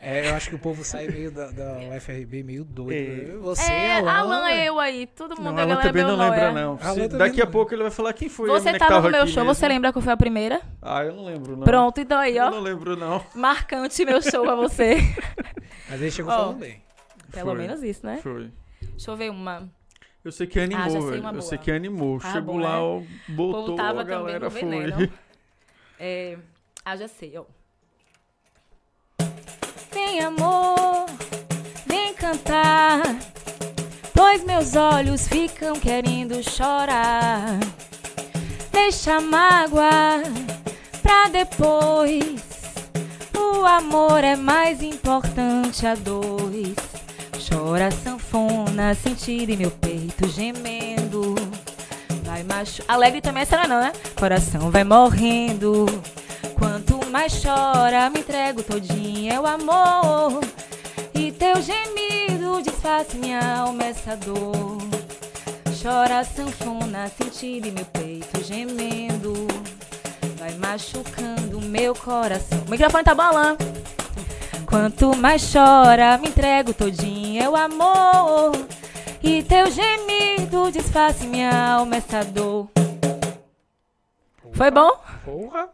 É, 0.00 0.28
eu 0.30 0.34
acho 0.34 0.48
que 0.50 0.57
o 0.57 0.59
povo 0.59 0.82
sai 0.84 1.07
meio 1.07 1.30
da, 1.30 1.46
da 1.50 1.78
UFRB 1.96 2.42
meio 2.42 2.64
doido. 2.64 2.92
É. 2.92 3.24
né? 3.34 3.36
Você, 3.40 3.70
é, 3.72 3.96
Alan, 3.98 4.11
Alan, 4.12 4.42
né? 4.46 4.64
eu 4.68 4.80
aí. 4.80 5.07
Todo 5.07 5.36
mundo 5.36 5.44
Não, 5.53 5.59
a 5.59 5.61
ela 5.61 5.68
galera 5.76 5.88
também 5.88 6.05
meu 6.05 6.16
não 6.16 6.24
lembra, 6.24 6.40
é. 6.48 6.53
não. 6.53 6.78
Alan 6.82 6.94
Se- 6.94 7.09
daqui 7.09 7.40
a 7.40 7.46
pouco 7.46 7.72
ele 7.72 7.82
vai 7.82 7.90
falar 7.92 8.12
quem 8.12 8.28
foi 8.28 8.48
Você 8.48 8.66
menina 8.66 8.78
que 8.84 8.92
tava 8.92 9.07
no 9.09 9.12
meu 9.16 9.26
show, 9.28 9.44
mesmo. 9.44 9.55
você 9.55 9.68
lembra 9.68 9.92
qual 9.92 10.03
foi 10.03 10.12
a 10.12 10.16
primeira? 10.16 10.61
Ah, 10.80 11.05
eu 11.05 11.14
não 11.14 11.24
lembro, 11.24 11.57
não. 11.57 11.62
Pronto, 11.64 12.00
então 12.00 12.18
aí, 12.18 12.36
Eu 12.36 12.46
ó. 12.46 12.50
não 12.50 12.61
lembro, 12.61 12.96
não. 12.96 13.24
Marcante 13.34 14.05
meu 14.05 14.20
show 14.20 14.42
pra 14.44 14.57
você. 14.57 14.96
Mas 15.88 16.00
ele 16.00 16.11
chegou 16.11 16.32
Ó. 16.32 16.36
falando 16.36 16.59
bem. 16.59 16.82
Pelo 17.33 17.51
Foi. 17.51 17.59
menos 17.59 17.83
isso, 17.83 18.05
né? 18.07 18.18
Foi. 18.22 18.51
Deixa 18.80 19.11
eu 19.11 19.16
ver 19.16 19.30
uma. 19.30 19.68
Eu 20.24 20.30
sei 20.30 20.47
que 20.47 20.61
animou, 20.61 20.85
Ah, 20.85 20.89
já 20.89 21.01
sei 21.01 21.20
Eu 21.37 21.43
sei 21.43 21.59
que 21.59 21.70
animou. 21.72 22.20
Ah, 22.22 22.33
Chegou 22.33 22.57
lá, 22.59 22.78
né? 22.78 23.07
botou, 23.28 23.64
povo 23.64 23.76
tava 23.76 24.01
a 24.03 24.05
galera 24.05 24.49
também 24.51 24.87
no 24.87 24.95
foi. 24.95 25.11
É, 25.99 26.37
ah, 26.85 26.97
já 26.97 27.07
sei, 27.09 27.37
ó. 27.39 27.45
Vem, 29.93 30.20
amor, 30.20 31.07
vem 31.87 32.12
cantar, 32.14 33.03
pois 34.12 34.43
meus 34.45 34.74
olhos 34.74 35.28
ficam 35.28 35.74
querendo 35.78 36.43
chorar. 36.43 37.59
Deixa 38.72 39.16
a 39.16 39.20
mágoa 39.20 40.22
pra 41.03 41.28
depois. 41.28 42.43
O 43.37 43.64
amor 43.64 44.24
é 44.24 44.35
mais 44.35 44.83
importante 44.83 45.87
a 45.87 45.95
dois. 45.95 46.74
Chora 47.53 47.90
sanfona, 47.90 48.94
sentindo 48.94 49.50
em 49.50 49.59
meu 49.59 49.70
peito 49.70 50.26
gemendo. 50.26 51.34
Vai 52.24 52.42
machu... 52.42 52.82
Alegre 52.88 53.20
também 53.20 53.42
é 53.42 53.68
não, 53.68 53.78
né? 53.78 53.92
Coração 54.18 54.70
vai 54.70 54.84
morrendo. 54.84 55.84
Quanto 56.59 57.07
mais 57.11 57.42
chora, 57.42 58.09
me 58.09 58.20
entrego 58.20 58.62
todinha, 58.62 59.34
é 59.34 59.40
o 59.40 59.46
amor. 59.46 60.42
E 61.14 61.30
teu 61.30 61.61
gemido 61.61 62.62
desfaz 62.62 63.12
minha 63.12 63.59
alma 63.59 63.84
essa 63.84 64.16
dor. 64.16 64.78
Chora 65.82 66.24
sanfona, 66.24 67.11
sentindo 67.18 67.68
em 67.68 67.72
meu 67.72 67.84
peito 67.84 68.42
gemendo. 68.42 69.46
Vai 70.38 70.55
machucando 70.55 71.61
meu 71.61 71.94
coração. 71.94 72.62
O 72.66 72.70
microfone 72.70 73.05
tá 73.05 73.12
Alan? 73.12 73.59
Quanto 74.72 75.14
mais 75.14 75.52
chora, 75.52 76.16
me 76.16 76.28
entrego 76.28 76.72
todinha, 76.72 77.42
é 77.44 77.48
o 77.48 77.54
amor. 77.54 78.52
E 79.22 79.42
teu 79.42 79.70
gemido 79.70 80.70
desfaz 80.70 81.20
minha 81.22 81.74
alma 81.74 81.96
essa 81.96 82.24
dor. 82.24 82.70
Foi 84.52 84.70
bom? 84.70 84.90
Porra! 85.26 85.68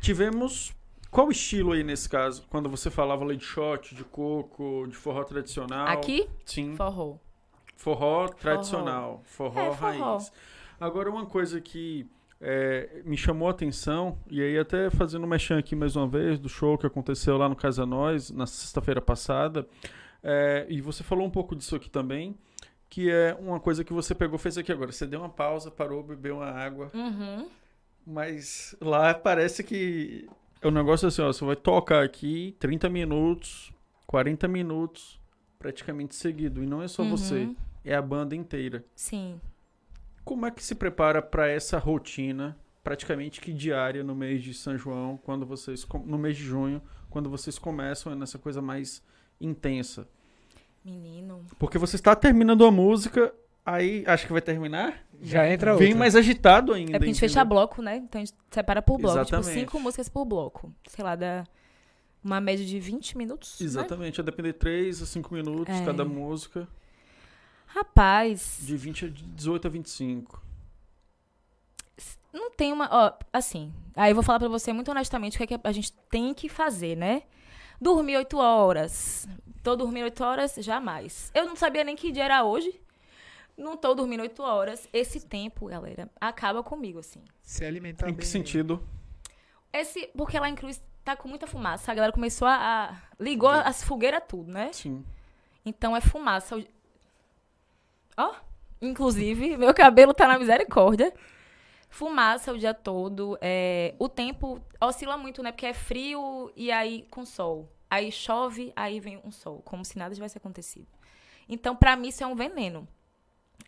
Tivemos. 0.00 0.72
Qual 1.10 1.30
estilo 1.30 1.72
aí 1.72 1.84
nesse 1.84 2.08
caso? 2.08 2.46
Quando 2.48 2.70
você 2.70 2.90
falava 2.90 3.22
leite 3.22 3.44
shot, 3.44 3.94
de 3.94 4.02
coco, 4.02 4.86
de 4.88 4.96
forró 4.96 5.24
tradicional? 5.24 5.86
Aqui? 5.88 6.26
Sim. 6.46 6.74
Forró. 6.74 7.16
Forró 7.76 8.28
tradicional, 8.28 9.20
forró, 9.24 9.60
É, 9.60 9.74
forró. 9.74 10.14
raiz. 10.16 10.32
Agora, 10.80 11.10
uma 11.10 11.26
coisa 11.26 11.60
que 11.60 12.08
é, 12.44 13.00
me 13.04 13.16
chamou 13.16 13.46
a 13.46 13.52
atenção, 13.52 14.18
e 14.28 14.42
aí 14.42 14.58
até 14.58 14.90
fazendo 14.90 15.22
um 15.24 15.28
mexão 15.28 15.56
aqui 15.56 15.76
mais 15.76 15.94
uma 15.94 16.08
vez, 16.08 16.40
do 16.40 16.48
show 16.48 16.76
que 16.76 16.84
aconteceu 16.86 17.36
lá 17.38 17.48
no 17.48 17.54
Casa 17.54 17.86
Nós, 17.86 18.30
na 18.30 18.46
sexta-feira 18.46 19.00
passada, 19.00 19.64
é, 20.24 20.66
e 20.68 20.80
você 20.80 21.04
falou 21.04 21.24
um 21.24 21.30
pouco 21.30 21.54
disso 21.54 21.76
aqui 21.76 21.88
também, 21.88 22.36
que 22.90 23.08
é 23.08 23.36
uma 23.40 23.60
coisa 23.60 23.84
que 23.84 23.92
você 23.92 24.12
pegou, 24.14 24.38
fez 24.38 24.58
aqui 24.58 24.72
agora. 24.72 24.90
Você 24.90 25.06
deu 25.06 25.20
uma 25.20 25.28
pausa, 25.28 25.70
parou, 25.70 26.02
bebeu 26.02 26.36
uma 26.38 26.50
água, 26.50 26.90
Uhum. 26.92 27.48
mas 28.06 28.74
lá 28.80 29.14
parece 29.14 29.62
que 29.64 30.28
é 30.60 30.68
um 30.68 30.72
negócio 30.72 31.08
assim, 31.08 31.22
ó, 31.22 31.32
você 31.32 31.44
vai 31.44 31.56
tocar 31.56 32.04
aqui 32.04 32.54
30 32.58 32.88
minutos, 32.88 33.72
40 34.06 34.46
minutos, 34.48 35.18
praticamente 35.58 36.14
seguido, 36.16 36.62
e 36.62 36.66
não 36.66 36.82
é 36.82 36.88
só 36.88 37.02
você, 37.04 37.34
Uhum. 37.44 37.56
é 37.84 37.94
a 37.94 38.02
banda 38.02 38.34
inteira. 38.36 38.84
Sim. 38.94 39.40
Como 40.24 40.46
é 40.46 40.50
que 40.50 40.62
se 40.62 40.74
prepara 40.74 41.20
para 41.20 41.48
essa 41.48 41.78
rotina, 41.78 42.56
praticamente 42.82 43.40
que 43.40 43.52
diária 43.52 44.02
no 44.04 44.14
mês 44.14 44.42
de 44.42 44.54
São 44.54 44.76
João, 44.78 45.16
quando 45.16 45.44
vocês 45.46 45.86
no 46.04 46.18
mês 46.18 46.36
de 46.36 46.44
junho, 46.44 46.80
quando 47.10 47.28
vocês 47.28 47.58
começam 47.58 48.14
nessa 48.14 48.38
coisa 48.38 48.62
mais 48.62 49.02
intensa? 49.40 50.06
Menino. 50.84 51.44
Porque 51.58 51.78
você 51.78 51.96
está 51.96 52.14
terminando 52.16 52.64
a 52.64 52.70
música, 52.70 53.32
aí 53.64 54.02
acho 54.06 54.26
que 54.26 54.32
vai 54.32 54.42
terminar, 54.42 55.04
Já 55.20 55.48
entra 55.48 55.72
outra. 55.72 55.86
vem 55.86 55.94
mais 55.94 56.16
agitado 56.16 56.72
ainda. 56.72 56.90
É 56.92 56.94
porque 56.94 57.04
a 57.04 57.06
gente 57.12 57.20
fecha 57.20 57.40
entendeu? 57.40 57.48
bloco, 57.56 57.82
né? 57.82 57.96
Então 57.96 58.20
a 58.20 58.24
gente 58.24 58.36
separa 58.50 58.82
por 58.82 58.98
bloco. 58.98 59.18
Exatamente. 59.18 59.48
Tipo, 59.48 59.60
cinco 59.60 59.80
músicas 59.80 60.08
por 60.08 60.24
bloco. 60.24 60.72
Sei 60.88 61.04
lá, 61.04 61.14
dá 61.14 61.44
uma 62.22 62.40
média 62.40 62.64
de 62.64 62.78
20 62.80 63.16
minutos. 63.16 63.58
né? 63.60 63.66
Exatamente, 63.66 64.20
a 64.20 64.24
depender 64.24 64.52
de 64.52 64.58
3 64.58 65.02
a 65.02 65.06
5 65.06 65.34
minutos 65.34 65.74
É. 65.74 65.84
cada 65.84 66.04
música, 66.04 66.66
Rapaz, 67.74 68.58
de 68.60 68.76
20 68.76 69.04
a 69.06 69.08
18 69.08 69.66
a 69.66 69.70
25. 69.70 70.42
não 72.32 72.50
tem 72.50 72.72
uma. 72.72 72.88
Ó, 72.90 73.12
assim. 73.32 73.72
Aí 73.96 74.10
eu 74.10 74.14
vou 74.14 74.22
falar 74.24 74.38
pra 74.38 74.48
você 74.48 74.72
muito 74.72 74.90
honestamente 74.90 75.34
o 75.34 75.38
que, 75.38 75.54
é 75.54 75.58
que 75.58 75.66
a 75.66 75.72
gente 75.72 75.92
tem 76.10 76.32
que 76.34 76.48
fazer, 76.48 76.96
né? 76.96 77.22
Dormir 77.80 78.16
8 78.16 78.36
horas. 78.38 79.26
Tô 79.62 79.74
dormindo 79.76 80.04
8 80.04 80.22
horas? 80.24 80.54
Jamais. 80.58 81.30
Eu 81.34 81.46
não 81.46 81.56
sabia 81.56 81.82
nem 81.84 81.96
que 81.96 82.12
dia 82.12 82.24
era 82.24 82.44
hoje. 82.44 82.80
Não 83.56 83.76
tô 83.76 83.94
dormindo 83.94 84.20
8 84.20 84.42
horas. 84.42 84.88
Esse 84.92 85.20
tempo, 85.20 85.66
galera, 85.66 86.08
acaba 86.20 86.62
comigo, 86.62 86.98
assim. 86.98 87.22
Se 87.42 87.64
alimentar 87.64 88.06
em 88.08 88.12
bem. 88.12 88.18
que 88.20 88.26
sentido? 88.26 88.82
Esse, 89.72 90.08
porque 90.16 90.38
lá 90.38 90.48
em 90.48 90.54
Cruz 90.54 90.82
tá 91.04 91.16
com 91.16 91.28
muita 91.28 91.46
fumaça. 91.46 91.90
A 91.90 91.94
galera 91.94 92.12
começou 92.12 92.46
a. 92.46 92.54
a- 92.90 92.96
ligou 93.18 93.48
as 93.50 93.82
fogueiras 93.82 94.22
tudo, 94.28 94.50
né? 94.52 94.70
Sim. 94.72 95.04
Então 95.64 95.96
é 95.96 96.00
fumaça. 96.00 96.62
Ó, 98.16 98.34
inclusive, 98.80 99.56
meu 99.58 99.72
cabelo 99.74 100.14
tá 100.14 100.26
na 100.26 100.38
misericórdia. 100.38 101.12
Fumaça 101.88 102.52
o 102.52 102.58
dia 102.58 102.72
todo. 102.72 103.36
é, 103.40 103.94
o 103.98 104.08
tempo 104.08 104.60
oscila 104.80 105.16
muito, 105.16 105.42
né? 105.42 105.52
Porque 105.52 105.66
é 105.66 105.74
frio 105.74 106.50
e 106.56 106.72
aí 106.72 107.06
com 107.10 107.24
sol. 107.26 107.70
Aí 107.90 108.10
chove, 108.10 108.72
aí 108.74 108.98
vem 108.98 109.20
um 109.22 109.30
sol. 109.30 109.60
Como 109.62 109.84
se 109.84 109.98
nada 109.98 110.14
tivesse 110.14 110.38
acontecido. 110.38 110.86
Então, 111.46 111.76
pra 111.76 111.94
mim, 111.94 112.08
isso 112.08 112.24
é 112.24 112.26
um 112.26 112.34
veneno. 112.34 112.88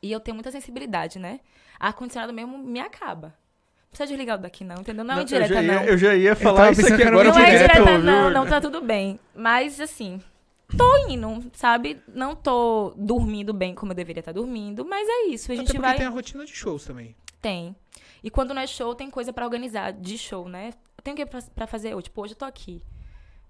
E 0.03 0.11
eu 0.11 0.21
tenho 0.21 0.35
muita 0.35 0.51
sensibilidade, 0.51 1.19
né? 1.19 1.41
Ar-condicionado 1.79 2.33
mesmo 2.33 2.57
me 2.57 2.81
acaba. 2.81 3.29
Não 3.29 3.89
precisa 3.91 4.07
desligar 4.09 4.39
o 4.39 4.43
daqui, 4.43 4.65
não, 4.65 4.77
entendeu? 4.77 5.05
Não 5.05 5.19
é 5.19 5.23
indireta, 5.23 5.63
ia, 5.63 5.63
não. 5.63 5.85
eu 5.85 5.99
já 5.99 6.15
ia 6.15 6.35
falar 6.35 6.73
isso 6.73 6.93
aqui 6.93 7.03
agora 7.03 7.29
Não 7.29 7.39
é 7.39 7.51
direto, 7.51 7.73
direta, 7.73 7.99
viu? 7.99 8.03
não, 8.03 8.31
não 8.31 8.47
tá 8.47 8.61
tudo 8.61 8.81
bem. 8.81 9.21
Mas, 9.35 9.79
assim, 9.81 10.21
tô 10.77 11.09
indo, 11.09 11.51
sabe? 11.55 12.01
Não 12.09 12.35
tô 12.35 12.95
dormindo 12.97 13.53
bem 13.53 13.75
como 13.75 13.93
eu 13.93 13.97
deveria 13.97 14.21
estar 14.21 14.33
dormindo, 14.33 14.85
mas 14.85 15.07
é 15.09 15.27
isso. 15.29 15.51
A 15.51 15.55
Até 15.55 15.63
gente 15.63 15.67
porque 15.75 15.81
vai. 15.81 15.97
tem 15.97 16.07
a 16.07 16.11
rotina 16.11 16.45
de 16.45 16.53
shows 16.55 16.85
também. 16.85 17.15
Tem. 17.41 17.75
E 18.23 18.31
quando 18.31 18.55
não 18.55 18.63
é 18.63 18.67
show, 18.67 18.95
tem 18.95 19.11
coisa 19.11 19.33
pra 19.33 19.45
organizar 19.45 19.93
de 19.93 20.17
show, 20.17 20.49
né? 20.49 20.73
Tem 21.03 21.13
o 21.13 21.17
que 21.17 21.27
pra, 21.27 21.43
pra 21.55 21.67
fazer 21.67 21.95
hoje? 21.95 22.05
Tipo, 22.05 22.23
hoje 22.23 22.33
eu 22.33 22.39
tô 22.39 22.45
aqui, 22.47 22.81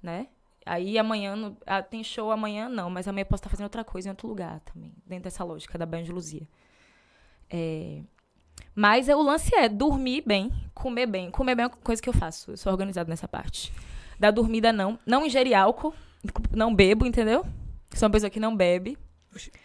né? 0.03 0.27
Aí 0.67 0.99
amanhã, 0.99 1.37
no- 1.37 1.57
ah, 1.67 1.83
tem 1.83 2.03
show 2.03 2.31
amanhã 2.33 2.69
não, 2.69 2.91
mas 2.91 3.07
amanhã 3.07 3.23
eu 3.23 3.27
posso 3.27 3.41
estar 3.43 3.51
fazendo 3.51 3.65
outra 3.67 3.85
coisa 3.85 4.09
em 4.09 4.11
outro 4.11 4.27
lugar 4.27 4.61
também, 4.61 4.93
dentro 5.07 5.25
dessa 5.25 5.45
lógica 5.45 5.79
da 5.79 5.87
Banho 5.87 6.05
de 6.05 6.11
Luzia. 6.11 6.49
É, 7.51 8.01
Mas 8.75 9.09
é, 9.09 9.15
o 9.15 9.23
lance 9.23 9.55
é 9.55 9.69
dormir 9.69 10.23
bem, 10.27 10.51
comer 10.75 11.07
bem. 11.07 11.31
Comer 11.31 11.55
bem 11.55 11.65
é 11.65 11.67
uma 11.69 11.77
coisa 11.77 12.03
que 12.03 12.09
eu 12.09 12.13
faço, 12.13 12.53
eu 12.53 12.57
sou 12.57 12.73
organizada 12.73 13.09
nessa 13.09 13.29
parte. 13.29 13.73
Da 14.19 14.31
dormida 14.31 14.73
não, 14.73 14.99
não 15.07 15.25
ingerir 15.25 15.55
álcool, 15.57 15.95
não 16.51 16.75
bebo, 16.75 17.07
entendeu? 17.07 17.45
Sou 17.95 18.07
uma 18.07 18.13
pessoa 18.13 18.31
que 18.31 18.41
não 18.41 18.57
bebe. 18.57 18.99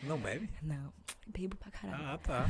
Não 0.04 0.18
bebe? 0.18 0.50
Não, 0.62 0.94
bebo 1.28 1.56
pra 1.56 1.72
caralho. 1.72 2.04
Ah, 2.06 2.18
tá. 2.18 2.46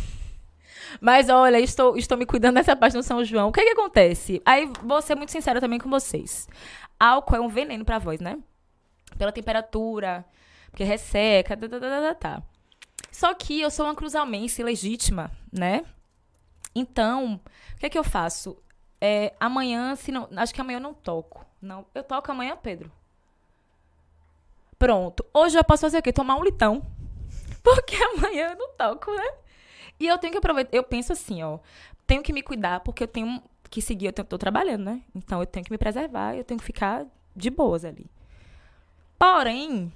Mas 1.00 1.28
olha, 1.28 1.58
estou, 1.58 1.96
estou 1.96 2.16
me 2.16 2.26
cuidando 2.26 2.56
dessa 2.56 2.76
parte 2.76 2.96
no 2.96 3.02
São 3.02 3.24
João. 3.24 3.48
O 3.48 3.52
que 3.52 3.62
que 3.62 3.70
acontece? 3.70 4.42
Aí 4.44 4.70
vou 4.82 5.00
ser 5.00 5.14
muito 5.14 5.32
sincera 5.32 5.60
também 5.60 5.78
com 5.78 5.88
vocês. 5.88 6.48
Álcool 6.98 7.36
é 7.36 7.40
um 7.40 7.48
veneno 7.48 7.84
pra 7.84 7.98
voz, 7.98 8.20
né? 8.20 8.38
Pela 9.16 9.32
temperatura, 9.32 10.24
porque 10.70 10.84
resseca, 10.84 11.56
tá, 11.56 11.68
tá, 11.68 11.80
tá, 11.80 11.88
tá, 11.88 12.14
tá. 12.14 12.42
Só 13.10 13.32
que 13.34 13.60
eu 13.60 13.70
sou 13.70 13.86
uma 13.86 13.94
cruzalmense 13.94 14.62
legítima, 14.62 15.30
né? 15.52 15.84
Então, 16.74 17.40
o 17.74 17.78
que 17.78 17.88
que 17.88 17.98
eu 17.98 18.04
faço? 18.04 18.56
É, 19.00 19.32
amanhã, 19.38 19.94
se 19.94 20.10
não, 20.10 20.28
acho 20.36 20.52
que 20.52 20.60
amanhã 20.60 20.78
eu 20.78 20.82
não 20.82 20.94
toco. 20.94 21.46
Não, 21.60 21.86
eu 21.94 22.02
toco 22.02 22.30
amanhã, 22.32 22.56
Pedro. 22.56 22.90
Pronto. 24.84 25.24
Hoje 25.32 25.56
eu 25.56 25.64
posso 25.64 25.80
fazer 25.80 25.96
o 25.96 26.02
quê? 26.02 26.12
Tomar 26.12 26.36
um 26.36 26.44
litão. 26.44 26.82
Porque 27.62 27.96
amanhã 28.04 28.48
eu 28.50 28.58
não 28.58 28.68
toco, 28.76 29.10
né? 29.14 29.32
E 29.98 30.06
eu 30.06 30.18
tenho 30.18 30.30
que 30.30 30.36
aproveitar. 30.36 30.76
Eu 30.76 30.82
penso 30.82 31.10
assim, 31.10 31.42
ó. 31.42 31.58
Tenho 32.06 32.22
que 32.22 32.34
me 32.34 32.42
cuidar, 32.42 32.80
porque 32.80 33.04
eu 33.04 33.08
tenho 33.08 33.42
que 33.70 33.80
seguir. 33.80 34.08
Eu 34.08 34.12
tô 34.12 34.36
trabalhando, 34.36 34.84
né? 34.84 35.00
Então 35.14 35.40
eu 35.40 35.46
tenho 35.46 35.64
que 35.64 35.72
me 35.72 35.78
preservar. 35.78 36.36
Eu 36.36 36.44
tenho 36.44 36.60
que 36.60 36.66
ficar 36.66 37.06
de 37.34 37.48
boas 37.48 37.82
ali. 37.82 38.04
Porém, 39.18 39.90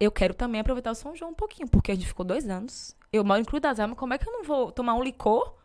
eu 0.00 0.10
quero 0.10 0.32
também 0.32 0.62
aproveitar 0.62 0.90
o 0.90 0.94
São 0.94 1.14
João 1.14 1.32
um 1.32 1.34
pouquinho, 1.34 1.68
porque 1.68 1.92
a 1.92 1.94
gente 1.94 2.06
ficou 2.06 2.24
dois 2.24 2.48
anos. 2.48 2.96
Eu 3.12 3.22
moro 3.22 3.42
em 3.42 3.44
Cruz 3.44 3.60
das. 3.60 3.76
Como 3.96 4.14
é 4.14 4.16
que 4.16 4.26
eu 4.26 4.32
não 4.32 4.44
vou 4.44 4.72
tomar 4.72 4.94
um 4.94 5.02
licor? 5.02 5.56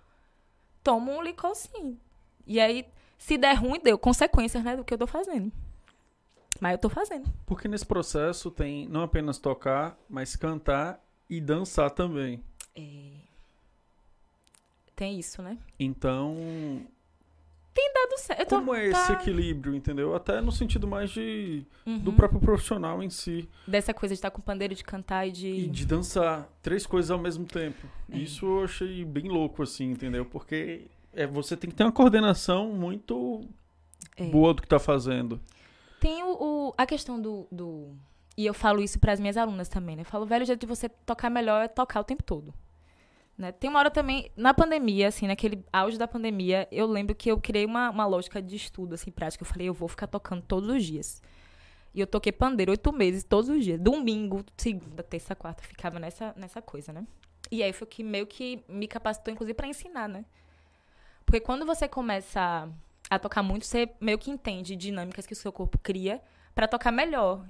Tomo 0.83 1.09
um 1.09 1.21
licor 1.21 1.55
sim. 1.55 1.97
E 2.45 2.59
aí, 2.59 2.85
se 3.17 3.37
der 3.37 3.53
ruim, 3.53 3.79
deu 3.81 3.97
consequências, 3.97 4.61
né? 4.61 4.75
Do 4.75 4.83
que 4.83 4.93
eu 4.93 4.97
tô 4.97 5.07
fazendo. 5.07 5.49
Mas 6.59 6.73
eu 6.73 6.77
tô 6.77 6.89
fazendo. 6.89 7.25
Porque 7.45 7.67
nesse 7.67 7.85
processo 7.85 8.51
tem 8.51 8.87
não 8.87 9.01
apenas 9.01 9.37
tocar, 9.37 9.97
mas 10.09 10.35
cantar 10.35 10.99
e 11.29 11.39
dançar 11.39 11.89
também. 11.91 12.43
Tem 14.95 15.17
isso, 15.17 15.41
né? 15.41 15.57
Então, 15.79 16.35
Tem 17.73 17.93
dado 17.93 18.17
certo. 18.19 18.49
Como 18.49 18.73
é 18.75 18.87
esse 18.87 19.07
tá- 19.07 19.13
equilíbrio, 19.13 19.73
entendeu? 19.73 20.13
Até 20.13 20.41
no 20.41 20.51
sentido 20.51 20.85
mais 20.85 21.11
de 21.11 21.63
do 21.85 22.09
Uhum. 22.09 22.15
próprio 22.17 22.41
profissional 22.41 23.01
em 23.01 23.09
si. 23.09 23.47
Dessa 23.65 23.93
coisa 23.93 24.13
de 24.13 24.17
estar 24.17 24.31
com 24.31 24.41
pandeiro, 24.41 24.75
de 24.75 24.83
cantar 24.83 25.25
e 25.25 25.29
E 25.29 25.31
de. 25.31 25.67
de 25.67 25.85
dançar 25.85 26.49
três 26.61 26.85
coisas 26.85 27.09
ao 27.11 27.19
mesmo 27.19 27.45
tempo. 27.45 27.87
É. 28.11 28.17
Isso 28.17 28.45
eu 28.45 28.63
achei 28.65 29.05
bem 29.05 29.29
louco, 29.29 29.63
assim, 29.63 29.91
entendeu? 29.91 30.25
Porque 30.25 30.87
é, 31.13 31.25
você 31.25 31.55
tem 31.55 31.69
que 31.69 31.75
ter 31.75 31.83
uma 31.83 31.91
coordenação 31.91 32.69
muito 32.73 33.47
É. 34.17 34.25
boa 34.25 34.53
do 34.53 34.61
que 34.61 34.67
tá 34.67 34.79
fazendo. 34.79 35.39
Tem 35.99 36.23
o, 36.23 36.31
o- 36.69 36.73
a 36.77 36.85
questão 36.85 37.19
do, 37.21 37.47
do- 37.51 37.95
E 38.37 38.45
eu 38.45 38.53
falo 38.53 38.81
isso 38.81 38.99
para 38.99 39.11
as 39.11 39.19
minhas 39.19 39.35
alunas 39.37 39.67
também, 39.67 39.95
né? 39.95 40.01
Eu 40.01 40.05
falo, 40.05 40.25
velho, 40.25 40.43
o 40.43 40.45
jeito 40.47 40.61
de 40.61 40.65
você 40.65 40.87
tocar 40.89 41.29
melhor 41.29 41.63
é 41.63 41.67
tocar 41.67 41.99
o 41.99 42.03
tempo 42.03 42.23
todo. 42.23 42.53
Né? 43.37 43.51
Tem 43.53 43.69
uma 43.69 43.79
hora 43.79 43.89
também, 43.91 44.29
na 44.35 44.53
pandemia, 44.53 45.07
assim, 45.07 45.27
naquele 45.27 45.63
auge 45.71 45.97
da 45.97 46.07
pandemia, 46.07 46.67
eu 46.71 46.85
lembro 46.85 47.15
que 47.15 47.31
eu 47.31 47.39
criei 47.39 47.65
uma, 47.65 47.89
uma 47.89 48.05
lógica 48.05 48.41
de 48.41 48.55
estudo, 48.55 48.95
assim, 48.95 49.11
prática. 49.11 49.43
Eu 49.43 49.47
falei, 49.47 49.67
eu 49.69 49.73
vou 49.73 49.87
ficar 49.87 50.07
tocando 50.07 50.41
todos 50.41 50.69
os 50.69 50.83
dias. 50.83 51.21
E 51.93 51.99
eu 52.01 52.07
toquei 52.07 52.31
pandeiro 52.31 52.71
oito 52.71 52.91
meses, 52.93 53.23
todos 53.23 53.49
os 53.49 53.63
dias. 53.63 53.79
Domingo, 53.79 54.43
segunda, 54.57 55.01
terça, 55.03 55.35
quarta, 55.35 55.63
ficava 55.63 55.99
nessa, 55.99 56.33
nessa 56.37 56.61
coisa, 56.61 56.91
né? 56.93 57.05
E 57.51 57.63
aí 57.63 57.73
foi 57.73 57.85
o 57.85 57.89
que 57.89 58.03
meio 58.03 58.27
que 58.27 58.61
me 58.67 58.87
capacitou, 58.87 59.33
inclusive, 59.33 59.53
para 59.55 59.67
ensinar, 59.67 60.07
né? 60.07 60.23
Porque 61.25 61.39
quando 61.39 61.65
você 61.65 61.87
começa 61.87 62.69
a, 63.09 63.19
tocar 63.19 63.43
muito, 63.43 63.65
você 63.65 63.89
meio 63.99 64.17
que 64.17 64.29
entende 64.29 64.75
dinâmicas 64.75 65.25
que 65.25 65.33
o 65.33 65.35
seu 65.35 65.51
corpo 65.51 65.77
cria 65.77 66.21
para 66.53 66.67
tocar 66.67 66.91
melhor. 66.91 67.43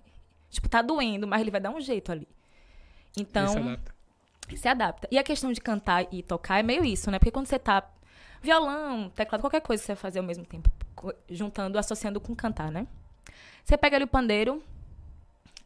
Tipo, 0.49 0.69
tá 0.69 0.81
doendo, 0.81 1.27
mas 1.27 1.41
ele 1.41 1.51
vai 1.51 1.61
dar 1.61 1.71
um 1.71 1.81
jeito 1.81 2.11
ali. 2.11 2.27
Então, 3.17 3.47
se 3.47 3.59
adapta. 3.59 3.93
se 4.55 4.67
adapta. 4.67 5.07
E 5.11 5.17
a 5.17 5.23
questão 5.23 5.51
de 5.51 5.61
cantar 5.61 6.07
e 6.11 6.23
tocar 6.23 6.59
é 6.59 6.63
meio 6.63 6.83
isso, 6.83 7.11
né? 7.11 7.19
Porque 7.19 7.31
quando 7.31 7.47
você 7.47 7.59
tá 7.59 7.87
violão, 8.41 9.09
teclado, 9.09 9.41
qualquer 9.41 9.61
coisa 9.61 9.81
que 9.81 9.85
você 9.85 9.93
vai 9.93 10.01
fazer 10.01 10.19
ao 10.19 10.25
mesmo 10.25 10.45
tempo, 10.45 10.69
juntando, 11.29 11.77
associando 11.77 12.19
com 12.19 12.35
cantar, 12.35 12.71
né? 12.71 12.87
Você 13.63 13.77
pega 13.77 13.97
ali 13.97 14.05
o 14.05 14.07
pandeiro, 14.07 14.63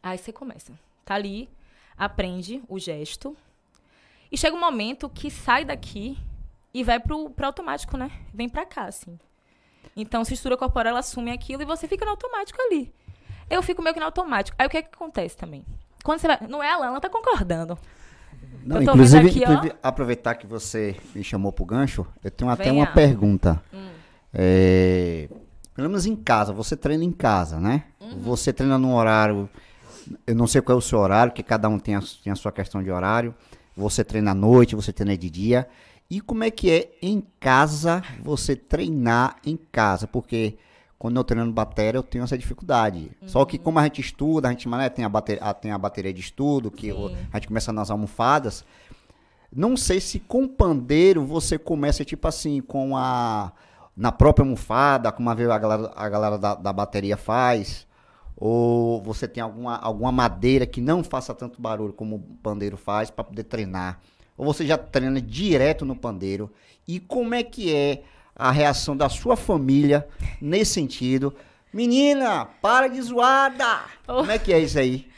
aí 0.02 0.18
você 0.18 0.32
começa. 0.32 0.72
Tá 1.04 1.14
ali, 1.14 1.48
aprende 1.96 2.62
o 2.68 2.78
gesto. 2.78 3.36
E 4.30 4.36
chega 4.36 4.56
um 4.56 4.60
momento 4.60 5.08
que 5.08 5.30
sai 5.30 5.64
daqui 5.64 6.18
e 6.72 6.82
vai 6.82 6.98
pro, 6.98 7.30
pro 7.30 7.46
automático, 7.46 7.96
né? 7.96 8.10
Vem 8.32 8.48
pra 8.48 8.66
cá, 8.66 8.86
assim. 8.86 9.18
Então, 9.96 10.20
a 10.20 10.22
estrutura 10.22 10.56
corporal, 10.56 10.90
ela 10.90 11.00
assume 11.00 11.30
aquilo 11.30 11.62
e 11.62 11.64
você 11.64 11.86
fica 11.86 12.04
no 12.04 12.12
automático 12.12 12.60
ali. 12.60 12.92
Eu 13.48 13.62
fico 13.62 13.82
meio 13.82 13.94
que 13.94 14.00
no 14.00 14.06
automático. 14.06 14.56
Aí, 14.58 14.66
o 14.66 14.70
que 14.70 14.78
é 14.78 14.82
que 14.82 14.94
acontece 14.94 15.36
também? 15.36 15.64
Quando 16.02 16.18
você 16.18 16.26
vai... 16.26 16.38
Não 16.48 16.62
é 16.62 16.72
a 16.72 16.78
Lana, 16.78 17.00
tá 17.00 17.08
concordando. 17.08 17.78
Não, 18.64 18.82
inclusive, 18.82 19.28
aqui, 19.28 19.42
inclusive, 19.42 19.74
aproveitar 19.82 20.34
que 20.34 20.46
você 20.46 20.96
me 21.14 21.22
chamou 21.22 21.52
pro 21.52 21.64
gancho, 21.64 22.06
eu 22.22 22.30
tenho 22.30 22.50
até 22.50 22.64
Venha. 22.64 22.74
uma 22.74 22.86
pergunta. 22.86 23.62
Hum. 23.72 23.90
É, 24.32 25.28
pelo 25.74 25.88
menos 25.88 26.06
em 26.06 26.16
casa, 26.16 26.52
você 26.52 26.76
treina 26.76 27.04
em 27.04 27.12
casa, 27.12 27.60
né? 27.60 27.84
Uhum. 28.00 28.20
Você 28.20 28.52
treina 28.52 28.78
num 28.78 28.94
horário, 28.94 29.48
eu 30.26 30.34
não 30.34 30.46
sei 30.46 30.62
qual 30.62 30.76
é 30.76 30.78
o 30.78 30.82
seu 30.82 30.98
horário, 30.98 31.32
porque 31.32 31.42
cada 31.42 31.68
um 31.68 31.78
tem 31.78 31.94
a, 31.94 32.00
tem 32.22 32.32
a 32.32 32.36
sua 32.36 32.52
questão 32.52 32.82
de 32.82 32.90
horário. 32.90 33.34
Você 33.76 34.04
treina 34.04 34.30
à 34.30 34.34
noite, 34.34 34.74
você 34.74 34.92
treina 34.92 35.16
de 35.16 35.28
dia. 35.28 35.68
E 36.10 36.20
como 36.20 36.44
é 36.44 36.50
que 36.50 36.70
é 36.70 36.90
em 37.00 37.24
casa 37.40 38.02
você 38.22 38.54
treinar 38.54 39.36
em 39.44 39.56
casa? 39.56 40.06
Porque 40.06 40.56
quando 40.98 41.16
eu 41.16 41.24
treino 41.24 41.52
bateria, 41.52 41.98
eu 41.98 42.02
tenho 42.02 42.24
essa 42.24 42.38
dificuldade. 42.38 43.10
Só 43.26 43.44
que 43.44 43.58
como 43.58 43.78
a 43.78 43.82
gente 43.82 44.00
estuda, 44.00 44.48
a 44.48 44.50
gente 44.50 44.68
né, 44.68 44.88
tem, 44.88 45.04
a 45.04 45.08
bateria, 45.08 45.54
tem 45.54 45.70
a 45.70 45.78
bateria 45.78 46.12
de 46.12 46.20
estudo, 46.20 46.70
que 46.70 46.90
a 46.90 47.36
gente 47.36 47.48
começa 47.48 47.72
nas 47.72 47.90
almofadas. 47.90 48.64
Não 49.54 49.76
sei 49.76 50.00
se 50.00 50.18
com 50.18 50.48
pandeiro 50.48 51.24
você 51.24 51.58
começa 51.58 52.04
tipo 52.04 52.26
assim, 52.26 52.60
com 52.60 52.96
a. 52.96 53.52
Na 53.96 54.10
própria 54.10 54.42
almofada, 54.42 55.12
como 55.12 55.30
a, 55.30 55.32
a 55.32 55.58
galera, 55.58 55.92
a 55.94 56.08
galera 56.08 56.38
da, 56.38 56.54
da 56.54 56.72
bateria 56.72 57.16
faz. 57.16 57.86
Ou 58.36 59.00
você 59.02 59.28
tem 59.28 59.42
alguma, 59.42 59.76
alguma 59.76 60.10
madeira 60.10 60.66
que 60.66 60.80
não 60.80 61.04
faça 61.04 61.32
tanto 61.32 61.62
barulho 61.62 61.92
como 61.92 62.16
o 62.16 62.20
pandeiro 62.42 62.76
faz 62.76 63.10
para 63.10 63.22
poder 63.22 63.44
treinar. 63.44 64.00
Ou 64.36 64.44
você 64.44 64.66
já 64.66 64.76
treina 64.76 65.20
direto 65.20 65.84
no 65.84 65.96
pandeiro. 65.96 66.50
E 66.86 67.00
como 67.00 67.34
é 67.34 67.42
que 67.42 67.74
é 67.74 68.02
a 68.34 68.50
reação 68.50 68.96
da 68.96 69.08
sua 69.08 69.36
família 69.36 70.06
nesse 70.40 70.72
sentido? 70.72 71.34
Menina, 71.72 72.46
para 72.62 72.88
de 72.88 73.00
zoada! 73.00 73.80
Como 74.06 74.30
é 74.30 74.38
que 74.38 74.52
é 74.52 74.58
isso 74.60 74.78
aí? 74.78 75.08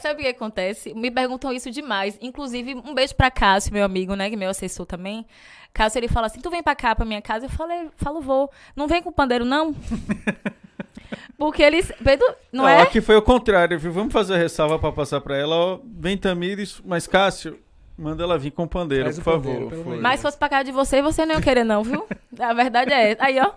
Sabe 0.00 0.20
o 0.20 0.24
que 0.24 0.28
acontece? 0.28 0.94
Me 0.94 1.10
perguntam 1.10 1.52
isso 1.52 1.70
demais. 1.70 2.18
Inclusive, 2.20 2.74
um 2.74 2.94
beijo 2.94 3.14
pra 3.14 3.30
Cássio, 3.30 3.72
meu 3.72 3.84
amigo, 3.84 4.14
né? 4.14 4.28
Que 4.28 4.34
é 4.34 4.38
meu 4.38 4.50
assessor 4.50 4.86
também. 4.86 5.26
Cássio, 5.72 5.98
ele 5.98 6.08
fala 6.08 6.26
assim, 6.26 6.40
tu 6.40 6.50
vem 6.50 6.62
pra 6.62 6.74
cá, 6.74 6.94
pra 6.94 7.04
minha 7.04 7.20
casa? 7.20 7.46
Eu 7.46 7.50
falei, 7.50 7.88
falo, 7.96 8.20
vou. 8.20 8.50
Não 8.74 8.88
vem 8.88 9.02
com 9.02 9.12
pandeiro, 9.12 9.44
não? 9.44 9.74
Porque 11.36 11.62
eles... 11.62 11.92
Pedro, 12.02 12.26
não 12.52 12.64
Ó, 12.64 12.68
é? 12.68 12.82
Aqui 12.82 13.00
foi 13.00 13.16
o 13.16 13.22
contrário, 13.22 13.78
viu? 13.78 13.92
Vamos 13.92 14.12
fazer 14.12 14.34
a 14.34 14.38
ressalva 14.38 14.78
pra 14.78 14.90
passar 14.90 15.20
pra 15.20 15.36
ela. 15.36 15.54
Ó, 15.54 15.78
vem 15.84 16.16
Tamires, 16.16 16.80
mas 16.84 17.06
Cássio, 17.06 17.58
manda 17.98 18.22
ela 18.22 18.38
vir 18.38 18.52
com 18.52 18.62
o 18.64 18.68
pandeiro, 18.68 19.10
o 19.10 19.14
por 19.14 19.24
pandeiro, 19.24 19.70
favor. 19.70 19.96
Mas 20.00 20.20
se 20.20 20.22
fosse 20.22 20.38
pra 20.38 20.48
casa 20.48 20.64
de 20.64 20.72
você, 20.72 21.02
você 21.02 21.26
não 21.26 21.34
ia 21.34 21.40
querer, 21.42 21.64
não, 21.64 21.82
viu? 21.82 22.06
A 22.38 22.54
verdade 22.54 22.92
é 22.92 23.10
essa. 23.12 23.24
Aí, 23.24 23.38
ó. 23.40 23.52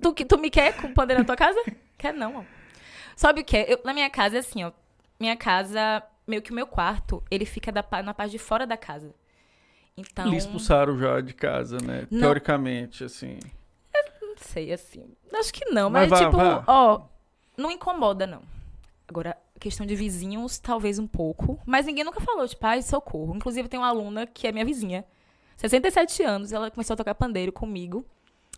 Tu, 0.00 0.12
que- 0.14 0.24
tu 0.24 0.38
me 0.38 0.50
quer 0.50 0.76
com 0.76 0.92
pandeiro 0.92 1.22
na 1.22 1.26
tua 1.26 1.36
casa? 1.36 1.58
Quer 1.98 2.12
não, 2.12 2.36
ó. 2.38 2.42
Sabe 3.16 3.40
o 3.40 3.44
que? 3.44 3.56
é? 3.56 3.72
Eu, 3.72 3.80
na 3.84 3.94
minha 3.94 4.10
casa 4.10 4.36
é 4.36 4.40
assim, 4.40 4.62
ó. 4.62 4.70
Minha 5.18 5.36
casa, 5.36 6.02
meio 6.26 6.42
que 6.42 6.50
o 6.50 6.54
meu 6.54 6.66
quarto, 6.66 7.22
ele 7.30 7.46
fica 7.46 7.72
da 7.72 7.82
na 8.04 8.12
parte 8.12 8.32
de 8.32 8.38
fora 8.38 8.66
da 8.66 8.76
casa. 8.76 9.14
Então, 9.96 10.28
Lhe 10.28 10.36
expulsaram 10.36 10.98
já 10.98 11.20
de 11.22 11.32
casa, 11.32 11.78
né? 11.78 12.06
Não. 12.10 12.20
Teoricamente, 12.20 13.02
assim. 13.02 13.38
não 14.20 14.34
sei, 14.36 14.70
assim. 14.72 15.06
Acho 15.32 15.52
que 15.52 15.64
não, 15.70 15.88
Mas 15.88 16.10
mas, 16.10 16.20
vá, 16.20 16.26
tipo, 16.26 16.36
vá. 16.36 16.62
ó, 16.66 17.00
não 17.56 17.70
incomoda, 17.70 18.26
não. 18.26 18.42
Agora, 19.08 19.34
questão 19.58 19.86
de 19.86 19.94
vizinhos, 19.96 20.58
talvez 20.58 20.98
um 20.98 21.06
pouco. 21.06 21.58
Mas 21.66 21.86
ninguém 21.86 22.04
nunca 22.04 22.20
falou, 22.20 22.46
tipo, 22.46 22.64
ai, 22.66 22.82
socorro. 22.82 23.34
Inclusive, 23.34 23.68
tem 23.68 23.78
uma 23.80 23.88
aluna 23.88 24.26
que 24.26 24.46
é 24.46 24.52
minha 24.52 24.64
vizinha. 24.64 25.04
67 25.56 26.22
anos, 26.22 26.52
ela 26.52 26.70
começou 26.70 26.94
a 26.94 26.96
tocar 26.96 27.14
pandeiro 27.14 27.50
comigo. 27.52 28.04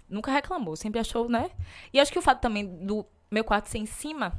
Nunca 0.08 0.32
reclamou, 0.32 0.74
sempre 0.74 0.98
achou, 1.00 1.28
né? 1.28 1.50
E 1.92 2.00
acho 2.00 2.10
que 2.12 2.18
o 2.18 2.22
fato 2.22 2.40
também 2.40 2.66
do 2.66 3.04
meu 3.30 3.44
quarto 3.44 3.68
ser 3.68 3.78
em 3.78 3.86
cima 3.86 4.32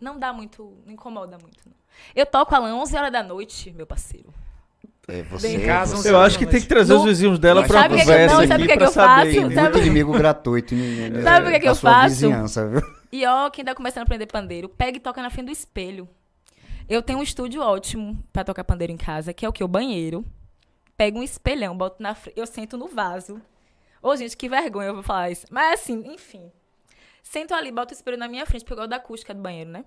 não 0.00 0.18
dá 0.18 0.32
muito, 0.32 0.76
não 0.86 0.92
incomoda 0.94 1.36
muito. 1.40 1.58
Não. 1.66 1.74
Eu 2.14 2.26
toco 2.26 2.54
a 2.54 2.60
11 2.60 2.96
horas 2.96 3.12
da 3.12 3.22
noite, 3.22 3.70
meu 3.72 3.86
parceiro. 3.86 4.32
É, 5.06 5.22
você, 5.24 5.48
em 5.56 5.60
casa, 5.60 5.96
você 5.96 6.10
Eu 6.10 6.18
acho 6.18 6.38
que 6.38 6.46
tem 6.46 6.60
que 6.60 6.66
trazer 6.66 6.94
No- 6.94 7.00
os 7.00 7.04
vizinhos 7.04 7.38
dela 7.38 7.62
pra 7.66 7.82
sabe 7.82 7.94
o 7.94 7.98
que 7.98 8.04
que- 8.04 8.10
conversa 8.10 8.34
não, 8.40 8.46
sabe 8.48 8.62
o 8.62 8.66
que 8.66 8.72
que 8.72 8.78
pra 8.78 8.86
eu 8.86 8.90
saber. 8.90 9.34
faço? 9.34 9.48
né? 9.48 9.54
Sabe- 9.54 9.68
muito 9.74 9.78
inimigo 9.86 10.12
gratuito. 10.12 10.74
né, 10.74 11.10
né, 11.10 11.22
Sabe 11.22 11.48
o 11.48 11.52
que 11.52 11.58
que 11.60 11.64
na 11.66 11.70
eu 11.70 11.74
sua 11.74 11.90
faço? 11.90 12.08
vizinhança, 12.08 12.66
viu? 12.68 12.82
E 13.14 13.24
ó, 13.26 13.48
quem 13.48 13.64
tá 13.64 13.76
começando 13.76 14.00
a 14.00 14.02
aprender 14.06 14.26
pandeiro, 14.26 14.68
pega 14.68 14.96
e 14.96 15.00
toca 15.00 15.22
na 15.22 15.30
frente 15.30 15.46
do 15.46 15.52
espelho. 15.52 16.08
Eu 16.88 17.00
tenho 17.00 17.20
um 17.20 17.22
estúdio 17.22 17.62
ótimo 17.62 18.20
pra 18.32 18.42
tocar 18.42 18.64
pandeiro 18.64 18.92
em 18.92 18.96
casa, 18.96 19.32
que 19.32 19.46
é 19.46 19.48
o 19.48 19.52
que? 19.52 19.62
O 19.62 19.68
banheiro. 19.68 20.24
Pego 20.96 21.20
um 21.20 21.22
espelhão, 21.22 21.76
boto 21.76 22.02
na 22.02 22.16
frente. 22.16 22.36
Eu 22.36 22.44
sento 22.44 22.76
no 22.76 22.88
vaso. 22.88 23.40
Ô, 24.02 24.16
gente, 24.16 24.36
que 24.36 24.48
vergonha 24.48 24.88
eu 24.88 24.94
vou 24.94 25.02
falar 25.04 25.30
isso. 25.30 25.46
Mas 25.48 25.74
assim, 25.74 26.02
enfim. 26.12 26.50
Sento 27.22 27.54
ali, 27.54 27.70
boto 27.70 27.94
o 27.94 27.96
espelho 27.96 28.16
na 28.18 28.26
minha 28.26 28.44
frente, 28.46 28.62
porque 28.62 28.72
eu 28.72 28.78
gosto 28.78 28.90
da 28.90 28.96
acústica 28.96 29.32
do 29.32 29.40
banheiro, 29.40 29.70
né? 29.70 29.84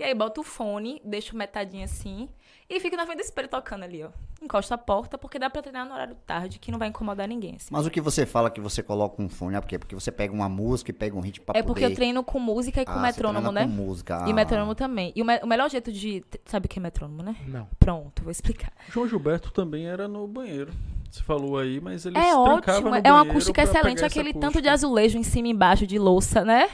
E 0.00 0.02
aí 0.02 0.14
boto 0.14 0.40
o 0.40 0.44
fone, 0.44 0.98
deixo 1.04 1.36
metadinho 1.36 1.84
assim. 1.84 2.26
E 2.70 2.80
fico 2.80 2.96
na 2.96 3.04
frente 3.04 3.18
do 3.18 3.22
espelho 3.22 3.48
tocando 3.48 3.82
ali, 3.82 4.02
ó. 4.02 4.08
Encosto 4.40 4.72
a 4.72 4.78
porta, 4.78 5.18
porque 5.18 5.38
dá 5.38 5.50
pra 5.50 5.60
treinar 5.60 5.84
no 5.86 5.92
horário 5.92 6.16
tarde, 6.26 6.58
que 6.58 6.72
não 6.72 6.78
vai 6.78 6.88
incomodar 6.88 7.28
ninguém. 7.28 7.56
Assim. 7.56 7.68
Mas 7.70 7.84
o 7.84 7.90
que 7.90 8.00
você 8.00 8.24
fala 8.24 8.48
que 8.48 8.62
você 8.62 8.82
coloca 8.82 9.20
um 9.20 9.28
fone 9.28 9.56
é 9.56 9.60
porque 9.60 9.78
Porque 9.78 9.94
você 9.94 10.10
pega 10.10 10.32
uma 10.32 10.48
música 10.48 10.90
e 10.90 10.94
pega 10.94 11.14
um 11.14 11.20
ritmo 11.20 11.44
pra 11.44 11.58
É 11.58 11.62
porque 11.62 11.82
poder... 11.82 11.92
eu 11.92 11.94
treino 11.96 12.24
com 12.24 12.38
música 12.40 12.80
e 12.80 12.86
com 12.86 12.92
Ah, 12.92 12.94
você 12.94 13.02
metrônomo, 13.02 13.52
treina 13.52 13.66
né? 13.68 13.76
com 13.76 13.82
música. 13.82 14.24
E 14.26 14.30
ah. 14.30 14.34
metrônomo 14.34 14.74
também. 14.74 15.12
E 15.14 15.20
o, 15.20 15.24
me- 15.26 15.40
o 15.42 15.46
melhor 15.46 15.68
jeito 15.68 15.92
de. 15.92 16.24
Sabe 16.46 16.64
o 16.64 16.68
que 16.70 16.78
é 16.78 16.82
metrônomo, 16.82 17.22
né? 17.22 17.36
Não. 17.46 17.68
Pronto, 17.78 18.22
vou 18.22 18.32
explicar. 18.32 18.72
João 18.88 19.06
Gilberto 19.06 19.50
também 19.52 19.86
era 19.86 20.08
no 20.08 20.26
banheiro. 20.26 20.72
Você 21.10 21.22
falou 21.22 21.58
aí, 21.58 21.78
mas 21.78 22.06
ele 22.06 22.16
é 22.16 22.22
se 22.22 22.30
trancava 22.30 22.78
ótimo, 22.78 22.90
no 22.90 22.96
é 23.04 23.12
uma 23.12 23.22
acústica 23.22 23.62
excelente, 23.62 24.02
aquele 24.02 24.32
tanto 24.32 24.62
de 24.62 24.68
azulejo 24.70 25.18
em 25.18 25.24
cima 25.24 25.48
e 25.48 25.50
embaixo 25.50 25.86
de 25.86 25.98
louça, 25.98 26.42
né? 26.42 26.70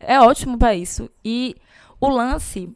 É 0.00 0.20
ótimo 0.20 0.58
pra 0.58 0.74
isso. 0.74 1.10
E 1.24 1.56
o 2.00 2.08
lance 2.08 2.68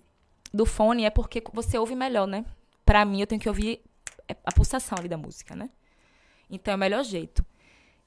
do 0.52 0.66
fone 0.66 1.04
é 1.04 1.10
porque 1.10 1.42
você 1.52 1.78
ouve 1.78 1.94
melhor, 1.94 2.26
né? 2.26 2.44
Pra 2.84 3.04
mim, 3.04 3.20
eu 3.20 3.26
tenho 3.26 3.40
que 3.40 3.48
ouvir 3.48 3.80
é, 4.28 4.36
a 4.44 4.52
pulsação 4.52 4.98
ali 4.98 5.08
da 5.08 5.16
música, 5.16 5.54
né? 5.54 5.70
Então 6.50 6.72
é 6.72 6.76
o 6.76 6.78
melhor 6.78 7.02
jeito. 7.04 7.44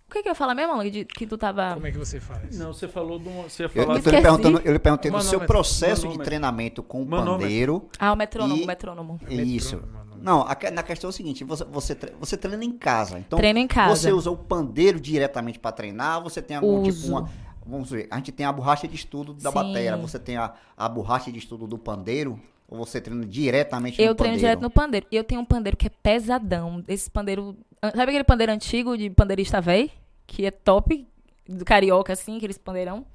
O 0.08 0.12
que, 0.12 0.22
que 0.22 0.28
eu 0.30 0.32
ia 0.32 0.36
falar 0.36 0.54
mesmo, 0.54 0.74
Alan, 0.74 0.88
de 0.90 1.04
que 1.04 1.26
tu 1.26 1.36
tava. 1.36 1.74
Como 1.74 1.88
é 1.88 1.92
que 1.92 1.98
você 1.98 2.20
faz? 2.20 2.56
Não, 2.60 2.72
você 2.72 2.88
falou 2.88 3.18
de 3.18 3.28
uma. 3.28 3.44
Você 3.50 3.64
ia 3.64 3.66
Eu, 3.66 3.70
falar. 3.70 3.88
eu, 3.88 3.96
lhe 4.12 4.22
perguntando, 4.22 4.62
eu 4.64 4.74
lhe 4.74 4.80
perguntei 4.80 5.10
do 5.10 5.14
Manômetro. 5.18 5.40
seu 5.40 5.48
processo 5.48 6.02
de 6.02 6.08
Manômetro. 6.10 6.26
treinamento 6.26 6.84
com 6.84 7.02
o 7.02 7.06
Manômetro. 7.08 7.40
pandeiro. 7.42 7.90
Ah, 7.98 8.14
o 8.14 8.16
metrônomo, 8.16 8.62
E- 8.62 8.64
o 8.64 8.68
metrônomo. 8.68 9.20
Isso. 9.28 9.78
Metrônomo. 9.78 10.06
Não, 10.22 10.42
a 10.44 10.56
na 10.72 10.84
questão 10.84 11.08
é 11.08 11.10
o 11.10 11.14
seguinte, 11.14 11.44
você, 11.44 11.64
você, 11.66 11.98
você 12.20 12.38
treina 12.38 12.64
em 12.64 12.72
casa. 12.78 13.18
Então, 13.18 13.38
Treino 13.38 13.60
em 13.60 13.68
casa. 13.68 13.96
você 13.96 14.12
usa 14.12 14.30
o 14.32 14.38
pandeiro 14.38 15.00
diretamente 15.00 15.58
para 15.60 15.72
treinar, 15.72 16.22
você 16.22 16.42
tem 16.42 16.58
algum 16.58 16.82
tipo 16.84 16.96
Uso. 16.98 17.12
uma, 17.12 17.30
vamos 17.66 17.90
ver, 17.90 18.08
a 18.12 18.18
gente 18.18 18.32
tem 18.32 18.46
a 18.46 18.52
borracha 18.52 18.88
de 18.88 18.96
estudo 18.96 19.34
da 19.34 19.50
Sim. 19.50 19.56
bateria, 19.56 19.98
você 19.98 20.20
tem 20.20 20.38
a, 20.38 20.54
a 20.78 20.88
borracha 20.90 21.32
de 21.32 21.40
estudo 21.40 21.66
do 21.68 21.78
pandeiro 21.78 22.40
ou 22.68 22.78
você 22.78 23.00
treina 23.02 23.26
diretamente 23.26 24.02
Eu 24.02 24.10
no 24.10 24.16
treino 24.16 24.36
pandeiro? 24.36 24.38
direto 24.40 24.62
no 24.62 24.70
pandeiro. 24.70 25.08
E 25.12 25.16
eu 25.16 25.24
tenho 25.24 25.42
um 25.42 25.46
pandeiro 25.46 25.78
que 25.78 25.88
é 25.88 25.90
pesadão. 25.90 26.84
Esse 26.88 27.10
pandeiro. 27.12 27.56
Sabe 27.82 28.04
aquele 28.04 28.24
pandeiro 28.24 28.52
antigo 28.52 28.98
de 28.98 29.10
pandeirista 29.10 29.62
velho? 29.62 29.90
Que 30.26 30.46
é 30.48 30.52
top, 30.52 31.08
do 31.48 31.64
carioca, 31.64 32.14
assim, 32.14 32.38
aqueles 32.38 32.58
pandeirão. 32.58 33.06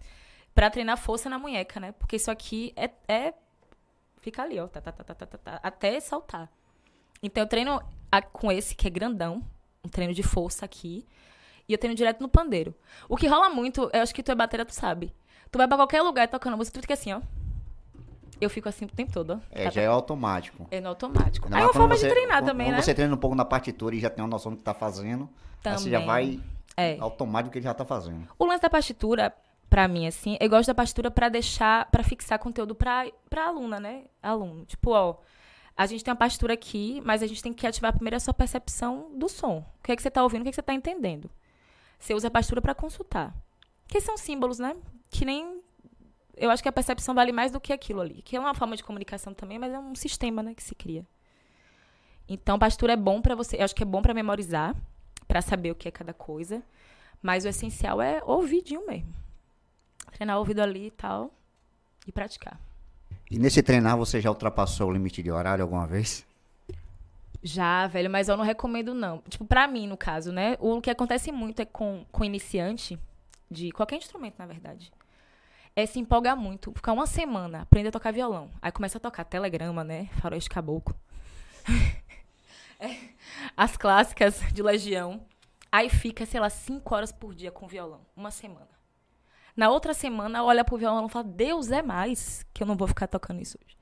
Pra 0.54 0.70
treinar 0.70 0.96
força 0.96 1.28
na 1.28 1.38
munheca, 1.38 1.80
né? 1.80 1.92
Porque 1.92 2.16
isso 2.16 2.30
aqui 2.30 2.72
é. 2.76 2.90
é- 3.08 3.34
fica 4.20 4.42
ali, 4.42 4.60
ó. 4.60 4.68
tá, 4.68 4.80
tá, 4.80 4.92
tá, 4.92 5.02
tá, 5.02 5.14
tá, 5.14 5.26
tá, 5.26 5.38
tá, 5.38 5.60
até 5.62 5.98
saltar. 5.98 6.48
Então 7.22 7.42
eu 7.42 7.48
treino 7.48 7.80
a- 8.12 8.22
com 8.22 8.52
esse 8.52 8.74
que 8.76 8.86
é 8.86 8.90
grandão. 8.90 9.42
Um 9.84 9.88
treino 9.88 10.14
de 10.14 10.22
força 10.22 10.64
aqui. 10.64 11.04
E 11.70 11.72
eu 11.72 11.78
treino 11.78 11.94
direto 11.94 12.20
no 12.20 12.28
pandeiro. 12.28 12.74
O 13.08 13.16
que 13.16 13.28
rola 13.28 13.48
muito, 13.48 13.88
eu 13.92 14.02
acho 14.02 14.12
que 14.12 14.24
tu 14.24 14.32
é 14.32 14.34
batera, 14.34 14.64
tu 14.64 14.74
sabe. 14.74 15.14
Tu 15.52 15.56
vai 15.56 15.68
pra 15.68 15.76
qualquer 15.76 16.02
lugar 16.02 16.26
tocando 16.26 16.56
música, 16.56 16.76
tu 16.78 16.82
fica 16.82 16.94
assim, 16.94 17.12
ó. 17.12 17.20
Eu 18.40 18.50
fico 18.50 18.68
assim 18.68 18.86
o 18.86 18.88
tempo 18.88 19.12
todo. 19.12 19.40
É, 19.52 19.64
Tá, 19.64 19.70
já 19.70 19.82
é 19.82 19.86
automático. 19.86 20.66
é 20.68 20.80
no 20.80 20.88
automático. 20.88 21.46
Aí 21.46 21.52
é 21.52 21.54
mais 21.54 21.66
uma 21.66 21.72
forma 21.72 21.88
quando 21.88 21.94
de 21.94 22.00
você- 22.00 22.08
treinar 22.10 22.38
quando- 22.38 22.46
também, 22.46 22.66
quando 22.66 22.74
né? 22.76 22.82
você 22.82 22.92
treina 22.94 23.14
um 23.14 23.18
pouco 23.18 23.36
na 23.36 23.44
partitura 23.44 23.94
e 23.94 24.00
já 24.00 24.10
tem 24.10 24.24
uma 24.24 24.30
noção 24.30 24.50
do 24.50 24.58
que 24.58 24.64
tá 24.64 24.74
fazendo, 24.74 25.28
aí 25.64 25.78
você 25.78 25.90
já 25.90 26.00
Também. 26.00 26.06
vai 26.06 26.40
É. 26.76 26.96
automático 26.98 27.52
que 27.52 27.58
ele 27.58 27.64
já 27.64 27.74
tá 27.74 27.84
fazendo. 27.84 28.26
O 28.36 28.44
lance 28.46 28.62
da 28.62 28.70
partitura, 28.70 29.32
pra 29.68 29.86
mim, 29.86 30.08
assim, 30.08 30.36
eu 30.40 30.48
gosto 30.50 30.66
da 30.66 30.74
partitura 30.74 31.08
pra 31.08 31.28
deixar, 31.28 31.88
pra 31.88 32.02
fixar 32.02 32.36
conteúdo 32.40 32.74
pra, 32.74 33.04
pra 33.28 33.46
aluna, 33.46 33.78
né? 33.78 34.04
Aluno. 34.20 34.64
Tipo, 34.64 34.90
ó, 34.92 35.16
a 35.76 35.84
gente 35.86 36.02
tem 36.02 36.10
uma 36.10 36.16
partitura 36.18 36.54
aqui, 36.54 37.00
mas 37.04 37.22
a 37.22 37.26
gente 37.26 37.42
tem 37.42 37.52
que 37.52 37.66
ativar 37.66 37.92
primeiro 37.92 38.16
a 38.16 38.20
sua 38.20 38.32
percepção 38.34 39.10
do 39.14 39.28
som. 39.28 39.58
O 39.58 39.82
que 39.84 39.92
é 39.92 39.96
que 39.96 40.02
você 40.02 40.10
tá 40.10 40.22
ouvindo, 40.22 40.40
o 40.40 40.44
que 40.44 40.48
é 40.48 40.52
que 40.52 40.56
você 40.56 40.62
tá 40.62 40.72
entendendo. 40.72 41.30
Você 42.00 42.14
usa 42.14 42.28
a 42.28 42.30
partitura 42.30 42.62
pra 42.62 42.74
consultar. 42.74 43.34
Que 43.86 44.00
são 44.00 44.16
símbolos, 44.16 44.58
né? 44.58 44.74
Que 45.10 45.24
nem. 45.24 45.60
Eu 46.36 46.50
acho 46.50 46.62
que 46.62 46.68
a 46.68 46.72
percepção 46.72 47.14
vale 47.14 47.30
mais 47.30 47.52
do 47.52 47.60
que 47.60 47.72
aquilo 47.72 48.00
ali. 48.00 48.22
Que 48.22 48.36
é 48.36 48.40
uma 48.40 48.54
forma 48.54 48.74
de 48.74 48.82
comunicação 48.82 49.34
também, 49.34 49.58
mas 49.58 49.72
é 49.72 49.78
um 49.78 49.94
sistema, 49.94 50.42
né, 50.42 50.54
que 50.54 50.62
se 50.62 50.74
cria. 50.74 51.06
Então, 52.26 52.58
partitura 52.58 52.94
é 52.94 52.96
bom 52.96 53.20
pra 53.20 53.34
você. 53.34 53.58
Eu 53.58 53.64
acho 53.64 53.74
que 53.74 53.82
é 53.82 53.86
bom 53.86 54.00
pra 54.00 54.14
memorizar, 54.14 54.74
pra 55.28 55.42
saber 55.42 55.72
o 55.72 55.74
que 55.74 55.88
é 55.88 55.90
cada 55.90 56.14
coisa. 56.14 56.62
Mas 57.20 57.44
o 57.44 57.48
essencial 57.48 58.00
é 58.00 58.22
ouvidinho 58.24 58.86
mesmo. 58.86 59.12
Treinar 60.12 60.36
o 60.36 60.38
ouvido 60.38 60.60
ali 60.60 60.86
e 60.86 60.90
tal. 60.90 61.30
E 62.06 62.12
praticar. 62.12 62.58
E 63.30 63.38
nesse 63.38 63.62
treinar 63.62 63.96
você 63.98 64.20
já 64.20 64.30
ultrapassou 64.30 64.88
o 64.88 64.92
limite 64.92 65.22
de 65.22 65.30
horário 65.30 65.62
alguma 65.62 65.86
vez? 65.86 66.24
Já, 67.42 67.86
velho, 67.86 68.10
mas 68.10 68.28
eu 68.28 68.36
não 68.36 68.44
recomendo, 68.44 68.92
não. 68.94 69.18
Tipo, 69.28 69.44
pra 69.46 69.66
mim, 69.66 69.86
no 69.86 69.96
caso, 69.96 70.30
né? 70.32 70.56
O 70.60 70.80
que 70.80 70.90
acontece 70.90 71.32
muito 71.32 71.60
é 71.62 71.64
com, 71.64 72.04
com 72.12 72.24
iniciante, 72.24 72.98
de 73.50 73.72
qualquer 73.72 73.96
instrumento, 73.96 74.38
na 74.38 74.46
verdade, 74.46 74.92
é 75.74 75.86
se 75.86 75.98
empolgar 75.98 76.36
muito. 76.36 76.72
Ficar 76.72 76.92
uma 76.92 77.06
semana, 77.06 77.62
aprender 77.62 77.88
a 77.88 77.92
tocar 77.92 78.12
violão. 78.12 78.50
Aí 78.60 78.70
começa 78.70 78.98
a 78.98 79.00
tocar 79.00 79.24
telegrama, 79.24 79.82
né? 79.82 80.08
Faroeste 80.20 80.50
caboclo. 80.50 80.94
É, 82.82 82.96
As 83.54 83.76
clássicas 83.76 84.40
de 84.54 84.62
Legião. 84.62 85.20
Aí 85.70 85.90
fica, 85.90 86.24
sei 86.24 86.40
lá, 86.40 86.48
cinco 86.48 86.94
horas 86.94 87.12
por 87.12 87.34
dia 87.34 87.50
com 87.50 87.68
violão. 87.68 88.00
Uma 88.16 88.30
semana. 88.30 88.70
Na 89.54 89.68
outra 89.68 89.92
semana, 89.92 90.42
olha 90.42 90.64
pro 90.64 90.78
violão 90.78 91.06
e 91.06 91.10
fala, 91.10 91.24
Deus 91.24 91.70
é 91.70 91.82
mais 91.82 92.42
que 92.54 92.62
eu 92.62 92.66
não 92.66 92.76
vou 92.76 92.88
ficar 92.88 93.06
tocando 93.06 93.42
isso 93.42 93.58
hoje. 93.62 93.76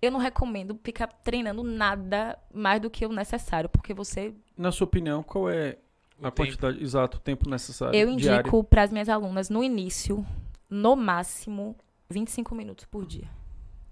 Eu 0.00 0.10
não 0.12 0.20
recomendo 0.20 0.78
ficar 0.82 1.08
treinando 1.08 1.62
nada 1.62 2.38
mais 2.52 2.80
do 2.80 2.88
que 2.88 3.04
o 3.04 3.12
necessário, 3.12 3.68
porque 3.68 3.92
você. 3.92 4.32
Na 4.56 4.70
sua 4.70 4.84
opinião, 4.86 5.22
qual 5.22 5.50
é 5.50 5.76
O 6.20 6.26
a 6.26 6.30
tempo. 6.30 6.48
quantidade, 6.48 6.82
exato, 6.82 7.16
o 7.16 7.20
tempo 7.20 7.48
necessário? 7.48 7.98
Eu 7.98 8.08
indico 8.08 8.62
para 8.62 8.82
as 8.82 8.92
minhas 8.92 9.08
alunas, 9.08 9.50
no 9.50 9.62
início, 9.62 10.24
no 10.70 10.94
máximo, 10.94 11.76
25 12.08 12.54
minutos 12.54 12.84
por 12.84 13.04
dia. 13.04 13.28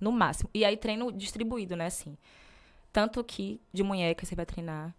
No 0.00 0.12
máximo. 0.12 0.48
E 0.54 0.64
aí 0.64 0.76
treino 0.76 1.10
distribuído, 1.10 1.74
né, 1.74 1.86
assim. 1.86 2.16
Tanto 2.92 3.22
que 3.24 3.60
de 3.72 3.82
munheca 3.82 4.24
você 4.24 4.34
vai 4.34 4.46
treinar. 4.46 4.94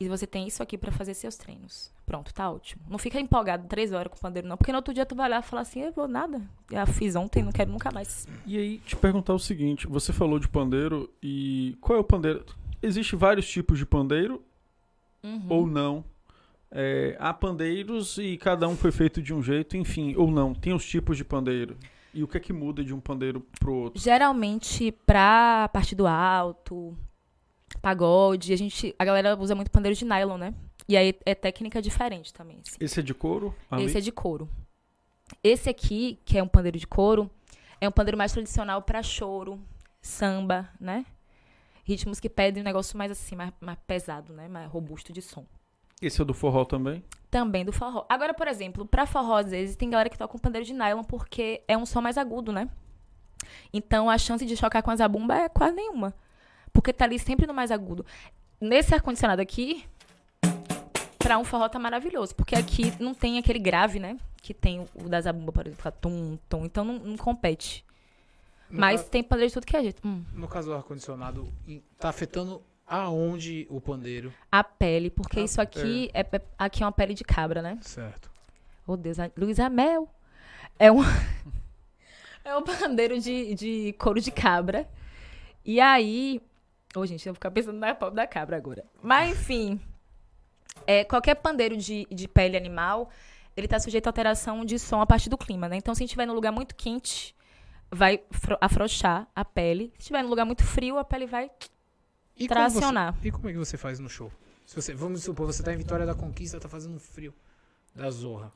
E 0.00 0.08
você 0.08 0.26
tem 0.26 0.46
isso 0.46 0.62
aqui 0.62 0.78
para 0.78 0.92
fazer 0.92 1.14
seus 1.14 1.36
treinos. 1.36 1.90
Pronto, 2.06 2.32
tá 2.32 2.50
ótimo. 2.50 2.82
Não 2.88 2.98
fica 2.98 3.18
empolgado 3.20 3.66
três 3.66 3.92
horas 3.92 4.10
com 4.12 4.16
o 4.16 4.20
pandeiro, 4.20 4.46
não. 4.46 4.56
Porque 4.56 4.70
no 4.72 4.78
outro 4.78 4.94
dia 4.94 5.04
tu 5.04 5.14
vai 5.14 5.28
lá 5.28 5.40
e 5.40 5.42
falar 5.42 5.62
assim, 5.62 5.80
eu 5.82 5.92
vou 5.92 6.06
nada. 6.06 6.40
Já 6.70 6.86
fiz 6.86 7.16
ontem, 7.16 7.42
não 7.42 7.50
quero 7.52 7.70
nunca 7.70 7.90
mais. 7.90 8.26
E 8.46 8.56
aí, 8.56 8.78
te 8.78 8.94
perguntar 8.96 9.34
o 9.34 9.38
seguinte: 9.38 9.86
você 9.86 10.12
falou 10.12 10.38
de 10.38 10.48
pandeiro 10.48 11.10
e 11.22 11.76
qual 11.80 11.96
é 11.98 12.00
o 12.00 12.04
pandeiro? 12.04 12.44
Existe 12.80 13.16
vários 13.16 13.48
tipos 13.48 13.78
de 13.78 13.84
pandeiro 13.86 14.40
Uhum. 15.22 15.46
ou 15.48 15.66
não? 15.66 16.04
É, 16.70 17.16
há 17.18 17.32
pandeiros 17.34 18.18
e 18.18 18.36
cada 18.36 18.68
um 18.68 18.76
foi 18.76 18.92
feito 18.92 19.20
de 19.22 19.32
um 19.34 19.42
jeito, 19.42 19.76
enfim, 19.76 20.14
ou 20.16 20.30
não. 20.30 20.54
Tem 20.54 20.72
os 20.72 20.86
tipos 20.86 21.16
de 21.16 21.24
pandeiro. 21.24 21.76
E 22.14 22.22
o 22.22 22.28
que 22.28 22.36
é 22.36 22.40
que 22.40 22.52
muda 22.52 22.84
de 22.84 22.94
um 22.94 23.00
pandeiro 23.00 23.40
pro 23.58 23.72
outro? 23.74 24.00
Geralmente, 24.02 24.92
pra 25.06 25.68
parte 25.72 25.94
do 25.94 26.06
alto, 26.06 26.96
pagode, 27.80 28.52
a 28.52 28.56
gente. 28.56 28.94
A 28.98 29.04
galera 29.04 29.36
usa 29.36 29.54
muito 29.54 29.70
pandeiro 29.70 29.96
de 29.96 30.04
nylon, 30.04 30.38
né? 30.38 30.54
E 30.88 30.96
aí 30.96 31.14
é 31.26 31.34
técnica 31.34 31.82
diferente 31.82 32.32
também. 32.32 32.60
assim. 32.66 32.76
Esse 32.80 33.00
é 33.00 33.02
de 33.02 33.14
couro? 33.14 33.54
Ali? 33.70 33.84
Esse 33.84 33.98
é 33.98 34.00
de 34.00 34.10
couro. 34.10 34.48
Esse 35.44 35.68
aqui, 35.68 36.18
que 36.24 36.38
é 36.38 36.42
um 36.42 36.48
pandeiro 36.48 36.78
de 36.78 36.86
couro, 36.86 37.30
é 37.80 37.88
um 37.88 37.92
pandeiro 37.92 38.16
mais 38.16 38.32
tradicional 38.32 38.80
pra 38.82 39.02
choro, 39.02 39.60
samba, 40.00 40.70
né? 40.80 41.04
Ritmos 41.84 42.18
que 42.20 42.28
pedem 42.28 42.62
um 42.62 42.64
negócio 42.64 42.96
mais 42.96 43.10
assim, 43.10 43.36
mais, 43.36 43.52
mais 43.60 43.78
pesado, 43.86 44.32
né? 44.32 44.48
Mais 44.48 44.70
robusto 44.70 45.12
de 45.12 45.20
som. 45.20 45.44
Esse 46.00 46.22
é 46.22 46.24
do 46.24 46.32
forró 46.32 46.64
também? 46.64 47.04
Também 47.30 47.64
do 47.64 47.72
forró. 47.72 48.06
Agora, 48.08 48.32
por 48.32 48.46
exemplo, 48.46 48.86
pra 48.86 49.04
forró, 49.04 49.36
às 49.36 49.50
vezes, 49.50 49.76
tem 49.76 49.90
galera 49.90 50.08
que 50.08 50.16
toca 50.16 50.36
um 50.36 50.40
pandeiro 50.40 50.66
de 50.66 50.72
nylon 50.72 51.02
porque 51.02 51.62
é 51.66 51.76
um 51.76 51.84
som 51.84 52.00
mais 52.00 52.16
agudo, 52.16 52.52
né? 52.52 52.68
Então, 53.72 54.08
a 54.08 54.16
chance 54.16 54.44
de 54.46 54.56
chocar 54.56 54.82
com 54.82 54.90
a 54.90 54.96
zabumba 54.96 55.34
é 55.34 55.48
quase 55.48 55.74
nenhuma. 55.74 56.14
Porque 56.72 56.92
tá 56.92 57.04
ali 57.04 57.18
sempre 57.18 57.46
no 57.46 57.54
mais 57.54 57.70
agudo. 57.70 58.04
Nesse 58.60 58.94
ar-condicionado 58.94 59.40
aqui, 59.40 59.84
pra 61.18 61.38
um 61.38 61.44
forró 61.44 61.68
tá 61.68 61.78
maravilhoso. 61.78 62.34
Porque 62.34 62.54
aqui 62.54 62.92
não 63.00 63.14
tem 63.14 63.38
aquele 63.38 63.58
grave, 63.58 63.98
né? 63.98 64.16
Que 64.42 64.54
tem 64.54 64.86
o, 64.94 65.08
da 65.08 65.20
zabumba, 65.20 65.52
por 65.52 65.60
exemplo, 65.66 65.76
fica 65.76 65.92
tum, 65.92 66.38
tum. 66.48 66.64
Então 66.64 66.84
não, 66.84 66.98
não 66.98 67.16
compete. 67.16 67.84
No 68.70 68.80
Mas 68.80 69.04
tem 69.04 69.22
pandeiro 69.22 69.48
de 69.48 69.54
tudo 69.54 69.66
que 69.66 69.76
é 69.76 69.82
jeito. 69.82 70.06
Hum. 70.06 70.24
No 70.34 70.46
caso 70.48 70.68
do 70.68 70.74
ar-condicionado, 70.74 71.50
tá 71.98 72.08
afetando 72.08 72.62
aonde 72.86 73.66
o 73.70 73.80
pandeiro? 73.80 74.32
A 74.50 74.62
pele, 74.64 75.10
porque 75.10 75.40
Ah, 75.40 75.44
isso 75.44 75.60
aqui 75.60 76.10
é. 76.14 76.20
é- 76.20 76.42
aqui 76.58 76.82
é 76.82 76.86
uma 76.86 76.92
pele 76.92 77.14
de 77.14 77.24
cabra, 77.24 77.60
né? 77.62 77.78
Certo. 77.82 78.30
Oh, 78.86 78.96
Deus, 78.96 79.18
a- 79.18 79.30
Luiz 79.36 79.58
Amel. 79.60 80.08
É 80.78 80.90
um. 80.90 80.98
é 82.44 82.56
um 82.56 82.62
pandeiro 82.62 83.20
de, 83.20 83.54
de 83.54 83.92
couro 83.98 84.20
de 84.20 84.30
cabra. 84.30 84.88
E 85.64 85.80
aí. 85.80 86.40
Ô, 86.98 87.06
gente, 87.06 87.26
eu 87.26 87.32
vou 87.32 87.34
ficar 87.36 87.50
pensando 87.50 87.78
na 87.78 87.94
pobre 87.94 88.16
da 88.16 88.26
cabra 88.26 88.56
agora. 88.56 88.84
Mas, 89.02 89.30
enfim. 89.32 89.80
É, 90.86 91.04
qualquer 91.04 91.34
pandeiro 91.36 91.76
de, 91.76 92.06
de 92.10 92.28
pele 92.28 92.56
animal, 92.56 93.10
ele 93.56 93.68
tá 93.68 93.78
sujeito 93.78 94.06
a 94.06 94.10
alteração 94.10 94.64
de 94.64 94.78
som 94.78 95.00
a 95.00 95.06
partir 95.06 95.28
do 95.28 95.36
clima, 95.36 95.68
né? 95.68 95.76
Então, 95.76 95.94
se 95.94 95.98
a 95.98 96.02
gente 96.02 96.10
estiver 96.10 96.26
num 96.26 96.34
lugar 96.34 96.52
muito 96.52 96.74
quente, 96.74 97.34
vai 97.90 98.20
fro- 98.30 98.58
afrouxar 98.60 99.26
a 99.34 99.44
pele. 99.44 99.92
Se 99.94 100.00
estiver 100.02 100.22
num 100.22 100.28
lugar 100.28 100.44
muito 100.44 100.64
frio, 100.64 100.98
a 100.98 101.04
pele 101.04 101.26
vai. 101.26 101.50
E 102.36 102.46
Tracionar. 102.46 103.12
Como 103.12 103.22
você, 103.22 103.28
e 103.28 103.32
como 103.32 103.48
é 103.48 103.52
que 103.52 103.58
você 103.58 103.76
faz 103.76 103.98
no 103.98 104.08
show? 104.08 104.30
Se 104.64 104.76
você, 104.76 104.94
vamos 104.94 105.24
supor, 105.24 105.46
você 105.46 105.62
tá 105.62 105.72
em 105.72 105.76
Vitória 105.76 106.06
da 106.06 106.14
Conquista, 106.14 106.60
tá 106.60 106.68
fazendo 106.68 106.98
frio 107.00 107.34
da 107.94 108.08
Zorra. 108.10 108.52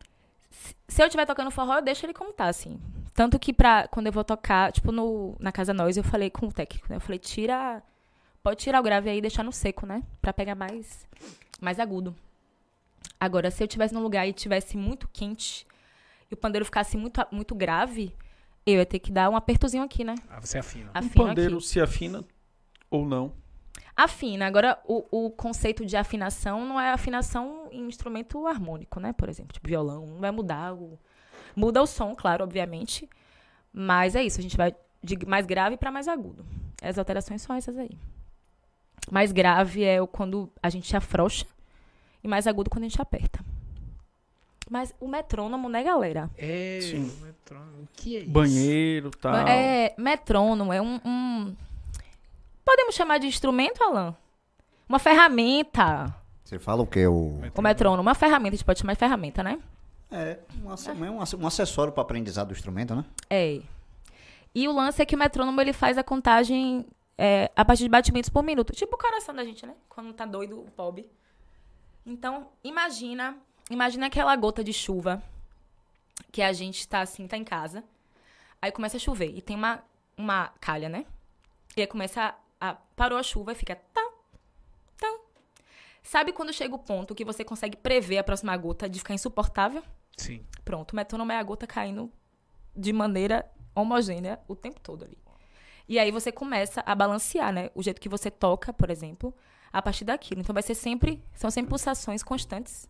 Se 0.86 1.02
eu 1.02 1.06
estiver 1.06 1.26
tocando 1.26 1.50
forró, 1.50 1.76
eu 1.76 1.82
deixo 1.82 2.04
ele 2.06 2.12
como 2.12 2.32
tá, 2.32 2.46
assim. 2.46 2.78
Tanto 3.14 3.38
que 3.38 3.52
pra, 3.52 3.88
quando 3.88 4.06
eu 4.06 4.12
vou 4.12 4.22
tocar, 4.22 4.70
tipo, 4.70 4.92
no, 4.92 5.34
na 5.40 5.50
Casa 5.50 5.74
Nós, 5.74 5.96
eu 5.96 6.04
falei 6.04 6.30
com 6.30 6.46
o 6.46 6.52
técnico, 6.52 6.86
né? 6.88 6.96
Eu 6.96 7.00
falei, 7.00 7.18
tira. 7.18 7.82
Pode 8.42 8.60
tirar 8.60 8.80
o 8.80 8.82
grave 8.82 9.08
aí 9.08 9.18
e 9.18 9.20
deixar 9.20 9.44
no 9.44 9.52
seco, 9.52 9.86
né? 9.86 10.02
Pra 10.20 10.32
pegar 10.32 10.54
mais, 10.54 11.06
mais 11.60 11.78
agudo. 11.78 12.14
Agora, 13.18 13.50
se 13.50 13.62
eu 13.62 13.66
estivesse 13.66 13.94
num 13.94 14.02
lugar 14.02 14.26
e 14.26 14.32
tivesse 14.32 14.76
muito 14.76 15.08
quente 15.08 15.64
e 16.28 16.34
o 16.34 16.36
pandeiro 16.36 16.64
ficasse 16.64 16.96
muito, 16.96 17.24
muito 17.30 17.54
grave, 17.54 18.14
eu 18.66 18.76
ia 18.76 18.86
ter 18.86 18.98
que 18.98 19.12
dar 19.12 19.30
um 19.30 19.36
apertozinho 19.36 19.84
aqui, 19.84 20.02
né? 20.02 20.16
Ah, 20.28 20.40
você 20.40 20.58
afina. 20.58 20.90
O 20.90 21.10
pandeiro 21.10 21.58
aqui. 21.58 21.66
se 21.66 21.80
afina 21.80 22.24
ou 22.90 23.06
não? 23.06 23.32
Afina. 23.94 24.46
Agora, 24.46 24.80
o, 24.84 25.26
o 25.26 25.30
conceito 25.30 25.86
de 25.86 25.96
afinação 25.96 26.66
não 26.66 26.80
é 26.80 26.90
afinação 26.90 27.68
em 27.70 27.86
instrumento 27.86 28.44
harmônico, 28.48 28.98
né? 28.98 29.12
Por 29.12 29.28
exemplo, 29.28 29.52
tipo 29.52 29.68
violão. 29.68 30.06
Não 30.06 30.18
vai 30.18 30.32
mudar 30.32 30.74
o... 30.74 30.98
Muda 31.54 31.80
o 31.80 31.86
som, 31.86 32.14
claro, 32.16 32.42
obviamente. 32.42 33.08
Mas 33.72 34.16
é 34.16 34.22
isso, 34.24 34.40
a 34.40 34.42
gente 34.42 34.56
vai 34.56 34.74
de 35.02 35.24
mais 35.26 35.46
grave 35.46 35.76
para 35.76 35.92
mais 35.92 36.08
agudo. 36.08 36.44
As 36.82 36.98
alterações 36.98 37.42
são 37.42 37.54
essas 37.54 37.76
aí. 37.76 37.96
Mais 39.10 39.32
grave 39.32 39.84
é 39.84 40.00
o 40.00 40.06
quando 40.06 40.50
a 40.62 40.70
gente 40.70 40.94
afrouxa 40.96 41.44
e 42.22 42.28
mais 42.28 42.46
agudo 42.46 42.70
quando 42.70 42.84
a 42.84 42.88
gente 42.88 43.00
aperta. 43.00 43.40
Mas 44.70 44.94
o 45.00 45.08
metrônomo, 45.08 45.68
né, 45.68 45.82
galera? 45.82 46.30
É, 46.38 46.78
Sim. 46.80 47.10
o 47.20 47.24
metrônomo. 47.26 47.82
O 47.82 47.88
que 47.94 48.16
é 48.16 48.20
isso? 48.20 48.30
Banheiro, 48.30 49.10
tal. 49.10 49.34
É, 49.46 49.94
metrônomo 49.98 50.72
é 50.72 50.80
um, 50.80 51.00
um- 51.04 51.56
Podemos 52.64 52.94
chamar 52.94 53.18
de 53.18 53.26
instrumento, 53.26 53.82
Alan? 53.82 54.14
Uma 54.88 54.98
ferramenta. 54.98 56.14
Você 56.44 56.58
fala 56.58 56.82
o 56.82 56.86
quê? 56.86 57.06
O... 57.06 57.40
O 57.54 57.62
metrônomo, 57.62 58.02
uma 58.02 58.14
ferramenta, 58.14 58.54
a 58.54 58.56
gente 58.56 58.64
pode 58.64 58.78
chamar 58.78 58.92
de 58.94 58.98
ferramenta, 58.98 59.42
né? 59.42 59.58
É, 60.10 60.38
um, 60.62 61.04
é 61.06 61.10
um 61.10 61.18
um 61.40 61.46
acessório 61.46 61.92
para 61.92 62.02
aprendizado 62.02 62.48
do 62.48 62.54
instrumento, 62.54 62.94
né? 62.94 63.04
É. 63.28 63.60
E 64.54 64.68
o 64.68 64.72
lance 64.72 65.00
é 65.00 65.06
que 65.06 65.16
o 65.16 65.18
metrônomo 65.18 65.60
ele 65.60 65.72
faz 65.72 65.96
a 65.96 66.04
contagem 66.04 66.86
é, 67.24 67.52
a 67.54 67.64
partir 67.64 67.84
de 67.84 67.88
batimentos 67.88 68.28
por 68.28 68.42
minuto. 68.42 68.72
Tipo 68.72 68.96
o 68.96 68.98
coração 68.98 69.32
da 69.32 69.44
gente, 69.44 69.64
né? 69.64 69.76
Quando 69.88 70.12
tá 70.12 70.26
doido 70.26 70.58
o 70.60 70.68
pobre. 70.72 71.08
Então, 72.04 72.48
imagina, 72.64 73.38
imagina 73.70 74.06
aquela 74.06 74.34
gota 74.34 74.64
de 74.64 74.72
chuva 74.72 75.22
que 76.32 76.42
a 76.42 76.52
gente 76.52 76.88
tá 76.88 77.00
assim, 77.00 77.28
tá 77.28 77.36
em 77.36 77.44
casa. 77.44 77.84
Aí 78.60 78.72
começa 78.72 78.96
a 78.96 79.00
chover 79.00 79.30
e 79.36 79.40
tem 79.40 79.54
uma, 79.54 79.84
uma 80.16 80.48
calha, 80.60 80.88
né? 80.88 81.06
E 81.76 81.80
aí 81.80 81.86
começa 81.86 82.34
a, 82.60 82.70
a- 82.70 82.74
parou 82.96 83.16
a 83.16 83.22
chuva 83.22 83.52
e 83.52 83.54
fica 83.54 83.76
tá, 83.76 84.10
tá. 84.98 85.18
Sabe 86.02 86.32
quando 86.32 86.52
chega 86.52 86.74
o 86.74 86.78
ponto 86.78 87.14
que 87.14 87.24
você 87.24 87.44
consegue 87.44 87.76
prever 87.76 88.18
a 88.18 88.24
próxima 88.24 88.56
gota 88.56 88.88
de 88.88 88.98
ficar 88.98 89.14
insuportável? 89.14 89.82
Sim. 90.16 90.44
Pronto, 90.64 90.90
o 90.92 90.96
metrônomo 90.96 91.30
é 91.30 91.38
a 91.38 91.42
gota 91.44 91.68
caindo 91.68 92.10
de 92.76 92.92
maneira 92.92 93.48
homogênea 93.76 94.40
o 94.48 94.56
tempo 94.56 94.80
todo 94.80 95.04
ali. 95.04 95.21
E 95.92 95.98
aí 95.98 96.10
você 96.10 96.32
começa 96.32 96.82
a 96.86 96.94
balancear, 96.94 97.52
né? 97.52 97.68
O 97.74 97.82
jeito 97.82 98.00
que 98.00 98.08
você 98.08 98.30
toca, 98.30 98.72
por 98.72 98.88
exemplo, 98.88 99.34
a 99.70 99.82
partir 99.82 100.06
daquilo. 100.06 100.40
Então 100.40 100.54
vai 100.54 100.62
ser 100.62 100.74
sempre, 100.74 101.22
são 101.34 101.50
sempre 101.50 101.68
pulsações 101.68 102.22
constantes, 102.22 102.88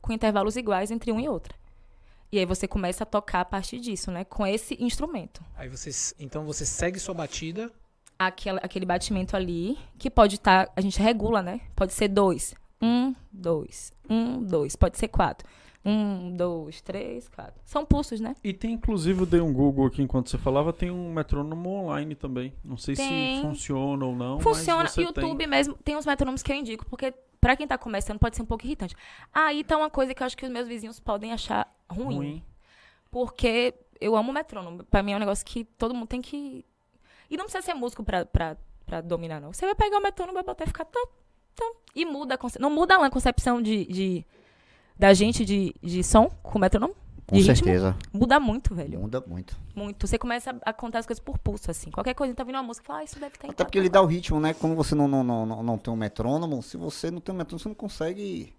com 0.00 0.12
intervalos 0.12 0.54
iguais 0.54 0.92
entre 0.92 1.10
um 1.10 1.18
e 1.18 1.28
outra. 1.28 1.52
E 2.30 2.38
aí 2.38 2.46
você 2.46 2.68
começa 2.68 3.02
a 3.02 3.06
tocar 3.06 3.40
a 3.40 3.44
partir 3.44 3.80
disso, 3.80 4.12
né? 4.12 4.22
Com 4.22 4.46
esse 4.46 4.80
instrumento. 4.80 5.42
Aí 5.56 5.68
você, 5.68 6.14
então 6.16 6.44
você 6.44 6.64
segue 6.64 7.00
sua 7.00 7.12
batida. 7.12 7.72
Aquela, 8.16 8.60
aquele 8.60 8.86
batimento 8.86 9.34
ali, 9.34 9.76
que 9.98 10.08
pode 10.08 10.36
estar, 10.36 10.70
a 10.76 10.80
gente 10.80 11.02
regula, 11.02 11.42
né? 11.42 11.60
Pode 11.74 11.92
ser 11.92 12.06
dois. 12.06 12.54
Um, 12.80 13.16
dois. 13.32 13.92
Um, 14.08 14.40
dois. 14.40 14.76
Pode 14.76 14.96
ser 14.96 15.08
quatro. 15.08 15.44
Um, 15.84 16.34
dois, 16.34 16.80
três, 16.80 17.28
quatro. 17.28 17.60
São 17.64 17.84
pulsos, 17.84 18.18
né? 18.18 18.34
E 18.42 18.54
tem, 18.54 18.72
inclusive, 18.72 19.20
eu 19.20 19.26
dei 19.26 19.40
um 19.40 19.52
Google 19.52 19.86
aqui 19.86 20.00
enquanto 20.00 20.30
você 20.30 20.38
falava, 20.38 20.72
tem 20.72 20.90
um 20.90 21.12
metrônomo 21.12 21.68
online 21.68 22.14
também. 22.14 22.54
Não 22.64 22.76
sei 22.78 22.94
Tem. 22.96 23.36
se 23.36 23.42
funciona 23.42 24.06
ou 24.06 24.16
não. 24.16 24.40
Funciona. 24.40 24.84
mas 24.84 24.96
YouTube 24.96 25.36
tem. 25.36 25.46
mesmo, 25.46 25.74
tem 25.84 25.94
uns 25.96 26.06
metrônomos 26.06 26.42
que 26.42 26.50
eu 26.50 26.56
indico, 26.56 26.86
porque 26.86 27.12
pra 27.38 27.54
quem 27.54 27.66
tá 27.66 27.76
começando 27.76 28.18
pode 28.18 28.34
ser 28.34 28.42
um 28.42 28.46
pouco 28.46 28.64
irritante. 28.64 28.96
Aí 29.32 29.62
tá 29.62 29.76
uma 29.76 29.90
coisa 29.90 30.14
que 30.14 30.22
eu 30.22 30.26
acho 30.26 30.36
que 30.36 30.46
os 30.46 30.50
meus 30.50 30.66
vizinhos 30.66 30.98
podem 30.98 31.32
achar 31.34 31.70
ruim. 31.90 32.16
Ruim. 32.16 32.44
Porque 33.10 33.74
eu 34.00 34.16
amo 34.16 34.32
metrônomo. 34.32 34.84
Pra 34.84 35.02
mim 35.02 35.12
é 35.12 35.16
um 35.16 35.20
negócio 35.20 35.44
que 35.44 35.64
todo 35.64 35.94
mundo 35.94 36.08
tem 36.08 36.22
que. 36.22 36.64
E 37.30 37.36
não 37.36 37.44
precisa 37.44 37.62
ser 37.62 37.74
músico 37.74 38.02
pra, 38.02 38.24
pra, 38.24 38.56
pra 38.86 39.00
dominar, 39.02 39.40
não. 39.40 39.52
Você 39.52 39.66
vai 39.66 39.74
pegar 39.74 39.98
o 39.98 40.02
metrônomo, 40.02 40.34
vai 40.34 40.42
botar 40.42 40.64
e 40.64 40.66
ficar. 40.66 40.84
Tam, 40.86 41.06
tam, 41.54 41.72
e 41.94 42.04
muda 42.04 42.34
a 42.34 42.38
conce... 42.38 42.58
Não 42.58 42.70
muda 42.70 42.96
a 42.96 43.10
concepção 43.10 43.60
de, 43.62 43.84
de- 43.86 44.26
da 44.98 45.12
gente 45.12 45.44
de, 45.44 45.74
de 45.82 46.02
som 46.02 46.28
com 46.42 46.58
o 46.58 46.60
metrônomo? 46.60 46.94
Com 47.26 47.36
De 47.36 47.42
ritmo? 47.42 47.56
certeza. 47.56 47.96
Muda 48.12 48.38
muito, 48.38 48.74
velho. 48.74 49.00
Muda 49.00 49.22
muito. 49.26 49.56
Muito. 49.74 50.06
Você 50.06 50.18
começa 50.18 50.56
a 50.62 50.72
contar 50.72 50.98
as 50.98 51.06
coisas 51.06 51.22
por 51.22 51.38
pulso, 51.38 51.70
assim. 51.70 51.90
Qualquer 51.90 52.14
coisa, 52.14 52.34
tá 52.34 52.44
vindo 52.44 52.56
uma 52.56 52.62
música, 52.62 52.86
fala, 52.86 52.98
ah, 52.98 53.04
isso 53.04 53.18
deve 53.18 53.34
estar 53.34 53.48
Até 53.48 53.64
porque 53.64 53.78
ele 53.78 53.88
dá 53.88 54.02
o 54.02 54.06
ritmo, 54.06 54.38
né? 54.38 54.52
Quando 54.52 54.76
você 54.76 54.94
não, 54.94 55.08
não, 55.08 55.24
não, 55.24 55.46
não, 55.46 55.62
não 55.62 55.78
tem 55.78 55.92
um 55.92 55.96
metrônomo, 55.96 56.62
se 56.62 56.76
você 56.76 57.10
não 57.10 57.20
tem 57.20 57.34
um 57.34 57.38
metrônomo, 57.38 57.62
você 57.62 57.68
não 57.68 57.74
consegue. 57.74 58.54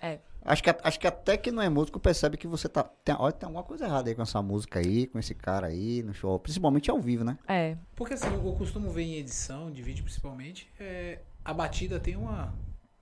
É. 0.00 0.20
Acho 0.44 0.62
que, 0.62 0.70
acho 0.70 1.00
que 1.00 1.06
até 1.08 1.36
que 1.36 1.50
não 1.50 1.60
é 1.60 1.68
músico 1.68 1.98
percebe 1.98 2.36
que 2.36 2.46
você 2.46 2.68
tá. 2.68 2.84
Tem, 2.84 3.16
olha, 3.18 3.32
tem 3.32 3.48
alguma 3.48 3.64
coisa 3.64 3.86
errada 3.86 4.08
aí 4.08 4.14
com 4.14 4.22
essa 4.22 4.40
música 4.40 4.78
aí, 4.78 5.08
com 5.08 5.18
esse 5.18 5.34
cara 5.34 5.66
aí, 5.66 6.04
no 6.04 6.14
show. 6.14 6.38
Principalmente 6.38 6.88
ao 6.88 7.00
vivo, 7.00 7.24
né? 7.24 7.36
É. 7.48 7.76
Porque 7.96 8.14
assim, 8.14 8.32
eu 8.32 8.52
costumo 8.52 8.88
ver 8.90 9.02
em 9.02 9.16
edição, 9.16 9.72
de 9.72 9.82
vídeo 9.82 10.04
principalmente, 10.04 10.70
é, 10.78 11.18
a 11.44 11.52
batida 11.52 11.98
tem 11.98 12.14
uma, 12.14 12.54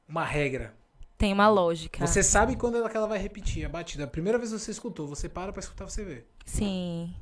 uma 0.08 0.24
regra 0.24 0.74
tem 1.24 1.32
uma 1.32 1.48
lógica. 1.48 2.06
Você 2.06 2.22
sabe 2.22 2.54
quando 2.54 2.76
ela, 2.76 2.90
que 2.90 2.96
ela 2.96 3.06
vai 3.06 3.18
repetir 3.18 3.64
a 3.64 3.68
batida. 3.70 4.04
A 4.04 4.06
primeira 4.06 4.36
vez 4.36 4.52
que 4.52 4.58
você 4.58 4.70
escutou, 4.70 5.06
você 5.06 5.26
para 5.26 5.54
pra 5.54 5.60
escutar, 5.60 5.88
você 5.88 6.04
vê. 6.04 6.26
Sim. 6.44 7.14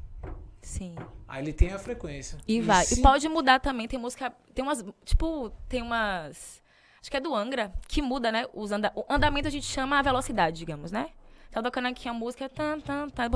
Sim. 0.60 0.96
Aí 1.28 1.40
ele 1.40 1.52
tem 1.52 1.72
a 1.72 1.78
frequência. 1.78 2.36
E, 2.48 2.56
e 2.56 2.60
vai. 2.60 2.84
Sim. 2.84 2.98
E 2.98 3.02
pode 3.02 3.28
mudar 3.28 3.60
também. 3.60 3.86
Tem 3.86 4.00
música. 4.00 4.32
Tem 4.52 4.64
umas. 4.64 4.84
Tipo, 5.04 5.50
tem 5.68 5.82
umas. 5.82 6.60
Acho 7.00 7.10
que 7.12 7.16
é 7.16 7.20
do 7.20 7.32
Angra, 7.32 7.72
que 7.86 8.02
muda, 8.02 8.32
né? 8.32 8.44
Os 8.52 8.72
anda... 8.72 8.92
O 8.96 9.04
andamento 9.08 9.46
a 9.46 9.50
gente 9.50 9.66
chama 9.66 10.00
a 10.00 10.02
velocidade, 10.02 10.58
digamos, 10.58 10.90
né? 10.90 11.10
Tá 11.52 11.62
tocando 11.62 11.86
aqui 11.86 12.08
a 12.08 12.12
música. 12.12 12.48
Tan, 12.48 12.80
tan, 12.80 13.08
tan. 13.08 13.28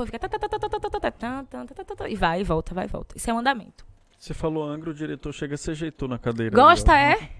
E 2.09 2.15
vai 2.15 2.41
e 2.41 2.43
volta, 2.43 2.73
vai 2.75 2.85
e 2.85 2.87
volta. 2.89 3.17
Isso 3.17 3.29
é 3.29 3.33
um 3.33 3.39
andamento. 3.39 3.85
Você 4.19 4.33
falou 4.33 4.63
Angra, 4.65 4.89
o 4.89 4.93
diretor 4.93 5.31
chega 5.33 5.55
e 5.55 5.57
se 5.57 5.71
ajeitou 5.71 6.09
na 6.09 6.17
cadeira. 6.17 6.53
Gosta, 6.53 6.97
é? 6.97 7.36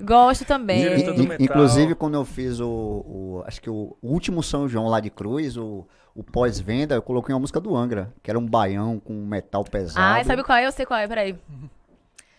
Gosto 0.00 0.44
também. 0.44 0.82
In-. 1.00 1.36
Inclusive, 1.40 1.94
quando 1.94 2.14
eu 2.14 2.24
fiz 2.24 2.60
o, 2.60 2.68
o- 2.68 3.42
Acho 3.46 3.60
que 3.60 3.70
o 3.70 3.96
último 4.02 4.42
São 4.42 4.68
João 4.68 4.86
lá 4.88 5.00
de 5.00 5.10
Cruz, 5.10 5.56
o, 5.56 5.86
o 6.14 6.22
pós-venda, 6.22 6.94
eu 6.94 7.02
coloquei 7.02 7.34
uma 7.34 7.40
música 7.40 7.60
do 7.60 7.74
Angra, 7.76 8.12
que 8.22 8.30
era 8.30 8.38
um 8.38 8.46
baião 8.46 8.98
com 9.00 9.12
metal 9.26 9.64
pesado. 9.64 10.20
Ah, 10.20 10.24
sabe 10.24 10.42
qual 10.42 10.58
é? 10.58 10.66
Eu 10.66 10.72
sei 10.72 10.84
qual 10.86 10.98
é, 11.00 11.06
peraí. 11.08 11.38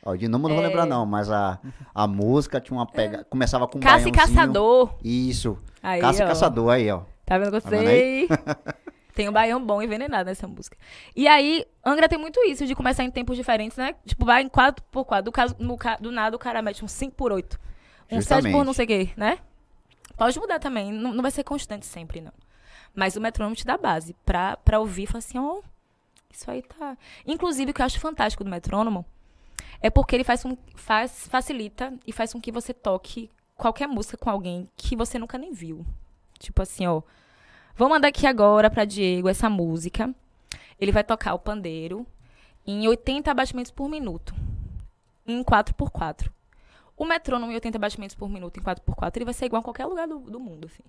Ó, 0.05 0.15
de 0.15 0.27
nome 0.27 0.45
eu 0.45 0.49
não 0.49 0.55
vou 0.55 0.63
É. 0.63 0.67
lembrar, 0.67 0.85
não, 0.85 1.05
mas 1.05 1.29
a, 1.29 1.59
a 1.93 2.07
música 2.07 2.61
tinha 2.61 2.77
uma 2.77 2.85
pega. 2.85 3.25
Começava 3.29 3.67
com 3.67 3.77
um 3.77 3.81
Caça 3.81 4.07
e. 4.07 4.11
Caçador. 4.11 4.95
Isso. 5.03 5.57
Aí, 5.83 5.99
Caça 5.99 6.23
e. 6.23 6.27
Caçador, 6.27 6.69
aí, 6.71 6.89
ó. 6.89 7.01
Tá 7.25 7.37
vendo? 7.37 7.51
Tá 7.59 7.69
vendo 7.69 7.81
Gostei. 7.81 8.27
tem 9.17 9.27
um 9.27 9.31
baião 9.31 9.59
bom 9.59 9.81
envenenado 9.81 10.25
nessa 10.29 10.47
música. 10.47 10.77
E 11.15 11.27
aí, 11.27 11.65
Angra 11.83 12.07
tem 12.07 12.19
muito 12.19 12.39
isso, 12.41 12.67
de 12.67 12.75
começar 12.75 13.03
em 13.03 13.09
tempos 13.09 13.35
diferentes, 13.35 13.75
né? 13.75 13.95
Tipo, 14.05 14.25
vai 14.25 14.43
em 14.43 14.47
4 14.47 14.85
por 14.91 15.05
4 15.05 15.25
Do, 15.25 15.31
caso, 15.31 15.55
no, 15.57 15.75
do 15.99 16.11
nada, 16.11 16.35
o 16.35 16.39
cara 16.39 16.61
mete 16.61 16.85
um 16.85 16.87
5 16.87 17.15
por 17.15 17.31
8 17.31 17.59
Um 18.11 18.21
7 18.21 18.27
por 18.27 18.35
Justamente. 18.35 18.65
não 18.65 18.73
sei 18.73 18.85
o 18.85 18.87
quê, 18.87 19.09
né? 19.17 19.39
Pode 20.15 20.39
mudar 20.39 20.59
também. 20.59 20.91
Não, 20.91 21.15
não 21.15 21.23
vai 21.23 21.31
ser 21.31 21.43
constante 21.43 21.87
sempre, 21.87 22.21
não. 22.21 22.31
Mas 22.93 23.15
o 23.15 23.21
metrônomo 23.21 23.55
te 23.55 23.65
dá 23.65 23.75
base 23.75 24.15
pra, 24.23 24.55
pra 24.57 24.79
ouvir 24.79 25.03
e 25.03 25.07
falar 25.07 25.17
assim, 25.17 25.39
ó... 25.39 25.61
isso 26.31 26.51
aí 26.51 26.61
tá... 26.61 26.95
Inclusive, 27.25 27.71
o 27.71 27.73
que 27.73 27.81
eu 27.81 27.85
acho 27.87 27.99
fantástico 27.99 28.43
do 28.43 28.51
metrônomo 28.51 29.03
é 29.81 29.89
porque 29.89 30.15
ele 30.15 30.23
faz, 30.23 30.45
um, 30.45 30.55
faz 30.75 31.27
facilita 31.27 31.91
e 32.05 32.11
faz 32.11 32.33
com 32.33 32.39
que 32.39 32.51
você 32.51 32.71
toque 32.71 33.31
qualquer 33.55 33.87
música 33.87 34.15
com 34.15 34.29
alguém 34.29 34.69
que 34.77 34.95
você 34.95 35.17
nunca 35.17 35.39
nem 35.39 35.53
viu. 35.53 35.83
Tipo 36.37 36.61
assim, 36.61 36.85
ó. 36.85 37.01
Vou 37.77 37.87
mandar 37.87 38.07
aqui 38.07 38.25
agora 38.25 38.71
pra 38.71 38.85
Diego 38.85 39.29
essa 39.29 39.47
música. 39.47 40.13
Ele 40.79 40.91
vai 40.91 41.03
tocar 41.03 41.35
o 41.35 41.39
pandeiro 41.39 42.07
em 42.65 42.87
80 42.87 43.31
batimentos 43.35 43.71
por 43.71 43.87
minuto. 43.87 44.33
Em 45.27 45.43
4x4. 45.43 46.27
O 46.97 47.05
metrônomo 47.05 47.51
em 47.51 47.55
80 47.55 47.77
batimentos 47.77 48.15
por 48.15 48.27
minuto 48.29 48.59
em 48.59 48.63
4x4, 48.63 49.15
ele 49.17 49.25
vai 49.25 49.33
ser 49.33 49.45
igual 49.45 49.59
a 49.59 49.63
qualquer 49.63 49.85
lugar 49.85 50.07
do, 50.07 50.17
do 50.19 50.39
mundo, 50.39 50.65
assim. 50.65 50.81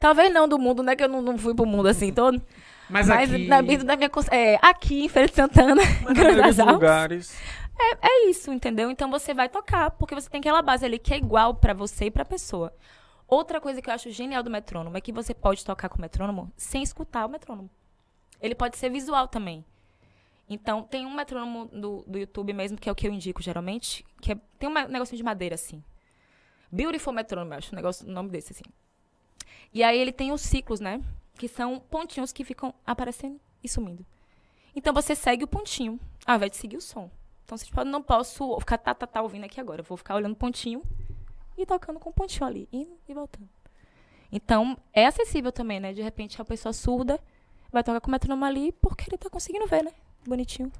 Talvez 0.00 0.34
não 0.34 0.48
do 0.48 0.58
mundo, 0.58 0.82
né? 0.82 0.96
Que 0.96 1.04
eu 1.04 1.08
não, 1.08 1.22
não 1.22 1.38
fui 1.38 1.54
pro 1.54 1.64
mundo 1.64 1.86
assim 1.86 2.12
todo. 2.12 2.42
Mas, 2.90 3.06
Mas 3.06 3.32
aqui... 3.32 3.46
na 3.46 3.62
vida 3.62 3.84
da 3.84 3.94
minha 3.94 4.10
é, 4.32 4.58
aqui 4.60 5.04
em 5.04 5.08
Feira 5.08 5.28
de 5.28 5.36
Santana, 5.36 5.80
em 5.82 6.04
lugares. 6.04 6.58
é 8.02 8.28
isso, 8.28 8.52
entendeu? 8.52 8.90
Então 8.90 9.08
você 9.08 9.32
vai 9.32 9.48
tocar, 9.48 9.92
porque 9.92 10.16
você 10.16 10.28
tem 10.28 10.40
aquela 10.40 10.62
base 10.62 10.84
ali 10.84 10.98
que 10.98 11.14
é 11.14 11.16
igual 11.16 11.54
pra 11.54 11.72
você 11.72 12.06
e 12.06 12.10
pra 12.10 12.24
pessoa. 12.24 12.72
Outra 13.34 13.60
coisa 13.60 13.82
que 13.82 13.90
eu 13.90 13.94
acho 13.94 14.12
genial 14.12 14.44
do 14.44 14.48
metrônomo 14.48 14.96
é 14.96 15.00
que 15.00 15.10
você 15.10 15.34
pode 15.34 15.64
tocar 15.64 15.88
com 15.88 15.98
o 15.98 16.00
metrônomo 16.00 16.52
sem 16.56 16.84
escutar 16.84 17.26
o 17.26 17.28
metrônomo. 17.28 17.68
Ele 18.40 18.54
pode 18.54 18.76
ser 18.76 18.90
visual 18.90 19.26
também. 19.26 19.64
Então, 20.48 20.84
tem 20.84 21.04
um 21.04 21.12
metrônomo 21.12 21.66
do, 21.66 22.04
do 22.06 22.16
YouTube 22.16 22.52
mesmo, 22.52 22.78
que 22.78 22.88
é 22.88 22.92
o 22.92 22.94
que 22.94 23.08
eu 23.08 23.12
indico 23.12 23.42
geralmente, 23.42 24.04
que 24.20 24.30
é- 24.30 24.40
tem 24.56 24.68
um 24.68 24.72
negocinho 24.72 25.16
de 25.16 25.24
madeira, 25.24 25.56
assim. 25.56 25.82
Beautiful 26.70 27.12
Metrônomo, 27.12 27.54
eu 27.54 27.58
acho, 27.58 27.74
um 27.74 27.76
negócio, 27.76 28.06
o 28.06 28.10
nome 28.12 28.30
desse, 28.30 28.52
assim. 28.52 28.62
E 29.72 29.82
aí 29.82 29.98
ele 29.98 30.12
tem 30.12 30.30
os 30.30 30.40
ciclos, 30.40 30.78
né? 30.78 31.02
Que 31.36 31.48
são 31.48 31.80
pontinhos 31.80 32.32
que 32.32 32.44
ficam 32.44 32.72
aparecendo 32.86 33.40
e 33.64 33.68
sumindo. 33.68 34.06
Então 34.76 34.94
você 34.94 35.16
segue 35.16 35.42
o 35.42 35.48
pontinho, 35.48 35.98
ao 36.24 36.36
invés 36.36 36.52
de 36.52 36.58
seguir 36.58 36.76
o 36.76 36.80
som. 36.80 37.10
Então 37.44 37.58
você 37.58 37.64
tipo, 37.64 37.82
não 37.82 38.00
posso 38.00 38.60
ficar 38.60 38.78
tá, 38.78 38.94
tá, 38.94 39.08
tá 39.08 39.22
ouvindo 39.22 39.42
aqui 39.42 39.60
agora. 39.60 39.80
Eu 39.80 39.84
vou 39.84 39.96
ficar 39.96 40.14
olhando 40.14 40.34
o 40.34 40.36
pontinho 40.36 40.84
e 41.56 41.64
tocando 41.66 41.98
com 41.98 42.10
o 42.10 42.12
pontinho 42.12 42.46
ali, 42.46 42.68
indo 42.72 42.96
e 43.08 43.14
voltando. 43.14 43.48
Então, 44.30 44.76
é 44.92 45.06
acessível 45.06 45.52
também, 45.52 45.78
né? 45.78 45.92
De 45.92 46.02
repente, 46.02 46.40
a 46.40 46.44
pessoa 46.44 46.72
surda 46.72 47.20
vai 47.72 47.82
tocar 47.84 48.00
com 48.00 48.08
o 48.08 48.10
metrônomo 48.10 48.44
ali 48.44 48.72
porque 48.72 49.08
ele 49.08 49.18
tá 49.18 49.30
conseguindo 49.30 49.66
ver, 49.66 49.84
né? 49.84 49.92
Bonitinho. 50.26 50.72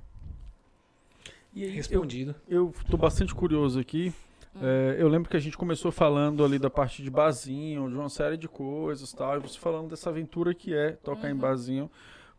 E 1.54 1.64
aí, 1.64 1.70
Respondido. 1.70 2.34
eu 2.48 2.74
tô 2.90 2.96
bastante 2.96 3.34
curioso 3.34 3.78
aqui. 3.78 4.12
É, 4.60 4.96
eu 4.98 5.08
lembro 5.08 5.28
que 5.28 5.36
a 5.36 5.40
gente 5.40 5.56
começou 5.56 5.90
falando 5.90 6.44
ali 6.44 6.58
da 6.58 6.70
parte 6.70 7.02
de 7.02 7.10
barzinho, 7.10 7.88
de 7.88 7.94
uma 7.94 8.08
série 8.08 8.36
de 8.36 8.48
coisas 8.48 9.10
e 9.10 9.16
tal, 9.16 9.36
e 9.36 9.40
você 9.40 9.58
falando 9.58 9.88
dessa 9.88 10.10
aventura 10.10 10.54
que 10.54 10.74
é 10.74 10.92
tocar 10.92 11.30
em 11.30 11.34
barzinho. 11.34 11.90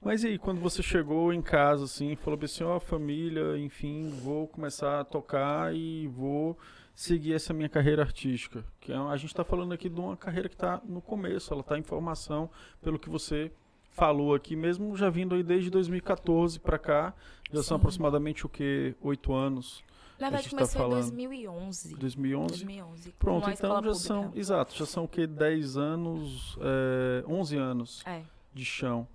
Mas 0.01 0.23
e 0.23 0.27
aí, 0.27 0.37
quando 0.37 0.61
você 0.61 0.83
chegou 0.83 1.33
em 1.33 1.41
casa, 1.41 1.85
assim, 1.85 2.15
falou 2.15 2.39
assim, 2.43 2.63
ó, 2.63 2.79
família, 2.79 3.57
enfim, 3.57 4.09
vou 4.21 4.47
começar 4.47 4.99
a 4.99 5.03
tocar 5.03 5.73
e 5.73 6.07
vou 6.07 6.57
seguir 6.95 7.33
essa 7.33 7.53
minha 7.53 7.69
carreira 7.69 8.01
artística. 8.01 8.63
Que 8.79 8.91
é, 8.93 8.95
a 8.95 9.17
gente 9.17 9.27
está 9.31 9.43
falando 9.43 9.73
aqui 9.73 9.89
de 9.89 9.99
uma 9.99 10.15
carreira 10.15 10.47
que 10.49 10.55
está 10.55 10.81
no 10.85 11.01
começo, 11.01 11.51
ela 11.53 11.61
está 11.61 11.77
em 11.77 11.83
formação, 11.83 12.49
pelo 12.81 12.97
que 12.97 13.09
você 13.09 13.51
falou 13.91 14.33
aqui, 14.33 14.55
mesmo 14.55 14.95
já 14.95 15.09
vindo 15.09 15.35
aí 15.35 15.43
desde 15.43 15.69
2014 15.69 16.59
para 16.59 16.77
cá, 16.79 17.13
já 17.51 17.61
são 17.63 17.77
Sim. 17.77 17.81
aproximadamente 17.81 18.45
o 18.45 18.49
que? 18.49 18.93
Oito 19.01 19.33
anos, 19.33 19.83
Na 20.19 20.29
verdade, 20.29 20.49
tá 20.49 20.55
começou 20.57 20.81
em 20.81 20.83
falando 20.83 21.01
2011. 21.01 21.95
2011. 21.95 22.47
2011. 22.65 23.11
com 23.11 23.17
Pronto, 23.19 23.49
então 23.49 23.69
já 23.69 23.75
pública. 23.75 23.95
são, 23.95 24.31
exato, 24.35 24.75
já 24.75 24.85
são 24.85 25.03
o 25.05 25.07
que? 25.07 25.25
10 25.27 25.77
anos, 25.77 26.57
é, 26.61 27.23
11 27.27 27.57
anos 27.57 28.03
É. 28.05 28.21
de 28.53 28.65
chão. 28.65 29.07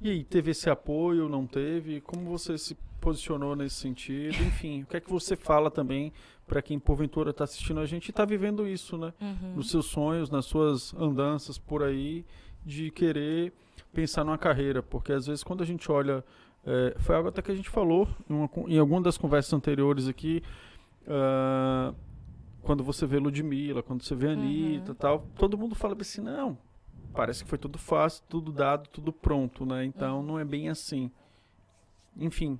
E 0.00 0.10
aí, 0.10 0.24
teve 0.24 0.52
esse 0.52 0.70
apoio, 0.70 1.28
não 1.28 1.46
teve? 1.46 2.00
Como 2.00 2.24
você 2.30 2.56
se 2.56 2.74
posicionou 3.00 3.54
nesse 3.56 3.76
sentido? 3.76 4.34
Enfim, 4.44 4.82
o 4.82 4.86
que 4.86 4.96
é 4.96 5.00
que 5.00 5.10
você 5.10 5.34
fala 5.36 5.70
também 5.70 6.12
para 6.50 6.60
quem 6.60 6.80
porventura 6.80 7.30
está 7.30 7.44
assistindo 7.44 7.78
a 7.78 7.86
gente 7.86 8.08
e 8.08 8.10
está 8.10 8.24
vivendo 8.24 8.66
isso, 8.66 8.98
né? 8.98 9.14
Uhum. 9.20 9.54
Nos 9.54 9.70
seus 9.70 9.86
sonhos, 9.86 10.28
nas 10.30 10.46
suas 10.46 10.92
andanças 10.94 11.56
por 11.58 11.80
aí, 11.80 12.26
de 12.66 12.90
querer 12.90 13.52
pensar 13.92 14.24
numa 14.24 14.36
carreira. 14.36 14.82
Porque 14.82 15.12
às 15.12 15.28
vezes 15.28 15.44
quando 15.44 15.62
a 15.62 15.64
gente 15.64 15.90
olha. 15.92 16.24
é, 16.66 16.96
foi 16.98 17.14
algo 17.14 17.28
até 17.28 17.40
que 17.40 17.52
a 17.52 17.54
gente 17.54 17.70
falou 17.70 18.08
em, 18.28 18.34
uma 18.34 18.50
em 18.66 18.78
alguma 18.80 19.00
das 19.00 19.16
conversas 19.16 19.52
anteriores 19.52 20.08
aqui. 20.08 20.42
ah, 21.06 21.94
quando 22.62 22.82
você 22.82 23.06
vê 23.06 23.18
Ludmilla, 23.18 23.80
quando 23.80 24.02
você 24.02 24.14
vê 24.16 24.30
Anitta 24.30 24.90
e 24.90 24.94
tal, 24.94 25.24
todo 25.36 25.56
mundo 25.56 25.76
fala 25.76 25.96
assim, 25.98 26.20
não, 26.20 26.58
parece 27.14 27.44
que 27.44 27.48
foi 27.48 27.58
tudo 27.58 27.78
fácil, 27.78 28.24
tudo 28.28 28.52
dado, 28.52 28.88
tudo 28.88 29.12
pronto, 29.12 29.64
né? 29.64 29.84
Então 29.84 30.20
não 30.20 30.36
é 30.36 30.44
bem 30.44 30.68
assim. 30.68 31.12
Enfim, 32.16 32.58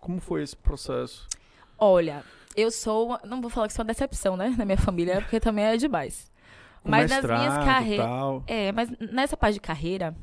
como 0.00 0.20
foi 0.20 0.42
esse 0.42 0.56
processo? 0.56 1.28
Olha, 1.76 2.24
eu 2.56 2.70
sou. 2.70 3.18
Não 3.24 3.40
vou 3.40 3.50
falar 3.50 3.66
que 3.66 3.72
sou 3.72 3.82
uma 3.82 3.92
decepção, 3.92 4.36
né? 4.36 4.54
Na 4.56 4.64
minha 4.64 4.78
família, 4.78 5.20
porque 5.22 5.40
também 5.40 5.64
é 5.64 5.76
demais. 5.76 6.30
Com 6.82 6.90
Mas 6.90 7.10
nas 7.10 7.24
minhas 7.24 7.64
carreiras. 7.64 8.06
É, 8.46 8.72
mas 8.72 8.90
nessa 8.98 9.36
parte 9.36 9.54
de 9.54 9.60
carreira, 9.60 10.14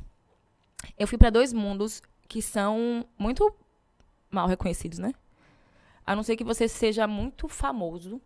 eu 0.98 1.06
fui 1.06 1.16
pra 1.16 1.30
dois 1.30 1.52
mundos 1.52 2.02
que 2.28 2.42
são 2.42 3.04
muito 3.18 3.52
mal 4.30 4.46
reconhecidos, 4.46 4.98
né? 4.98 5.12
A 6.06 6.14
não 6.14 6.22
ser 6.22 6.36
que 6.36 6.44
você 6.44 6.68
seja 6.68 7.06
muito 7.06 7.48
famoso. 7.48 8.20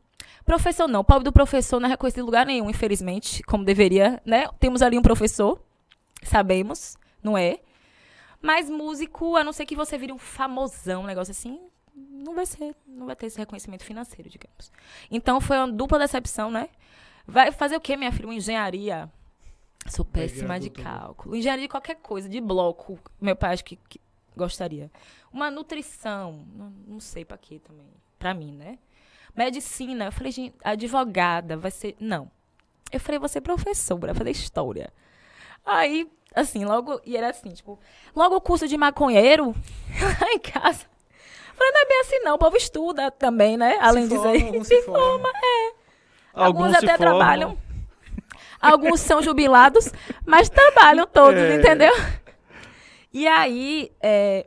Professor 0.44 0.86
não, 0.86 1.00
o 1.00 1.04
pobre 1.04 1.24
do 1.24 1.32
professor 1.32 1.80
não 1.80 1.86
é 1.86 1.90
reconhecido 1.90 2.20
em 2.20 2.24
lugar 2.24 2.46
nenhum, 2.46 2.68
infelizmente, 2.68 3.42
como 3.42 3.64
deveria, 3.64 4.20
né? 4.24 4.46
Temos 4.58 4.82
ali 4.82 4.98
um 4.98 5.02
professor, 5.02 5.62
sabemos, 6.22 6.96
não 7.22 7.36
é? 7.36 7.60
Mas 8.40 8.68
músico, 8.68 9.36
a 9.36 9.44
não 9.44 9.52
ser 9.52 9.64
que 9.64 9.74
você 9.74 9.96
vire 9.96 10.12
um 10.12 10.18
famosão, 10.18 11.02
um 11.02 11.06
negócio 11.06 11.32
assim, 11.32 11.58
não 11.94 12.34
vai 12.34 12.46
ser, 12.46 12.74
não 12.86 13.06
vai 13.06 13.16
ter 13.16 13.26
esse 13.26 13.38
reconhecimento 13.38 13.84
financeiro, 13.84 14.28
digamos. 14.28 14.72
Então 15.10 15.40
foi 15.40 15.56
uma 15.56 15.70
dupla 15.70 15.98
decepção, 15.98 16.50
né? 16.50 16.68
Vai 17.26 17.52
fazer 17.52 17.76
o 17.76 17.80
quê, 17.80 17.96
minha 17.96 18.12
filha? 18.12 18.26
Uma 18.26 18.34
engenharia? 18.34 19.10
Sou 19.86 20.04
péssima 20.04 20.58
de 20.58 20.70
cálculo. 20.70 21.36
Engenharia 21.36 21.64
de 21.64 21.70
qualquer 21.70 21.96
coisa, 21.96 22.28
de 22.28 22.40
bloco. 22.40 22.98
Meu 23.20 23.36
pai 23.36 23.52
acho 23.52 23.64
que, 23.64 23.76
que 23.76 24.00
gostaria. 24.36 24.90
Uma 25.32 25.50
nutrição, 25.50 26.46
não, 26.54 26.70
não 26.86 27.00
sei 27.00 27.24
pra 27.24 27.38
quê 27.38 27.58
também. 27.58 27.86
Pra 28.18 28.34
mim, 28.34 28.52
né? 28.52 28.78
Medicina, 29.34 30.06
eu 30.06 30.12
falei, 30.12 30.32
gente, 30.32 30.54
advogada, 30.62 31.56
vai 31.56 31.70
ser. 31.70 31.96
Não. 32.00 32.30
Eu 32.90 33.00
falei, 33.00 33.18
vou 33.18 33.28
ser 33.28 33.40
professora, 33.40 34.14
fazer 34.14 34.30
história. 34.30 34.92
Aí, 35.64 36.10
assim, 36.34 36.64
logo. 36.64 37.00
E 37.04 37.16
era 37.16 37.30
assim, 37.30 37.50
tipo, 37.50 37.78
logo 38.14 38.36
o 38.36 38.40
curso 38.40 38.68
de 38.68 38.76
maconheiro, 38.76 39.54
lá 40.20 40.32
em 40.32 40.38
casa. 40.38 40.86
Falei, 41.56 41.72
não 41.72 41.80
é 41.80 41.86
bem 41.86 42.00
assim, 42.00 42.18
não. 42.20 42.34
O 42.34 42.38
povo 42.38 42.56
estuda 42.56 43.10
também, 43.10 43.56
né? 43.56 43.78
Além 43.80 44.08
se 44.08 44.14
forma, 44.16 44.30
aí. 44.32 44.42
alguns 44.46 44.66
se 44.66 44.82
formam. 44.82 45.32
Alguns, 46.32 46.70
se 46.70 46.76
até 46.76 46.96
formam. 46.98 47.18
trabalham. 47.18 47.58
Alguns 48.60 49.00
são 49.00 49.22
jubilados, 49.22 49.90
mas 50.26 50.48
trabalham 50.48 51.06
todos, 51.06 51.38
É. 51.38 51.56
entendeu? 51.56 51.92
E 53.12 53.28
aí, 53.28 53.92
é, 54.02 54.46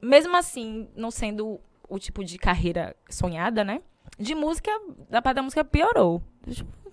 mesmo 0.00 0.36
assim, 0.36 0.88
não 0.94 1.10
sendo 1.10 1.58
o 1.88 1.98
tipo 1.98 2.22
de 2.24 2.38
carreira 2.38 2.94
sonhada, 3.08 3.64
né? 3.64 3.80
De 4.18 4.34
música, 4.34 4.70
da 5.08 5.20
parte 5.22 5.36
da 5.36 5.42
música 5.42 5.64
piorou. 5.64 6.22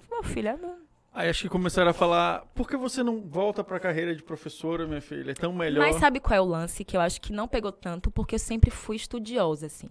Meu 0.10 0.24
filho, 0.24 0.58
não- 0.58 0.78
Aí 1.18 1.30
acho 1.30 1.42
que 1.42 1.50
começaram 1.50 1.90
a 1.90 1.94
falar, 1.94 2.46
por 2.54 2.68
que 2.70 2.78
você 2.78 3.02
não 3.02 3.22
volta 3.22 3.64
pra 3.64 3.80
carreira 3.80 4.16
de 4.16 4.22
professora, 4.22 4.86
minha 4.86 5.02
filha? 5.02 5.32
É 5.32 5.34
tão 5.34 5.52
melhor. 5.52 5.80
Mas 5.80 5.96
sabe 5.96 6.20
qual 6.20 6.38
é 6.38 6.40
o 6.40 6.46
lance 6.46 6.86
que 6.86 6.96
eu 6.96 7.02
acho 7.02 7.20
que 7.20 7.34
não 7.34 7.48
pegou 7.48 7.72
tanto? 7.72 8.12
Porque 8.12 8.36
eu 8.36 8.40
sempre 8.40 8.70
fui 8.70 8.98
estudiosa, 8.98 9.66
assim, 9.66 9.88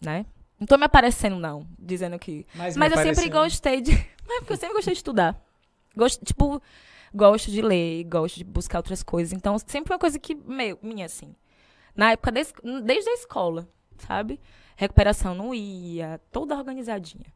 né? 0.00 0.24
Não 0.56 0.68
tô 0.68 0.78
me 0.78 0.84
aparecendo, 0.84 1.34
não, 1.36 1.66
dizendo 1.76 2.16
que. 2.16 2.46
Mas, 2.54 2.76
Mas 2.76 2.92
eu 2.92 2.98
sempre 2.98 3.28
gostei 3.28 3.80
de. 3.80 3.90
Mas 4.24 4.38
porque 4.38 4.52
eu 4.52 4.56
sempre 4.56 4.74
gostei 4.76 4.92
de 4.94 4.98
estudar. 4.98 5.36
Gosto, 5.96 6.24
tipo, 6.24 6.62
gosto 7.12 7.50
de 7.50 7.60
ler, 7.60 8.04
gosto 8.04 8.36
de 8.36 8.44
buscar 8.44 8.78
outras 8.78 9.02
coisas. 9.02 9.32
Então, 9.32 9.58
sempre 9.58 9.92
uma 9.92 9.98
coisa 9.98 10.16
que, 10.16 10.32
meio, 10.36 10.78
minha, 10.80 11.06
assim. 11.06 11.34
Na 11.96 12.12
época, 12.12 12.30
des- 12.30 12.54
desde 12.84 13.10
a 13.10 13.14
escola, 13.14 13.68
sabe? 13.96 14.38
Recuperação 14.76 15.34
não 15.34 15.52
ia, 15.52 16.20
toda 16.30 16.54
organizadinha. 16.56 17.26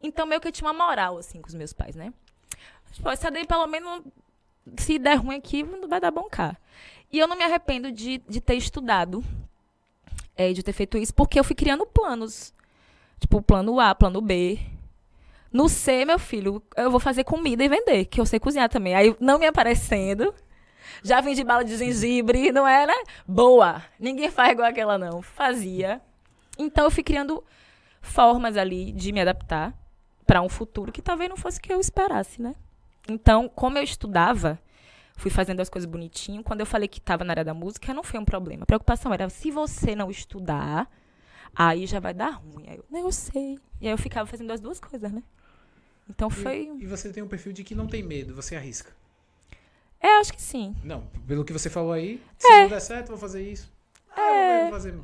Então, 0.00 0.24
meio 0.24 0.40
que 0.40 0.46
eu 0.46 0.52
tinha 0.52 0.70
uma 0.70 0.86
moral, 0.86 1.18
assim, 1.18 1.40
com 1.42 1.48
os 1.48 1.54
meus 1.54 1.72
pais, 1.72 1.96
né? 1.96 2.12
Tipo, 2.92 3.08
essa 3.08 3.30
daí, 3.30 3.46
pelo 3.46 3.66
menos, 3.66 4.02
se 4.76 4.98
der 4.98 5.16
ruim 5.16 5.36
aqui, 5.36 5.62
não 5.62 5.88
vai 5.88 6.00
dar 6.00 6.10
bom 6.10 6.28
cá. 6.30 6.56
E 7.10 7.18
eu 7.18 7.26
não 7.26 7.36
me 7.36 7.44
arrependo 7.44 7.90
de, 7.90 8.18
de 8.28 8.40
ter 8.40 8.54
estudado, 8.54 9.24
é, 10.36 10.52
de 10.52 10.62
ter 10.62 10.72
feito 10.72 10.96
isso, 10.96 11.14
porque 11.14 11.38
eu 11.38 11.44
fui 11.44 11.54
criando 11.54 11.86
planos. 11.86 12.54
Tipo, 13.18 13.42
plano 13.42 13.78
A, 13.78 13.94
plano 13.94 14.20
B. 14.20 14.58
No 15.52 15.68
C, 15.68 16.04
meu 16.04 16.18
filho, 16.18 16.62
eu 16.76 16.90
vou 16.90 16.98
fazer 16.98 17.24
comida 17.24 17.62
e 17.62 17.68
vender, 17.68 18.06
que 18.06 18.20
eu 18.20 18.24
sei 18.24 18.40
cozinhar 18.40 18.68
também. 18.68 18.94
Aí, 18.94 19.14
não 19.20 19.38
me 19.38 19.46
aparecendo, 19.46 20.34
já 21.02 21.20
de 21.20 21.44
bala 21.44 21.62
de 21.62 21.76
gengibre, 21.76 22.50
não 22.50 22.66
era 22.66 22.94
boa. 23.26 23.82
Ninguém 23.98 24.30
faz 24.30 24.52
igual 24.52 24.68
aquela, 24.68 24.96
não. 24.96 25.20
Fazia. 25.20 26.00
Então, 26.58 26.84
eu 26.84 26.90
fui 26.90 27.02
criando 27.02 27.44
formas 28.00 28.56
ali 28.56 28.92
de 28.92 29.12
me 29.12 29.20
adaptar 29.20 29.74
para 30.26 30.40
um 30.40 30.48
futuro 30.48 30.90
que 30.90 31.02
talvez 31.02 31.28
não 31.28 31.36
fosse 31.36 31.58
o 31.58 31.62
que 31.62 31.72
eu 31.72 31.80
esperasse, 31.80 32.40
né? 32.40 32.54
Então, 33.08 33.48
como 33.48 33.78
eu 33.78 33.82
estudava, 33.82 34.58
fui 35.16 35.30
fazendo 35.30 35.60
as 35.60 35.68
coisas 35.68 35.90
bonitinho. 35.90 36.42
Quando 36.42 36.60
eu 36.60 36.66
falei 36.66 36.88
que 36.88 36.98
estava 36.98 37.24
na 37.24 37.32
área 37.32 37.44
da 37.44 37.54
música, 37.54 37.92
não 37.94 38.02
foi 38.02 38.18
um 38.20 38.24
problema. 38.24 38.62
A 38.62 38.66
preocupação 38.66 39.12
era, 39.12 39.28
se 39.28 39.50
você 39.50 39.94
não 39.96 40.10
estudar, 40.10 40.90
aí 41.54 41.86
já 41.86 42.00
vai 42.00 42.14
dar 42.14 42.30
ruim. 42.30 42.64
Aí 42.68 42.76
eu, 42.76 42.84
não, 42.90 43.00
eu 43.00 43.12
sei. 43.12 43.58
E 43.80 43.86
aí 43.86 43.92
eu 43.92 43.98
ficava 43.98 44.26
fazendo 44.26 44.52
as 44.52 44.60
duas 44.60 44.78
coisas, 44.80 45.10
né? 45.12 45.22
Então 46.08 46.28
E- 46.28 46.32
foi. 46.32 46.70
E, 46.80 46.86
você 46.86 47.12
tem 47.12 47.22
um 47.22 47.28
perfil 47.28 47.52
de 47.52 47.64
que 47.64 47.74
não 47.74 47.86
tem 47.86 48.02
medo, 48.02 48.34
você 48.34 48.56
arrisca. 48.56 48.92
É, 50.00 50.18
acho 50.18 50.32
que 50.32 50.42
sim. 50.42 50.74
Não, 50.82 51.02
pelo 51.28 51.44
que 51.44 51.52
você 51.52 51.70
falou 51.70 51.92
aí, 51.92 52.20
se 52.36 52.46
É. 52.52 52.62
não 52.62 52.68
der 52.68 52.80
certo, 52.80 53.06
eu 53.06 53.16
vou 53.16 53.18
fazer 53.18 53.48
isso. 53.48 53.72
Ah, 54.16 54.20
eu 54.56 54.62
vou 54.62 54.70
fazer 54.70 54.94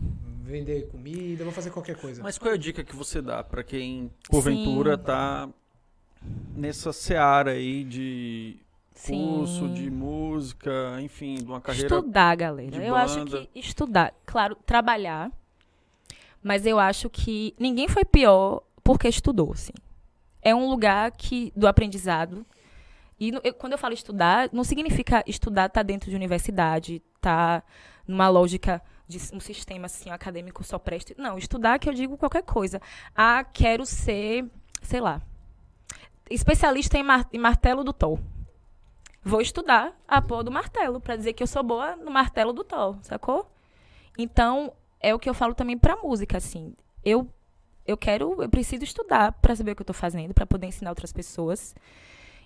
vender 0.43 0.89
comida, 0.91 1.43
eu 1.43 1.45
vou 1.45 1.53
fazer 1.55 1.71
qualquer 1.71 1.97
coisa. 1.97 2.23
Mas 2.23 2.37
qual 2.37 2.51
é 2.51 2.55
a 2.55 2.59
dica 2.59 2.83
que 2.83 2.97
você 2.97 3.23
dá 3.23 3.45
pra 3.45 3.63
quem, 3.63 4.11
porventura, 4.29 4.97
Sim. 4.97 5.03
tá 5.05 5.49
nessa 6.57 6.93
seara 6.93 7.53
aí 7.53 7.85
de 7.85 8.57
curso, 9.07 9.67
Sim. 9.69 9.75
de 9.75 9.91
música, 9.91 10.99
enfim, 11.01 11.37
de 11.37 11.45
uma 11.45 11.61
carreira... 11.61 11.87
Estudar, 11.97 12.35
galera. 12.37 12.77
Eu 12.85 12.97
acho 12.97 13.19
banda. 13.19 13.47
que 13.53 13.59
estudar, 13.61 14.13
claro, 14.27 14.57
trabalhar. 14.67 15.31
Mas 16.43 16.67
eu 16.67 16.79
acho 16.79 17.09
que 17.09 17.55
ninguém 17.59 17.89
foi 17.89 18.05
pior 18.05 18.63
porque 18.83 19.09
estudou, 19.09 19.53
assim. 19.53 19.73
É 20.43 20.55
um 20.55 20.69
lugar 20.69 21.11
que 21.13 21.53
do 21.55 21.67
aprendizado. 21.67 22.45
E 23.21 23.33
eu- 23.43 23.55
quando 23.55 23.73
eu 23.73 23.79
falo 23.79 23.95
estudar, 23.95 24.49
não 24.53 24.63
significa 24.65 25.23
estudar 25.27 25.67
estar 25.67 25.83
dentro 25.83 26.09
de 26.11 26.17
universidade, 26.17 27.03
tá 27.21 27.63
numa 28.07 28.29
lógica 28.29 28.81
de 29.07 29.19
um 29.33 29.41
sistema 29.41 29.87
assim 29.87 30.11
acadêmico 30.11 30.63
só 30.63 30.79
preste. 30.79 31.15
Não, 31.19 31.37
estudar 31.39 31.79
que 31.79 31.89
eu 31.89 31.95
digo 31.95 32.17
qualquer 32.17 32.43
coisa. 32.43 32.81
Ah, 33.15 33.43
quero 33.45 33.85
ser, 33.85 34.45
sei 34.83 35.01
lá, 35.01 35.21
especialista 36.31 36.97
em, 36.99 37.03
mar- 37.03 37.29
em 37.33 37.39
martelo 37.39 37.83
do 37.85 37.93
Thor. 37.93 38.19
Vou 39.23 39.41
estudar 39.41 39.99
a 40.07 40.23
porra 40.23 40.45
do 40.45 40.51
martelo 40.51 41.01
pra 41.01 41.17
dizer 41.17 41.33
que 41.33 41.43
eu 41.43 41.47
sou 41.47 41.63
boa 41.63 41.97
no 41.97 42.11
martelo 42.11 42.53
do 42.53 42.65
Thor, 42.65 42.97
sacou? 43.03 43.51
Então, 44.17 44.73
é 45.01 45.15
o 45.15 45.19
que 45.19 45.29
eu 45.29 45.35
falo 45.35 45.55
também 45.55 45.77
pra 45.77 45.97
música, 45.97 46.37
assim. 46.39 46.75
Eu 47.05 47.29
eu 47.87 47.97
quero, 47.97 48.43
eu 48.43 48.49
preciso 48.51 48.85
estudar 48.85 49.33
pra 49.33 49.57
saber 49.57 49.73
o 49.73 49.77
que 49.77 49.81
eu 49.81 49.87
tô 49.87 49.95
fazendo, 49.95 50.35
pra 50.35 50.45
poder 50.45 50.67
ensinar 50.67 50.91
outras 50.91 51.11
pessoas. 51.11 51.75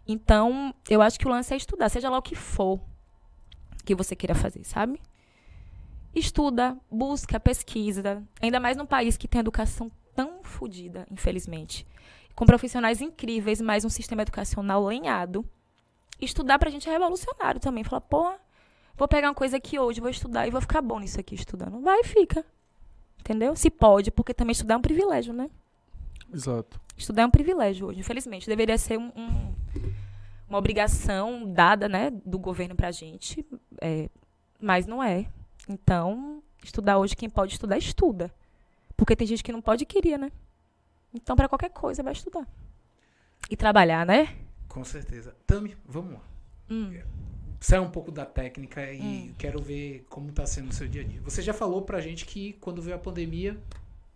Então, 0.07 0.73
eu 0.89 1.03
acho 1.03 1.19
que 1.19 1.27
o 1.27 1.31
lance 1.31 1.53
é 1.53 1.57
estudar, 1.57 1.89
seja 1.89 2.09
lá 2.09 2.19
o 2.19 2.23
que 2.23 2.37
for 2.37 2.81
que 3.85 3.93
você 3.93 4.15
queira 4.15 4.37
fazer, 4.37 4.63
sabe? 4.63 5.01
Estuda, 6.15 6.77
busca, 6.91 7.41
pesquisa, 7.41 8.23
ainda 8.41 8.61
mais 8.61 8.77
num 8.77 8.87
país 8.87 9.17
que 9.17 9.27
tem 9.27 9.41
educação 9.41 9.91
tão 10.15 10.45
fodida, 10.45 11.07
infelizmente, 11.11 11.87
com 12.35 12.47
profissionais 12.47 13.01
incríveis, 13.01 13.61
mas 13.61 13.85
um 13.85 13.89
sistema 13.91 14.23
educacional 14.23 14.85
lenhado 14.85 15.45
estudar 16.21 16.59
pra 16.59 16.71
gente 16.71 16.89
é 16.89 16.93
revolucionário 16.93 17.61
também. 17.61 17.83
Falar, 17.85 18.01
porra, 18.03 18.39
vou 18.97 19.09
pegar 19.09 19.29
uma 19.29 19.35
coisa 19.35 19.57
aqui 19.57 19.79
hoje, 19.79 20.01
vou 20.01 20.11
estudar 20.11 20.47
e 20.47 20.51
vou 20.51 20.61
ficar 20.61 20.81
bom 20.81 20.99
nisso 21.01 21.19
aqui 21.21 21.35
estudando. 21.35 21.81
Vai 21.81 22.01
e 22.01 22.05
fica. 22.05 22.45
Entendeu? 23.21 23.55
Se 23.57 23.71
pode, 23.71 24.11
porque 24.11 24.35
também 24.35 24.53
estudar 24.53 24.75
é 24.75 24.77
um 24.77 24.83
privilégio, 24.83 25.33
né? 25.33 25.49
Exato. 26.33 26.81
Estudar 26.97 27.23
é 27.23 27.27
um 27.27 27.31
privilégio 27.31 27.87
hoje, 27.87 28.01
infelizmente. 28.01 28.47
Deveria 28.47 28.77
ser 28.79 28.99
um- 28.99 29.13
um- 29.17 29.55
uma 30.49 30.59
obrigação 30.59 31.45
dada, 31.53 31.89
né, 31.89 32.11
do 32.11 32.39
governo 32.39 32.75
pra 32.75 32.91
gente, 32.91 33.45
é, 33.81 34.09
mas 34.61 34.87
não 34.87 35.03
é. 35.03 35.27
Então, 35.69 36.43
estudar 36.65 36.99
hoje, 36.99 37.15
quem 37.17 37.29
pode 37.31 37.53
estudar, 37.53 37.79
estuda. 37.79 38.33
Porque 38.97 39.15
tem 39.17 39.27
gente 39.27 39.43
que 39.43 39.53
não 39.53 39.63
pode 39.63 39.85
e 39.85 39.87
queria, 39.87 40.19
né? 40.19 40.31
Então, 41.15 41.37
pra 41.37 41.49
qualquer 41.49 41.71
coisa, 41.71 42.03
vai 42.03 42.13
estudar. 42.13 42.47
E 43.51 43.57
trabalhar, 43.57 44.07
né? 44.07 44.35
Com 44.69 44.85
certeza. 44.85 45.35
Tami, 45.47 45.77
vamos 45.87 46.15
lá. 46.15 46.21
Hum. 46.71 46.99
Sai 47.61 47.79
um 47.79 47.91
pouco 47.91 48.11
da 48.11 48.25
técnica 48.25 48.91
e 48.93 49.01
Hum. 49.01 49.35
quero 49.39 49.61
ver 49.61 50.07
como 50.09 50.33
tá 50.33 50.47
sendo 50.47 50.71
o 50.71 50.73
seu 50.73 50.89
dia 50.89 51.03
a 51.03 51.05
dia. 51.05 51.21
Você 51.23 51.43
já 51.43 51.53
falou 51.53 51.83
pra 51.83 52.01
gente 52.01 52.25
que 52.25 52.55
quando 52.55 52.81
veio 52.83 52.97
a 52.97 52.99
pandemia, 52.99 53.57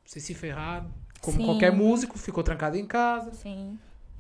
vocês 0.05 0.25
se 0.25 0.35
ferraram. 0.35 0.91
Como 1.21 1.39
Sim. 1.39 1.45
qualquer 1.45 1.73
músico, 1.73 2.19
ficou 2.19 2.43
trancado 2.43 2.77
em 2.77 2.87
casa, 2.87 3.33
Sim. 3.35 3.79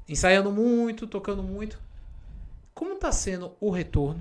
ensaiando 0.08 0.50
muito, 0.52 1.06
tocando 1.06 1.42
muito. 1.42 1.78
Como 2.74 2.96
tá 2.96 3.10
sendo 3.10 3.52
o 3.60 3.70
retorno 3.70 4.20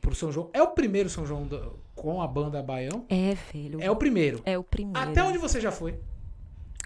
pro, 0.00 0.14
São 0.14 0.32
João? 0.32 0.48
É 0.52 0.62
o 0.62 0.68
primeiro 0.68 1.08
São 1.10 1.26
João 1.26 1.46
da- 1.46 1.70
com 1.94 2.20
a 2.22 2.26
banda 2.26 2.62
Baião? 2.62 3.04
É, 3.08 3.34
velho. 3.52 3.80
É 3.82 3.90
o 3.90 3.96
primeiro. 3.96 4.40
É 4.44 4.56
o 4.58 4.64
primeiro. 4.64 4.98
Até 5.10 5.22
onde 5.22 5.38
você 5.38 5.60
já 5.60 5.70
foi? 5.70 5.98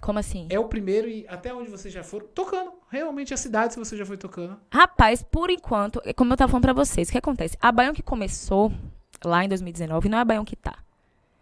Como 0.00 0.18
assim? 0.18 0.46
É 0.50 0.58
o 0.58 0.64
primeiro 0.66 1.08
e 1.08 1.26
até 1.28 1.52
onde 1.52 1.70
você 1.70 1.90
já 1.90 2.02
foi 2.02 2.20
tocando. 2.20 2.72
Realmente 2.90 3.34
as 3.34 3.40
cidades 3.40 3.76
que 3.76 3.84
você 3.84 3.96
já 3.96 4.06
foi 4.06 4.16
tocando. 4.16 4.56
Rapaz, 4.72 5.22
por 5.22 5.50
enquanto, 5.50 6.00
é 6.04 6.12
como 6.12 6.32
eu 6.32 6.36
tava 6.36 6.50
falando 6.50 6.62
pra 6.62 6.72
vocês, 6.72 7.08
o 7.08 7.12
que 7.12 7.18
acontece? 7.18 7.56
A 7.60 7.72
Baião 7.72 7.94
que 7.94 8.02
começou 8.02 8.72
lá 9.24 9.44
em 9.44 9.48
2019 9.48 10.08
não 10.08 10.18
é 10.18 10.20
a 10.20 10.24
Baião 10.24 10.44
que 10.44 10.56
tá. 10.56 10.78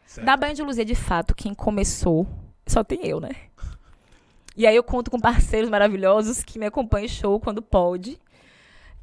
Certo. 0.07 0.27
Da 0.27 0.37
Baião 0.37 0.55
de 0.55 0.63
Luzia, 0.63 0.85
de 0.85 0.95
fato, 0.95 1.35
quem 1.35 1.55
começou, 1.55 2.27
só 2.67 2.83
tem 2.83 3.07
eu, 3.07 3.21
né? 3.21 3.33
E 4.57 4.67
aí 4.67 4.75
eu 4.75 4.83
conto 4.83 5.11
com 5.11 5.21
parceiros 5.21 5.69
maravilhosos 5.69 6.43
que 6.43 6.59
me 6.59 6.67
acompanham 6.67 7.05
em 7.05 7.09
show 7.09 7.39
quando 7.39 7.61
pode. 7.61 8.19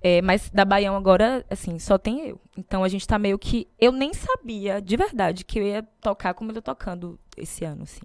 É, 0.02 0.22
mas 0.22 0.50
da 0.50 0.66
Baião 0.66 0.96
agora, 0.96 1.46
assim, 1.50 1.78
só 1.80 1.98
tem 1.98 2.28
eu. 2.28 2.42
Então 2.58 2.84
a 2.84 2.90
gente 2.90 3.08
tá 3.08 3.20
meio 3.20 3.38
que. 3.38 3.68
Eu 3.80 3.92
nem 3.92 4.14
sabia, 4.14 4.82
de 4.82 4.98
verdade, 4.98 5.46
que 5.46 5.60
eu 5.60 5.64
ia 5.64 5.84
tocar 6.02 6.34
como 6.34 6.50
eu 6.50 6.56
tô 6.56 6.62
tocando 6.62 7.20
esse 7.38 7.64
ano, 7.64 7.84
assim. 7.84 8.02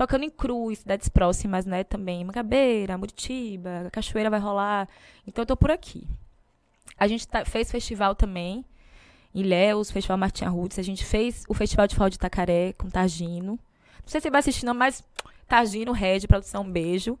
Tocando 0.00 0.24
em 0.24 0.30
Cruz, 0.30 0.78
cidades 0.78 1.10
próximas, 1.10 1.66
né? 1.66 1.84
Também 1.84 2.24
Mangabeira, 2.24 2.96
Muritiba, 2.96 3.90
Cachoeira 3.92 4.30
vai 4.30 4.40
rolar. 4.40 4.88
Então 5.26 5.42
eu 5.42 5.46
tô 5.46 5.54
por 5.54 5.70
aqui. 5.70 6.08
A 6.96 7.06
gente 7.06 7.28
tá- 7.28 7.44
fez 7.44 7.70
festival 7.70 8.14
também. 8.14 8.64
Em 9.34 9.40
Ilhéus, 9.40 9.90
Festival 9.90 10.16
Martim 10.16 10.46
Arrudes. 10.46 10.78
A 10.78 10.82
gente 10.82 11.04
fez 11.04 11.44
o 11.46 11.52
Festival 11.52 11.86
de 11.86 11.94
Forró 11.94 12.08
de 12.08 12.14
Itacaré 12.14 12.72
com 12.78 12.88
Targino. 12.88 13.58
Não 13.58 13.58
sei 14.06 14.22
se 14.22 14.22
você 14.22 14.30
vai 14.30 14.38
assistir, 14.38 14.64
não, 14.64 14.72
mas 14.72 15.04
Targino, 15.46 15.92
Red, 15.92 16.20
produção, 16.26 16.62
um 16.62 16.72
beijo. 16.72 17.18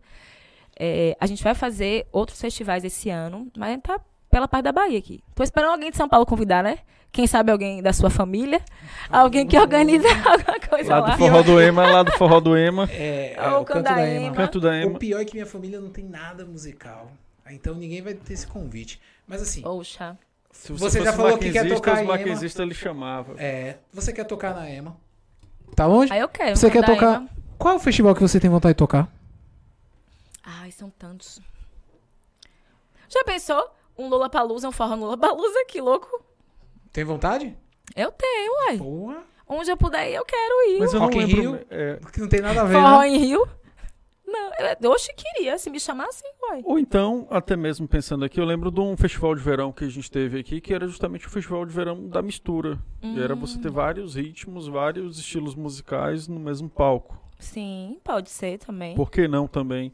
É, 0.74 1.14
a 1.20 1.26
gente 1.26 1.44
vai 1.44 1.54
fazer 1.54 2.08
outros 2.10 2.40
festivais 2.40 2.82
esse 2.82 3.10
ano, 3.10 3.52
mas 3.58 3.78
tá 3.82 4.00
pela 4.30 4.48
parte 4.48 4.64
da 4.64 4.72
Bahia 4.72 4.98
aqui. 4.98 5.22
Tô 5.34 5.42
esperando 5.42 5.72
alguém 5.72 5.90
de 5.90 5.98
São 5.98 6.08
Paulo 6.08 6.24
convidar, 6.24 6.64
né? 6.64 6.78
Quem 7.12 7.26
sabe 7.26 7.50
alguém 7.50 7.82
da 7.82 7.92
sua 7.92 8.08
família? 8.08 8.62
Alguém 9.08 9.46
que 9.46 9.58
organiza 9.58 10.06
alguma 10.24 10.60
coisa 10.60 10.90
Lá 10.90 11.00
lá. 11.00 11.10
do 11.10 11.18
Forró 11.18 11.42
do 11.42 11.60
Ema, 11.60 11.90
lá 11.90 12.02
do 12.04 12.12
Forró 12.12 12.40
do 12.40 12.56
Ema. 12.56 12.88
É, 12.92 13.34
é 13.36 13.50
Ô, 13.50 13.60
o 13.60 13.64
canto 13.64 13.82
da 13.82 13.90
Candaema. 13.90 14.26
Ema. 14.26 14.36
Canto 14.36 14.60
da 14.60 14.68
O 14.68 14.72
Ema. 14.74 14.98
pior 14.98 15.20
é 15.20 15.24
que 15.24 15.34
minha 15.34 15.46
família 15.46 15.80
não 15.80 15.90
tem 15.90 16.04
nada 16.04 16.44
musical. 16.46 17.10
Então 17.50 17.74
ninguém 17.74 18.00
vai 18.00 18.14
ter 18.14 18.32
esse 18.32 18.46
convite. 18.46 19.00
Mas 19.26 19.42
assim, 19.42 19.62
Poxa. 19.62 20.16
Se 20.52 20.72
Você 20.72 20.98
já 21.02 21.12
fosse 21.12 21.16
falou 21.16 21.38
que 21.38 21.50
quer 21.50 21.68
tocar 21.68 22.00
em 22.04 22.08
Ema. 22.08 22.62
ele 22.62 22.74
chamava. 22.74 23.34
é, 23.38 23.76
você 23.92 24.12
quer 24.12 24.24
tocar 24.24 24.54
na 24.54 24.68
Ema? 24.70 24.96
Tá 25.74 25.86
longe? 25.86 26.12
Aí 26.12 26.20
eu 26.20 26.28
quero. 26.28 26.56
Você 26.56 26.70
quer 26.70 26.84
tocar? 26.84 27.24
Qual 27.58 27.74
é 27.74 27.76
o 27.76 27.80
festival 27.80 28.14
que 28.14 28.20
você 28.20 28.38
tem 28.38 28.48
vontade 28.50 28.74
de 28.74 28.78
tocar? 28.78 29.08
Ai, 30.44 30.70
são 30.70 30.90
tantos. 30.90 31.40
Já 33.08 33.24
pensou? 33.24 33.68
Um 33.98 34.08
Lollapalooza, 34.08 34.68
um 34.68 34.72
forró 34.72 34.96
no 34.96 35.02
Lollapalooza, 35.04 35.64
que 35.68 35.80
louco. 35.80 36.08
Tem 36.92 37.04
vontade? 37.04 37.56
Eu 37.96 38.10
tenho, 38.12 38.52
uai. 38.66 38.78
Porra. 38.78 39.22
Onde 39.48 39.70
eu 39.70 39.76
puder 39.76 40.08
ir, 40.10 40.14
eu 40.14 40.24
quero 40.24 40.70
ir. 40.70 40.78
Mas 40.78 40.92
eu 40.94 41.00
Rock 41.00 41.16
não 41.18 41.26
lembro. 41.26 41.40
Rio? 41.42 41.66
é, 41.70 41.98
Que 42.12 42.20
não 42.20 42.28
tem 42.28 42.40
nada 42.40 42.60
a 42.62 42.64
ver. 42.64 42.74
Forró 42.74 43.00
Né? 43.00 43.08
em 43.08 43.16
Rio? 43.18 43.48
Não, 44.26 44.50
eu, 44.80 44.90
oxe, 44.92 45.12
queria. 45.12 45.58
Se 45.58 45.68
me 45.68 45.80
chamassem, 45.80 46.30
uai. 46.42 46.60
Ou 46.64 46.78
então, 46.78 47.26
até 47.30 47.56
mesmo 47.56 47.88
pensando 47.88 48.24
aqui, 48.24 48.38
eu 48.40 48.44
lembro 48.44 48.70
de 48.70 48.78
um 48.80 48.96
festival 48.96 49.34
de 49.34 49.42
verão 49.42 49.72
que 49.72 49.84
a 49.84 49.88
gente 49.88 50.08
teve 50.08 50.38
aqui, 50.38 50.60
que 50.60 50.72
era 50.72 50.86
justamente 50.86 51.26
o 51.26 51.30
festival 51.30 51.66
de 51.66 51.74
verão 51.74 52.06
da 52.08 52.22
mistura. 52.22 52.78
E 53.02 53.20
era 53.20 53.34
você 53.34 53.58
ter 53.58 53.72
vários 53.72 54.14
ritmos, 54.14 54.68
vários 54.68 55.18
estilos 55.18 55.56
musicais 55.56 56.28
no 56.28 56.38
mesmo 56.38 56.70
palco. 56.70 57.20
Sim, 57.40 57.98
pode 58.04 58.30
ser 58.30 58.58
também. 58.58 58.94
Por 58.94 59.10
que 59.10 59.26
não 59.26 59.48
também? 59.48 59.92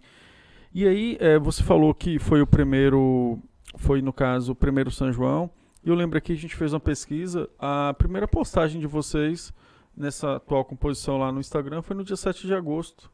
E 0.74 0.86
aí, 0.86 1.16
é, 1.18 1.38
você 1.38 1.62
falou 1.62 1.94
que 1.94 2.18
foi 2.18 2.42
o 2.42 2.46
primeiro, 2.46 3.38
foi 3.76 4.02
no 4.02 4.12
caso 4.12 4.52
o 4.52 4.54
primeiro 4.54 4.90
São 4.90 5.10
João. 5.10 5.50
E 5.86 5.88
eu 5.88 5.94
lembro 5.94 6.18
aqui, 6.18 6.32
a 6.32 6.36
gente 6.36 6.56
fez 6.56 6.72
uma 6.72 6.80
pesquisa, 6.80 7.48
a 7.56 7.94
primeira 7.96 8.26
postagem 8.26 8.80
de 8.80 8.88
vocês 8.88 9.52
nessa 9.96 10.34
atual 10.34 10.64
composição 10.64 11.16
lá 11.16 11.30
no 11.30 11.38
Instagram 11.38 11.80
foi 11.80 11.94
no 11.94 12.02
dia 12.02 12.16
7 12.16 12.44
de 12.44 12.52
agosto. 12.52 13.08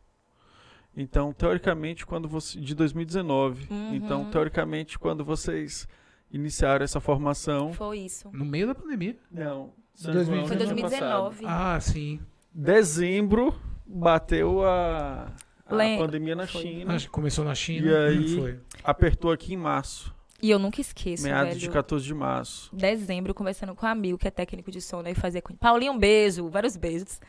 Então, 0.97 1.35
teoricamente, 1.35 2.07
quando 2.07 2.27
você. 2.27 2.59
de 2.59 2.74
2019. 2.74 3.69
Uhum. 3.70 3.94
Então, 3.94 4.24
teoricamente, 4.31 4.99
quando 4.99 5.23
vocês 5.23 5.86
iniciaram 6.31 6.82
essa 6.82 6.99
formação. 6.99 7.74
Foi 7.74 7.99
isso. 7.99 8.31
No 8.32 8.44
meio 8.44 8.66
da 8.66 8.74
pandemia. 8.74 9.19
Não. 9.31 9.74
São 9.94 10.12
2019. 10.15 10.24
João 10.36 10.49
Foi 10.49 10.57
do 10.57 10.62
ano 10.62 10.74
2019. 10.81 11.44
Ah, 11.47 11.78
sim. 11.78 12.20
Dezembro 12.55 13.55
bateu 13.86 14.65
a, 14.65 15.31
a 15.66 15.99
pandemia 15.99 16.35
na 16.35 16.47
foi. 16.47 16.62
China. 16.62 16.94
Acho 16.94 17.05
que 17.07 17.12
começou 17.12 17.44
na 17.44 17.55
China. 17.55 17.86
E 17.86 17.94
aí- 17.94 18.39
Foi. 18.40 18.61
Apertou 18.82 19.31
aqui 19.31 19.53
em 19.53 19.59
março. 19.59 20.15
E 20.43 20.51
eu 20.51 20.59
nunca 20.59 20.81
esqueço, 20.81 21.23
meados 21.23 21.51
velho. 21.51 21.60
de 21.60 21.70
14 21.70 22.05
de 22.05 22.12
março. 22.12 22.74
dezembro, 22.74 23.32
conversando 23.32 23.77
com 23.77 23.86
um 23.86 23.89
amigo 23.89 24.19
que 24.19 24.27
é 24.27 24.31
técnico 24.31 24.73
de 24.73 24.81
som, 24.81 25.01
né? 25.01 25.12
E 25.12 25.14
fazia 25.14 25.40
com 25.40 25.55
Paulinho, 25.55 25.93
um 25.93 25.98
beijo, 25.98 26.48
vários 26.48 26.77
beijos. 26.77 27.20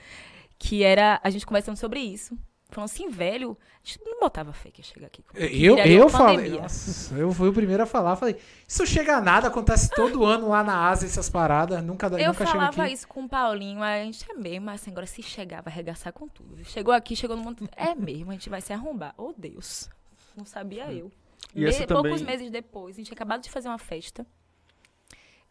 Que 0.58 0.84
era 0.84 1.20
a 1.24 1.30
gente 1.30 1.46
conversando 1.46 1.78
sobre 1.78 2.00
isso. 2.00 2.36
Falando 2.70 2.90
assim, 2.90 3.08
velho, 3.10 3.56
a 3.84 3.88
gente 3.88 4.00
não 4.04 4.20
botava 4.20 4.52
fé 4.52 4.72
que 4.72 4.82
ia 4.82 4.86
chegar 4.86 5.06
aqui. 5.06 5.22
que 5.22 5.64
Eu, 5.64 5.78
eu 5.78 6.10
falei. 6.10 6.60
Nossa, 6.60 7.14
eu 7.14 7.32
fui 7.32 7.50
o 7.50 7.54
primeiro 7.54 7.84
a 7.84 7.86
falar. 7.86 8.16
Falei, 8.16 8.36
isso 8.68 8.84
chega 8.88 9.18
a 9.18 9.22
nada, 9.22 9.48
acontece 9.48 9.92
todo 9.92 10.26
ano 10.26 10.50
lá 10.50 10.64
na 10.64 10.90
Ásia 10.90 11.06
essas 11.06 11.30
paradas. 11.30 11.84
Nunca, 11.84 12.08
Eu 12.08 12.30
nunca 12.30 12.46
chega 12.46 12.52
falava 12.52 12.84
aqui. 12.84 12.94
isso 12.94 13.08
com 13.08 13.26
o 13.26 13.30
Paulinho, 13.30 13.84
a 13.84 14.04
gente 14.04 14.26
é 14.28 14.34
mesmo, 14.34 14.66
mas 14.66 14.82
assim, 14.82 14.90
agora 14.90 15.06
se 15.06 15.22
chegar, 15.22 15.62
vai 15.62 15.72
arregaçar 15.72 16.12
com 16.14 16.28
tudo. 16.28 16.66
Chegou 16.66 16.92
aqui, 16.94 17.16
chegou 17.16 17.38
no 17.38 17.44
mundo. 17.44 17.70
É 17.76 17.94
mesmo, 17.94 18.32
a 18.32 18.34
gente 18.34 18.50
vai 18.50 18.60
se 18.62 18.74
arrombar. 18.74 19.14
Oh, 19.18 19.34
Deus. 19.38 19.88
Não 20.36 20.46
sabia 20.46 20.92
eu. 20.92 21.12
E 21.56 21.60
Me- 21.62 21.72
Poucos 21.88 21.88
também- 22.12 22.26
meses 22.26 22.50
depois, 22.52 22.96
a 22.96 22.98
gente 22.98 23.08
tinha 23.08 23.16
acabado 23.16 23.42
de 23.42 23.50
fazer 23.50 23.68
uma 23.70 23.78
festa. 23.80 24.26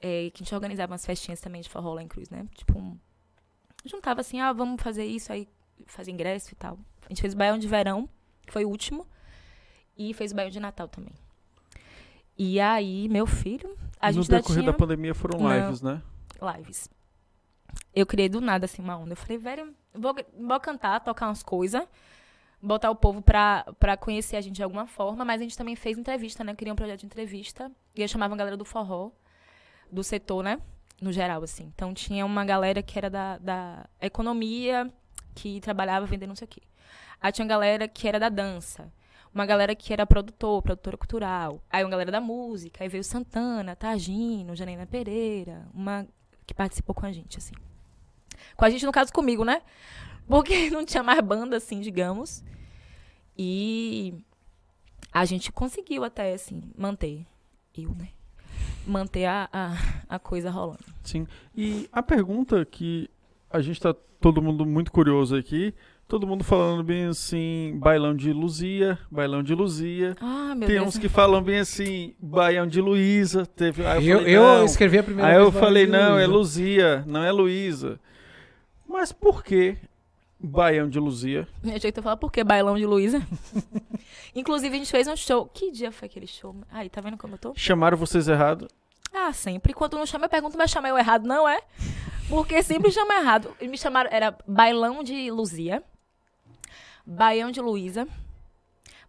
é, 0.05 0.31
que 0.31 0.43
a 0.43 0.45
gente 0.45 0.53
organizava 0.53 0.91
umas 0.91 1.07
festinhas 1.07 1.41
também 1.41 1.61
de 1.63 1.69
forró 1.69 1.95
lá 1.95 2.03
em 2.03 2.09
Cruz, 2.09 2.29
né? 2.29 2.45
Tipo, 2.57 2.77
um- 2.77 2.99
juntava 3.85 4.21
assim, 4.21 4.41
ah, 4.41 4.53
vamos 4.53 4.83
fazer 4.83 5.05
isso, 5.05 5.33
aí 5.33 5.47
fazia 5.87 6.13
ingresso 6.13 6.51
e 6.51 6.57
tal. 6.57 6.77
A 7.07 7.09
gente 7.09 7.21
fez 7.21 7.35
o 7.35 7.37
Baião 7.37 7.57
de 7.57 7.69
Verão, 7.69 8.09
que 8.45 8.53
foi 8.53 8.65
o 8.65 8.69
último, 8.69 9.07
e 9.97 10.13
fez 10.13 10.33
o 10.33 10.35
Baião 10.35 10.51
de 10.51 10.59
Natal 10.59 10.89
também. 10.89 11.15
E 12.37 12.59
aí, 12.59 13.09
meu 13.09 13.27
filho, 13.29 13.79
a 14.01 14.09
no 14.09 14.15
gente 14.15 14.27
já 14.33 14.39
decorrer 14.39 14.63
tinha 14.63 14.73
da 14.73 14.77
pandemia 14.77 15.15
foram 15.15 15.39
Não. 15.39 15.57
lives, 15.67 15.81
né? 15.83 16.03
lives. 16.57 16.89
Eu 17.95 18.05
criei 18.05 18.29
do 18.29 18.41
nada, 18.41 18.65
assim, 18.65 18.83
uma 18.83 18.97
onda. 18.97 19.13
Eu 19.13 19.17
falei, 19.17 19.39
velho, 19.39 19.73
vou, 19.95 20.15
vou 20.37 20.59
cantar, 20.61 20.99
tocar 20.99 21.29
umas 21.29 21.45
coisas, 21.45 21.87
botar 22.63 22.91
o 22.91 22.95
povo 22.95 23.21
pra 23.21 23.97
conhecer 23.99 24.37
a 24.37 24.41
gente 24.41 24.55
de 24.55 24.63
alguma 24.63 24.87
forma, 24.87 25.25
mas 25.25 25.41
a 25.41 25.45
gente 25.45 25.59
também 25.59 25.75
fez 25.75 25.99
entrevista, 25.99 26.45
né? 26.45 26.55
Queria 26.55 26.73
um 26.73 26.77
projeto 26.77 27.01
de 27.01 27.07
entrevista, 27.07 27.71
e 27.97 28.03
eu 28.03 28.09
chamava 28.09 28.35
a 28.35 28.37
galera 28.37 28.57
do 28.57 28.65
forró, 28.65 29.11
do 29.91 30.05
setor, 30.05 30.45
né? 30.45 30.61
No 31.01 31.11
geral, 31.11 31.43
assim. 31.43 31.73
Então 31.75 31.93
tinha 31.93 32.25
uma 32.25 32.45
galera 32.45 32.81
que 32.81 32.97
era 32.97 33.11
da, 33.11 33.37
da 33.39 33.87
economia, 34.01 34.91
que 35.35 35.61
trabalhava 35.61 36.07
vendendo 36.07 36.29
não 36.29 36.37
sei 36.37 36.45
o 36.45 36.49
quê. 36.49 36.63
Aí 37.21 37.33
tinha 37.33 37.45
uma 37.45 37.49
galera 37.49 37.89
que 37.89 38.07
era 38.07 38.21
da 38.21 38.29
dança. 38.29 38.93
Uma 39.35 39.47
galera 39.47 39.75
que 39.75 39.93
era 39.93 40.07
produtor, 40.07 40.63
produtora 40.63 40.97
cultural. 40.97 41.63
Aí 41.71 41.83
uma 41.83 41.91
galera 41.91 42.13
da 42.13 42.21
música. 42.21 42.85
Aí 42.85 42.89
veio 42.89 43.03
Santana, 43.03 43.75
Tagino, 43.75 44.55
Janina 44.55 44.87
Pereira. 44.87 45.67
Uma 45.73 46.07
que 46.47 46.53
participou 46.53 46.95
com 46.95 47.07
a 47.07 47.13
gente, 47.13 47.39
assim. 47.39 47.55
Com 48.57 48.65
a 48.65 48.71
gente, 48.71 48.85
no 48.85 48.93
caso, 48.93 49.13
comigo, 49.13 49.45
né? 49.45 49.63
Porque 50.33 50.71
não 50.73 50.83
tinha 50.83 51.03
mais 51.03 51.21
banda, 51.21 51.59
assim, 51.59 51.81
digamos. 51.81 52.43
E 53.37 54.15
a 55.13 55.27
gente 55.27 55.53
conseguiu 55.53 56.05
até, 56.05 56.33
assim, 56.33 56.63
manter. 56.75 57.27
Eu, 57.77 57.91
né? 57.91 58.09
Manter 58.87 59.27
a, 59.27 59.47
a, 59.53 59.77
a 60.09 60.19
coisa 60.19 60.51
rolando. 60.51 60.85
Sim. 61.05 61.27
E 61.55 61.87
a 61.93 62.03
pergunta 62.03 62.65
que 62.65 63.11
a 63.51 63.61
gente 63.61 63.79
tá 63.79 63.95
todo 64.21 64.41
mundo 64.41 64.65
muito 64.65 64.91
curioso 64.91 65.37
aqui, 65.37 65.75
todo 66.09 66.27
mundo 66.27 66.43
falando 66.45 66.83
bem 66.83 67.05
assim, 67.07 67.77
bailão 67.79 68.17
de 68.17 68.33
Luzia, 68.33 68.99
bailão 69.11 69.43
de 69.43 69.55
Luzia. 69.55 70.17
Ah, 70.19 70.55
meu 70.55 70.67
Tem 70.67 70.79
Deus. 70.79 70.89
uns 70.89 70.99
que 70.99 71.11
falam 71.11 71.43
bem 71.43 71.59
assim, 71.59 72.15
baião 72.19 72.67
de 72.67 72.81
Luísa. 72.81 73.45
Teve, 73.45 73.83
eu, 73.83 73.87
Eu, 74.01 74.19
falei, 74.19 74.37
eu 74.37 74.43
não. 74.43 74.65
escrevi 74.65 74.99
a 74.99 75.03
primeira 75.03 75.31
Aí 75.31 75.37
eu 75.37 75.51
vez 75.51 75.63
falei, 75.63 75.87
não, 75.87 76.19
é 76.19 76.27
Luísa. 76.27 76.33
Luzia, 76.33 77.05
não 77.07 77.23
é 77.23 77.31
Luísa. 77.31 78.01
Mas 78.89 79.13
por 79.13 79.45
que 79.45 79.77
baião 80.43 80.89
de 80.89 80.99
Luzia? 80.99 81.47
Minha 81.63 81.79
jeito 81.79 81.97
de 81.97 82.03
falar, 82.03 82.17
por 82.17 82.33
que 82.33 82.43
bailão 82.43 82.77
de 82.77 82.85
Luísa? 82.85 83.27
Inclusive, 84.35 84.75
a 84.75 84.79
gente 84.79 84.91
fez 84.91 85.07
um 85.07 85.17
show. 85.17 85.47
Que 85.47 85.71
dia 85.71 85.93
foi 85.93 86.07
aquele 86.07 86.27
show? 86.27 86.55
Aí, 86.71 86.89
tá 86.89 87.01
vendo 87.01 87.17
como 87.17 87.35
eu 87.35 87.39
tô? 87.39 87.53
Chamaram 87.55 87.97
vocês 87.97 88.29
errado? 88.29 88.69
Ah, 89.13 89.33
sempre. 89.33 89.73
Quando 89.73 89.97
não 89.97 90.07
chama, 90.07 90.25
eu 90.27 90.31
pergunto, 90.31 90.57
mas 90.59 90.71
chamei 90.71 90.91
eu 90.91 90.99
errado, 90.99 91.27
não 91.27 91.49
é? 91.49 91.61
Porque 92.29 92.63
sempre 92.63 92.91
chama 92.91 93.15
errado. 93.15 93.55
Me 93.61 93.77
chamaram, 93.77 94.11
era 94.13 94.37
bailão 94.47 95.03
de 95.05 95.31
Luzia, 95.31 95.83
baião 97.05 97.51
de 97.51 97.61
Luísa, 97.61 98.09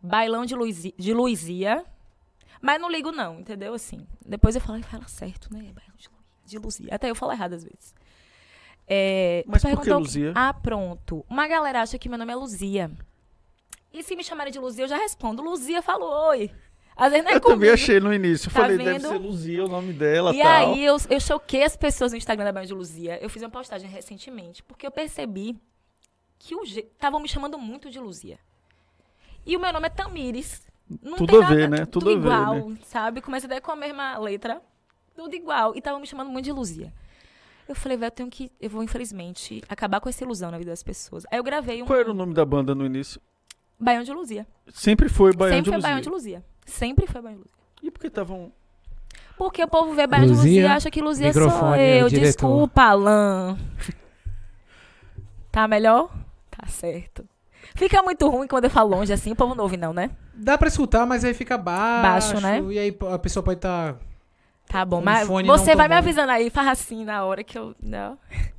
bailão 0.01 0.45
de, 0.45 0.55
Luizi, 0.55 0.93
de 0.97 1.14
Luizia, 1.14 1.85
mas 2.61 2.81
não 2.81 2.91
ligo 2.91 3.11
não, 3.11 3.39
entendeu? 3.39 3.73
Assim, 3.73 4.05
depois 4.26 4.55
eu 4.55 4.61
falo, 4.61 4.76
"Ai, 4.76 4.84
fala 4.84 5.07
certo, 5.07 5.53
né? 5.53 5.60
Bailão 5.73 5.95
de, 5.97 6.10
de 6.45 6.57
Luzia. 6.57 6.89
Até 6.91 7.10
eu 7.10 7.15
falo 7.15 7.31
errado 7.31 7.53
às 7.53 7.64
vezes. 7.64 7.95
É, 8.95 9.44
Mas 9.48 9.64
por 9.64 9.82
que 9.82 9.91
Luzia? 9.91 10.32
Ah, 10.36 10.53
pronto. 10.53 11.26
Uma 11.28 11.48
galera 11.48 11.82
acha 11.82 11.98
que 11.98 12.07
meu 12.07 12.18
nome 12.20 12.32
é 12.32 12.36
Luzia. 12.36 12.91
E 13.91 14.03
se 14.03 14.15
me 14.15 14.24
chamarem 14.24 14.53
de 14.53 14.60
Luzia, 14.60 14.84
eu 14.84 14.88
já 14.88 14.98
respondo. 14.98 15.41
Luzia 15.41 15.82
falou 15.82 16.11
oi. 16.30 16.52
Às 16.95 17.11
vezes 17.11 17.26
não 17.26 17.32
é 17.32 17.36
eu 17.38 17.41
também 17.41 17.56
comigo. 17.57 17.74
achei 17.74 17.99
no 17.99 18.14
início. 18.14 18.49
Eu 18.49 18.53
Tá 18.53 18.60
falei, 18.61 18.78
deve 18.78 18.99
vendo? 18.99 19.07
ser 19.10 19.18
Luzia 19.18 19.65
o 19.65 19.68
nome 19.68 19.94
dela 19.94 20.32
E 20.36 20.40
tal. 20.40 20.48
aí 20.74 20.86
eu, 20.86 20.95
eu 21.10 21.20
choquei 21.20 21.64
as 21.64 21.76
pessoas 21.76 22.11
no 22.11 22.18
Instagram 22.20 22.45
da 22.45 22.52
Banho 22.52 22.68
de 22.68 22.74
Luzia. 22.74 23.18
Eu 23.20 23.30
fiz 23.32 23.41
uma 23.41 23.49
postagem 23.49 23.90
recentemente, 23.90 24.61
porque 24.61 24.86
eu 24.86 24.91
percebi 24.91 25.56
que 26.38 26.53
estavam 26.53 27.20
me 27.20 27.28
chamando 27.28 27.57
muito 27.57 27.90
de 27.90 27.99
Luzia. 27.99 28.38
E 29.45 29.57
o 29.57 29.60
meu 29.60 29.74
nome 29.74 29.88
é 29.88 29.90
Tamires. 29.90 30.61
Não 31.02 31.18
Tudo 31.18 31.41
a 31.41 31.48
ver, 31.48 31.68
nada- 31.68 31.82
né? 31.82 31.86
Tudo 31.88 32.10
a 32.10 32.14
ver, 32.14 32.20
igual, 32.20 32.72
sabe? 32.84 33.22
Começa 33.22 33.48
até 33.48 33.60
com 33.60 33.72
a 33.72 33.76
mesma 33.76 34.18
letra. 34.20 34.61
Tudo 35.15 35.36
igual. 35.36 35.74
E 35.74 35.80
estavam 35.80 35.99
me 35.99 36.06
chamando 36.06 36.30
muito 36.30 36.45
de 36.45 36.52
Luzia. 36.52 36.94
Eu 37.73 37.75
falei, 37.75 37.97
velho, 37.97 38.07
eu 38.07 38.11
tenho 38.11 38.29
que. 38.29 38.51
Eu 38.61 38.69
vou, 38.69 38.83
infelizmente, 38.83 39.63
acabar 39.67 39.99
com 39.99 40.07
essa 40.07 40.23
ilusão 40.23 40.51
na 40.51 40.59
vida 40.59 40.69
das 40.69 40.83
pessoas. 40.83 41.25
Aí 41.31 41.39
eu 41.39 41.43
gravei 41.43 41.81
um. 41.81 41.87
Qual 41.87 41.99
era 41.99 42.11
o 42.11 42.13
nome 42.13 42.31
da 42.31 42.45
banda 42.45 42.75
no 42.75 42.85
início? 42.85 43.19
Baião 43.79 44.03
de 44.03 44.13
Luzia. 44.13 44.45
Sempre 44.71 45.09
foi 45.09 45.33
Baião 45.33 45.55
Sempre 45.55 45.63
de 45.63 45.69
foi 45.69 45.77
Luzia. 45.77 45.89
Baião 45.89 46.01
de 46.01 46.09
Luzia. 46.09 46.45
Sempre 46.65 47.07
foi 47.07 47.21
Baião 47.21 47.37
de 47.37 47.43
Luzia. 47.43 47.53
E 47.81 47.89
por 47.89 47.99
que 47.99 48.07
estavam... 48.07 48.51
Porque 49.35 49.63
o 49.63 49.67
povo 49.67 49.93
vê 49.95 50.05
Baião 50.05 50.27
de 50.27 50.33
Luzia, 50.33 50.61
e 50.61 50.65
acha 50.65 50.91
que 50.91 51.01
Luzia 51.01 51.33
sou 51.33 51.41
microfone, 51.41 51.81
eu. 51.81 52.09
Desculpa, 52.09 52.83
Alan. 52.83 53.57
Tá 55.51 55.67
melhor? 55.67 56.11
Tá 56.51 56.67
certo. 56.67 57.27
Fica 57.75 58.03
muito 58.03 58.29
ruim 58.29 58.47
quando 58.47 58.65
eu 58.65 58.69
falo 58.69 58.91
longe 58.91 59.11
assim, 59.11 59.31
o 59.31 59.35
povo 59.35 59.55
não 59.55 59.63
ouve 59.63 59.77
não, 59.77 59.91
né? 59.93 60.11
Dá 60.35 60.57
pra 60.57 60.67
escutar, 60.67 61.07
mas 61.07 61.25
aí 61.25 61.33
fica 61.33 61.57
baixo. 61.57 62.33
Baixo, 62.33 62.39
né? 62.39 62.61
E 62.71 62.77
aí 62.77 62.97
a 63.11 63.17
pessoa 63.17 63.41
pode 63.43 63.57
estar. 63.57 63.93
Tá 63.93 63.99
bom, 64.85 64.97
Com 64.99 65.05
mas 65.05 65.27
você 65.27 65.75
vai 65.75 65.87
me 65.87 65.93
bom. 65.93 65.99
avisando 65.99 66.31
aí, 66.31 66.49
faz 66.49 66.67
assim 66.67 67.03
na 67.05 67.23
hora 67.23 67.43
que 67.43 67.57
eu. 67.57 67.75
Não. 67.81 68.17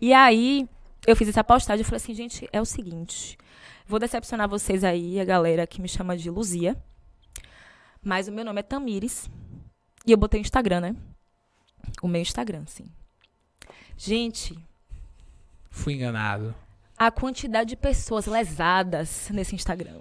E 0.00 0.14
aí, 0.14 0.68
eu 1.08 1.16
fiz 1.16 1.28
essa 1.28 1.42
postagem 1.42 1.80
e 1.80 1.84
falei 1.84 1.96
assim, 1.96 2.14
gente, 2.14 2.48
é 2.52 2.60
o 2.60 2.64
seguinte. 2.64 3.36
Vou 3.84 3.98
decepcionar 3.98 4.48
vocês 4.48 4.84
aí, 4.84 5.18
a 5.18 5.24
galera 5.24 5.66
que 5.66 5.80
me 5.82 5.88
chama 5.88 6.16
de 6.16 6.30
Luzia. 6.30 6.76
Mas 8.00 8.28
o 8.28 8.32
meu 8.32 8.44
nome 8.44 8.60
é 8.60 8.62
Tamires. 8.62 9.28
E 10.06 10.12
eu 10.12 10.16
botei 10.16 10.40
o 10.40 10.42
Instagram, 10.42 10.80
né? 10.80 10.96
O 12.00 12.06
meu 12.06 12.20
Instagram, 12.22 12.64
sim. 12.66 12.86
Gente, 13.96 14.56
Fui 15.68 15.94
enganado. 15.94 16.54
a 16.96 17.10
quantidade 17.10 17.70
de 17.70 17.76
pessoas 17.76 18.26
lesadas 18.26 19.28
nesse 19.30 19.56
Instagram. 19.56 20.00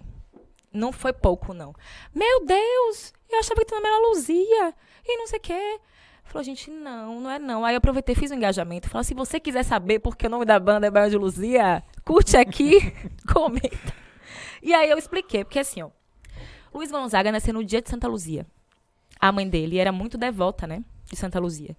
Não 0.71 0.91
foi 0.91 1.11
pouco, 1.11 1.53
não. 1.55 1.73
Meu 2.13 2.45
Deus, 2.45 3.13
eu 3.29 3.39
achava 3.39 3.59
que 3.61 3.65
teu 3.65 3.77
nome 3.77 3.87
era 3.87 4.07
Luzia. 4.09 4.75
E 5.07 5.17
não 5.17 5.27
sei 5.27 5.39
o 5.39 5.41
quê. 5.41 5.79
Falou, 6.25 6.43
gente, 6.43 6.69
não, 6.69 7.21
não 7.21 7.31
é 7.31 7.39
não. 7.39 7.63
Aí 7.63 7.73
eu 7.73 7.77
aproveitei, 7.77 8.13
fiz 8.13 8.31
um 8.31 8.35
engajamento. 8.35 8.89
Falei, 8.89 9.05
se 9.05 9.13
você 9.13 9.39
quiser 9.39 9.63
saber 9.63 9.99
porque 9.99 10.27
o 10.27 10.29
nome 10.29 10.43
da 10.43 10.59
banda 10.59 10.87
é 10.87 10.91
Bairro 10.91 11.09
de 11.09 11.17
Luzia, 11.17 11.81
curte 12.03 12.35
aqui, 12.35 12.79
comenta. 13.33 13.93
E 14.61 14.73
aí 14.73 14.89
eu 14.89 14.97
expliquei, 14.97 15.45
porque 15.45 15.59
assim, 15.59 15.81
ó. 15.81 15.89
Luiz 16.73 16.91
Gonzaga 16.91 17.31
nasceu 17.31 17.53
no 17.53 17.63
dia 17.63 17.81
de 17.81 17.89
Santa 17.89 18.07
Luzia. 18.07 18.45
A 19.19 19.31
mãe 19.31 19.47
dele 19.47 19.77
era 19.77 19.91
muito 19.91 20.17
devota, 20.17 20.67
né? 20.67 20.83
De 21.05 21.15
Santa 21.15 21.39
Luzia. 21.39 21.75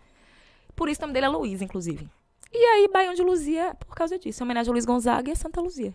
Por 0.75 0.89
isso 0.89 1.01
o 1.01 1.03
nome 1.03 1.13
dele 1.13 1.27
é 1.27 1.29
Luiz, 1.29 1.61
inclusive. 1.61 2.09
E 2.51 2.57
aí, 2.57 2.89
Baião 2.89 3.13
de 3.13 3.23
Luzia, 3.23 3.75
por 3.75 3.95
causa 3.95 4.19
disso. 4.19 4.43
Em 4.43 4.45
homenagem 4.45 4.71
a 4.71 4.73
Luiz 4.73 4.87
Gonzaga 4.87 5.29
e 5.29 5.33
a 5.33 5.37
Santa 5.37 5.61
Luzia. 5.61 5.95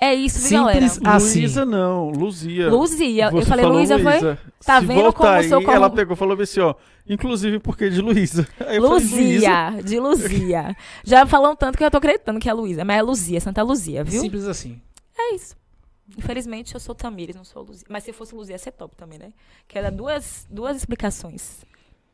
É 0.00 0.14
isso, 0.14 0.38
viu, 0.48 0.60
galera? 0.60 0.88
Simples 0.88 1.08
assim. 1.12 1.40
Luísa 1.40 1.64
não, 1.64 2.10
Luzia. 2.10 2.68
Luzia. 2.70 3.24
Eu 3.26 3.30
Você 3.32 3.46
falei, 3.46 3.64
falou 3.64 3.78
Luísa, 3.78 3.98
foi? 3.98 4.36
Tá 4.64 4.80
Se 4.80 4.86
vendo 4.86 5.12
como 5.12 5.28
eu 5.28 5.32
aí, 5.34 5.48
sou 5.48 5.60
como- 5.60 5.72
Ela 5.72 5.90
pegou 5.90 6.14
e 6.14 6.16
falou 6.16 6.40
assim, 6.40 6.60
ó. 6.60 6.74
Inclusive 7.08 7.58
porque 7.58 7.90
de 7.90 8.00
Luísa. 8.00 8.46
Eu 8.60 8.66
falei. 8.66 8.78
Luzia, 8.80 9.70
de 9.82 9.98
Luzia. 9.98 10.76
Já 11.02 11.26
falam 11.26 11.56
tanto 11.56 11.76
que 11.78 11.82
eu 11.84 11.90
tô 11.90 11.96
acreditando 11.96 12.38
que 12.38 12.48
é 12.48 12.52
Luísa, 12.52 12.84
mas 12.84 12.98
é 12.98 13.02
Luzia, 13.02 13.40
Santa 13.40 13.62
Luzia, 13.62 14.04
viu? 14.04 14.20
Simples 14.20 14.44
assim. 14.46 14.80
É 15.18 15.34
isso. 15.34 15.56
Infelizmente, 16.16 16.74
eu 16.74 16.80
sou 16.80 16.94
Tamires, 16.94 17.34
não 17.34 17.44
sou 17.44 17.62
Luzia. 17.64 17.86
Mas 17.88 18.04
se 18.04 18.12
fosse 18.12 18.34
Luzia, 18.34 18.54
ia 18.54 18.58
ser 18.58 18.72
top 18.72 18.94
também, 18.94 19.18
né? 19.18 19.32
Que 19.66 19.78
era 19.78 19.90
duas, 19.90 20.46
duas 20.50 20.76
explicações. 20.76 21.64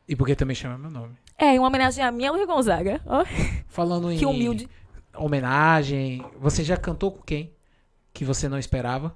E 0.07 0.15
porque 0.15 0.33
também 0.35 0.55
chama 0.55 0.77
meu 0.77 0.89
nome. 0.89 1.13
É, 1.37 1.53
em 1.55 1.59
uma 1.59 1.67
homenagem 1.67 2.03
a 2.03 2.09
minha 2.11 2.31
Luiz 2.31 2.47
Gonzaga. 2.47 3.01
Ó, 3.05 3.25
Falando 3.67 4.11
em 4.11 4.17
que 4.17 4.25
humilde. 4.25 4.69
homenagem, 5.15 6.23
você 6.39 6.63
já 6.63 6.77
cantou 6.77 7.11
com 7.11 7.21
quem? 7.21 7.51
Que 8.15 8.23
você 8.23 8.47
não 8.47 8.57
esperava? 8.57 9.13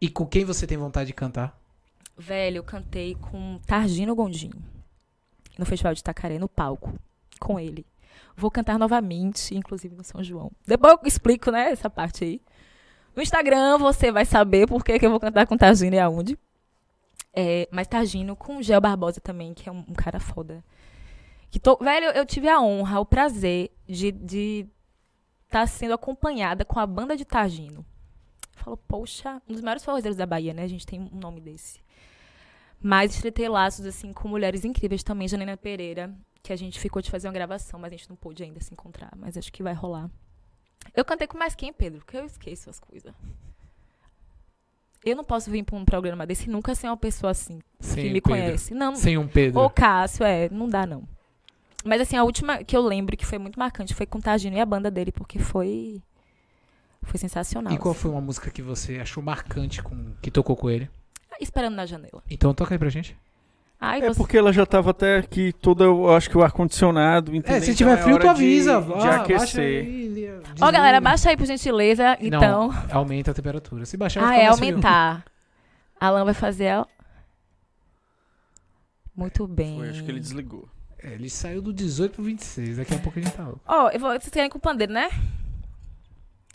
E 0.00 0.10
com 0.10 0.26
quem 0.26 0.44
você 0.44 0.66
tem 0.66 0.76
vontade 0.76 1.06
de 1.06 1.12
cantar? 1.12 1.56
Velho, 2.16 2.56
eu 2.56 2.64
cantei 2.64 3.14
com 3.14 3.60
Targino 3.64 4.12
Gondim. 4.12 4.50
No 5.56 5.64
Festival 5.64 5.94
de 5.94 6.00
Itacaré, 6.00 6.36
no 6.36 6.48
palco. 6.48 6.98
Com 7.38 7.60
ele. 7.60 7.86
Vou 8.36 8.50
cantar 8.50 8.76
novamente, 8.76 9.56
inclusive 9.56 9.94
no 9.94 10.02
São 10.02 10.20
João. 10.24 10.50
Depois 10.66 10.94
eu 10.94 11.06
explico, 11.06 11.52
né, 11.52 11.70
essa 11.70 11.88
parte 11.88 12.24
aí. 12.24 12.42
No 13.14 13.22
Instagram 13.22 13.78
você 13.78 14.10
vai 14.10 14.24
saber 14.24 14.66
por 14.66 14.84
que, 14.84 14.98
que 14.98 15.06
eu 15.06 15.10
vou 15.10 15.20
cantar 15.20 15.46
com 15.46 15.56
Targino 15.56 15.94
e 15.94 16.00
aonde. 16.00 16.36
É, 17.32 17.68
mas 17.70 17.86
Targino 17.86 18.34
com 18.34 18.60
Gel 18.60 18.80
Barbosa 18.80 19.20
também, 19.20 19.54
que 19.54 19.68
é 19.68 19.72
um, 19.72 19.84
um 19.88 19.94
cara 19.94 20.18
foda. 20.18 20.64
Que 21.52 21.60
tô, 21.60 21.76
velho, 21.76 22.06
eu 22.06 22.26
tive 22.26 22.48
a 22.48 22.60
honra, 22.60 22.98
o 22.98 23.06
prazer 23.06 23.70
de 23.86 24.08
estar 25.46 25.60
tá 25.60 25.66
sendo 25.68 25.94
acompanhada 25.94 26.64
com 26.64 26.80
a 26.80 26.86
banda 26.86 27.16
de 27.16 27.24
Targino. 27.24 27.86
Falou, 28.58 28.76
poxa, 28.76 29.40
um 29.48 29.52
dos 29.52 29.62
maiores 29.62 29.84
forrozeiros 29.84 30.16
da 30.16 30.26
Bahia, 30.26 30.52
né? 30.52 30.62
A 30.62 30.68
gente 30.68 30.86
tem 30.86 31.00
um 31.00 31.18
nome 31.18 31.40
desse. 31.40 31.80
Mas 32.80 33.14
estreitei 33.14 33.48
laços, 33.48 33.84
assim, 33.86 34.12
com 34.12 34.28
mulheres 34.28 34.64
incríveis 34.64 35.02
também. 35.02 35.26
Janina 35.26 35.56
Pereira, 35.56 36.14
que 36.42 36.52
a 36.52 36.56
gente 36.56 36.78
ficou 36.78 37.02
de 37.02 37.10
fazer 37.10 37.26
uma 37.28 37.34
gravação, 37.34 37.78
mas 37.80 37.92
a 37.92 37.96
gente 37.96 38.08
não 38.08 38.16
pôde 38.16 38.42
ainda 38.42 38.60
se 38.60 38.72
encontrar. 38.72 39.10
Mas 39.16 39.36
acho 39.36 39.52
que 39.52 39.62
vai 39.62 39.74
rolar. 39.74 40.10
Eu 40.94 41.04
cantei 41.04 41.26
com 41.26 41.36
mais 41.36 41.54
quem, 41.54 41.72
Pedro? 41.72 42.00
Porque 42.00 42.16
eu 42.16 42.24
esqueço 42.24 42.70
as 42.70 42.78
coisas. 42.78 43.12
Eu 45.04 45.16
não 45.16 45.24
posso 45.24 45.50
vir 45.50 45.62
pra 45.64 45.76
um 45.76 45.84
programa 45.84 46.26
desse 46.26 46.48
nunca 46.50 46.74
ser 46.74 46.88
uma 46.88 46.96
pessoa 46.96 47.30
assim, 47.30 47.60
Sem 47.80 47.96
que 48.04 48.10
me 48.10 48.20
Pedro. 48.20 48.30
conhece. 48.30 48.74
Não, 48.74 48.94
Sem 48.96 49.16
um 49.16 49.28
Pedro. 49.28 49.60
Ou 49.60 49.70
Cássio, 49.70 50.24
é, 50.24 50.48
não 50.50 50.68
dá 50.68 50.86
não. 50.86 51.04
Mas 51.84 52.00
assim, 52.00 52.16
a 52.16 52.24
última 52.24 52.64
que 52.64 52.76
eu 52.76 52.82
lembro 52.82 53.16
que 53.16 53.24
foi 53.24 53.38
muito 53.38 53.58
marcante 53.58 53.94
foi 53.94 54.06
com 54.06 54.18
o 54.18 54.20
Tagino 54.20 54.56
e 54.56 54.60
a 54.60 54.66
banda 54.66 54.90
dele, 54.90 55.12
porque 55.12 55.38
foi. 55.38 56.02
Foi 57.02 57.18
sensacional. 57.18 57.72
E 57.72 57.78
qual 57.78 57.92
assim. 57.92 58.02
foi 58.02 58.10
uma 58.10 58.20
música 58.20 58.50
que 58.50 58.60
você 58.62 58.98
achou 58.98 59.22
marcante 59.22 59.82
com 59.82 60.12
que 60.20 60.30
tocou 60.30 60.56
com 60.56 60.68
ele? 60.70 60.90
Ah, 61.32 61.36
Esperando 61.40 61.74
na 61.74 61.86
janela. 61.86 62.22
Então 62.30 62.52
toca 62.52 62.74
aí 62.74 62.78
pra 62.78 62.88
gente. 62.90 63.16
Ai, 63.80 64.00
É 64.02 64.08
você... 64.08 64.18
porque 64.18 64.36
ela 64.36 64.52
já 64.52 64.66
tava 64.66 64.90
até 64.90 65.18
aqui 65.18 65.52
toda, 65.52 65.84
eu 65.84 66.12
acho 66.12 66.28
que 66.28 66.36
o 66.36 66.42
ar-condicionado? 66.42 67.30
É, 67.30 67.60
se 67.60 67.70
Então 67.70 67.74
tiver 67.76 67.92
é 67.92 67.96
frio, 67.96 68.14
hora 68.16 68.24
tu 68.24 68.28
avisa. 68.30 68.80
De, 68.80 68.86
de 68.86 68.92
Ah, 68.92 68.96
baixa 68.96 69.22
aquecer. 69.22 69.84
Ó, 69.84 69.88
desliga. 70.42 70.72
galera, 70.72 71.00
baixa 71.00 71.30
aí 71.30 71.36
por 71.36 71.46
gentileza. 71.46 72.16
Então. 72.20 72.68
Não, 72.68 72.84
aumenta 72.90 73.30
a 73.30 73.34
temperatura. 73.34 73.86
Se 73.86 73.96
baixar, 73.96 74.24
Ah, 74.26 74.36
é 74.36 74.46
aumentar. 74.48 75.24
Alan 76.00 76.24
vai 76.24 76.34
fazer. 76.34 76.68
a- 76.70 76.86
Muito 79.16 79.46
bem. 79.46 79.78
Foi, 79.78 79.88
acho 79.90 80.04
que 80.04 80.10
ele 80.10 80.20
desligou. 80.20 80.68
É, 81.00 81.12
ele 81.12 81.30
saiu 81.30 81.62
do 81.62 81.72
18 81.72 82.12
pro 82.14 82.24
26. 82.24 82.76
Daqui 82.78 82.94
a 82.94 82.98
pouco 82.98 83.18
a 83.18 83.22
gente 83.22 83.32
tá. 83.34 83.48
Ó, 83.66 83.88
eu 83.90 84.00
vou, 84.00 84.10
vocês 84.10 84.28
querem 84.30 84.50
com 84.50 84.58
o 84.58 84.60
pandeiro, 84.60 84.92
né? 84.92 85.08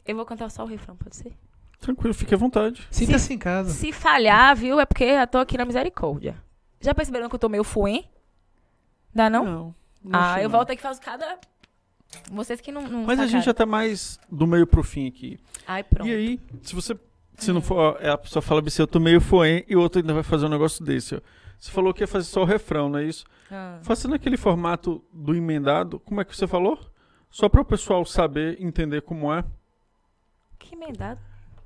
Eu 0.05 0.15
vou 0.15 0.25
cantar 0.25 0.49
só 0.49 0.63
o 0.63 0.67
refrão, 0.67 0.95
pode 0.95 1.15
ser? 1.15 1.33
Tranquilo, 1.79 2.13
fique 2.13 2.33
à 2.33 2.37
vontade. 2.37 2.87
Sinta-se 2.89 3.33
em 3.33 3.37
casa. 3.37 3.69
Se 3.69 3.91
falhar, 3.91 4.55
viu, 4.55 4.79
é 4.79 4.85
porque 4.85 5.03
eu 5.03 5.27
tô 5.27 5.37
aqui 5.37 5.57
na 5.57 5.65
misericórdia. 5.65 6.35
Já 6.79 6.93
perceberam 6.93 7.29
que 7.29 7.35
eu 7.35 7.39
tô 7.39 7.49
meio 7.49 7.63
fuém? 7.63 8.09
Dá 9.13 9.29
não? 9.29 9.45
Não. 9.45 9.75
não 10.03 10.19
ah, 10.19 10.39
eu 10.39 10.49
não. 10.49 10.57
volto 10.57 10.71
aqui 10.71 10.79
e 10.79 10.83
faço 10.83 11.01
cada. 11.01 11.37
Vocês 12.31 12.61
que 12.61 12.71
não. 12.71 12.87
não 12.87 13.03
Mas 13.05 13.19
a 13.19 13.25
gente 13.25 13.45
já 13.45 13.51
sacaram. 13.51 13.71
tá 13.71 13.77
mais 13.77 14.19
do 14.29 14.47
meio 14.47 14.67
pro 14.67 14.83
fim 14.83 15.07
aqui. 15.07 15.39
Ai, 15.67 15.83
pronto. 15.83 16.07
E 16.07 16.13
aí, 16.13 16.39
se 16.61 16.75
você. 16.75 16.97
Se 17.37 17.51
não 17.51 17.61
for. 17.61 17.97
A 18.05 18.17
pessoa 18.17 18.41
fala 18.41 18.61
assim, 18.65 18.81
eu 18.81 18.87
tô 18.87 18.99
meio 18.99 19.19
foém 19.19 19.65
e 19.67 19.75
o 19.75 19.81
outro 19.81 19.99
ainda 19.99 20.13
vai 20.13 20.23
fazer 20.23 20.45
um 20.45 20.49
negócio 20.49 20.83
desse, 20.83 21.15
ó. 21.15 21.21
Você 21.59 21.71
falou 21.71 21.93
que 21.93 22.03
ia 22.03 22.07
fazer 22.07 22.25
só 22.25 22.41
o 22.41 22.45
refrão, 22.45 22.89
não 22.89 22.99
é 22.99 23.05
isso? 23.05 23.25
Ah. 23.49 23.79
Faça 23.83 24.07
naquele 24.07 24.35
formato 24.35 25.03
do 25.13 25.33
emendado. 25.33 25.99
Como 25.99 26.19
é 26.19 26.25
que 26.25 26.35
você 26.35 26.45
falou? 26.45 26.77
Só 27.29 27.47
para 27.47 27.61
o 27.61 27.65
pessoal 27.65 28.05
saber, 28.05 28.61
entender 28.61 29.01
como 29.01 29.33
é. 29.33 29.43
Que 30.77 30.83
emendado. 30.83 31.19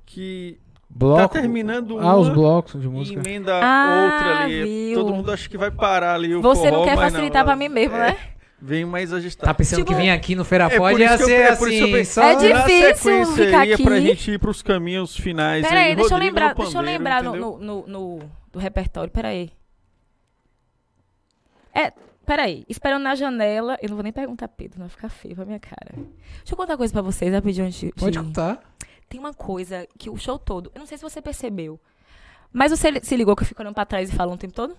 Que 0.06 0.58
Bloco. 0.90 1.20
tá 1.22 1.28
terminando 1.28 1.98
Ah, 1.98 2.16
os 2.16 2.28
uma 2.28 2.34
blocos 2.34 2.80
de 2.80 2.88
música. 2.88 3.20
emenda 3.20 3.58
Ah, 3.62 4.04
outra 4.04 4.44
ali. 4.44 4.62
viu. 4.64 4.94
Todo 4.98 5.14
mundo 5.14 5.32
acha 5.32 5.48
que 5.48 5.56
vai 5.58 5.70
parar 5.70 6.14
ali 6.14 6.34
o 6.34 6.42
Você 6.42 6.70
não 6.70 6.78
forró, 6.78 6.84
quer 6.84 6.96
mas 6.96 7.12
facilitar 7.12 7.44
pra 7.44 7.52
ela 7.52 7.58
mim 7.58 7.68
mesmo, 7.68 7.96
né? 7.96 8.16
Vem 8.60 8.84
mais 8.84 9.10
Tá 9.10 9.16
ajustado. 9.16 9.54
pensando 9.56 9.78
Tipo, 9.80 9.90
que 9.92 9.94
vem 9.96 10.10
aqui 10.10 10.34
no 10.34 10.44
Feira 10.44 10.64
é 10.64 10.70
por 10.70 10.78
Pode 10.78 11.02
isso 11.02 11.12
ia 11.12 11.16
que 11.16 11.22
eu- 11.22 11.26
ser 11.28 11.32
é 11.34 11.48
eu 11.48 11.52
assim, 11.52 12.04
só... 12.04 12.22
É 12.22 12.34
Na 12.34 12.38
difícil 12.64 13.26
ficar 13.34 13.60
aí 13.60 13.72
é 13.72 13.76
pra 13.78 13.94
aqui. 13.96 14.06
gente 14.06 14.30
ir 14.32 14.38
pros 14.38 14.62
caminhos 14.62 15.16
finais. 15.16 15.66
Peraí, 15.66 15.90
aí. 15.90 15.96
deixa 15.96 16.14
eu 16.14 16.18
lembrar, 16.18 16.48
no 16.50 16.54
deixa 16.56 16.70
eu 16.70 16.74
pandeiro, 16.74 16.98
lembrar 16.98 17.22
no, 17.22 17.36
no, 17.36 17.58
no, 17.58 17.86
no- 17.86 18.30
do 18.52 18.58
repertório, 18.58 19.10
peraí. 19.12 19.52
É, 21.74 21.92
peraí, 22.26 22.64
esperando 22.68 23.02
na 23.02 23.14
janela. 23.14 23.78
Eu 23.80 23.90
não 23.90 23.96
vou 23.96 24.02
nem 24.02 24.12
perguntar, 24.12 24.48
Pedro, 24.48 24.80
não 24.80 24.86
vai 24.86 24.90
ficar 24.96 25.08
feio 25.08 25.36
pra 25.36 25.44
minha 25.44 25.60
cara. 25.60 25.92
Deixa 25.94 26.52
eu 26.52 26.56
contar 26.56 26.72
uma 26.72 26.78
coisa 26.78 26.92
pra 26.92 27.02
vocês, 27.02 27.32
rapidinho 27.32 27.70
de- 27.70 27.92
Pode 27.92 28.18
de- 28.18 28.24
contar. 28.24 28.60
Tem 29.08 29.18
uma 29.18 29.32
coisa 29.34 29.86
que 29.98 30.10
o 30.10 30.16
show 30.16 30.38
todo. 30.38 30.70
Eu 30.74 30.78
não 30.80 30.86
sei 30.86 30.98
se 30.98 31.02
você 31.02 31.20
percebeu. 31.22 31.80
Mas 32.52 32.70
você 32.70 33.00
se 33.02 33.16
ligou 33.16 33.34
que 33.36 33.42
eu 33.42 33.46
fico 33.46 33.60
olhando 33.62 33.74
pra 33.74 33.84
trás 33.86 34.10
e 34.10 34.14
falando 34.14 34.34
o 34.36 34.38
tempo 34.38 34.54
todo? 34.54 34.76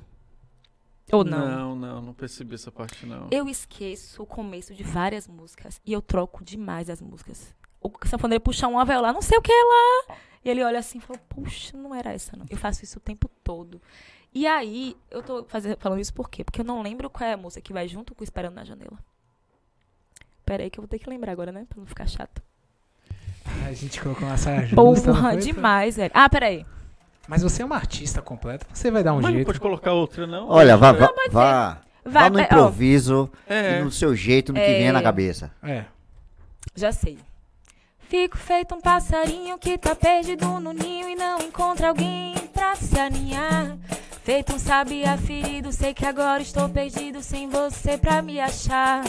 Ou 1.11 1.23
não? 1.23 1.47
Não, 1.47 1.76
não, 1.76 2.01
não 2.01 2.14
percebi 2.14 2.53
essa 2.56 2.72
parte, 2.72 3.06
não. 3.06 3.27
Eu 3.31 3.47
esqueço 3.49 4.22
o 4.22 4.26
começo 4.26 4.73
de 4.76 4.84
várias 4.84 5.27
músicas 5.27 5.81
e 5.85 5.91
eu 5.91 6.01
troco 6.01 6.43
demais 6.43 6.89
as 6.89 7.01
músicas. 7.01 7.56
O 7.81 7.91
sanfoneiro 8.06 8.43
puxa 8.43 8.68
uma 8.68 8.85
vai 8.85 8.99
lá, 9.01 9.11
não 9.11 9.22
sei 9.22 9.38
o 9.38 9.41
que 9.41 9.51
é 9.51 9.64
lá. 10.10 10.18
E 10.45 10.49
ele 10.49 10.64
olha 10.64 10.77
assim 10.80 10.99
e 10.99 11.01
fala, 11.01 11.19
puxa, 11.27 11.76
não 11.77 11.93
era 11.95 12.11
essa 12.14 12.38
não. 12.38 12.45
Eu 12.49 12.57
faço 12.57 12.84
isso 12.84 12.97
o 12.99 13.01
tempo 13.01 13.27
todo. 13.43 13.81
E 14.31 14.45
aí, 14.45 14.95
eu 15.10 15.23
tô 15.23 15.43
faze- 15.45 15.76
falando 15.80 15.99
isso 15.99 16.14
por 16.14 16.30
quê? 16.30 16.43
Porque 16.43 16.61
eu 16.61 16.65
não 16.65 16.84
lembro 16.84 17.10
qual 17.10 17.27
é 17.27 17.34
a 17.34 17.38
música 17.38 17.61
que 17.61 17.73
vai 17.73 17.88
junto 17.88 18.14
com 18.14 18.23
Esperando 18.23 18.53
na 18.53 18.64
Janela. 18.64 18.99
Pera 20.45 20.64
aí 20.64 20.69
que 20.69 20.80
eu 20.80 20.84
vou 20.84 20.88
ter 20.88 20.99
que 20.99 21.10
lembrar 21.10 21.31
agora, 21.31 21.51
né? 21.51 21.65
Pra 21.68 21.80
não 21.80 21.85
ficar 21.88 22.07
chato. 22.07 22.41
A 23.67 23.73
gente 23.73 23.99
colocou 24.01 24.27
uma 24.27 24.38
saia 24.38 24.61
justa. 24.65 24.76
não 24.76 24.84
Porra, 25.21 25.38
demais, 25.38 25.95
velho. 25.95 26.11
Ah, 26.13 26.27
peraí. 26.30 26.65
Mas 27.27 27.43
você 27.43 27.61
é 27.61 27.65
uma 27.65 27.76
artista 27.76 28.21
completa. 28.21 28.65
Você 28.73 28.89
vai 28.89 29.03
dar 29.03 29.13
um 29.13 29.17
Mas 29.17 29.26
não 29.26 29.31
jeito. 29.34 29.45
pode 29.45 29.59
colocar 29.59 29.91
outra, 29.93 30.26
não? 30.26 30.49
Olha, 30.49 30.76
vá, 30.76 30.91
vá, 30.91 31.07
pode 31.09 31.30
vá, 31.31 31.77
Vai, 32.03 32.23
vá 32.23 32.30
no 32.30 32.35
vai, 32.38 32.43
ó, 32.43 32.45
improviso 32.45 33.30
É. 33.47 33.80
e 33.80 33.84
no 33.84 33.91
seu 33.91 34.15
jeito, 34.15 34.51
no 34.51 34.59
que 34.59 34.65
É. 34.65 34.77
vier 34.80 34.91
na 34.93 35.01
cabeça. 35.01 35.51
É. 35.61 35.84
Já 36.76 36.91
sei. 36.91 37.19
Fico 38.07 38.35
feito 38.38 38.73
um 38.73 38.81
passarinho 38.81 39.57
que 39.59 39.77
tá 39.77 39.93
perdido 39.93 40.59
no 40.59 40.73
ninho 40.73 41.07
e 41.07 41.15
não 41.15 41.38
encontra 41.39 41.89
alguém 41.89 42.34
pra 42.51 42.76
se 42.76 42.99
aninhar. 42.99 43.77
Feito 44.23 44.55
um 44.55 44.59
sabiá 44.59 45.15
ferido, 45.17 45.71
sei 45.71 45.93
que 45.93 46.05
agora 46.05 46.41
estou 46.41 46.67
perdido 46.69 47.21
sem 47.21 47.47
você 47.47 47.97
pra 47.97 48.21
me 48.23 48.39
achar. 48.39 49.03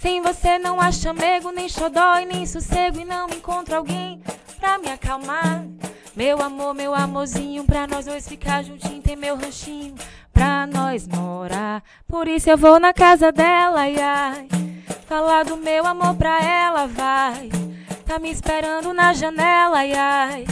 Sem 0.00 0.22
você 0.22 0.58
não 0.58 0.80
há 0.80 0.90
chamego, 0.90 1.52
nem 1.52 1.68
xodó 1.68 2.18
e 2.18 2.24
nem 2.24 2.46
sossego 2.46 2.98
e 2.98 3.04
não 3.04 3.28
encontro 3.28 3.76
alguém 3.76 4.22
pra 4.58 4.78
me 4.78 4.90
acalmar. 4.90 5.62
Meu 6.16 6.40
amor, 6.40 6.72
meu 6.72 6.94
amorzinho, 6.94 7.64
pra 7.64 7.86
nós 7.86 8.06
dois 8.06 8.26
ficar 8.26 8.64
juntinho, 8.64 9.02
tem 9.02 9.14
meu 9.14 9.36
ranchinho 9.36 9.94
pra 10.32 10.66
nós 10.66 11.06
morar. 11.06 11.82
Por 12.08 12.26
isso 12.28 12.48
eu 12.48 12.56
vou 12.56 12.80
na 12.80 12.94
casa 12.94 13.30
dela, 13.30 13.80
ai, 13.80 13.96
ai. 14.00 14.48
Falar 15.06 15.44
do 15.44 15.58
meu 15.58 15.86
amor 15.86 16.14
pra 16.14 16.42
ela, 16.42 16.86
vai. 16.86 17.50
Tá 18.06 18.18
me 18.18 18.30
esperando 18.30 18.94
na 18.94 19.12
janela, 19.12 19.80
ai, 19.80 19.92
ai. 19.92 20.44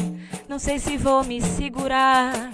Não 0.46 0.58
sei 0.58 0.78
se 0.78 0.98
vou 0.98 1.24
me 1.24 1.40
segurar. 1.40 2.50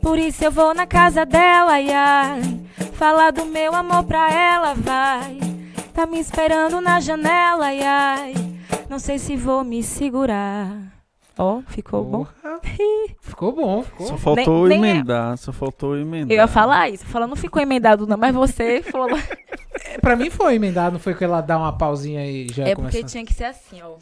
Por 0.00 0.20
isso 0.20 0.44
eu 0.44 0.52
vou 0.52 0.72
na 0.72 0.86
casa 0.86 1.26
dela, 1.26 1.72
ai, 1.72 1.90
ai. 1.90 2.40
Falar 2.92 3.32
do 3.32 3.44
meu 3.44 3.74
amor 3.74 4.04
pra 4.04 4.30
ela, 4.30 4.72
vai. 4.72 5.45
Tá 5.96 6.04
me 6.04 6.20
esperando 6.20 6.78
na 6.82 7.00
janela, 7.00 7.64
ai, 7.68 7.80
ai. 7.82 8.34
Não 8.86 8.98
sei 8.98 9.18
se 9.18 9.34
vou 9.34 9.64
me 9.64 9.82
segurar. 9.82 10.92
Ó, 11.38 11.62
ficou 11.68 12.04
bom? 12.04 12.18
Porra. 12.26 12.60
Ficou 13.20 13.52
bom, 13.52 13.82
ficou. 13.82 14.06
Só 14.06 14.16
faltou 14.18 14.66
Nem- 14.68 14.78
nem 14.80 14.90
é. 14.90 14.94
emendar, 14.94 15.36
só 15.38 15.52
faltou 15.52 15.96
emendar. 15.96 16.30
Eu 16.30 16.36
ia 16.42 16.46
falar 16.46 16.90
isso. 16.90 17.04
Falando, 17.06 17.30
não 17.30 17.36
ficou 17.36 17.60
emendado, 17.60 18.06
não, 18.06 18.16
mas 18.18 18.34
você 18.34 18.82
falou. 18.82 19.08
Pra 20.00 20.16
mim 20.16 20.30
foi 20.30 20.54
emendado, 20.54 20.92
não 20.94 21.00
foi 21.00 21.14
que 21.14 21.24
ela 21.24 21.40
dá 21.40 21.56
uma 21.58 21.76
pausinha 21.76 22.24
e 22.26 22.48
já 22.52 22.66
É 22.68 22.74
começa. 22.74 22.96
porque 22.96 23.10
tinha 23.10 23.24
que 23.24 23.32
ser 23.34 23.44
assim, 23.44 23.80
ó. 23.82 23.94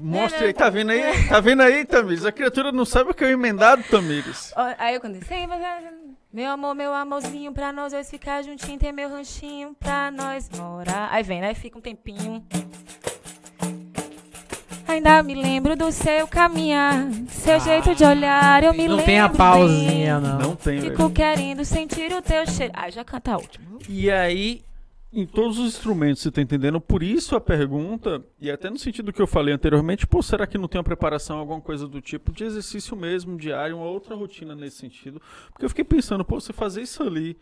Mostra 0.00 0.46
aí, 0.46 0.52
tá 0.52 0.68
vendo 0.70 0.90
aí? 0.90 1.28
Tá 1.28 1.40
vendo 1.40 1.62
aí, 1.62 1.84
Tamires? 1.84 2.24
A 2.24 2.32
criatura 2.32 2.72
não 2.72 2.84
sabe 2.84 3.10
o 3.10 3.14
que 3.14 3.24
é 3.24 3.28
o 3.28 3.30
emendado, 3.30 3.82
Tamires. 3.84 4.52
Aí 4.78 4.94
eu 4.94 5.00
sem 5.26 5.46
você, 5.46 5.66
meu 6.32 6.50
amor, 6.50 6.74
meu 6.74 6.92
amorzinho, 6.94 7.52
pra 7.52 7.72
nós 7.72 7.92
dois 7.92 8.08
ficar 8.10 8.42
juntinho, 8.42 8.78
ter 8.78 8.92
meu 8.92 9.08
ranchinho, 9.10 9.74
pra 9.78 10.10
nós 10.10 10.48
morar. 10.56 11.08
Aí 11.12 11.22
vem, 11.22 11.40
né? 11.40 11.52
Fica 11.54 11.76
um 11.78 11.80
tempinho. 11.80 12.44
Ainda 14.86 15.22
me 15.22 15.34
lembro 15.34 15.76
do 15.76 15.92
seu 15.92 16.26
caminhar, 16.26 17.06
seu 17.28 17.60
jeito 17.60 17.94
de 17.94 18.04
olhar, 18.04 18.64
eu 18.64 18.72
me 18.72 18.88
não 18.88 18.96
lembro. 18.96 19.04
tem 19.04 19.20
a 19.20 19.28
pausinha, 19.28 20.18
bem. 20.18 20.28
não. 20.28 20.38
Não 20.38 20.56
tem, 20.56 20.80
Fico 20.80 20.96
velho. 20.96 21.10
querendo 21.10 21.64
sentir 21.64 22.12
o 22.12 22.20
teu 22.20 22.44
cheiro. 22.46 22.72
Ah, 22.76 22.90
já 22.90 23.04
canta 23.04 23.32
a 23.34 23.36
última. 23.36 23.66
E 23.88 24.10
aí, 24.10 24.62
em 25.12 25.26
todos 25.26 25.58
os 25.58 25.66
instrumentos, 25.74 26.22
você 26.22 26.30
tá 26.30 26.40
entendendo? 26.40 26.80
Por 26.80 27.02
isso 27.02 27.34
a 27.34 27.40
pergunta, 27.40 28.24
e 28.40 28.48
até 28.50 28.70
no 28.70 28.78
sentido 28.78 29.12
que 29.12 29.20
eu 29.20 29.26
falei 29.26 29.52
anteriormente, 29.52 30.06
pô, 30.06 30.22
será 30.22 30.46
que 30.46 30.56
não 30.56 30.68
tem 30.68 30.78
uma 30.78 30.84
preparação, 30.84 31.38
alguma 31.38 31.60
coisa 31.60 31.88
do 31.88 32.00
tipo, 32.00 32.30
de 32.32 32.44
exercício 32.44 32.96
mesmo, 32.96 33.36
diário, 33.36 33.76
uma 33.76 33.86
outra 33.86 34.14
rotina 34.14 34.54
nesse 34.54 34.76
sentido? 34.76 35.20
Porque 35.50 35.64
eu 35.64 35.68
fiquei 35.68 35.84
pensando, 35.84 36.24
pô, 36.24 36.40
você 36.40 36.52
fazer 36.52 36.82
isso 36.82 37.02
ali, 37.02 37.36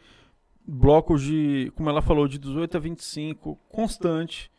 blocos 0.66 1.20
de, 1.22 1.70
como 1.76 1.90
ela 1.90 2.00
falou, 2.00 2.26
de 2.26 2.38
18 2.38 2.76
a 2.76 2.80
25, 2.80 3.56
constante, 3.68 4.50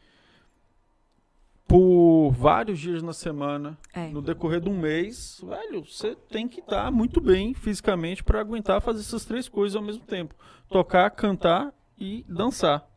por 1.67 2.31
vários 2.31 2.79
dias 2.79 3.03
na 3.03 3.13
semana, 3.13 3.77
É. 3.93 4.09
no 4.09 4.21
decorrer 4.23 4.59
de 4.59 4.69
um 4.69 4.79
mês, 4.79 5.39
velho, 5.43 5.83
você 5.85 6.15
tem 6.29 6.47
que 6.47 6.61
estar 6.61 6.91
muito 6.91 7.21
bem 7.21 7.53
fisicamente 7.53 8.23
para 8.23 8.39
aguentar 8.39 8.81
fazer 8.81 9.01
essas 9.01 9.23
três 9.23 9.47
coisas 9.47 9.75
ao 9.75 9.81
mesmo 9.83 10.03
tempo: 10.03 10.33
tocar, 10.67 11.09
cantar 11.11 11.71
e 11.95 12.25
dançar. 12.27 12.88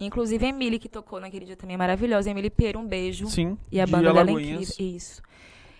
Inclusive 0.00 0.44
a 0.46 0.48
Emily, 0.48 0.78
que 0.78 0.88
tocou 0.88 1.20
naquele 1.20 1.44
dia 1.44 1.56
também, 1.56 1.74
é 1.74 1.76
maravilhosa. 1.76 2.30
Emily 2.30 2.50
Pereira, 2.50 2.78
um 2.78 2.86
beijo. 2.86 3.26
Sim. 3.28 3.58
E 3.70 3.80
a 3.80 3.86
banda 3.86 4.12
dela 4.12 4.30
é 4.30 4.32
incrível. 4.32 4.74
Isso. 4.78 5.20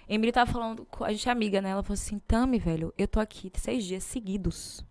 Emily 0.09 0.33
tava 0.33 0.51
falando, 0.51 0.85
com- 0.87 1.05
a 1.05 1.13
gente 1.13 1.29
é 1.29 1.33
amiga, 1.33 1.61
né? 1.61 1.71
Ela 1.71 1.83
falou 1.83 1.95
assim, 1.95 2.19
Tami, 2.27 2.59
velho, 2.59 2.93
eu 2.99 3.07
tô 3.07 3.21
aqui 3.21 3.51
seis 3.55 3.85
dias 3.85 4.03
seguidos. 4.03 4.85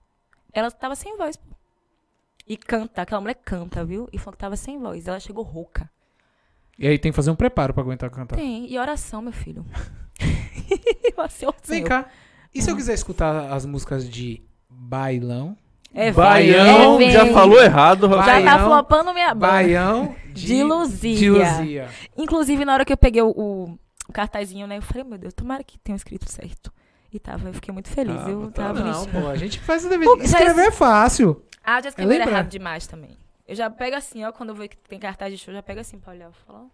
Ela 0.54 0.70
tava 0.72 0.96
sem 0.96 1.18
voz. 1.18 1.38
E 2.48 2.56
canta, 2.56 3.02
aquela 3.02 3.20
mulher 3.20 3.36
canta, 3.44 3.84
viu? 3.84 4.08
E 4.14 4.18
falou 4.18 4.34
que 4.34 4.38
tava 4.40 4.56
sem 4.56 4.80
voz. 4.80 5.08
Ela 5.08 5.20
chegou 5.20 5.44
rouca. 5.44 5.90
E 6.80 6.88
aí 6.88 6.98
tem 6.98 7.12
que 7.12 7.16
fazer 7.16 7.32
um 7.32 7.36
preparo 7.36 7.74
pra 7.74 7.84
aguentar 7.84 8.10
cantar. 8.12 8.36
Tem. 8.38 8.72
E 8.72 8.78
oração, 8.78 9.22
meu 9.22 9.34
filho. 9.34 9.66
oração. 11.18 11.54
Vem 11.66 11.84
cá. 11.84 12.10
E 12.54 12.62
se 12.62 12.72
eu 12.72 12.76
quiser 12.76 12.94
escutar 12.94 13.52
as 13.52 13.66
músicas 13.66 14.08
de 14.10 14.42
bailão? 14.70 15.58
É, 15.94 16.12
Baião, 16.12 16.98
vem, 16.98 17.12
já 17.12 17.26
falou 17.28 17.62
errado, 17.62 18.08
Rafael. 18.08 18.44
Já 18.44 18.52
tá 18.52 18.58
Baião, 18.58 18.70
flopando 18.70 19.14
minha 19.14 19.34
banda. 19.34 19.54
Baião 19.54 20.16
De 20.28 20.64
Luzia. 20.64 21.16
De 21.16 21.30
Luzia. 21.30 21.90
Inclusive, 22.16 22.66
na 22.66 22.74
hora 22.74 22.86
que 22.86 22.94
eu 22.94 22.98
peguei 22.98 23.22
o, 23.22 23.30
o, 23.30 23.80
o 24.08 24.14
cartazinho, 24.14 24.68
né? 24.68 24.78
Eu 24.78 24.82
falei, 24.82 25.04
meu 25.04 25.18
Deus, 25.18 25.34
tomara 25.34 25.64
que 25.64 25.80
tenha 25.80 25.96
escrito 25.96 26.32
certo. 26.32 26.72
E 27.12 27.20
tava, 27.20 27.48
eu 27.50 27.54
fiquei 27.54 27.74
muito 27.74 27.90
feliz. 27.90 28.16
Tava, 28.16 28.30
eu 28.30 28.52
tava. 28.52 28.80
Não, 28.80 28.94
bonitinho. 29.02 29.22
pô, 29.24 29.30
a 29.30 29.36
gente 29.36 29.60
faz 29.60 29.86
o 29.86 29.90
dever. 29.90 30.08
Escrever 30.20 30.68
é 30.68 30.72
fácil. 30.72 31.42
Ah, 31.64 31.82
já 31.82 31.90
escreveram 31.90 32.20
lembra? 32.20 32.34
errado 32.34 32.50
demais 32.50 32.86
também. 32.86 33.18
Eu 33.48 33.56
já 33.56 33.70
pego 33.70 33.96
assim, 33.96 34.24
ó, 34.26 34.32
quando 34.32 34.50
eu 34.50 34.56
vejo 34.56 34.70
que 34.70 34.78
tem 34.78 35.00
cartaz 35.00 35.32
de 35.32 35.38
show, 35.38 35.54
já 35.54 35.64
pego 35.64 35.80
assim 35.80 35.98
pra 35.98 36.14
olhar. 36.14 36.26
Eu 36.26 36.34
falo. 36.46 36.70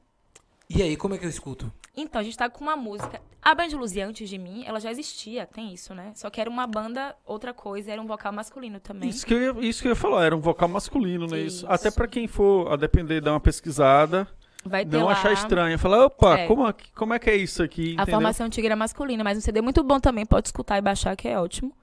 E 0.76 0.82
aí, 0.82 0.96
como 0.96 1.14
é 1.14 1.18
que 1.18 1.26
eu 1.26 1.30
escuto? 1.30 1.72
Então, 1.96 2.20
a 2.20 2.24
gente 2.24 2.38
tá 2.38 2.50
com 2.50 2.64
uma 2.64 2.76
música. 2.76 3.22
A 3.42 3.54
Band 3.54 3.68
Luzia, 3.78 4.08
antes 4.08 4.28
de 4.28 4.38
mim, 4.40 4.64
ela 4.66 4.80
já 4.80 4.90
existia, 4.90 5.46
tem 5.46 5.74
isso, 5.74 5.94
né? 5.94 6.12
Só 6.16 6.30
que 6.30 6.42
era 6.42 6.50
uma 6.50 6.66
banda, 6.66 7.16
outra 7.26 7.54
coisa, 7.54 7.92
era 7.92 8.02
um 8.02 8.08
vocal 8.08 8.32
masculino 8.34 8.80
também. 8.80 9.10
Isso 9.10 9.26
que, 9.26 9.34
eu 9.34 9.62
ia, 9.62 9.70
isso 9.70 9.82
que 9.82 9.88
eu 9.88 9.92
ia 9.92 9.96
falar, 9.96 10.26
era 10.26 10.36
um 10.36 10.40
vocal 10.40 10.68
masculino, 10.68 11.28
né? 11.28 11.40
Isso. 11.40 11.58
Isso. 11.58 11.68
Até 11.70 11.92
pra 11.92 12.08
quem 12.08 12.28
for, 12.28 12.72
a 12.72 12.76
depender, 12.76 13.22
dar 13.22 13.34
uma 13.34 13.40
pesquisada, 13.40 14.28
Vai 14.66 14.86
ter 14.86 14.98
não 14.98 15.06
lá... 15.06 15.12
achar 15.12 15.34
estranho. 15.34 15.78
Falar, 15.78 16.06
opa, 16.06 16.40
É. 16.40 16.48
como, 16.48 16.68
é 16.68 16.74
que- 16.74 16.92
como 16.94 17.14
é 17.14 17.20
que 17.20 17.30
é 17.30 17.36
isso 17.36 17.62
aqui? 17.62 17.90
A 17.92 17.94
entendeu? 18.04 18.14
formação 18.16 18.46
antiga 18.48 18.68
era 18.70 18.76
masculina, 18.76 19.24
mas 19.24 19.38
um 19.38 19.42
CD 19.42 19.62
muito 19.62 19.84
bom 19.84 20.00
também, 20.00 20.26
pode 20.26 20.48
escutar 20.48 20.78
e 20.78 20.82
baixar, 20.82 21.16
que 21.16 21.28
é 21.28 21.38
ótimo. 21.40 21.76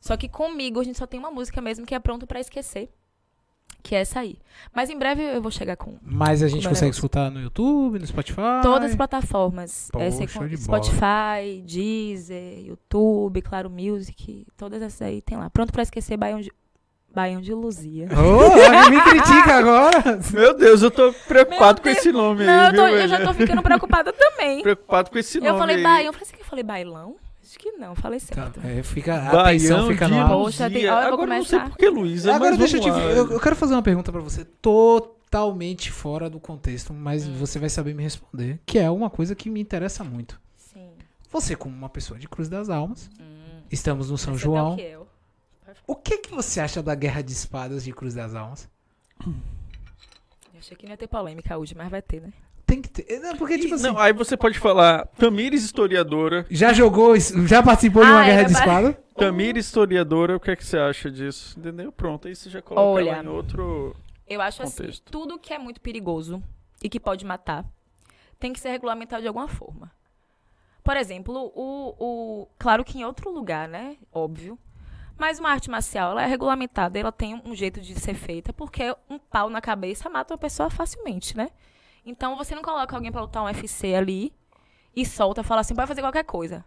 Só 0.00 0.16
que 0.16 0.28
comigo 0.28 0.78
a 0.78 0.84
gente 0.84 0.98
só 0.98 1.06
tem 1.06 1.18
uma 1.18 1.30
música 1.30 1.60
mesmo 1.60 1.84
que 1.84 1.94
é 1.94 1.98
pronto 1.98 2.26
pra 2.26 2.38
esquecer. 2.38 2.90
Que 3.88 3.94
é 3.94 4.00
essa 4.00 4.20
aí. 4.20 4.36
Mas 4.74 4.90
em 4.90 4.98
breve 4.98 5.22
eu 5.22 5.40
vou 5.40 5.50
chegar 5.50 5.74
com 5.74 5.96
Mas 6.02 6.42
a 6.42 6.48
gente 6.48 6.68
consegue 6.68 6.82
negócio? 6.86 6.98
escutar 6.98 7.30
no 7.30 7.40
YouTube, 7.40 7.98
no 7.98 8.06
Spotify. 8.06 8.36
todas 8.62 8.90
as 8.90 8.96
plataformas. 8.96 9.88
Pô, 9.90 9.98
É, 9.98 10.10
você 10.10 10.26
show 10.28 10.42
com- 10.42 10.48
de 10.48 10.58
bola. 10.58 10.82
Spotify, 10.82 11.62
Deezer, 11.64 12.66
YouTube, 12.66 13.40
Claro 13.40 13.70
Music, 13.70 14.46
todas 14.58 14.82
essas 14.82 15.00
aí 15.00 15.22
tem 15.22 15.38
lá. 15.38 15.48
Pronto 15.48 15.72
pra 15.72 15.82
esquecer 15.82 16.18
Baião 16.18 16.38
de, 16.38 16.52
Baião 17.14 17.40
de 17.40 17.54
Luzia. 17.54 18.08
Ô, 18.12 18.90
me 18.90 19.00
critica 19.00 19.54
agora. 19.56 20.20
Meu 20.34 20.54
Deus, 20.54 20.82
eu 20.82 20.90
tô 20.90 21.10
preocupado 21.26 21.80
com 21.80 21.88
esse 21.88 22.12
nome 22.12 22.44
Não, 22.44 22.52
aí, 22.52 22.66
eu, 22.66 22.74
tô- 22.74 22.86
viu, 22.88 22.96
eu 22.96 23.08
já 23.08 23.24
tô 23.24 23.32
ficando 23.32 23.62
preocupada 23.62 24.12
também. 24.12 24.60
Preocupado 24.62 25.10
com 25.10 25.18
esse 25.18 25.38
nome 25.40 25.48
Eu 25.50 25.56
falei 25.56 25.76
aí. 25.76 25.82
Baião, 25.82 26.06
eu 26.08 26.12
falei 26.12 26.28
que 26.30 26.40
eu 26.42 26.44
falei 26.46 26.62
bailão? 26.62 27.16
Acho 27.48 27.58
que 27.58 27.72
não, 27.72 27.94
falei 27.94 28.20
Tá, 28.20 28.26
certo. 28.34 28.60
é, 28.62 28.82
fica, 28.82 29.14
a 29.14 29.40
atenção 29.48 29.88
fica 29.88 30.06
no 30.06 30.20
ar. 30.20 30.28
Poxa, 30.28 30.68
tem- 30.70 30.82
eu 30.82 30.92
Agora 30.94 31.26
não 31.38 31.42
sei 31.44 31.58
começar. 31.58 31.70
por 31.70 31.78
que 31.78 31.88
Luísa, 31.88 32.34
Agora 32.34 32.50
mas 32.50 32.58
deixa 32.58 32.76
eu 32.76 32.80
te. 32.82 32.88
Eu, 32.88 33.32
eu 33.32 33.40
quero 33.40 33.56
fazer 33.56 33.72
uma 33.74 33.82
pergunta 33.82 34.12
pra 34.12 34.20
você, 34.20 34.44
totalmente 34.44 35.90
fora 35.90 36.28
do 36.28 36.38
contexto, 36.38 36.92
mas 36.92 37.26
Hum. 37.26 37.34
você 37.38 37.58
vai 37.58 37.70
saber 37.70 37.94
me 37.94 38.02
responder. 38.02 38.60
Que 38.66 38.78
é 38.78 38.90
uma 38.90 39.08
coisa 39.08 39.34
que 39.34 39.48
me 39.48 39.60
interessa 39.62 40.04
muito. 40.04 40.38
Sim. 40.56 40.90
Você, 41.30 41.56
como 41.56 41.74
uma 41.74 41.88
pessoa 41.88 42.18
de 42.20 42.28
Cruz 42.28 42.50
das 42.50 42.68
Almas, 42.68 43.08
Hum. 43.18 43.62
estamos 43.70 44.10
no 44.10 44.18
São 44.18 44.34
é 44.34 44.36
João. 44.36 44.76
Belchiel. 44.76 45.08
O 45.86 45.94
que 45.96 46.18
que 46.18 46.30
você 46.30 46.60
acha 46.60 46.82
da 46.82 46.94
guerra 46.94 47.22
de 47.22 47.32
espadas 47.32 47.82
de 47.82 47.92
Cruz 47.94 48.12
das 48.12 48.34
Almas? 48.34 48.68
Eu 49.26 50.58
achei 50.58 50.76
que 50.76 50.84
não 50.84 50.90
ia 50.92 50.96
ter 50.98 51.06
polêmica 51.08 51.56
hoje, 51.56 51.74
mas 51.74 51.88
vai 51.90 52.02
ter, 52.02 52.20
né? 52.20 52.32
Tem 52.68 52.82
que 52.82 52.88
ter. 52.90 53.18
Não, 53.20 53.34
porque, 53.34 53.56
tipo 53.58 53.72
E- 53.72 53.74
assim. 53.76 53.84
Não, 53.84 53.98
aí 53.98 54.12
você 54.12 54.36
pode 54.36 54.58
falar, 54.58 55.06
Tamires 55.18 55.64
historiadora, 55.64 56.44
Já 56.50 56.72
jogou, 56.74 57.18
já 57.18 57.62
participou 57.62 58.04
de 58.04 58.10
uma 58.10 58.20
Ah, 58.20 58.24
guerra 58.24 58.40
era 58.40 58.48
de 58.48 58.52
espada? 58.54 58.92
Tamires 59.16 59.64
historiadora, 59.66 60.36
o 60.36 60.40
que 60.40 60.50
é 60.50 60.54
que 60.56 60.64
você 60.64 60.76
acha 60.78 61.10
disso? 61.10 61.58
Entendeu? 61.58 61.90
Pronto, 61.90 62.28
aí 62.28 62.36
você 62.36 62.50
já 62.50 62.60
coloca 62.60 62.86
Olha. 62.86 63.10
ela 63.12 63.24
em 63.24 63.28
outro... 63.28 63.96
Eu 64.28 64.42
acho 64.42 64.62
assim, 64.62 64.76
Contexto. 64.82 65.10
tudo 65.10 65.38
que 65.38 65.54
é 65.54 65.58
muito 65.58 65.80
perigoso 65.80 66.42
e 66.82 66.90
que 66.90 67.00
pode 67.00 67.24
matar 67.24 67.64
tem 68.38 68.52
que 68.52 68.60
ser 68.60 68.68
regulamentado 68.68 69.22
de 69.22 69.28
alguma 69.28 69.48
forma. 69.48 69.90
Por 70.84 70.94
exemplo, 70.96 71.50
o, 71.54 71.94
o 71.98 72.48
claro 72.58 72.84
que 72.84 72.98
em 72.98 73.04
outro 73.04 73.30
lugar, 73.30 73.66
né? 73.66 73.96
Óbvio. 74.12 74.58
Mas 75.16 75.38
uma 75.40 75.48
arte 75.50 75.68
marcial, 75.70 76.10
ela 76.12 76.22
é 76.22 76.26
regulamentada, 76.26 76.98
ela 76.98 77.10
tem 77.10 77.34
um 77.44 77.54
jeito 77.54 77.80
de 77.80 77.98
ser 77.98 78.14
feita, 78.14 78.52
porque 78.52 78.94
um 79.10 79.18
pau 79.18 79.48
na 79.50 79.60
cabeça 79.60 80.08
mata 80.10 80.34
uma 80.34 80.38
pessoa 80.38 80.68
facilmente, 80.70 81.34
né? 81.36 81.48
Então 82.08 82.36
você 82.36 82.54
não 82.54 82.62
coloca 82.62 82.96
alguém 82.96 83.12
pra 83.12 83.20
lutar 83.20 83.42
um 83.42 83.46
UFC 83.46 83.94
ali 83.94 84.32
e 84.96 85.04
solta, 85.04 85.42
fala 85.42 85.60
assim, 85.60 85.74
pode 85.74 85.86
fazer 85.86 86.00
qualquer 86.00 86.24
coisa. 86.24 86.64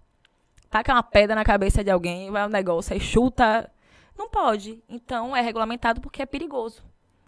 Taca 0.70 0.94
uma 0.94 1.04
pedra 1.04 1.36
na 1.36 1.44
cabeça 1.44 1.84
de 1.84 1.90
alguém, 1.90 2.30
vai 2.30 2.46
um 2.46 2.50
negócio, 2.50 2.94
aí 2.94 3.00
chuta. 3.00 3.70
Não 4.18 4.30
pode. 4.30 4.84
Então 4.88 5.36
é 5.36 5.42
regulamentado 5.42 6.00
porque 6.00 6.22
é 6.22 6.26
perigoso. 6.26 6.84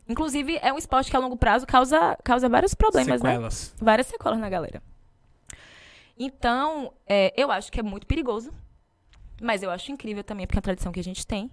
Inclusive, 0.08 0.60
é 0.62 0.72
um 0.72 0.78
esporte 0.78 1.10
que 1.10 1.16
a 1.18 1.20
longo 1.20 1.36
prazo 1.36 1.66
causa, 1.66 2.18
causa 2.24 2.48
vários 2.48 2.74
problemas, 2.74 3.22
né? 3.22 3.32
Sequelas. 3.32 3.76
Várias 3.82 4.08
sequelas 4.08 4.40
na 4.40 4.50
galera. 4.50 4.84
Então, 6.20 6.94
é, 7.08 7.34
eu 7.36 7.50
acho 7.50 7.72
que 7.72 7.80
é 7.80 7.84
muito 7.84 8.06
perigoso. 8.06 8.54
Mas 9.42 9.64
eu 9.64 9.72
acho 9.72 9.92
incrível 9.92 10.24
também, 10.24 10.46
porque 10.46 10.58
é 10.58 10.60
uma 10.60 10.64
tradição 10.64 10.92
que 10.92 11.00
a 11.00 11.04
gente 11.04 11.26
tem. 11.26 11.50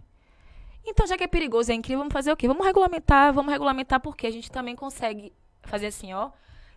Então, 0.85 1.07
já 1.07 1.17
que 1.17 1.25
é 1.25 1.29
perigoso 1.29 1.71
e 1.71 1.73
é 1.73 1.77
incrível, 1.77 2.01
vamos 2.01 2.13
fazer 2.13 2.33
o 2.33 2.37
quê? 2.37 2.47
Vamos 2.47 2.67
regulamentar, 2.67 3.33
vamos 3.33 3.51
regulamentar 3.51 4.01
porque 4.01 4.27
a 4.27 4.31
gente 4.31 4.51
também 4.51 4.77
consegue 4.77 5.33
fazer 5.63 5.87
assim, 5.87 6.13
ó. 6.13 6.31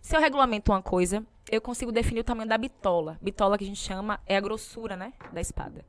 Se 0.04 0.14
eu 0.14 0.20
regulamento 0.20 0.70
uma 0.70 0.82
coisa, 0.82 1.24
eu 1.50 1.62
consigo 1.62 1.90
definir 1.90 2.20
o 2.20 2.24
tamanho 2.24 2.46
da 2.46 2.58
bitola. 2.58 3.16
Bitola 3.22 3.56
que 3.56 3.64
a 3.64 3.66
gente 3.66 3.80
chama 3.80 4.20
é 4.26 4.36
a 4.36 4.40
grossura, 4.40 4.96
né? 4.96 5.14
Da 5.32 5.40
espada. 5.40 5.82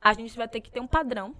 A 0.00 0.12
gente 0.12 0.36
vai 0.36 0.46
ter 0.46 0.60
que 0.60 0.70
ter 0.70 0.78
um 0.78 0.86
padrão. 0.86 1.34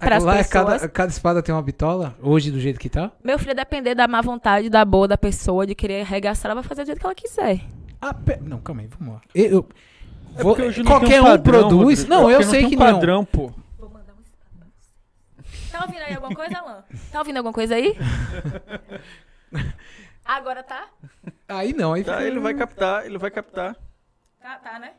É 0.00 0.08
pessoas. 0.10 0.46
cada, 0.48 0.88
cada 0.88 1.12
espada 1.12 1.40
tem 1.40 1.54
uma 1.54 1.62
bitola? 1.62 2.16
Hoje, 2.20 2.50
do 2.50 2.58
jeito 2.58 2.80
que 2.80 2.88
tá? 2.88 3.12
Meu 3.22 3.38
filho, 3.38 3.54
depender 3.54 3.94
da 3.94 4.08
má 4.08 4.20
vontade, 4.20 4.68
da 4.68 4.84
boa 4.84 5.06
da 5.06 5.16
pessoa, 5.16 5.64
de 5.64 5.72
querer 5.76 6.00
arregaçar, 6.00 6.50
ela 6.50 6.60
vai 6.60 6.68
fazer 6.68 6.82
do 6.82 6.86
jeito 6.86 6.98
que 6.98 7.06
ela 7.06 7.14
quiser. 7.14 7.60
Ah, 8.00 8.12
pe- 8.12 8.40
não, 8.42 8.58
calma 8.60 8.82
aí, 8.82 8.88
vamos 8.98 9.14
lá. 9.14 9.20
Eu, 9.32 9.44
eu- 9.52 9.68
É 10.36 10.42
vou- 10.42 10.58
não 10.58 10.84
qualquer 10.84 11.08
tem 11.10 11.20
um 11.20 11.24
padrão, 11.24 11.42
produz. 11.68 12.00
Rodrigo. 12.00 12.10
Não, 12.10 12.28
É 12.28 12.34
eu 12.34 12.42
sei 12.42 12.60
tem 12.62 12.70
que 12.70 12.76
um 12.76 12.78
não. 12.80 12.86
padrão, 12.92 13.24
pô. 13.24 13.52
Vou 13.78 13.88
mandar 13.88 14.14
espada 14.20 14.50
pra 14.58 14.66
você. 15.44 15.70
Tá 15.70 15.82
ouvindo 15.84 16.02
aí 16.02 16.14
alguma 16.14 16.34
coisa, 16.34 16.58
Alan? 16.58 16.84
Tá 17.12 17.18
ouvindo 17.20 17.36
alguma 17.36 17.52
coisa 17.52 17.76
aí? 17.76 17.96
Agora 20.36 20.62
tá? 20.62 20.86
Aí 21.48 21.72
não, 21.72 21.92
aí 21.94 22.04
Tá, 22.04 22.12
fica- 22.18 22.26
ele 22.28 22.38
vai 22.38 22.54
captar, 22.54 23.04
ele 23.06 23.18
vai 23.18 23.30
captar. 23.30 23.76
Tá, 24.40 24.56
tá, 24.58 24.78
né? 24.78 24.92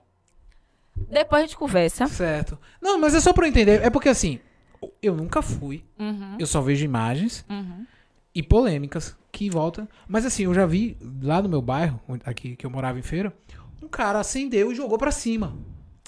Depois 1.09 1.43
a 1.43 1.45
gente 1.45 1.57
conversa. 1.57 2.05
Certo. 2.07 2.59
Não, 2.81 2.97
mas 2.99 3.15
é 3.15 3.19
só 3.21 3.31
pra 3.33 3.45
eu 3.45 3.49
entender. 3.49 3.81
É 3.81 3.89
porque 3.89 4.09
assim, 4.09 4.39
eu 5.01 5.15
nunca 5.15 5.41
fui. 5.41 5.83
Uhum, 5.97 6.35
Eu 6.39 6.45
só 6.45 6.59
vejo 6.61 6.83
imagens 6.83 7.45
uhum. 7.49 7.85
e 8.35 8.43
polêmicas 8.43 9.17
que 9.31 9.49
voltam. 9.49 9.87
Mas 10.07 10.25
assim, 10.25 10.43
eu 10.43 10.53
já 10.53 10.65
vi 10.65 10.97
lá 11.23 11.41
no 11.41 11.47
meu 11.49 11.61
bairro, 11.61 11.99
aqui 12.25 12.55
que 12.57 12.65
eu 12.65 12.69
morava 12.69 12.99
em 12.99 13.03
feira, 13.03 13.33
um 13.81 13.87
cara 13.87 14.19
acendeu 14.19 14.71
e 14.71 14.75
jogou 14.75 14.97
pra 14.97 15.11
cima. 15.11 15.55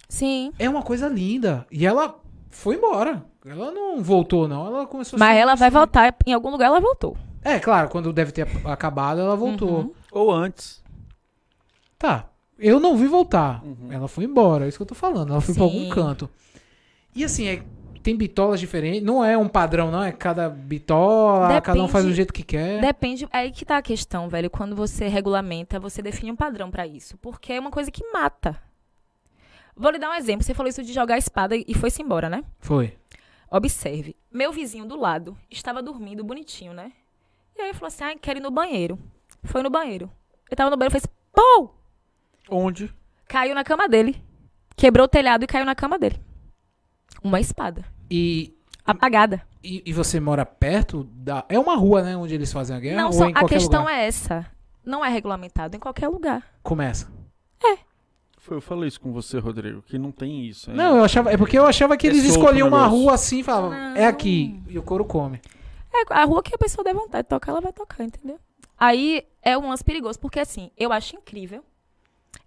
Sim. 0.09 0.51
É 0.59 0.69
uma 0.69 0.83
coisa 0.83 1.07
linda. 1.07 1.65
E 1.71 1.85
ela 1.87 2.19
foi 2.49 2.75
embora. 2.75 3.25
Ela 3.45 3.71
não 3.71 4.03
voltou, 4.03 4.47
não. 4.47 4.67
Ela 4.67 4.85
começou 4.85 5.17
a 5.17 5.19
Mas 5.19 5.37
ela 5.37 5.55
vai 5.55 5.69
voltar. 5.69 6.13
Em 6.25 6.33
algum 6.33 6.49
lugar 6.49 6.65
ela 6.67 6.79
voltou. 6.81 7.17
É, 7.43 7.59
claro, 7.59 7.89
quando 7.89 8.11
deve 8.13 8.31
ter 8.31 8.47
acabado, 8.65 9.19
ela 9.19 9.35
voltou. 9.35 9.79
Uhum. 9.79 9.93
Ou 10.11 10.31
antes. 10.31 10.81
Tá. 11.97 12.29
Eu 12.57 12.79
não 12.79 12.95
vi 12.95 13.07
voltar. 13.07 13.63
Ela 13.89 14.07
foi 14.07 14.23
embora, 14.25 14.65
é 14.65 14.67
isso 14.69 14.77
que 14.77 14.81
eu 14.83 14.87
tô 14.87 14.95
falando. 14.95 15.31
Ela 15.31 15.41
foi 15.41 15.53
pra 15.53 15.63
algum 15.63 15.79
Sim. 15.85 15.89
canto. 15.89 16.29
E 17.15 17.23
assim, 17.23 17.47
é- 17.47 17.63
tem 18.01 18.15
bitolas 18.15 18.59
diferentes. 18.59 19.01
Não 19.03 19.23
é 19.23 19.37
um 19.37 19.47
padrão, 19.47 19.89
não. 19.91 20.03
É 20.03 20.11
cada 20.11 20.49
bitola, 20.49 21.59
cada 21.61 21.81
um 21.81 21.87
faz 21.87 22.03
do 22.03 22.07
Depende- 22.07 22.15
jeito 22.15 22.33
que 22.33 22.43
quer. 22.43 22.79
Depende. 22.81 23.25
É 23.31 23.37
aí 23.39 23.51
que 23.51 23.65
tá 23.65 23.77
a 23.77 23.81
questão, 23.81 24.29
velho. 24.29 24.49
Quando 24.49 24.75
você 24.75 25.07
regulamenta, 25.07 25.79
você 25.79 26.01
define 26.01 26.31
um 26.31 26.35
padrão 26.35 26.69
pra 26.69 26.85
isso. 26.85 27.17
Porque 27.17 27.53
é 27.53 27.59
uma 27.59 27.71
coisa 27.71 27.89
que 27.91 28.05
mata. 28.11 28.59
Vou 29.75 29.91
lhe 29.91 29.97
dar 29.99 30.09
um 30.11 30.13
exemplo. 30.15 30.43
Você 30.43 30.53
falou 30.53 30.69
isso 30.69 30.83
de 30.83 30.93
jogar 30.93 31.15
a 31.15 31.17
espada 31.17 31.55
e 31.55 31.73
foi-se 31.73 32.01
embora, 32.01 32.29
né? 32.29 32.43
Foi. 32.59 32.93
Observe. 33.49 34.15
Meu 34.31 34.51
vizinho 34.51 34.85
do 34.85 34.95
lado 34.97 35.37
estava 35.49 35.81
dormindo 35.81 36.23
bonitinho, 36.23 36.73
né? 36.73 36.91
E 37.57 37.61
aí 37.61 37.67
ele 37.69 37.73
falou 37.73 37.87
assim: 37.87 38.03
ah, 38.03 38.15
quero 38.19 38.39
ir 38.39 38.41
no 38.41 38.51
banheiro. 38.51 38.97
Foi 39.43 39.61
no 39.61 39.69
banheiro. 39.69 40.09
Ele 40.49 40.55
tava 40.55 40.69
no 40.69 40.77
banheiro 40.77 40.91
e 40.95 40.99
fez 40.99 41.07
pau! 41.33 41.75
Onde? 42.49 42.93
Caiu 43.27 43.55
na 43.55 43.63
cama 43.63 43.87
dele. 43.87 44.21
Quebrou 44.75 45.05
o 45.05 45.09
telhado 45.09 45.43
e 45.43 45.47
caiu 45.47 45.65
na 45.65 45.75
cama 45.75 45.97
dele. 45.99 46.19
Uma 47.23 47.39
espada. 47.39 47.85
E, 48.09 48.53
Apagada. 48.85 49.41
e, 49.63 49.81
e 49.85 49.93
você 49.93 50.19
mora 50.19 50.45
perto 50.45 51.03
da. 51.05 51.45
É 51.49 51.57
uma 51.59 51.75
rua, 51.75 52.01
né? 52.03 52.17
Onde 52.17 52.33
eles 52.35 52.51
fazem 52.51 52.75
a 52.75 52.79
guerra? 52.79 52.97
Não, 52.97 53.07
ou 53.07 53.13
só, 53.13 53.25
em 53.27 53.33
a 53.35 53.45
questão 53.45 53.81
lugar? 53.81 53.95
é 53.97 54.07
essa. 54.07 54.45
Não 54.85 55.03
é 55.03 55.09
regulamentado 55.09 55.75
em 55.75 55.79
qualquer 55.79 56.07
lugar. 56.09 56.43
Começa. 56.61 57.11
Foi, 58.39 58.57
eu 58.57 58.61
falei 58.61 58.89
isso 58.89 58.99
com 58.99 59.13
você, 59.13 59.39
Rodrigo, 59.39 59.81
que 59.83 59.97
não 59.97 60.11
tem 60.11 60.45
isso. 60.45 60.69
hein? 60.69 60.75
Não, 60.75 60.97
eu 60.97 61.05
achava. 61.05 61.31
É 61.31 61.37
porque 61.37 61.57
eu 61.57 61.65
achava 61.65 61.95
que 61.95 62.05
É 62.05 62.09
eles 62.09 62.25
escolhiam 62.25 62.67
uma 62.67 62.85
rua 62.87 63.13
assim 63.13 63.39
e 63.39 63.43
falavam, 63.43 63.69
Não. 63.69 63.95
é 63.95 64.05
aqui. 64.05 64.61
E 64.67 64.77
o 64.77 64.83
couro 64.83 65.05
come. 65.05 65.39
É, 65.93 66.03
a 66.09 66.25
rua 66.25 66.41
que 66.41 66.55
a 66.55 66.57
pessoa 66.57 66.83
der 66.83 66.93
vontade 66.93 67.23
de 67.23 67.29
tocar, 67.29 67.51
ela 67.51 67.61
vai 67.61 67.71
tocar, 67.71 68.03
entendeu? 68.03 68.39
Aí 68.77 69.27
é 69.41 69.57
um 69.57 69.69
lance 69.69 69.83
perigoso, 69.83 70.19
porque 70.19 70.39
assim, 70.39 70.71
eu 70.75 70.91
acho 70.91 71.15
incrível. 71.15 71.63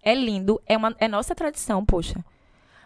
É 0.01 0.13
lindo, 0.13 0.61
é, 0.65 0.75
uma, 0.75 0.95
é 0.99 1.07
nossa 1.07 1.33
tradição, 1.33 1.85
poxa. 1.85 2.23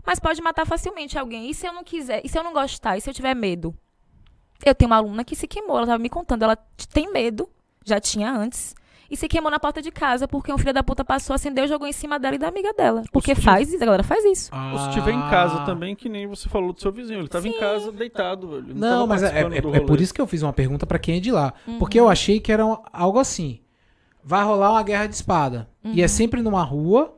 Mas 0.06 0.20
pode 0.20 0.42
matar 0.42 0.66
facilmente 0.66 1.18
alguém. 1.18 1.50
E 1.50 1.54
se 1.54 1.68
eu 1.68 1.74
não 1.74 1.84
quiser? 1.84 2.22
E 2.24 2.30
se 2.30 2.38
eu 2.38 2.44
não 2.44 2.54
gostar? 2.54 2.98
E 2.98 3.02
se 3.02 3.10
eu 3.10 3.14
tiver 3.14 3.36
medo? 3.36 3.76
Eu 4.64 4.76
tenho 4.76 4.90
uma 4.90 4.98
aluna 4.98 5.24
que 5.24 5.36
se 5.36 5.48
queimou, 5.48 5.78
ela 5.78 5.88
tava 5.88 6.00
me 6.00 6.10
contando, 6.10 6.44
ela 6.44 6.56
tem 6.94 7.12
medo, 7.12 7.50
já 7.84 8.00
tinha 8.00 8.32
antes. 8.32 8.76
E 9.12 9.18
se 9.18 9.28
queimou 9.28 9.52
na 9.52 9.60
porta 9.60 9.82
de 9.82 9.92
casa, 9.92 10.26
porque 10.26 10.54
um 10.54 10.58
filho 10.58 10.74
da 10.74 10.82
puta 10.82 11.04
passou, 11.04 11.34
acendeu, 11.34 11.68
jogou 11.68 11.86
em 11.86 11.92
cima 11.92 12.18
dela 12.18 12.36
e 12.36 12.38
da 12.40 12.48
amiga 12.48 12.72
dela. 12.74 13.04
Porque 13.12 13.36
faz 13.36 13.68
isso, 13.68 13.84
a 13.84 13.86
galera 13.86 14.04
faz 14.04 14.24
isso. 14.24 14.50
Ou 14.72 14.80
se 14.80 14.88
estiver 14.88 15.12
em 15.12 15.20
casa 15.30 15.58
Ah. 15.62 15.66
também, 15.66 15.94
que 15.96 16.08
nem 16.08 16.26
você 16.26 16.48
falou 16.48 16.72
do 16.72 16.80
seu 16.82 16.92
vizinho. 16.94 17.20
Ele 17.20 17.28
tava 17.28 17.46
em 17.48 17.60
casa 17.60 17.92
deitado, 17.92 18.48
velho. 18.48 18.66
Ele 18.70 18.80
Não, 18.80 18.90
tava 19.02 19.08
mas 19.08 19.24
é, 19.24 19.42
é- 19.42 19.78
é 19.78 19.80
por 19.82 20.00
isso 20.00 20.14
que 20.14 20.22
eu 20.22 20.26
fiz 20.26 20.42
uma 20.42 20.54
pergunta 20.54 20.86
pra 20.88 20.98
quem 20.98 21.18
é 21.18 21.20
de 21.20 21.30
lá. 21.32 21.54
Uhum. 21.68 21.78
Porque 21.78 22.00
eu 22.00 22.08
achei 22.08 22.40
que 22.40 22.52
era 22.54 22.66
um- 22.66 22.78
algo 22.94 23.20
assim. 23.20 23.60
Vai 24.24 24.44
rolar 24.46 24.72
uma 24.72 24.84
guerra 24.84 25.08
de 25.08 25.16
espada. 25.16 25.68
E 25.84 26.00
Uhum. 26.00 26.06
é 26.06 26.08
sempre 26.08 26.42
numa 26.42 26.64
rua 26.64 27.14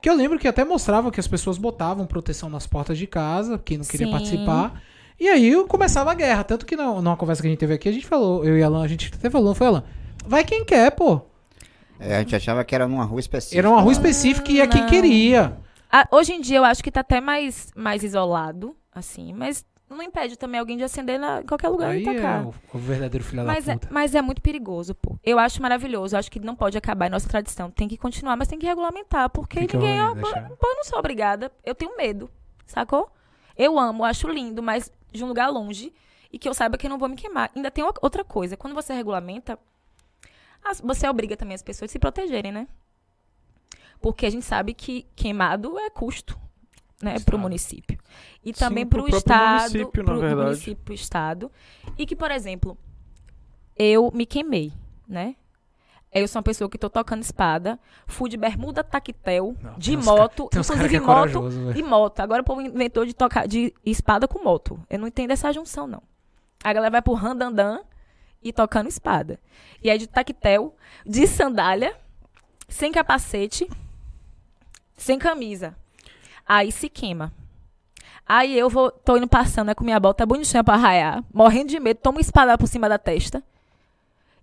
Que 0.00 0.08
eu 0.08 0.14
lembro 0.14 0.38
que 0.38 0.46
até 0.46 0.64
mostrava 0.64 1.10
que 1.10 1.18
as 1.18 1.26
pessoas 1.26 1.58
botavam 1.58 2.06
proteção 2.06 2.48
nas 2.48 2.68
portas 2.68 2.96
de 2.96 3.04
casa, 3.04 3.58
quem 3.58 3.78
não 3.78 3.84
queria 3.84 4.06
Sim. 4.06 4.12
participar. 4.12 4.80
E 5.18 5.28
aí 5.28 5.52
começava 5.66 6.12
a 6.12 6.14
guerra. 6.14 6.44
Tanto 6.44 6.64
que 6.64 6.76
na, 6.76 6.84
numa 7.00 7.16
conversa 7.16 7.42
que 7.42 7.48
a 7.48 7.50
gente 7.50 7.58
teve 7.58 7.74
aqui, 7.74 7.88
a 7.88 7.92
gente 7.92 8.06
falou, 8.06 8.44
eu 8.44 8.56
e 8.56 8.62
Alan, 8.62 8.84
a 8.84 8.86
gente 8.86 9.10
até 9.12 9.28
falou, 9.28 9.56
foi 9.56 9.66
Alan, 9.66 9.82
vai 10.24 10.44
quem 10.44 10.64
quer, 10.64 10.92
pô. 10.92 11.22
É, 12.00 12.16
a 12.16 12.18
gente 12.20 12.34
achava 12.36 12.64
que 12.64 12.74
era 12.74 12.86
numa 12.86 13.04
rua 13.04 13.20
específica. 13.20 13.58
Era 13.58 13.68
uma 13.70 13.80
rua 13.80 13.92
específica 13.92 14.50
e 14.50 14.56
ia 14.56 14.66
quem 14.68 14.86
queria. 14.86 15.58
Ah, 15.90 16.06
hoje 16.10 16.32
em 16.32 16.40
dia 16.40 16.58
eu 16.58 16.64
acho 16.64 16.82
que 16.82 16.90
tá 16.90 17.00
até 17.00 17.20
mais, 17.20 17.68
mais 17.74 18.02
isolado, 18.02 18.76
assim, 18.94 19.32
mas 19.32 19.64
não 19.88 20.02
impede 20.02 20.36
também 20.36 20.60
alguém 20.60 20.76
de 20.76 20.84
acender 20.84 21.18
na, 21.18 21.40
em 21.40 21.46
qualquer 21.46 21.68
lugar 21.68 21.90
Aí 21.90 22.02
e 22.02 22.04
tacar. 22.04 22.42
é 22.42 22.44
o, 22.44 22.54
o 22.74 22.78
verdadeiro 22.78 23.24
filho 23.24 23.44
Mas 23.44 23.64
da 23.64 23.72
é, 23.72 23.76
puta. 23.76 23.88
mas 23.90 24.14
é 24.14 24.20
muito 24.20 24.42
perigoso, 24.42 24.94
pô. 24.94 25.18
Eu 25.24 25.38
acho 25.38 25.62
maravilhoso. 25.62 26.14
Eu 26.14 26.18
acho 26.18 26.30
que 26.30 26.38
não 26.38 26.54
pode 26.54 26.76
acabar 26.76 27.06
é 27.06 27.08
nossa 27.08 27.28
tradição. 27.28 27.70
Tem 27.70 27.88
que 27.88 27.96
continuar, 27.96 28.36
mas 28.36 28.48
tem 28.48 28.58
que 28.58 28.66
regulamentar. 28.66 29.30
Porque 29.30 29.66
que 29.66 29.76
ninguém. 29.76 30.00
ó, 30.02 30.10
Eu, 30.10 30.16
pô, 30.16 30.28
eu 30.28 30.76
não 30.76 30.84
sou 30.84 30.98
obrigada. 30.98 31.50
Eu 31.64 31.74
tenho 31.74 31.96
medo. 31.96 32.30
Sacou? 32.66 33.10
Eu 33.56 33.78
amo, 33.78 34.04
acho 34.04 34.28
lindo, 34.28 34.62
mas 34.62 34.92
de 35.10 35.24
um 35.24 35.28
lugar 35.28 35.48
longe. 35.48 35.92
E 36.30 36.38
que 36.38 36.46
eu 36.46 36.52
saiba 36.52 36.76
que 36.76 36.86
eu 36.86 36.90
não 36.90 36.98
vou 36.98 37.08
me 37.08 37.16
queimar. 37.16 37.50
Ainda 37.56 37.70
tem 37.70 37.82
outra 38.02 38.22
coisa. 38.22 38.58
Quando 38.58 38.74
você 38.74 38.92
regulamenta, 38.92 39.58
as- 40.64 40.80
você 40.80 41.08
obriga 41.08 41.36
também 41.36 41.54
as 41.54 41.62
pessoas 41.62 41.90
a 41.90 41.92
se 41.92 41.98
protegerem, 41.98 42.52
né? 42.52 42.66
Porque 44.00 44.26
a 44.26 44.30
gente 44.30 44.44
sabe 44.44 44.74
que 44.74 45.06
queimado 45.16 45.78
é 45.78 45.90
custo, 45.90 46.38
né, 47.02 47.18
para 47.20 47.34
o 47.36 47.38
município. 47.38 47.98
E 48.44 48.52
Sim, 48.52 48.58
também 48.60 48.86
para 48.86 49.02
o 49.02 49.08
estado, 49.08 49.72
município, 49.72 50.02
na 50.02 50.10
pro 50.12 50.20
verdade. 50.20 50.46
município, 50.46 50.94
estado. 50.94 51.50
E 51.96 52.06
que, 52.06 52.14
por 52.14 52.30
exemplo, 52.30 52.78
eu 53.76 54.10
me 54.14 54.24
queimei, 54.26 54.72
né? 55.06 55.34
Eu 56.10 56.26
sou 56.26 56.38
uma 56.38 56.42
pessoa 56.44 56.70
que 56.70 56.78
tô 56.78 56.88
tocando 56.88 57.20
espada, 57.22 57.78
fui 58.06 58.30
de 58.30 58.36
bermuda 58.38 58.82
taquetel, 58.82 59.54
Não, 59.60 59.78
de 59.78 59.94
moto, 59.96 60.48
inclusive 60.50 60.96
é 60.96 61.00
moto 61.00 61.06
corajoso, 61.06 61.72
e 61.76 61.82
moto. 61.82 62.20
Agora 62.20 62.40
o 62.40 62.44
povo 62.44 62.62
inventou 62.62 63.04
de 63.04 63.12
tocar 63.12 63.46
de 63.46 63.74
espada 63.84 64.26
com 64.26 64.42
moto. 64.42 64.80
Eu 64.88 64.98
não 65.00 65.06
entendo 65.06 65.32
essa 65.32 65.52
junção, 65.52 65.86
não. 65.86 66.02
A 66.64 66.72
galera 66.72 66.90
vai 66.92 67.02
pro 67.02 67.12
randandan 67.12 67.80
e 68.42 68.52
tocando 68.52 68.88
espada. 68.88 69.38
E 69.82 69.90
aí 69.90 69.98
de 69.98 70.06
taquetel, 70.06 70.74
de 71.04 71.26
sandália, 71.26 71.96
sem 72.68 72.92
capacete, 72.92 73.68
sem 74.96 75.18
camisa. 75.18 75.74
Aí 76.46 76.72
se 76.72 76.88
queima. 76.88 77.32
Aí 78.26 78.58
eu 78.58 78.68
vou, 78.68 78.90
tô 78.90 79.16
indo 79.16 79.26
passando 79.28 79.68
né, 79.68 79.74
com 79.74 79.84
minha 79.84 79.98
bota 79.98 80.26
bonitinha 80.26 80.62
pra 80.62 80.74
arraiar, 80.74 81.24
morrendo 81.32 81.70
de 81.70 81.80
medo, 81.80 82.00
tomo 82.02 82.20
espada 82.20 82.58
por 82.58 82.66
cima 82.66 82.88
da 82.88 82.98
testa. 82.98 83.42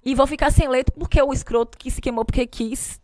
E 0.04 0.14
vou 0.16 0.26
ficar 0.28 0.52
sem 0.52 0.68
leito 0.68 0.92
porque 0.94 1.22
o 1.22 1.34
escroto 1.34 1.78
que 1.78 1.90
se 1.92 2.02
queimou 2.02 2.26
porque 2.26 2.46
quis. 2.48 3.00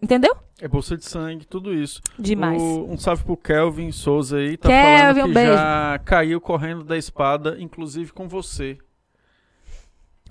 Entendeu? 0.00 0.36
É 0.60 0.68
bolsa 0.68 0.96
de 0.96 1.04
sangue, 1.06 1.46
tudo 1.46 1.72
isso. 1.72 2.02
Demais. 2.18 2.60
O- 2.60 2.84
um 2.90 2.98
salve 2.98 3.24
pro 3.24 3.36
Kelvin 3.36 3.90
Souza 3.90 4.36
aí, 4.36 4.56
tá 4.58 4.68
Kelvin, 4.68 4.98
falando 4.98 5.20
um 5.24 5.28
que 5.28 5.34
beijo. 5.34 5.52
já 5.54 6.00
caiu 6.04 6.40
correndo 6.40 6.84
da 6.84 6.98
espada, 6.98 7.56
inclusive 7.58 8.12
com 8.12 8.28
você. 8.28 8.76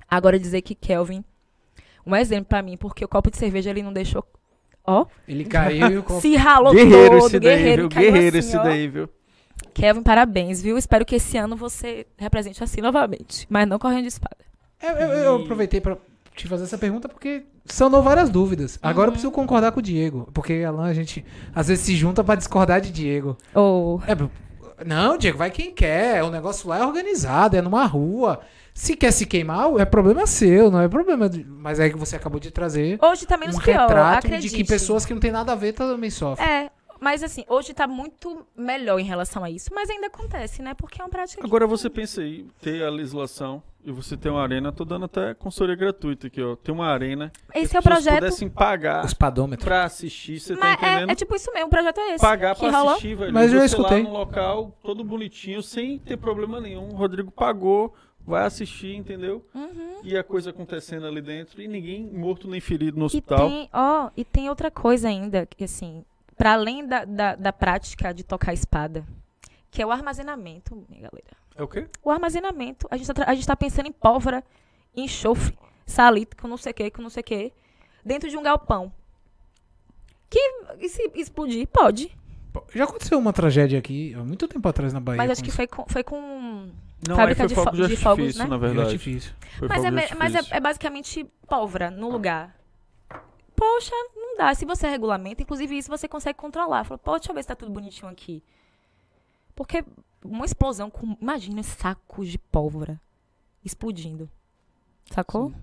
Agora 0.10 0.38
dizer 0.40 0.62
que 0.62 0.76
Kelvin, 0.76 1.24
um 2.06 2.16
exemplo 2.16 2.46
pra 2.46 2.62
mim, 2.62 2.78
porque 2.78 3.04
o 3.04 3.08
copo 3.08 3.32
de 3.32 3.38
cerveja 3.38 3.70
ele 3.70 3.82
não 3.84 3.92
deixou. 3.94 4.24
Ó, 4.88 5.06
Ele 5.28 5.44
caiu 5.46 5.88
e 5.92 5.98
o 5.98 6.04
copo- 6.04 6.22
se 6.22 6.36
ralou 6.36 6.72
guerreiro 6.74 7.18
todo, 7.20 7.28
esse 7.28 7.40
daí, 7.40 7.56
guerreiro, 7.58 7.82
viu? 7.84 7.90
caiu 7.90 8.12
Guerreiro 8.12 8.38
assim, 8.38 8.48
esse 8.50 8.58
ó. 8.58 8.64
daí, 8.64 8.88
viu? 8.88 9.10
Kelvin, 9.74 10.04
parabéns, 10.04 10.62
viu? 10.62 10.78
Espero 10.78 11.04
que 11.06 11.16
esse 11.16 11.38
ano 11.38 11.56
você 11.56 12.06
represente 12.18 12.64
assim 12.64 12.82
novamente, 12.82 13.48
mas 13.50 13.68
não 13.68 13.80
correndo 13.80 14.04
de 14.04 14.10
espada. 14.10 14.38
Eu, 14.82 14.90
eu- 14.96 15.10
eu 15.10 15.36
aproveitei 15.38 15.82
pra 15.82 15.98
te 16.36 16.48
fazer 16.48 16.66
essa 16.66 16.78
pergunta 16.78 17.10
porque 17.10 17.44
sanou 17.66 18.04
várias 18.04 18.30
dúvidas. 18.30 18.78
Agora 18.82 19.08
eu 19.08 19.12
preciso 19.14 19.32
concordar 19.32 19.72
com 19.72 19.80
o 19.80 19.84
Diego. 19.84 20.30
Porque, 20.34 20.64
Alan, 20.68 20.86
a 20.86 20.94
gente 20.94 21.26
às 21.56 21.68
vezes 21.70 21.84
se 21.86 21.96
junta 21.96 22.24
pra 22.24 22.36
discordar 22.36 22.80
de 22.80 22.92
Diego. 22.92 23.38
Ou 23.56 24.02
É, 24.06 24.84
não, 24.86 25.18
Diego, 25.18 25.38
vai 25.38 25.50
quem 25.50 25.72
quer. 25.74 26.24
O 26.24 26.30
negócio 26.30 26.68
lá 26.70 26.78
é 26.80 26.86
organizado, 26.86 27.56
é 27.58 27.62
numa 27.62 27.86
rua. 27.86 28.42
Se 28.78 28.94
quer 28.96 29.12
se 29.12 29.26
queimar, 29.26 29.72
é 29.80 29.86
problema 29.86 30.28
seu, 30.28 30.70
não 30.70 30.82
é 30.82 30.88
problema. 30.90 31.30
de- 31.30 31.46
Mas 31.46 31.80
é 31.80 31.90
que 31.90 31.98
você 31.98 32.18
acabou 32.18 32.40
de 32.42 32.52
trazer 32.52 33.00
hoje 33.02 33.26
tá 33.26 33.38
menos 33.38 33.56
um 33.56 33.60
pior, 33.60 33.80
retrato 33.88 34.18
acredite. 34.28 34.50
de 34.50 34.56
que 34.64 34.64
pessoas 34.70 35.06
que 35.06 35.14
não 35.14 35.22
tem 35.22 35.32
nada 35.32 35.54
a 35.54 35.56
ver 35.56 35.72
também 35.72 36.10
sofrem. 36.10 36.46
É, 36.46 36.70
mas 37.00 37.24
assim, 37.24 37.46
hoje 37.48 37.74
tá 37.74 37.88
muito 37.88 38.46
melhor 38.56 39.00
em 39.00 39.06
relação 39.06 39.46
a 39.46 39.50
isso, 39.50 39.70
mas 39.74 39.90
ainda 39.90 40.08
acontece, 40.08 40.62
né? 40.62 40.74
Porque 40.74 41.02
é 41.02 41.06
uma 41.06 41.10
prática 41.10 41.40
que- 41.42 41.48
Agora 41.48 41.66
você 41.66 41.90
pensa 41.90 42.20
aí, 42.20 42.46
ter 42.62 42.84
a 42.84 42.90
legislação 42.90 43.64
e 43.82 43.94
você 43.94 44.18
ter 44.18 44.30
uma 44.30 44.44
arena, 44.44 44.74
tô 44.74 44.84
dando 44.84 45.06
até 45.06 45.34
consultoria 45.34 45.76
gratuita 45.78 46.28
aqui, 46.28 46.42
ó. 46.42 46.58
Tem 46.58 46.76
uma 46.76 46.88
arena. 46.88 47.32
Esse 47.54 47.68
as 47.68 47.76
é 47.76 47.80
o 47.80 47.82
projeto. 47.82 48.16
pudessem 48.16 48.50
pagar 48.50 49.06
Os 49.06 49.14
padômetros. 49.14 49.64
pra 49.64 49.86
assistir, 49.86 50.38
você 50.40 50.54
tá 50.54 50.60
Mas 50.60 50.78
entendendo? 50.80 51.10
é, 51.10 51.12
é 51.14 51.16
tipo 51.16 51.34
isso 51.34 51.50
mesmo, 51.54 51.68
o 51.68 51.70
projeto 51.70 51.98
é 52.00 52.16
esse. 52.16 52.22
pagar 52.22 52.56
que 52.56 52.62
pra 52.68 52.72
rolou. 52.78 52.90
assistir, 52.92 53.16
velho. 53.16 53.34
Mas 53.34 53.54
eu 53.54 53.64
escutei. 53.64 54.04
lá 54.04 54.10
no 54.10 54.18
local, 54.18 54.78
todo 54.84 55.02
bonitinho, 55.02 55.64
sem 55.64 55.98
ter 55.98 56.18
problema 56.18 56.60
nenhum. 56.60 56.90
O 56.90 56.96
Rodrigo 56.96 57.32
pagou, 57.32 57.94
vai 58.26 58.44
assistir, 58.46 58.96
entendeu? 58.96 59.46
Uhum. 59.54 60.00
E 60.04 60.18
a 60.18 60.24
coisa 60.24 60.50
acontecendo 60.50 61.06
ali 61.06 61.22
dentro 61.22 61.62
e 61.62 61.68
ninguém 61.68 62.04
morto 62.04 62.48
nem 62.48 62.60
ferido 62.60 62.98
no 62.98 63.06
E 63.06 63.08
hospital. 63.08 63.50
tem, 63.50 63.70
ó, 63.72 64.10
e 64.18 64.26
tem 64.26 64.50
outra 64.50 64.72
coisa 64.72 65.08
ainda, 65.08 65.46
que 65.46 65.64
assim, 65.64 66.04
para 66.36 66.54
além 66.54 66.86
da, 66.86 67.06
da, 67.06 67.36
da 67.36 67.54
prática 67.54 68.14
de 68.14 68.24
tocar 68.24 68.54
espada, 68.54 69.06
que 69.70 69.82
é 69.82 69.86
o 69.86 69.92
armazenamento, 69.92 70.76
minha 70.90 71.04
galera. 71.04 71.38
É 71.56 71.64
o 71.64 71.68
quê? 71.68 71.88
O 72.04 72.10
armazenamento. 72.10 72.88
A 72.90 72.98
gente 72.98 73.14
tá, 73.14 73.24
a 73.28 73.36
gente 73.36 73.48
tá 73.48 73.56
pensando 73.56 73.88
em 73.88 73.92
pólvora, 73.92 74.44
em 74.96 75.06
enxofre, 75.06 75.58
salito, 75.86 76.36
com 76.36 76.48
não 76.48 76.58
sei 76.58 76.72
o 76.72 76.76
que, 76.76 76.92
com 76.92 77.02
não 77.02 77.10
sei 77.10 77.22
o 77.22 77.24
que, 77.24 77.54
dentro 78.04 78.30
de 78.30 78.36
um 78.36 78.44
galpão. 78.44 78.92
Que 80.30 80.40
e 80.80 80.90
se 80.90 81.12
explodir, 81.16 81.68
pode. 81.68 82.12
Já 82.74 82.86
aconteceu 82.86 83.18
uma 83.20 83.34
tragédia 83.34 83.78
aqui, 83.78 84.14
há 84.14 84.24
muito 84.24 84.48
tempo 84.48 84.68
atrás 84.68 84.92
na 84.92 85.00
Bahia. 85.00 85.18
Mas 85.18 85.30
acho 85.30 85.44
que 85.44 85.52
foi 85.52 85.68
com, 85.68 85.86
foi 85.88 86.04
com 86.04 86.72
Não, 87.08 87.16
Fábrica 87.16 87.44
aí 87.44 87.48
de 87.50 87.56
fogo 87.56 87.72
de 87.72 87.88
de 87.88 87.98
fogos, 87.98 88.20
artifício, 88.20 88.44
né? 88.44 88.50
na 88.50 88.56
De 88.56 88.62
verdade. 88.62 88.88
artifício. 88.88 89.34
Foi 89.60 89.68
Mas, 89.68 89.84
fogo 89.84 89.98
é, 90.00 90.16
mas 90.16 90.36
é, 90.36 90.40
é 90.52 90.60
basicamente 90.60 91.26
pólvora 91.48 91.92
no 91.92 92.10
lugar. 92.10 92.56
Poxa, 93.56 93.92
não 94.16 94.38
dá. 94.38 94.54
Se 94.54 94.66
você 94.66 94.88
regulamenta, 94.88 95.42
inclusive 95.42 95.78
isso 95.78 95.90
você 95.90 96.08
consegue 96.08 96.38
controlar. 96.38 96.84
Fala, 96.84 96.98
pô, 96.98 97.14
deixa 97.16 97.32
eu 97.32 97.36
ver 97.36 97.42
se 97.44 97.48
tá 97.48 97.56
tudo 97.56 97.72
bonitinho 97.72 98.12
aqui. 98.12 98.44
Porque 99.56 99.84
uma 100.24 100.46
explosão 100.46 100.90
com. 100.90 101.16
Imagina 101.22 101.64
sacos 101.64 102.28
de 102.28 102.38
pólvora 102.38 103.00
explodindo. 103.64 104.30
Sacou? 105.12 105.54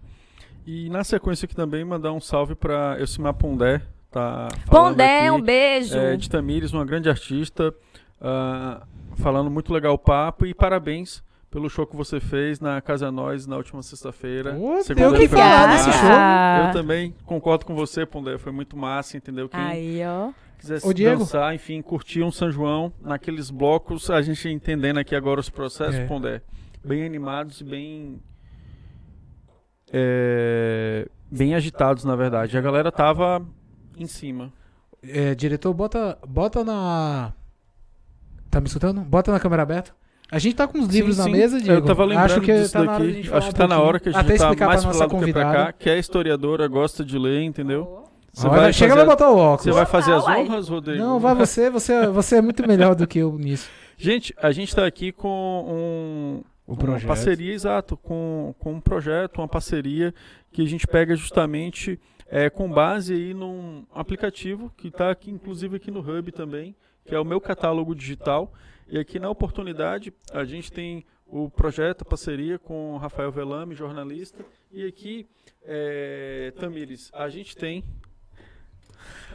E 0.67 0.89
na 0.91 1.03
sequência 1.05 1.47
aqui 1.47 1.55
também 1.57 1.85
mandar 1.85 2.13
um 2.13 2.21
salve 2.21 2.55
pra 2.55 2.97
Elcimar 2.99 3.35
Pondé, 3.35 3.83
tá 4.11 4.49
Pondé, 4.71 5.23
aqui. 5.27 5.31
um 5.33 5.41
beijo. 5.41 5.97
É, 5.99 6.17
de 6.17 6.31
Tamires, 6.31 6.73
uma 6.73 6.85
grande 6.85 7.11
artista, 7.11 7.75
ah, 8.21 8.87
falando 9.23 9.51
muito 9.51 9.73
legal 9.73 9.95
o 9.95 9.99
papo 9.99 10.45
e 10.45 10.53
parabéns 10.53 11.23
pelo 11.51 11.69
show 11.69 11.87
que 11.87 11.95
você 11.95 12.19
fez 12.19 12.59
na 12.61 12.81
Casa 12.81 13.13
Nós 13.13 13.47
na 13.47 13.57
última 13.57 13.83
sexta-feira. 13.83 14.57
O 14.59 14.83
que 15.15 15.29
falar 15.29 15.67
desse 15.69 15.93
show. 15.93 16.67
Eu 16.67 16.73
também 16.73 17.15
concordo 17.25 17.65
com 17.65 17.75
você, 17.75 18.05
Pondé, 18.05 18.39
foi 18.39 18.53
muito 18.53 18.77
massa, 18.77 19.17
entendeu? 19.17 19.49
Quem 19.49 19.61
Aí, 19.61 20.01
ó. 20.05 20.33
quisesse 20.59 20.87
Ô, 20.87 20.93
Diego. 20.93 21.21
dançar, 21.21 21.55
enfim, 21.55 21.81
curtir 21.83 22.23
um 22.23 22.33
São 22.33 22.51
João 22.51 22.93
naqueles 23.01 23.51
blocos, 23.51 24.11
a 24.11 24.21
gente 24.23 24.49
entendendo 24.49 24.99
aqui 24.99 25.15
agora 25.15 25.41
os 25.41 25.51
processos, 25.51 25.97
É. 25.97 26.07
Pondé, 26.07 26.43
bem 26.85 27.05
animados 27.05 27.61
e 27.61 27.65
bem 27.65 28.21
é, 29.93 31.07
bem 31.31 31.55
agitados, 31.55 32.03
na 32.05 32.17
verdade. 32.17 32.57
A 32.57 32.61
galera 32.61 32.91
tava 32.91 33.45
em 33.99 34.07
cima. 34.07 34.53
É, 35.03 35.35
diretor, 35.35 35.75
bota, 35.75 36.19
bota 36.27 36.65
na. 36.65 37.33
Tá 38.53 38.61
me 38.61 38.67
escutando? 38.67 39.01
Bota 39.01 39.33
na 39.33 39.41
câmera 39.41 39.63
aberta. 39.63 39.93
A 40.31 40.39
gente 40.39 40.55
tá 40.57 40.69
com 40.69 40.79
os 40.79 40.87
livros 40.89 41.17
Sim, 41.17 41.21
na 41.23 41.25
sim. 41.25 41.33
mesa, 41.33 41.59
Diego. 41.59 41.81
Eu 41.81 41.85
tava 41.87 42.05
lembrando 42.05 42.25
Acho 42.27 42.41
que 42.43 42.53
disso 42.53 42.73
tá 42.73 42.85
na 42.85 42.93
hora 42.93 43.03
de 43.09 43.11
a 43.11 43.23
daqui. 43.23 43.35
Acho 43.35 43.49
um 43.49 43.51
que 43.51 43.57
tá 43.57 43.67
na 43.67 43.69
pouquinho. 43.77 43.89
hora 43.89 44.01
que 44.01 44.09
a 44.11 44.13
gente 44.13 44.21
Até 44.21 44.37
tá 44.37 44.45
mais 44.45 44.57
pra 44.59 44.67
pro 44.67 44.87
nossa 44.87 44.99
lado 45.07 45.25
que 45.25 45.33
pra 45.33 45.53
cá, 45.53 45.73
que 45.73 45.89
é 45.91 45.99
historiadora, 45.99 46.69
gosta 46.69 47.03
de 47.03 47.19
ler, 47.19 47.43
entendeu? 47.43 48.05
Você 48.31 48.47
Olha, 48.47 48.61
vai 48.61 48.73
chega 48.75 48.95
fazer, 48.95 49.07
botar 49.07 49.31
o 49.31 49.37
óculos. 49.39 49.63
Você 49.65 49.73
vai 49.73 49.87
fazer 49.87 50.13
as 50.13 50.27
honras, 50.29 50.69
Rodrigo? 50.69 50.99
Não, 51.03 51.19
vai 51.19 51.35
você, 51.35 51.71
você, 51.71 52.07
você 52.09 52.37
é 52.37 52.43
muito 52.43 52.67
melhor 52.69 52.95
do 52.95 53.07
que 53.07 53.19
eu 53.21 53.39
nisso. 53.39 53.71
Gente, 53.97 54.35
a 54.37 54.53
gente 54.53 54.75
tá 54.75 54.85
aqui 54.87 55.13
com 55.13 55.29
um, 55.29 56.43
O 56.67 56.73
uma 56.73 56.79
projeto. 56.79 57.07
parceria, 57.09 57.55
exato, 57.55 57.97
com, 57.97 58.55
com 58.59 58.73
um 58.75 58.81
projeto, 58.81 59.39
uma 59.39 59.49
parceria 59.49 60.15
que 60.51 60.61
a 60.61 60.67
gente 60.67 60.87
pega 60.87 61.15
justamente 61.17 61.99
é, 62.31 62.51
com 62.51 62.71
base 62.71 63.15
aí 63.15 63.33
num 63.35 63.85
aplicativo 63.95 64.73
que 64.77 64.89
está 64.89 65.11
aqui, 65.11 65.31
inclusive 65.31 65.77
aqui 65.77 65.91
no 65.91 66.01
Hub 66.01 66.33
também, 66.33 66.75
que 67.05 67.15
é 67.15 67.21
o 67.21 67.25
meu 67.25 67.41
catálogo 67.41 67.95
digital. 67.95 68.53
E 68.89 68.99
aqui 68.99 69.19
na 69.19 69.31
oportunidade 69.31 70.13
a 70.33 70.45
gente 70.45 70.71
tem 70.71 71.05
o 71.33 71.49
projeto, 71.49 72.03
a 72.03 72.05
parceria 72.05 72.59
com 72.59 72.99
Rafael 72.99 73.33
Velame, 73.33 73.75
jornalista. 73.75 74.45
E 74.71 74.87
aqui, 74.87 75.27
é, 75.65 76.53
Tamires, 76.59 77.11
a 77.15 77.29
gente 77.31 77.57
tem. 77.57 77.83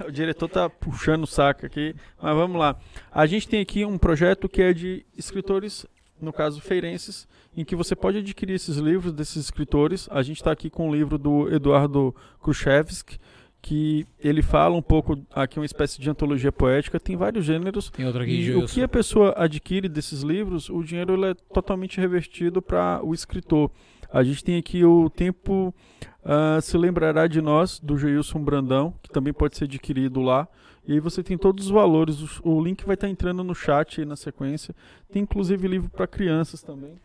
O 0.08 0.12
diretor 0.12 0.48
tá 0.48 0.70
puxando 0.70 1.24
o 1.24 1.28
saco 1.28 1.66
aqui, 1.66 1.96
mas 2.22 2.36
vamos 2.36 2.60
lá. 2.60 2.80
A 3.12 3.26
gente 3.26 3.50
tem 3.50 3.62
aqui 3.62 3.84
um 3.84 3.98
projeto 3.98 4.48
que 4.48 4.62
é 4.62 4.72
de 4.72 5.06
escritores, 5.18 5.88
no 6.22 6.32
caso 6.32 6.62
feirenses, 6.62 7.28
em 7.56 7.66
que 7.66 7.76
você 7.76 7.96
pode 7.96 8.20
adquirir 8.20 8.54
esses 8.54 8.78
livros 8.78 9.12
desses 9.12 9.38
escritores. 9.38 10.08
A 10.12 10.22
gente 10.22 10.38
está 10.38 10.52
aqui 10.52 10.70
com 10.70 10.90
o 10.90 10.96
livro 10.96 11.18
do 11.18 11.52
Eduardo 11.52 12.16
Khrushchevsky, 12.42 13.20
que 13.68 14.08
ele 14.18 14.42
fala 14.42 14.78
um 14.78 14.82
pouco, 14.82 15.22
aqui 15.36 15.60
uma 15.60 15.66
espécie 15.66 16.00
de 16.00 16.10
antologia 16.10 16.54
poética, 16.54 16.98
tem 16.98 17.18
vários 17.18 17.44
gêneros. 17.44 17.90
Tem 17.90 18.06
outro 18.06 18.22
aqui, 18.24 18.32
E 18.32 18.56
o 18.56 18.66
que 18.66 18.82
a 18.82 18.88
pessoa 18.88 19.34
adquire 19.36 19.90
desses 19.90 20.22
livros, 20.22 20.70
o 20.70 20.82
dinheiro 20.82 21.16
ele 21.16 21.32
é 21.32 21.34
totalmente 21.34 22.00
revertido 22.00 22.62
para 22.62 23.02
o 23.04 23.14
escritor. 23.14 23.70
A 24.10 24.24
gente 24.24 24.42
tem 24.42 24.58
aqui 24.58 24.86
o 24.86 25.10
Tempo 25.10 25.76
ah, 26.24 26.62
Se 26.62 26.78
Lembrará 26.78 27.28
de 27.28 27.42
Nós, 27.42 27.78
do 27.78 27.98
Geilson 27.98 28.40
Brandão, 28.40 28.94
que 29.04 29.10
também 29.10 29.34
pode 29.34 29.58
ser 29.58 29.66
adquirido 29.66 30.22
lá. 30.22 30.48
E 30.88 30.94
aí 30.94 31.02
você 31.02 31.22
tem 31.22 31.38
todos 31.38 31.66
os 31.66 31.72
valores. 31.72 32.40
O, 32.40 32.52
o 32.52 32.64
link 32.64 32.86
vai 32.86 32.94
estar 32.94 33.10
entrando 33.10 33.44
no 33.44 33.54
chat 33.54 34.00
aí 34.00 34.06
na 34.06 34.16
sequência. 34.16 34.74
Tem 35.12 35.24
inclusive 35.24 35.68
livro 35.68 35.90
para 35.90 36.08
crianças 36.08 36.64
também, 36.64 36.96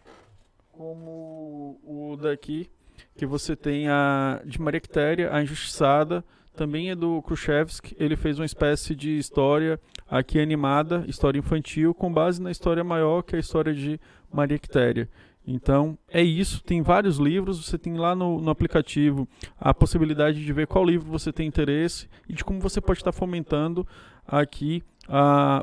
como 0.70 1.80
o 1.82 2.16
daqui, 2.22 2.70
que 3.16 3.26
você 3.26 3.56
tem 3.56 3.88
a 3.88 4.40
de 4.44 4.62
Maria 4.62 4.80
Quitéria, 4.80 5.34
A 5.34 5.42
Injustiçada, 5.42 6.24
também 6.54 6.90
é 6.90 6.94
do 6.94 7.20
Khrushchevsky. 7.22 7.96
Ele 7.98 8.16
fez 8.16 8.38
uma 8.38 8.44
espécie 8.44 8.94
de 8.94 9.16
história 9.18 9.80
aqui 10.08 10.38
animada, 10.38 11.04
história 11.06 11.38
infantil, 11.38 11.94
com 11.94 12.12
base 12.12 12.40
na 12.40 12.50
história 12.50 12.84
maior, 12.84 13.22
que 13.22 13.34
é 13.34 13.38
a 13.38 13.40
história 13.40 13.74
de 13.74 13.98
Maria 14.32 14.58
Quitéria. 14.58 15.08
Então, 15.46 15.98
é 16.08 16.22
isso. 16.22 16.62
Tem 16.62 16.82
vários 16.82 17.16
livros. 17.18 17.64
Você 17.64 17.76
tem 17.76 17.94
lá 17.96 18.14
no, 18.14 18.40
no 18.40 18.50
aplicativo 18.50 19.28
a 19.58 19.74
possibilidade 19.74 20.44
de 20.44 20.52
ver 20.52 20.66
qual 20.66 20.84
livro 20.84 21.10
você 21.10 21.32
tem 21.32 21.48
interesse 21.48 22.08
e 22.28 22.32
de 22.32 22.44
como 22.44 22.60
você 22.60 22.80
pode 22.80 23.00
estar 23.00 23.12
fomentando 23.12 23.86
aqui 24.26 24.82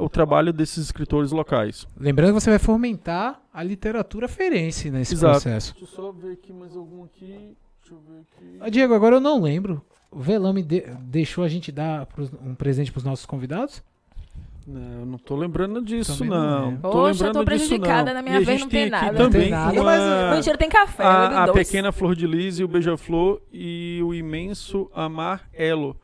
o 0.01 0.09
trabalho 0.09 0.51
desses 0.51 0.85
escritores 0.85 1.31
locais. 1.31 1.87
Lembrando 1.97 2.33
que 2.33 2.41
você 2.41 2.49
vai 2.49 2.59
fomentar 2.59 3.41
a 3.53 3.63
literatura 3.63 4.27
feirense 4.27 4.91
nesse 4.91 5.13
Exato. 5.13 5.33
processo. 5.33 5.73
Deixa 5.73 5.85
eu 5.85 5.95
só 5.95 6.11
ver 6.11 6.33
aqui 6.33 6.51
mais 6.51 6.75
algum 6.75 7.05
aqui. 7.05 7.55
Deixa 7.81 7.93
eu 7.95 7.99
ver 7.99 8.19
aqui. 8.21 8.57
Ah, 8.59 8.69
Diego, 8.69 8.93
agora 8.93 9.15
eu 9.15 9.21
não 9.21 9.41
lembro. 9.41 9.81
O 10.11 10.19
Velame 10.19 10.63
de- 10.63 10.85
deixou 11.01 11.43
a 11.43 11.47
gente 11.47 11.71
dar 11.71 12.05
pros- 12.07 12.31
um 12.45 12.55
presente 12.55 12.91
pros 12.91 13.03
nossos 13.03 13.25
convidados? 13.25 13.83
Não, 14.65 14.99
eu 14.99 15.05
não 15.05 15.17
tô 15.17 15.35
lembrando 15.35 15.81
disso, 15.83 16.13
Também 16.17 16.29
não 16.29 16.71
não. 16.71 16.77
Tô 16.77 16.89
Poxa, 16.91 16.97
eu 17.23 17.27
lembrando 17.27 17.33
tô 17.33 17.51
disso, 17.53 17.67
prejudicada, 17.69 18.05
não. 18.05 18.13
na 18.15 18.21
minha 18.21 18.39
E 18.39 18.43
a 18.43 18.45
vez 18.45 18.59
não 18.61 18.67
tem 18.69 18.89
tem 18.89 18.93
aqui 18.93 19.05
nada. 19.05 19.17
também 19.17 19.49
Não 19.51 19.71
tem 19.71 19.79
nada, 19.79 19.83
mas- 19.83 20.35
Mentira, 20.35 20.57
tem 20.57 20.69
café. 20.69 21.03
eu 21.03 21.07
a, 21.07 21.43
a 21.45 21.51
pequena 21.53 21.91
flor 21.91 22.15
de 22.15 22.27
lis 22.27 22.59
e 22.59 22.63
o 22.63 22.67
beija-flor 22.67 23.41
e 23.51 23.99
o 24.03 24.13
imenso 24.13 24.89
amar 24.93 25.47
elo. 25.53 25.95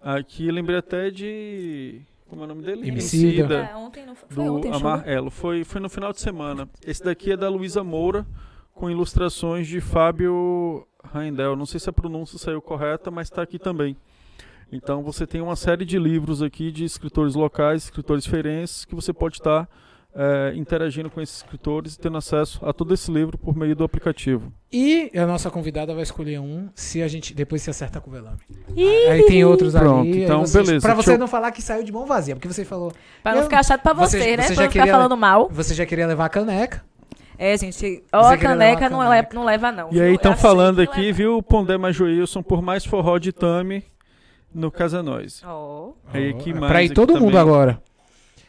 Aqui 0.00 0.46
eu 0.48 0.54
lembrei 0.54 0.78
até 0.78 1.10
de. 1.10 2.00
Como 2.28 2.42
é 2.42 2.44
o 2.44 2.48
nome 2.48 2.62
dele? 2.62 2.88
Emicida. 2.88 3.68
É, 3.72 3.76
ontem 3.76 4.04
não 4.06 4.14
foi, 4.14 4.28
foi 4.30 4.44
do 4.44 4.54
ontem, 4.56 4.68
Amar 4.72 4.98
chuva. 4.98 5.10
Elo. 5.10 5.30
Foi, 5.30 5.64
foi 5.64 5.80
no 5.80 5.88
final 5.88 6.12
de 6.12 6.20
semana. 6.20 6.68
Esse 6.86 7.02
daqui 7.02 7.32
é 7.32 7.36
da 7.36 7.48
Luísa 7.48 7.82
Moura, 7.82 8.26
com 8.74 8.90
ilustrações 8.90 9.66
de 9.66 9.80
Fábio 9.80 10.86
Raindel. 11.12 11.56
Não 11.56 11.66
sei 11.66 11.78
se 11.80 11.88
a 11.88 11.92
pronúncia 11.92 12.38
saiu 12.38 12.60
correta, 12.62 13.10
mas 13.10 13.26
está 13.28 13.42
aqui 13.42 13.58
também. 13.58 13.96
Então 14.70 15.02
você 15.02 15.26
tem 15.26 15.40
uma 15.40 15.56
série 15.56 15.84
de 15.84 15.98
livros 15.98 16.42
aqui 16.42 16.70
de 16.70 16.84
escritores 16.84 17.34
locais, 17.34 17.84
escritores 17.84 18.26
feirenses, 18.26 18.84
que 18.84 18.94
você 18.94 19.12
pode 19.14 19.36
estar 19.36 19.66
eh, 20.14 20.52
interagindo 20.56 21.08
com 21.08 21.20
esses 21.22 21.36
escritores 21.38 21.94
e 21.94 21.98
tendo 21.98 22.18
acesso 22.18 22.58
a 22.66 22.72
todo 22.72 22.92
esse 22.92 23.10
livro 23.10 23.38
por 23.38 23.56
meio 23.56 23.74
do 23.74 23.82
aplicativo. 23.84 24.52
E 24.70 25.10
a 25.16 25.26
nossa 25.26 25.50
convidada 25.50 25.94
vai 25.94 26.02
escolher 26.02 26.38
um 26.40 26.68
se 26.74 27.02
a 27.02 27.08
gente 27.08 27.32
depois 27.32 27.62
se 27.62 27.70
acerta 27.70 27.98
com 28.00 28.10
o 28.10 28.12
Velame. 28.12 28.38
Aí 29.10 29.24
tem 29.26 29.42
outros 29.44 29.72
Pronto, 29.74 30.00
ali. 30.10 30.24
então, 30.24 30.40
vocês- 30.40 30.66
beleza, 30.66 30.86
Pra 30.86 30.94
você 30.94 31.12
eu- 31.14 31.18
não 31.18 31.26
falar 31.28 31.50
que 31.52 31.62
saiu 31.62 31.82
de 31.82 31.90
mão 31.92 32.04
vazia, 32.04 32.34
porque 32.36 32.48
você 32.48 32.64
falou. 32.64 32.92
Pra 33.22 33.34
não 33.34 33.44
ficar 33.44 33.62
chato 33.64 33.80
pra 33.82 33.94
Você- 33.94 34.18
você, 34.18 34.36
né? 34.36 34.42
você 34.42 34.46
pra 34.48 34.54
já 34.56 34.62
não 34.64 34.70
ficar 34.70 34.82
queria- 34.84 34.92
falando 34.94 35.16
mal. 35.16 35.48
Você 35.50 35.72
já 35.74 35.86
queria 35.86 36.06
levar 36.06 36.26
a 36.26 36.28
caneca. 36.28 36.84
É, 37.38 37.56
gente, 37.56 38.02
ó, 38.12 38.26
a 38.30 38.36
caneca 38.36 38.90
não, 38.90 38.98
caneca. 38.98 39.34
não 39.34 39.44
leva, 39.44 39.70
não. 39.70 39.88
E 39.90 39.94
viu? 39.94 40.02
aí 40.02 40.14
estão 40.14 40.32
achei 40.32 40.42
falando 40.42 40.76
que 40.84 40.90
aqui, 40.90 41.00
leva. 41.02 41.16
viu, 41.16 41.42
Pondé 41.42 41.78
Majoilson, 41.78 42.42
por 42.42 42.60
mais 42.60 42.84
forró 42.84 43.16
de 43.18 43.32
Tami 43.32 43.84
no 44.52 44.70
Casa 44.70 45.02
Nós. 45.02 45.42
Ó. 45.46 45.92
Aí 46.12 46.30
aqui 46.30 46.52
mais 46.52 46.70
pra 46.72 46.82
ir 46.82 46.90
todo 46.92 47.14
mundo 47.14 47.26
também. 47.26 47.38
agora. 47.40 47.82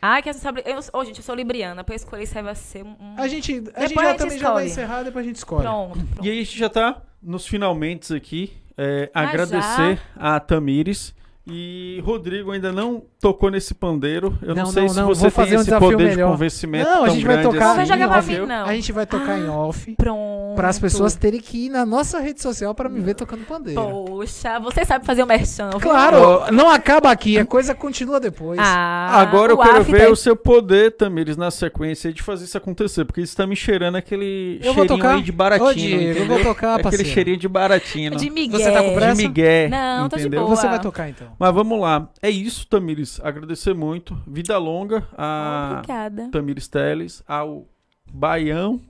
Ai, 0.01 0.21
que 0.23 0.29
essa 0.29 0.39
sabe. 0.39 0.63
Eu, 0.65 0.79
ô, 0.93 1.03
gente, 1.05 1.17
eu 1.17 1.23
sou 1.23 1.35
libriana. 1.35 1.83
Pra 1.83 1.93
eu 1.93 1.97
escolher 1.97 2.23
isso 2.23 2.37
aí 2.37 2.43
vai 2.43 2.55
ser 2.55 2.83
um. 2.83 2.95
A 3.17 3.27
gente, 3.27 3.51
a 3.75 3.81
gente 3.85 3.93
já 3.95 4.01
a 4.01 4.05
gente 4.07 4.17
também 4.17 4.39
já 4.39 4.53
vai 4.53 4.65
encerrar, 4.65 5.03
depois 5.03 5.25
a 5.25 5.27
gente 5.27 5.35
escolhe. 5.35 5.61
Pronto. 5.61 5.99
pronto. 5.99 6.25
E 6.25 6.29
aí 6.31 6.39
a 6.39 6.43
gente 6.43 6.57
já 6.57 6.69
tá 6.69 7.01
nos 7.21 7.45
finalmente 7.45 8.13
aqui. 8.15 8.53
É, 8.77 9.11
Ah, 9.13 9.23
agradecer 9.23 9.99
a 10.15 10.39
Tamires. 10.39 11.13
E 11.51 12.01
Rodrigo 12.05 12.51
ainda 12.51 12.71
não 12.71 13.03
tocou 13.19 13.49
nesse 13.49 13.73
pandeiro. 13.73 14.37
Eu 14.41 14.49
não, 14.55 14.63
Não, 14.63 14.71
sei 14.71 14.83
não, 14.83 14.89
se 14.89 14.95
não, 14.99 15.07
você 15.07 15.21
vou 15.21 15.31
tem 15.31 15.43
fazer 15.45 15.57
um 15.57 15.61
esse 15.61 15.79
poder 15.79 15.97
de 15.97 16.15
melhor. 16.15 16.31
convencimento 16.31 16.89
Não, 16.89 17.03
a 17.03 17.09
gente 17.09 17.25
vai 17.25 17.41
tocar- 17.41 17.59
Não 17.59 17.59
vai 17.75 17.83
assim, 17.83 17.93
jogar 17.93 18.19
entendeu? 18.23 18.41
mim, 18.41 18.47
não. 18.47 18.65
A 18.65 18.73
gente 18.73 18.91
vai 18.91 19.05
tocar 19.05 19.37
em 19.39 19.49
off. 19.49 19.95
Pronto. 19.95 20.55
Para 20.55 20.69
as 20.69 20.79
pessoas 20.79 21.15
terem 21.15 21.39
que 21.39 21.65
ir 21.65 21.69
na 21.69 21.85
nossa 21.85 22.19
rede 22.19 22.41
social 22.41 22.73
para 22.75 22.89
me 22.89 22.99
ver 22.99 23.13
tocando 23.15 23.45
pandeiro. 23.45 23.81
Poxa, 23.81 24.59
você 24.59 24.85
sabe 24.85 25.05
fazer 25.05 25.23
o 25.23 25.25
merchan. 25.27 25.69
viu? 25.71 25.79
Claro, 25.79 26.51
não 26.51 26.69
acaba 26.69 27.11
aqui, 27.11 27.37
a 27.37 27.45
coisa 27.45 27.73
continua 27.73 28.19
depois. 28.19 28.59
Ah, 28.61 29.19
Agora 29.21 29.51
eu 29.53 29.57
quero 29.57 29.83
ver 29.83 30.05
tá- 30.05 30.09
o 30.11 30.15
seu 30.15 30.35
poder, 30.35 30.91
Tamires, 30.95 31.37
na 31.37 31.49
sequência 31.51 32.11
de 32.13 32.21
fazer 32.21 32.45
isso 32.45 32.57
acontecer. 32.57 33.05
Porque 33.05 33.21
isso 33.21 33.35
tá 33.35 33.45
me 33.47 33.55
cheirando 33.55 33.95
aquele 33.95 34.59
Eu 34.61 34.73
vou 34.73 34.83
cheirinho 34.85 34.97
tocar. 34.97 35.15
aí 35.15 35.21
de 35.21 35.31
baratinho. 35.31 35.67
Ô, 35.69 35.73
Diego, 35.73 35.95
eu 36.03 36.11
entendeu? 36.11 36.27
vou 36.27 36.39
tocar, 36.43 36.69
Aquele 36.75 36.83
parceiro. 36.83 37.09
cheirinho 37.09 37.37
de 37.37 37.47
baratinho. 37.47 38.15
De 38.15 38.29
Miguel. 38.29 38.59
Você 38.59 38.71
tá 38.71 38.83
com 38.83 38.93
pressa? 38.95 39.15
De 39.15 39.27
Miguel. 39.27 39.69
Não, 39.69 40.09
tô 40.09 40.15
de 40.17 40.21
entendeu? 40.23 40.43
boa. 40.43 40.55
Você 40.55 40.67
vai 40.67 40.79
tocar 40.79 41.09
então. 41.09 41.27
Mas 41.39 41.53
vamos 41.53 41.79
lá. 41.79 42.09
É 42.21 42.29
isso, 42.29 42.67
Tamires. 42.67 43.19
Agradecer 43.23 43.73
muito. 43.73 44.21
Vida 44.27 44.57
longa 44.57 45.07
a 45.17 45.75
Obrigada. 45.77 46.29
Tamires 46.31 46.67
Teles, 46.67 47.23
ao 47.25 47.65
Baião 48.11 48.81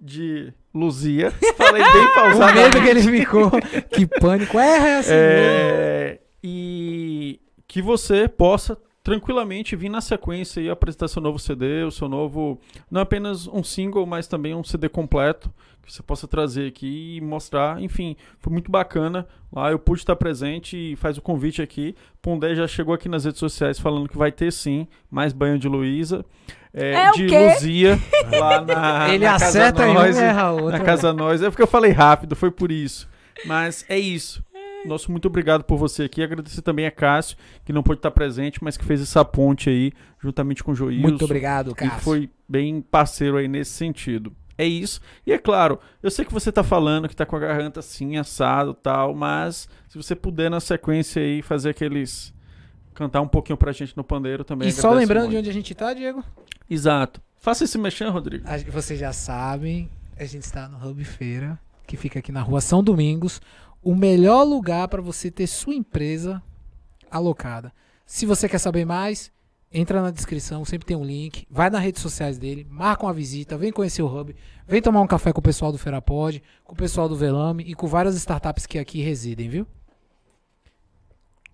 de 0.00 0.52
Luzia. 0.74 1.30
Falei 1.56 1.82
bem 1.82 2.04
O 2.06 2.14
pausado. 2.14 2.54
medo 2.54 2.82
que 2.82 2.88
ele 2.88 3.02
ficou. 3.02 3.50
que 3.92 4.06
pânico. 4.06 4.58
É, 4.58 4.76
é 4.78 4.96
assim. 4.98 5.10
É, 5.14 6.20
e 6.42 7.40
que 7.68 7.80
você 7.80 8.26
possa 8.28 8.76
tranquilamente 9.04 9.76
vir 9.76 9.90
na 9.90 10.00
sequência 10.00 10.60
e 10.62 10.70
apresentar 10.70 11.06
seu 11.08 11.20
novo 11.20 11.38
CD, 11.38 11.84
o 11.84 11.90
seu 11.90 12.08
novo. 12.08 12.58
Não 12.90 13.02
apenas 13.02 13.46
um 13.46 13.62
single, 13.62 14.06
mas 14.06 14.26
também 14.26 14.54
um 14.54 14.64
CD 14.64 14.88
completo. 14.88 15.52
Que 15.84 15.92
você 15.92 16.02
possa 16.02 16.26
trazer 16.26 16.66
aqui 16.66 17.16
e 17.16 17.20
mostrar. 17.20 17.78
Enfim, 17.82 18.16
foi 18.40 18.50
muito 18.50 18.70
bacana. 18.70 19.26
Lá 19.52 19.70
eu 19.70 19.78
pude 19.78 20.00
estar 20.00 20.16
presente 20.16 20.74
e 20.92 20.96
faz 20.96 21.18
o 21.18 21.22
convite 21.22 21.60
aqui. 21.60 21.94
Pondé 22.22 22.54
já 22.54 22.66
chegou 22.66 22.94
aqui 22.94 23.06
nas 23.06 23.26
redes 23.26 23.38
sociais 23.38 23.78
falando 23.78 24.08
que 24.08 24.16
vai 24.16 24.32
ter 24.32 24.50
sim 24.50 24.88
mais 25.10 25.34
banho 25.34 25.58
de 25.58 25.68
Luísa. 25.68 26.24
é, 26.72 26.92
É 26.94 27.10
o 27.10 27.12
de 27.12 27.26
quê? 27.26 27.38
Luzia 27.38 27.98
lá 28.40 28.62
na, 28.62 29.08
ele 29.12 29.26
na 29.26 29.32
Casa 29.32 29.46
acerta 29.46 29.86
em 29.86 29.90
um 29.90 29.92
Nós 29.94 30.16
e 30.16 30.22
erra 30.22 30.70
na. 30.70 30.80
Casa 30.80 31.12
Nós. 31.12 31.42
É 31.42 31.50
porque 31.50 31.62
eu 31.62 31.66
falei 31.66 31.92
rápido, 31.92 32.34
foi 32.34 32.50
por 32.50 32.72
isso. 32.72 33.06
Mas 33.44 33.84
é 33.86 33.98
isso. 33.98 34.42
Nosso 34.86 35.10
muito 35.10 35.26
obrigado 35.26 35.64
por 35.64 35.76
você 35.76 36.04
aqui. 36.04 36.22
Agradecer 36.22 36.62
também 36.62 36.86
a 36.86 36.90
Cássio, 36.90 37.36
que 37.64 37.72
não 37.72 37.82
pôde 37.82 37.98
estar 37.98 38.10
presente, 38.10 38.62
mas 38.62 38.76
que 38.76 38.84
fez 38.84 39.00
essa 39.00 39.24
ponte 39.24 39.68
aí, 39.70 39.92
juntamente 40.20 40.62
com 40.62 40.72
o 40.72 40.74
Joilson. 40.74 41.00
Muito 41.02 41.24
obrigado, 41.24 41.70
E 41.72 41.74
Cássio. 41.74 42.00
foi 42.00 42.30
bem 42.48 42.80
parceiro 42.80 43.36
aí 43.36 43.48
nesse 43.48 43.72
sentido. 43.72 44.32
É 44.56 44.64
isso. 44.64 45.00
E 45.26 45.32
é 45.32 45.38
claro, 45.38 45.80
eu 46.02 46.10
sei 46.10 46.24
que 46.24 46.32
você 46.32 46.52
tá 46.52 46.62
falando 46.62 47.08
que 47.08 47.16
tá 47.16 47.26
com 47.26 47.34
a 47.34 47.40
garganta 47.40 47.80
assim, 47.80 48.16
assado 48.16 48.70
e 48.70 48.82
tal, 48.82 49.12
mas 49.14 49.68
se 49.88 49.96
você 49.96 50.14
puder 50.14 50.48
na 50.50 50.60
sequência 50.60 51.20
aí 51.20 51.42
fazer 51.42 51.70
aqueles. 51.70 52.32
cantar 52.94 53.20
um 53.20 53.26
pouquinho 53.26 53.56
pra 53.56 53.72
gente 53.72 53.96
no 53.96 54.04
pandeiro 54.04 54.44
também. 54.44 54.68
E 54.68 54.72
só 54.72 54.92
lembrando 54.92 55.22
muito. 55.22 55.32
de 55.32 55.38
onde 55.38 55.50
a 55.50 55.52
gente 55.52 55.74
tá, 55.74 55.92
Diego? 55.92 56.22
Exato. 56.70 57.20
Faça 57.40 57.64
esse 57.64 57.76
mexão, 57.76 58.12
Rodrigo. 58.12 58.46
A- 58.48 58.56
vocês 58.70 58.98
já 59.00 59.12
sabem, 59.12 59.90
a 60.16 60.24
gente 60.24 60.44
está 60.44 60.68
no 60.68 60.78
Hub 60.88 61.02
Feira, 61.04 61.58
que 61.86 61.96
fica 61.96 62.20
aqui 62.20 62.30
na 62.30 62.40
rua 62.40 62.60
São 62.60 62.82
Domingos. 62.84 63.40
O 63.84 63.94
melhor 63.94 64.44
lugar 64.44 64.88
para 64.88 65.02
você 65.02 65.30
ter 65.30 65.46
sua 65.46 65.74
empresa 65.74 66.42
alocada. 67.10 67.70
Se 68.06 68.24
você 68.24 68.48
quer 68.48 68.58
saber 68.58 68.86
mais, 68.86 69.30
entra 69.70 70.00
na 70.00 70.10
descrição, 70.10 70.64
sempre 70.64 70.86
tem 70.86 70.96
um 70.96 71.04
link. 71.04 71.46
Vai 71.50 71.68
nas 71.68 71.82
redes 71.82 72.00
sociais 72.00 72.38
dele, 72.38 72.66
marca 72.70 73.04
uma 73.04 73.12
visita, 73.12 73.58
vem 73.58 73.70
conhecer 73.70 74.00
o 74.00 74.06
Hub, 74.06 74.34
vem 74.66 74.80
tomar 74.80 75.02
um 75.02 75.06
café 75.06 75.34
com 75.34 75.40
o 75.40 75.42
pessoal 75.42 75.70
do 75.70 75.76
Ferapod, 75.76 76.42
com 76.64 76.72
o 76.72 76.76
pessoal 76.76 77.10
do 77.10 77.14
Velame 77.14 77.62
e 77.64 77.74
com 77.74 77.86
várias 77.86 78.16
startups 78.16 78.64
que 78.64 78.78
aqui 78.78 79.02
residem, 79.02 79.50
viu? 79.50 79.66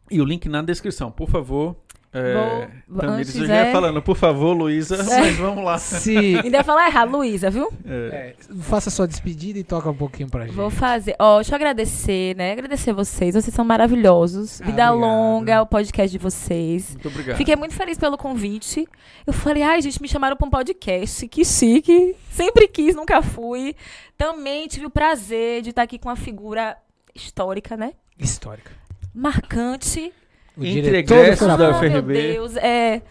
E 0.09 0.21
o 0.21 0.25
link 0.25 0.49
na 0.49 0.63
descrição, 0.63 1.11
por 1.11 1.29
favor. 1.29 1.77
É, 2.13 2.69
Tamires, 2.99 3.37
eu 3.37 3.47
já 3.47 3.55
ia 3.55 3.67
é- 3.67 3.73
falando, 3.73 4.03
por 4.03 4.17
favor, 4.17 4.53
Luísa, 4.53 4.97
É. 4.97 5.21
mas 5.21 5.37
vamos 5.37 5.63
lá. 5.65 5.79
Se 5.79 6.17
Ainda 6.43 6.57
ia 6.57 6.65
falar 6.65 6.89
errado, 6.89 7.13
Luísa, 7.13 7.51
viu? 7.51 7.73
É. 7.87 8.35
é, 8.41 8.55
faça 8.63 8.91
sua 8.91 9.07
despedida 9.07 9.61
e 9.61 9.63
toca 9.63 9.89
um 9.91 9.95
pouquinho 9.95 10.29
pra 10.29 10.45
gente. 10.45 10.57
Vou 10.57 10.71
fazer. 10.71 11.15
Ó, 11.21 11.37
deixa 11.37 11.53
eu 11.53 11.57
agradecer, 11.57 12.35
né? 12.37 12.51
Agradecer 12.53 12.93
vocês. 12.93 13.35
Vocês 13.37 13.55
são 13.55 13.65
maravilhosos. 13.65 14.61
Ah, 14.61 14.65
Vida 14.65 14.93
obrigado. 14.93 14.99
longa, 14.99 15.63
o 15.63 15.67
podcast 15.67 16.11
de 16.11 16.19
vocês. 16.19 16.91
Muito 16.95 17.07
obrigado. 17.09 17.37
Fiquei 17.37 17.55
muito 17.55 17.75
feliz 17.75 17.97
pelo 17.97 18.19
convite. 18.19 18.89
Eu 19.25 19.33
falei, 19.33 19.63
ai, 19.63 19.81
gente, 19.81 20.03
me 20.03 20.09
chamaram 20.09 20.37
pra 20.37 20.47
um 20.49 20.51
podcast. 20.51 21.29
Que 21.29 21.45
chique. 21.45 22.17
Sempre 22.33 22.67
quis, 22.67 22.97
nunca 22.97 23.23
fui. 23.23 23.77
Também 24.19 24.67
tive 24.67 24.87
o 24.87 24.91
prazer 24.91 25.63
de 25.63 25.71
estar 25.71 25.83
aqui 25.83 25.97
com 25.97 26.09
uma 26.09 26.17
figura 26.17 26.77
histórica, 27.15 27.77
né? 27.77 27.93
Histórica. 28.19 28.73
Marcante. 29.15 30.13
O 30.57 30.65
Entre 30.65 30.83
diretor 30.83 31.15
do 31.15 31.21
egressos 31.21 31.47
da 31.47 31.57
Ferapod. 31.57 31.77
Oh, 31.77 31.89
meu 31.89 31.99
UFRB. 32.01 32.33
Deus. 32.33 32.57
É. 32.57 33.03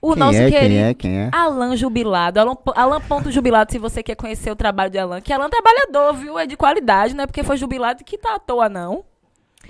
O 0.00 0.12
Quem 0.12 0.18
nosso 0.18 0.38
é, 0.38 0.50
querido. 0.50 0.68
quem 0.68 0.82
é, 0.84 0.94
quem 0.94 1.18
é? 1.18 1.30
Alan 1.32 1.76
Jubilado. 1.76 2.38
Alan, 2.38 2.56
Alan 2.74 3.00
Ponto 3.00 3.32
Jubilado, 3.32 3.72
se 3.72 3.78
você 3.78 4.02
quer 4.02 4.14
conhecer 4.14 4.50
o 4.50 4.56
trabalho 4.56 4.90
de 4.90 4.98
Alan. 4.98 5.20
Que 5.20 5.32
Alan 5.32 5.46
é 5.46 5.48
trabalhador, 5.48 6.14
viu? 6.14 6.38
É 6.38 6.46
de 6.46 6.56
qualidade, 6.56 7.14
não 7.14 7.24
é 7.24 7.26
porque 7.26 7.42
foi 7.42 7.56
jubilado 7.56 8.04
que 8.04 8.16
tá 8.16 8.36
à 8.36 8.38
toa, 8.38 8.68
não. 8.68 9.04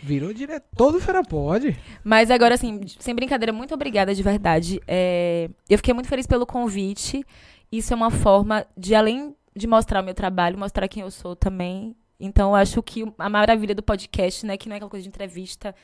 Virou 0.02 0.32
diretor 0.32 0.92
do 0.92 1.00
Feira 1.00 1.22
Pode. 1.22 1.76
Mas 2.04 2.30
agora, 2.30 2.54
assim, 2.54 2.80
sem 2.98 3.14
brincadeira, 3.14 3.52
muito 3.52 3.74
obrigada 3.74 4.14
de 4.14 4.22
verdade. 4.22 4.80
É, 4.86 5.48
eu 5.68 5.78
fiquei 5.78 5.94
muito 5.94 6.08
feliz 6.08 6.26
pelo 6.26 6.46
convite. 6.46 7.24
Isso 7.72 7.92
é 7.92 7.96
uma 7.96 8.10
forma 8.10 8.66
de, 8.76 8.94
além 8.94 9.34
de 9.56 9.66
mostrar 9.66 10.02
o 10.02 10.04
meu 10.04 10.14
trabalho, 10.14 10.58
mostrar 10.58 10.86
quem 10.88 11.02
eu 11.02 11.10
sou 11.10 11.34
também. 11.34 11.96
Então, 12.20 12.50
eu 12.50 12.54
acho 12.54 12.82
que 12.82 13.04
a 13.18 13.28
maravilha 13.28 13.74
do 13.74 13.82
podcast, 13.82 14.44
né, 14.44 14.56
que 14.56 14.68
não 14.68 14.74
é 14.74 14.76
aquela 14.76 14.90
coisa 14.90 15.02
de 15.02 15.08
entrevista 15.08 15.74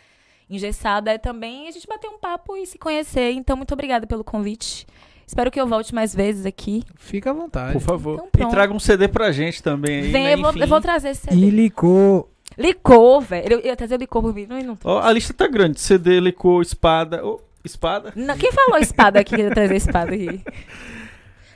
engessada, 0.49 1.13
é 1.13 1.19
também 1.19 1.69
a 1.69 1.71
gente 1.71 1.87
bater 1.87 2.09
um 2.09 2.19
papo 2.19 2.57
e 2.57 2.67
se 2.67 2.79
conhecer. 2.79 3.33
Então, 3.33 3.57
muito 3.57 3.73
obrigada 3.73 4.07
pelo 4.07 4.25
convite. 4.25 4.87
Espero 5.27 5.51
que 5.51 5.61
eu 5.61 5.67
volte 5.67 5.95
mais 5.95 6.15
vezes 6.15 6.45
aqui. 6.45 6.85
Fica 6.97 7.31
à 7.31 7.33
vontade. 7.33 7.73
Por 7.73 7.81
favor. 7.81 8.29
Então, 8.29 8.49
e 8.49 8.51
traga 8.51 8.73
um 8.73 8.79
CD 8.79 9.09
pra 9.09 9.33
gente 9.33 9.63
também 9.63 10.03
aí, 10.03 10.13
Vem, 10.13 10.25
né? 10.25 10.35
eu 10.35 10.39
vou, 10.43 10.53
eu 10.55 10.67
vou 10.67 10.81
trazer 10.81 11.11
esse 11.11 11.23
CD. 11.23 11.37
E 11.37 11.51
licor. 11.51 12.29
Licor, 12.59 13.21
velho. 13.23 13.55
Eu 13.55 13.61
ia 13.65 13.75
trazer 13.75 13.99
licor 13.99 14.23
por 14.23 14.35
mim. 14.35 14.47
Não, 14.47 14.61
não, 14.63 14.79
Ó, 14.85 15.01
a 15.01 15.11
lista 15.13 15.33
tá 15.33 15.47
grande. 15.49 15.81
CD, 15.81 16.21
licor, 16.21 16.63
espada. 16.63 17.25
Ô, 17.25 17.41
espada? 17.65 18.13
não. 18.15 18.37
Quem 18.37 18.53
falou 18.53 18.79
espada 18.79 19.21
aqui? 19.21 19.35
que 19.35 19.41
eu 19.41 19.49
ia 19.49 19.55
trazer 19.55 19.77
espada 19.77 20.15
aqui. 20.15 20.43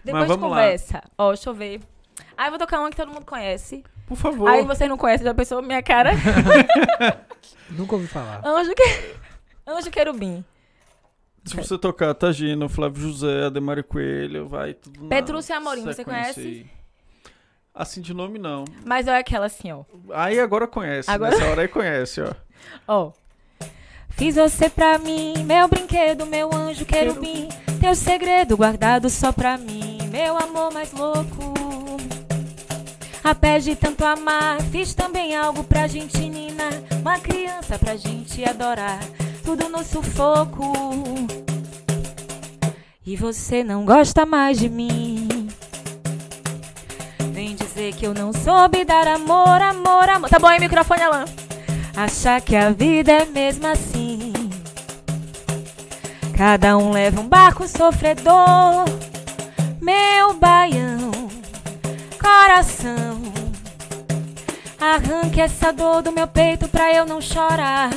Depois 0.03 0.31
de 0.31 0.39
conversa. 0.39 1.03
Ó, 1.19 1.29
deixa 1.29 1.51
eu 1.51 1.55
ver. 1.55 1.81
Ah, 2.37 2.47
eu 2.47 2.51
vou 2.51 2.59
tocar 2.59 2.81
uma 2.81 2.89
que 2.91 2.97
todo 2.97 3.13
mundo 3.13 3.27
conhece. 3.27 3.85
Por 4.09 4.17
favor. 4.17 4.49
Aí 4.49 4.65
vocês 4.65 4.89
não 4.89 4.97
conhecem, 4.97 5.25
já 5.27 5.35
pensou 5.35 5.61
minha 5.63 5.83
cara? 5.83 6.13
Nunca 7.71 7.95
ouvi 7.95 8.07
falar. 8.07 8.41
Anjo, 8.45 8.75
que... 8.75 9.15
Anjo 9.67 9.91
Querubim. 9.91 10.45
Se 11.45 11.57
você 11.57 11.79
tocar 11.79 12.15
Tagino, 12.15 12.69
Flávio 12.69 13.03
José, 13.03 13.45
Ademar 13.47 13.83
Coelho, 13.85 14.47
vai 14.49 14.75
tudo 14.75 15.03
na 15.03 15.09
Petrúcia 15.09 15.57
Amorim, 15.57 15.83
você 15.85 16.05
conhece? 16.05 16.67
Assim 17.75 18.01
de 18.01 18.13
nome, 18.13 18.39
não. 18.39 18.65
Mas 18.85 19.07
é 19.07 19.17
aquela 19.17 19.47
assim, 19.47 19.71
ó. 19.73 19.85
Aí 20.13 20.41
agora 20.41 20.67
conhece. 20.67 21.11
Agora- 21.11 21.31
Nessa 21.31 21.47
hora 21.51 21.63
aí 21.63 21.69
conhece, 21.69 22.21
ó. 22.21 22.33
Ó. 22.89 23.13
Fiz 24.11 24.35
você 24.35 24.69
pra 24.69 24.99
mim, 24.99 25.33
meu 25.45 25.69
brinquedo, 25.69 26.27
meu 26.27 26.53
anjo 26.53 26.85
querubim. 26.85 27.49
Teu 27.81 27.95
segredo 27.95 28.57
guardado 28.57 29.09
só 29.09 29.31
pra 29.31 29.57
mim, 29.57 29.99
meu 30.11 30.37
amor 30.37 30.73
mais 30.73 30.93
louco. 30.93 31.55
A 33.29 33.35
pé 33.35 33.59
de 33.59 33.77
tanto 33.77 34.07
amar, 34.07 34.59
fiz 34.73 34.95
também 34.95 35.37
algo 35.37 35.63
pra 35.63 35.87
gente 35.87 36.19
ninar. 36.19 36.73
Uma 37.03 37.19
criança 37.19 37.79
pra 37.79 37.95
gente 37.95 38.43
adorar, 38.43 39.01
tudo 39.45 39.69
no 39.69 39.85
sufoco. 39.85 40.73
E 43.05 43.17
você 43.17 43.63
não 43.63 43.85
gosta 43.85 44.25
mais 44.25 44.59
de 44.59 44.71
mim. 44.71 45.29
Vem 47.31 47.55
dizer 47.55 47.95
que 47.97 48.07
eu 48.07 48.15
não 48.15 48.33
soube 48.33 48.83
dar 48.87 49.07
amor, 49.07 49.61
amor, 49.61 50.09
amor. 50.09 50.31
Tá 50.31 50.39
bom 50.39 50.47
aí, 50.47 50.59
microfone, 50.59 51.03
Alan. 51.03 51.27
Achar 51.95 52.41
que 52.41 52.57
a 52.57 52.71
vida 52.71 53.13
é 53.13 53.27
mesmo 53.27 53.67
assim. 53.67 54.33
Cada 56.35 56.79
um 56.79 56.93
leva 56.93 57.21
um 57.21 57.29
barco 57.29 57.69
sofredor. 57.69 58.87
Meu 59.83 60.33
baião, 60.33 61.11
coração. 62.19 63.18
Arranque 64.81 65.41
essa 65.41 65.73
dor 65.73 66.03
do 66.03 66.13
meu 66.13 66.27
peito 66.27 66.69
pra 66.69 66.93
eu 66.95 67.05
não 67.05 67.21
chorar. 67.21 67.91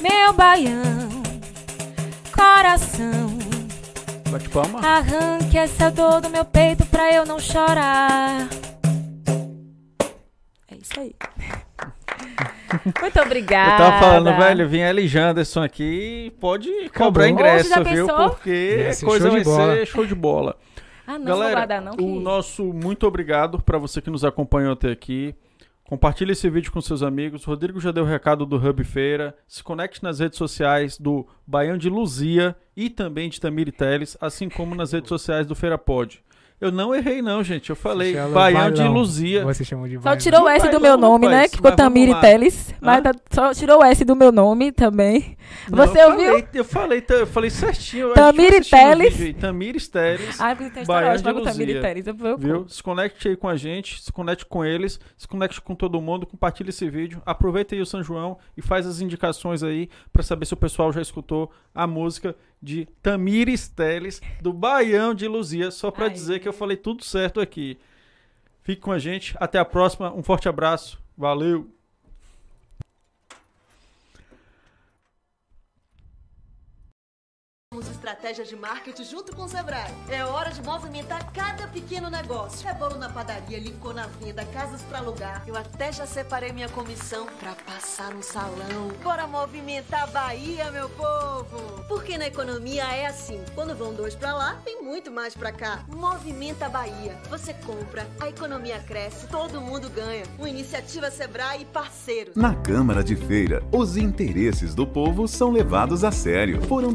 Meu 0.00 0.32
baião, 0.32 1.22
coração. 2.34 3.38
Bate 4.30 4.48
palma. 4.48 4.80
Arranque 4.80 5.56
essa 5.56 5.90
dor 5.90 6.20
do 6.20 6.28
meu 6.28 6.44
peito 6.44 6.84
pra 6.86 7.12
eu 7.14 7.24
não 7.24 7.38
chorar. 7.38 8.48
É 10.70 10.74
isso 10.74 10.98
aí. 11.00 11.14
Muito 13.00 13.20
obrigada. 13.20 13.72
Eu 13.84 13.90
tava 13.90 13.98
falando, 14.00 14.36
velho, 14.36 14.68
vem 14.68 14.82
Eli 14.82 15.06
Janderson 15.06 15.62
aqui 15.62 16.32
pode 16.40 16.68
cobrar 16.90 17.24
Acabou. 17.26 17.26
ingresso, 17.26 17.84
viu? 17.84 18.06
Porque 18.08 18.88
a 18.90 19.04
coisa 19.06 19.28
show 19.28 19.38
de 19.38 19.44
vai 19.44 19.44
bola. 19.44 19.74
ser 19.76 19.86
show 19.86 20.04
de 20.06 20.14
bola. 20.14 20.56
Ah, 21.06 21.12
não, 21.12 21.18
vou 21.18 21.26
Galera, 21.26 21.54
guardar 21.54 21.80
não. 21.80 21.92
que- 21.92 22.02
o 22.02 22.20
nosso 22.20 22.64
muito 22.64 23.06
obrigado 23.06 23.60
pra 23.62 23.78
você 23.78 24.02
que 24.02 24.10
nos 24.10 24.24
acompanhou 24.24 24.72
até 24.72 24.90
aqui. 24.90 25.34
Compartilhe 25.88 26.32
esse 26.32 26.50
vídeo 26.50 26.72
com 26.72 26.80
seus 26.80 27.00
amigos. 27.00 27.44
Rodrigo 27.44 27.80
já 27.80 27.92
deu 27.92 28.02
o 28.02 28.06
recado 28.06 28.44
do 28.44 28.56
Hub 28.56 28.82
Feira. 28.82 29.36
Se 29.46 29.62
conecte 29.62 30.02
nas 30.02 30.18
redes 30.18 30.36
sociais 30.36 30.98
do 30.98 31.24
Baião 31.46 31.78
de 31.78 31.88
Luzia 31.88 32.56
e 32.76 32.90
também 32.90 33.30
de 33.30 33.40
Tamiri 33.40 33.70
Teles, 33.70 34.16
assim 34.20 34.48
como 34.48 34.74
nas 34.74 34.90
redes 34.90 35.08
sociais 35.08 35.46
do 35.46 35.54
Feira 35.54 35.78
Pod. 35.78 36.24
Eu 36.58 36.72
não 36.72 36.94
errei 36.94 37.20
não, 37.20 37.44
gente. 37.44 37.68
Eu 37.68 37.76
falei 37.76 38.14
Chama 38.14 38.32
Baião 38.34 38.70
de. 38.70 38.82
Luzia. 38.82 39.44
Você 39.44 39.62
chamou 39.62 39.86
de 39.86 39.96
Só 39.96 40.00
bailão. 40.00 40.18
tirou 40.18 40.42
o 40.44 40.48
S 40.48 40.68
do 40.70 40.80
meu 40.80 40.96
nome, 40.96 41.28
né? 41.28 41.48
Que 41.48 41.56
ficou 41.56 41.70
Tamiri. 41.72 42.18
Teles. 42.20 42.74
Mas 42.80 43.02
tá- 43.02 43.12
só 43.30 43.52
tirou 43.52 43.80
o 43.80 43.84
S 43.84 44.02
do 44.06 44.16
meu 44.16 44.32
nome 44.32 44.72
também. 44.72 45.36
Não, 45.70 45.86
Você 45.86 46.00
eu 46.00 46.10
ouviu? 46.10 46.26
Falei, 46.30 46.48
eu 46.54 46.64
falei, 46.64 47.04
eu 47.10 47.26
falei 47.26 47.50
certinho. 47.50 48.08
eu 48.08 48.14
Tamiri 48.14 48.62
Teles. 48.64 49.34
Tamiri 49.38 49.80
Teles. 49.80 50.40
Ah, 50.40 50.56
porque 50.56 50.70
tem 50.70 50.84
Baião 50.84 51.14
história 51.14 51.38
de 51.38 51.44
com 51.44 51.52
Tamiri 51.52 51.74
Luzia. 51.74 51.82
Teles. 51.82 52.38
Viu? 52.38 52.66
Se 52.68 52.82
conecte 52.82 53.28
aí 53.28 53.36
com 53.36 53.48
a 53.48 53.56
gente, 53.56 54.02
se 54.02 54.10
conecte 54.10 54.46
com 54.46 54.64
eles, 54.64 54.98
se 55.16 55.28
conecte 55.28 55.60
com 55.60 55.74
todo 55.74 56.00
mundo, 56.00 56.26
compartilhe 56.26 56.70
esse 56.70 56.88
vídeo, 56.88 57.20
aproveita 57.26 57.74
aí 57.74 57.82
o 57.82 57.86
São 57.86 58.02
João 58.02 58.38
e 58.56 58.62
faz 58.62 58.86
as 58.86 59.00
indicações 59.02 59.62
aí 59.62 59.90
pra 60.10 60.22
saber 60.22 60.46
se 60.46 60.54
o 60.54 60.56
pessoal 60.56 60.90
já 60.90 61.02
escutou 61.02 61.50
a 61.74 61.86
música 61.86 62.34
de 62.62 62.86
Tamires 63.02 63.68
Teles 63.68 64.20
do 64.40 64.52
Baião 64.52 65.14
de 65.14 65.28
Luzia, 65.28 65.70
só 65.70 65.90
Ai. 66.06 66.10
dizer 66.10 66.40
que 66.40 66.48
eu 66.48 66.52
falei 66.52 66.76
tudo 66.76 67.04
certo 67.04 67.40
aqui. 67.40 67.78
Fique 68.62 68.80
com 68.80 68.90
a 68.90 68.98
gente, 68.98 69.36
até 69.38 69.58
a 69.58 69.64
próxima, 69.64 70.12
um 70.12 70.22
forte 70.22 70.48
abraço, 70.48 71.00
valeu! 71.16 71.75
Temos 77.76 77.90
estratégias 77.90 78.48
de 78.48 78.56
marketing 78.56 79.04
junto 79.04 79.36
com 79.36 79.42
o 79.42 79.48
Sebrae. 79.48 79.92
É 80.08 80.24
hora 80.24 80.50
de 80.50 80.62
movimentar 80.62 81.30
cada 81.30 81.66
pequeno 81.66 82.08
negócio. 82.08 82.66
É 82.66 82.72
bolo 82.72 82.96
na 82.96 83.10
padaria, 83.10 83.58
licor 83.58 83.92
na 83.92 84.06
venda, 84.06 84.46
casas 84.46 84.80
pra 84.80 85.00
alugar. 85.00 85.42
Eu 85.46 85.54
até 85.54 85.92
já 85.92 86.06
separei 86.06 86.52
minha 86.52 86.70
comissão 86.70 87.26
pra 87.38 87.54
passar 87.54 88.14
no 88.14 88.22
salão. 88.22 88.88
Bora 89.02 89.26
movimentar 89.26 90.04
a 90.04 90.06
Bahia, 90.06 90.70
meu 90.70 90.88
povo! 90.88 91.84
Porque 91.86 92.16
na 92.16 92.28
economia 92.28 92.84
é 92.84 93.04
assim. 93.04 93.44
Quando 93.54 93.76
vão 93.76 93.92
dois 93.92 94.14
pra 94.14 94.32
lá, 94.32 94.58
vem 94.64 94.82
muito 94.82 95.10
mais 95.10 95.34
pra 95.34 95.52
cá. 95.52 95.84
Movimenta 95.94 96.64
a 96.64 96.70
Bahia. 96.70 97.20
Você 97.28 97.52
compra, 97.52 98.08
a 98.18 98.28
economia 98.28 98.78
cresce, 98.78 99.26
todo 99.26 99.60
mundo 99.60 99.90
ganha. 99.90 100.24
Uma 100.38 100.48
iniciativa 100.48 101.10
Sebrae 101.10 101.60
e 101.60 101.64
parceiros. 101.66 102.36
Na 102.36 102.54
Câmara 102.54 103.04
de 103.04 103.14
Feira, 103.14 103.62
os 103.70 103.98
interesses 103.98 104.74
do 104.74 104.86
povo 104.86 105.28
são 105.28 105.50
levados 105.50 106.04
a 106.04 106.10
sério. 106.10 106.62
Foram 106.62 106.90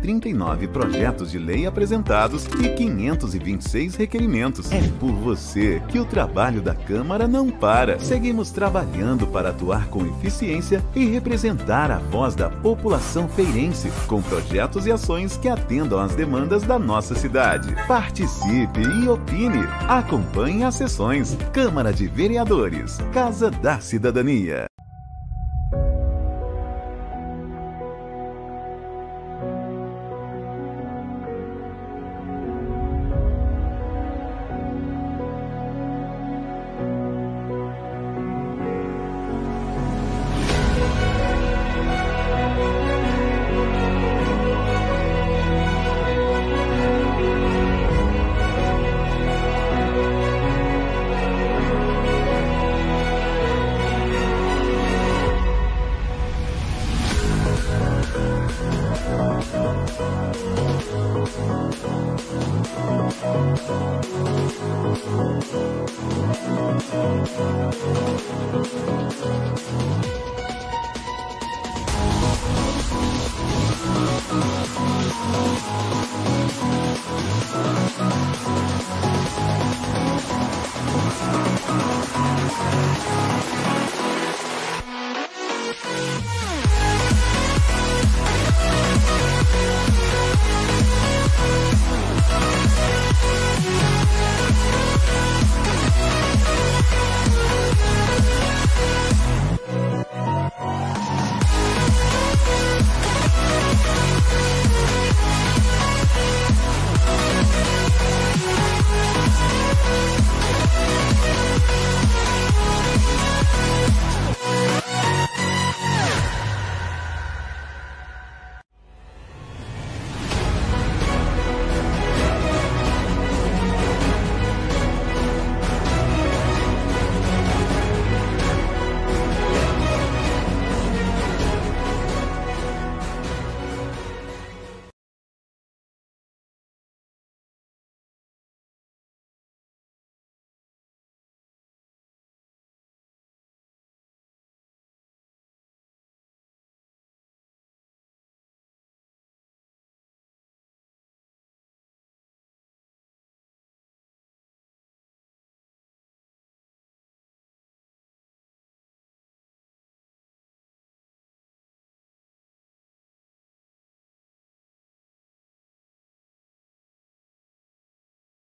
239 0.00 0.68
projetos 0.68 1.30
de 1.30 1.38
lei 1.38 1.66
apresentados 1.66 2.46
e 2.60 2.68
526 2.70 3.96
requerimentos. 3.96 4.72
É 4.72 4.80
por 4.98 5.12
você 5.12 5.80
que 5.88 5.98
o 5.98 6.04
trabalho 6.04 6.60
da 6.62 6.74
Câmara 6.74 7.28
não 7.28 7.50
para. 7.50 7.98
Seguimos 8.00 8.50
trabalhando 8.50 9.26
para 9.26 9.50
atuar 9.50 9.86
com 9.88 10.04
eficiência 10.06 10.82
e 10.94 11.04
representar 11.04 11.90
a 11.90 11.98
voz 11.98 12.34
da 12.34 12.48
população 12.50 13.28
feirense, 13.28 13.90
com 14.06 14.22
projetos 14.22 14.86
e 14.86 14.92
ações 14.92 15.36
que 15.36 15.48
atendam 15.48 16.00
às 16.00 16.14
demandas 16.14 16.62
da 16.62 16.78
nossa 16.78 17.14
cidade. 17.14 17.74
Participe 17.86 18.80
e 18.80 19.08
opine. 19.08 19.64
Acompanhe 19.88 20.64
as 20.64 20.74
sessões. 20.74 21.36
Câmara 21.52 21.92
de 21.92 22.06
Vereadores, 22.06 22.98
Casa 23.12 23.50
da 23.50 23.80
Cidadania. 23.80 24.69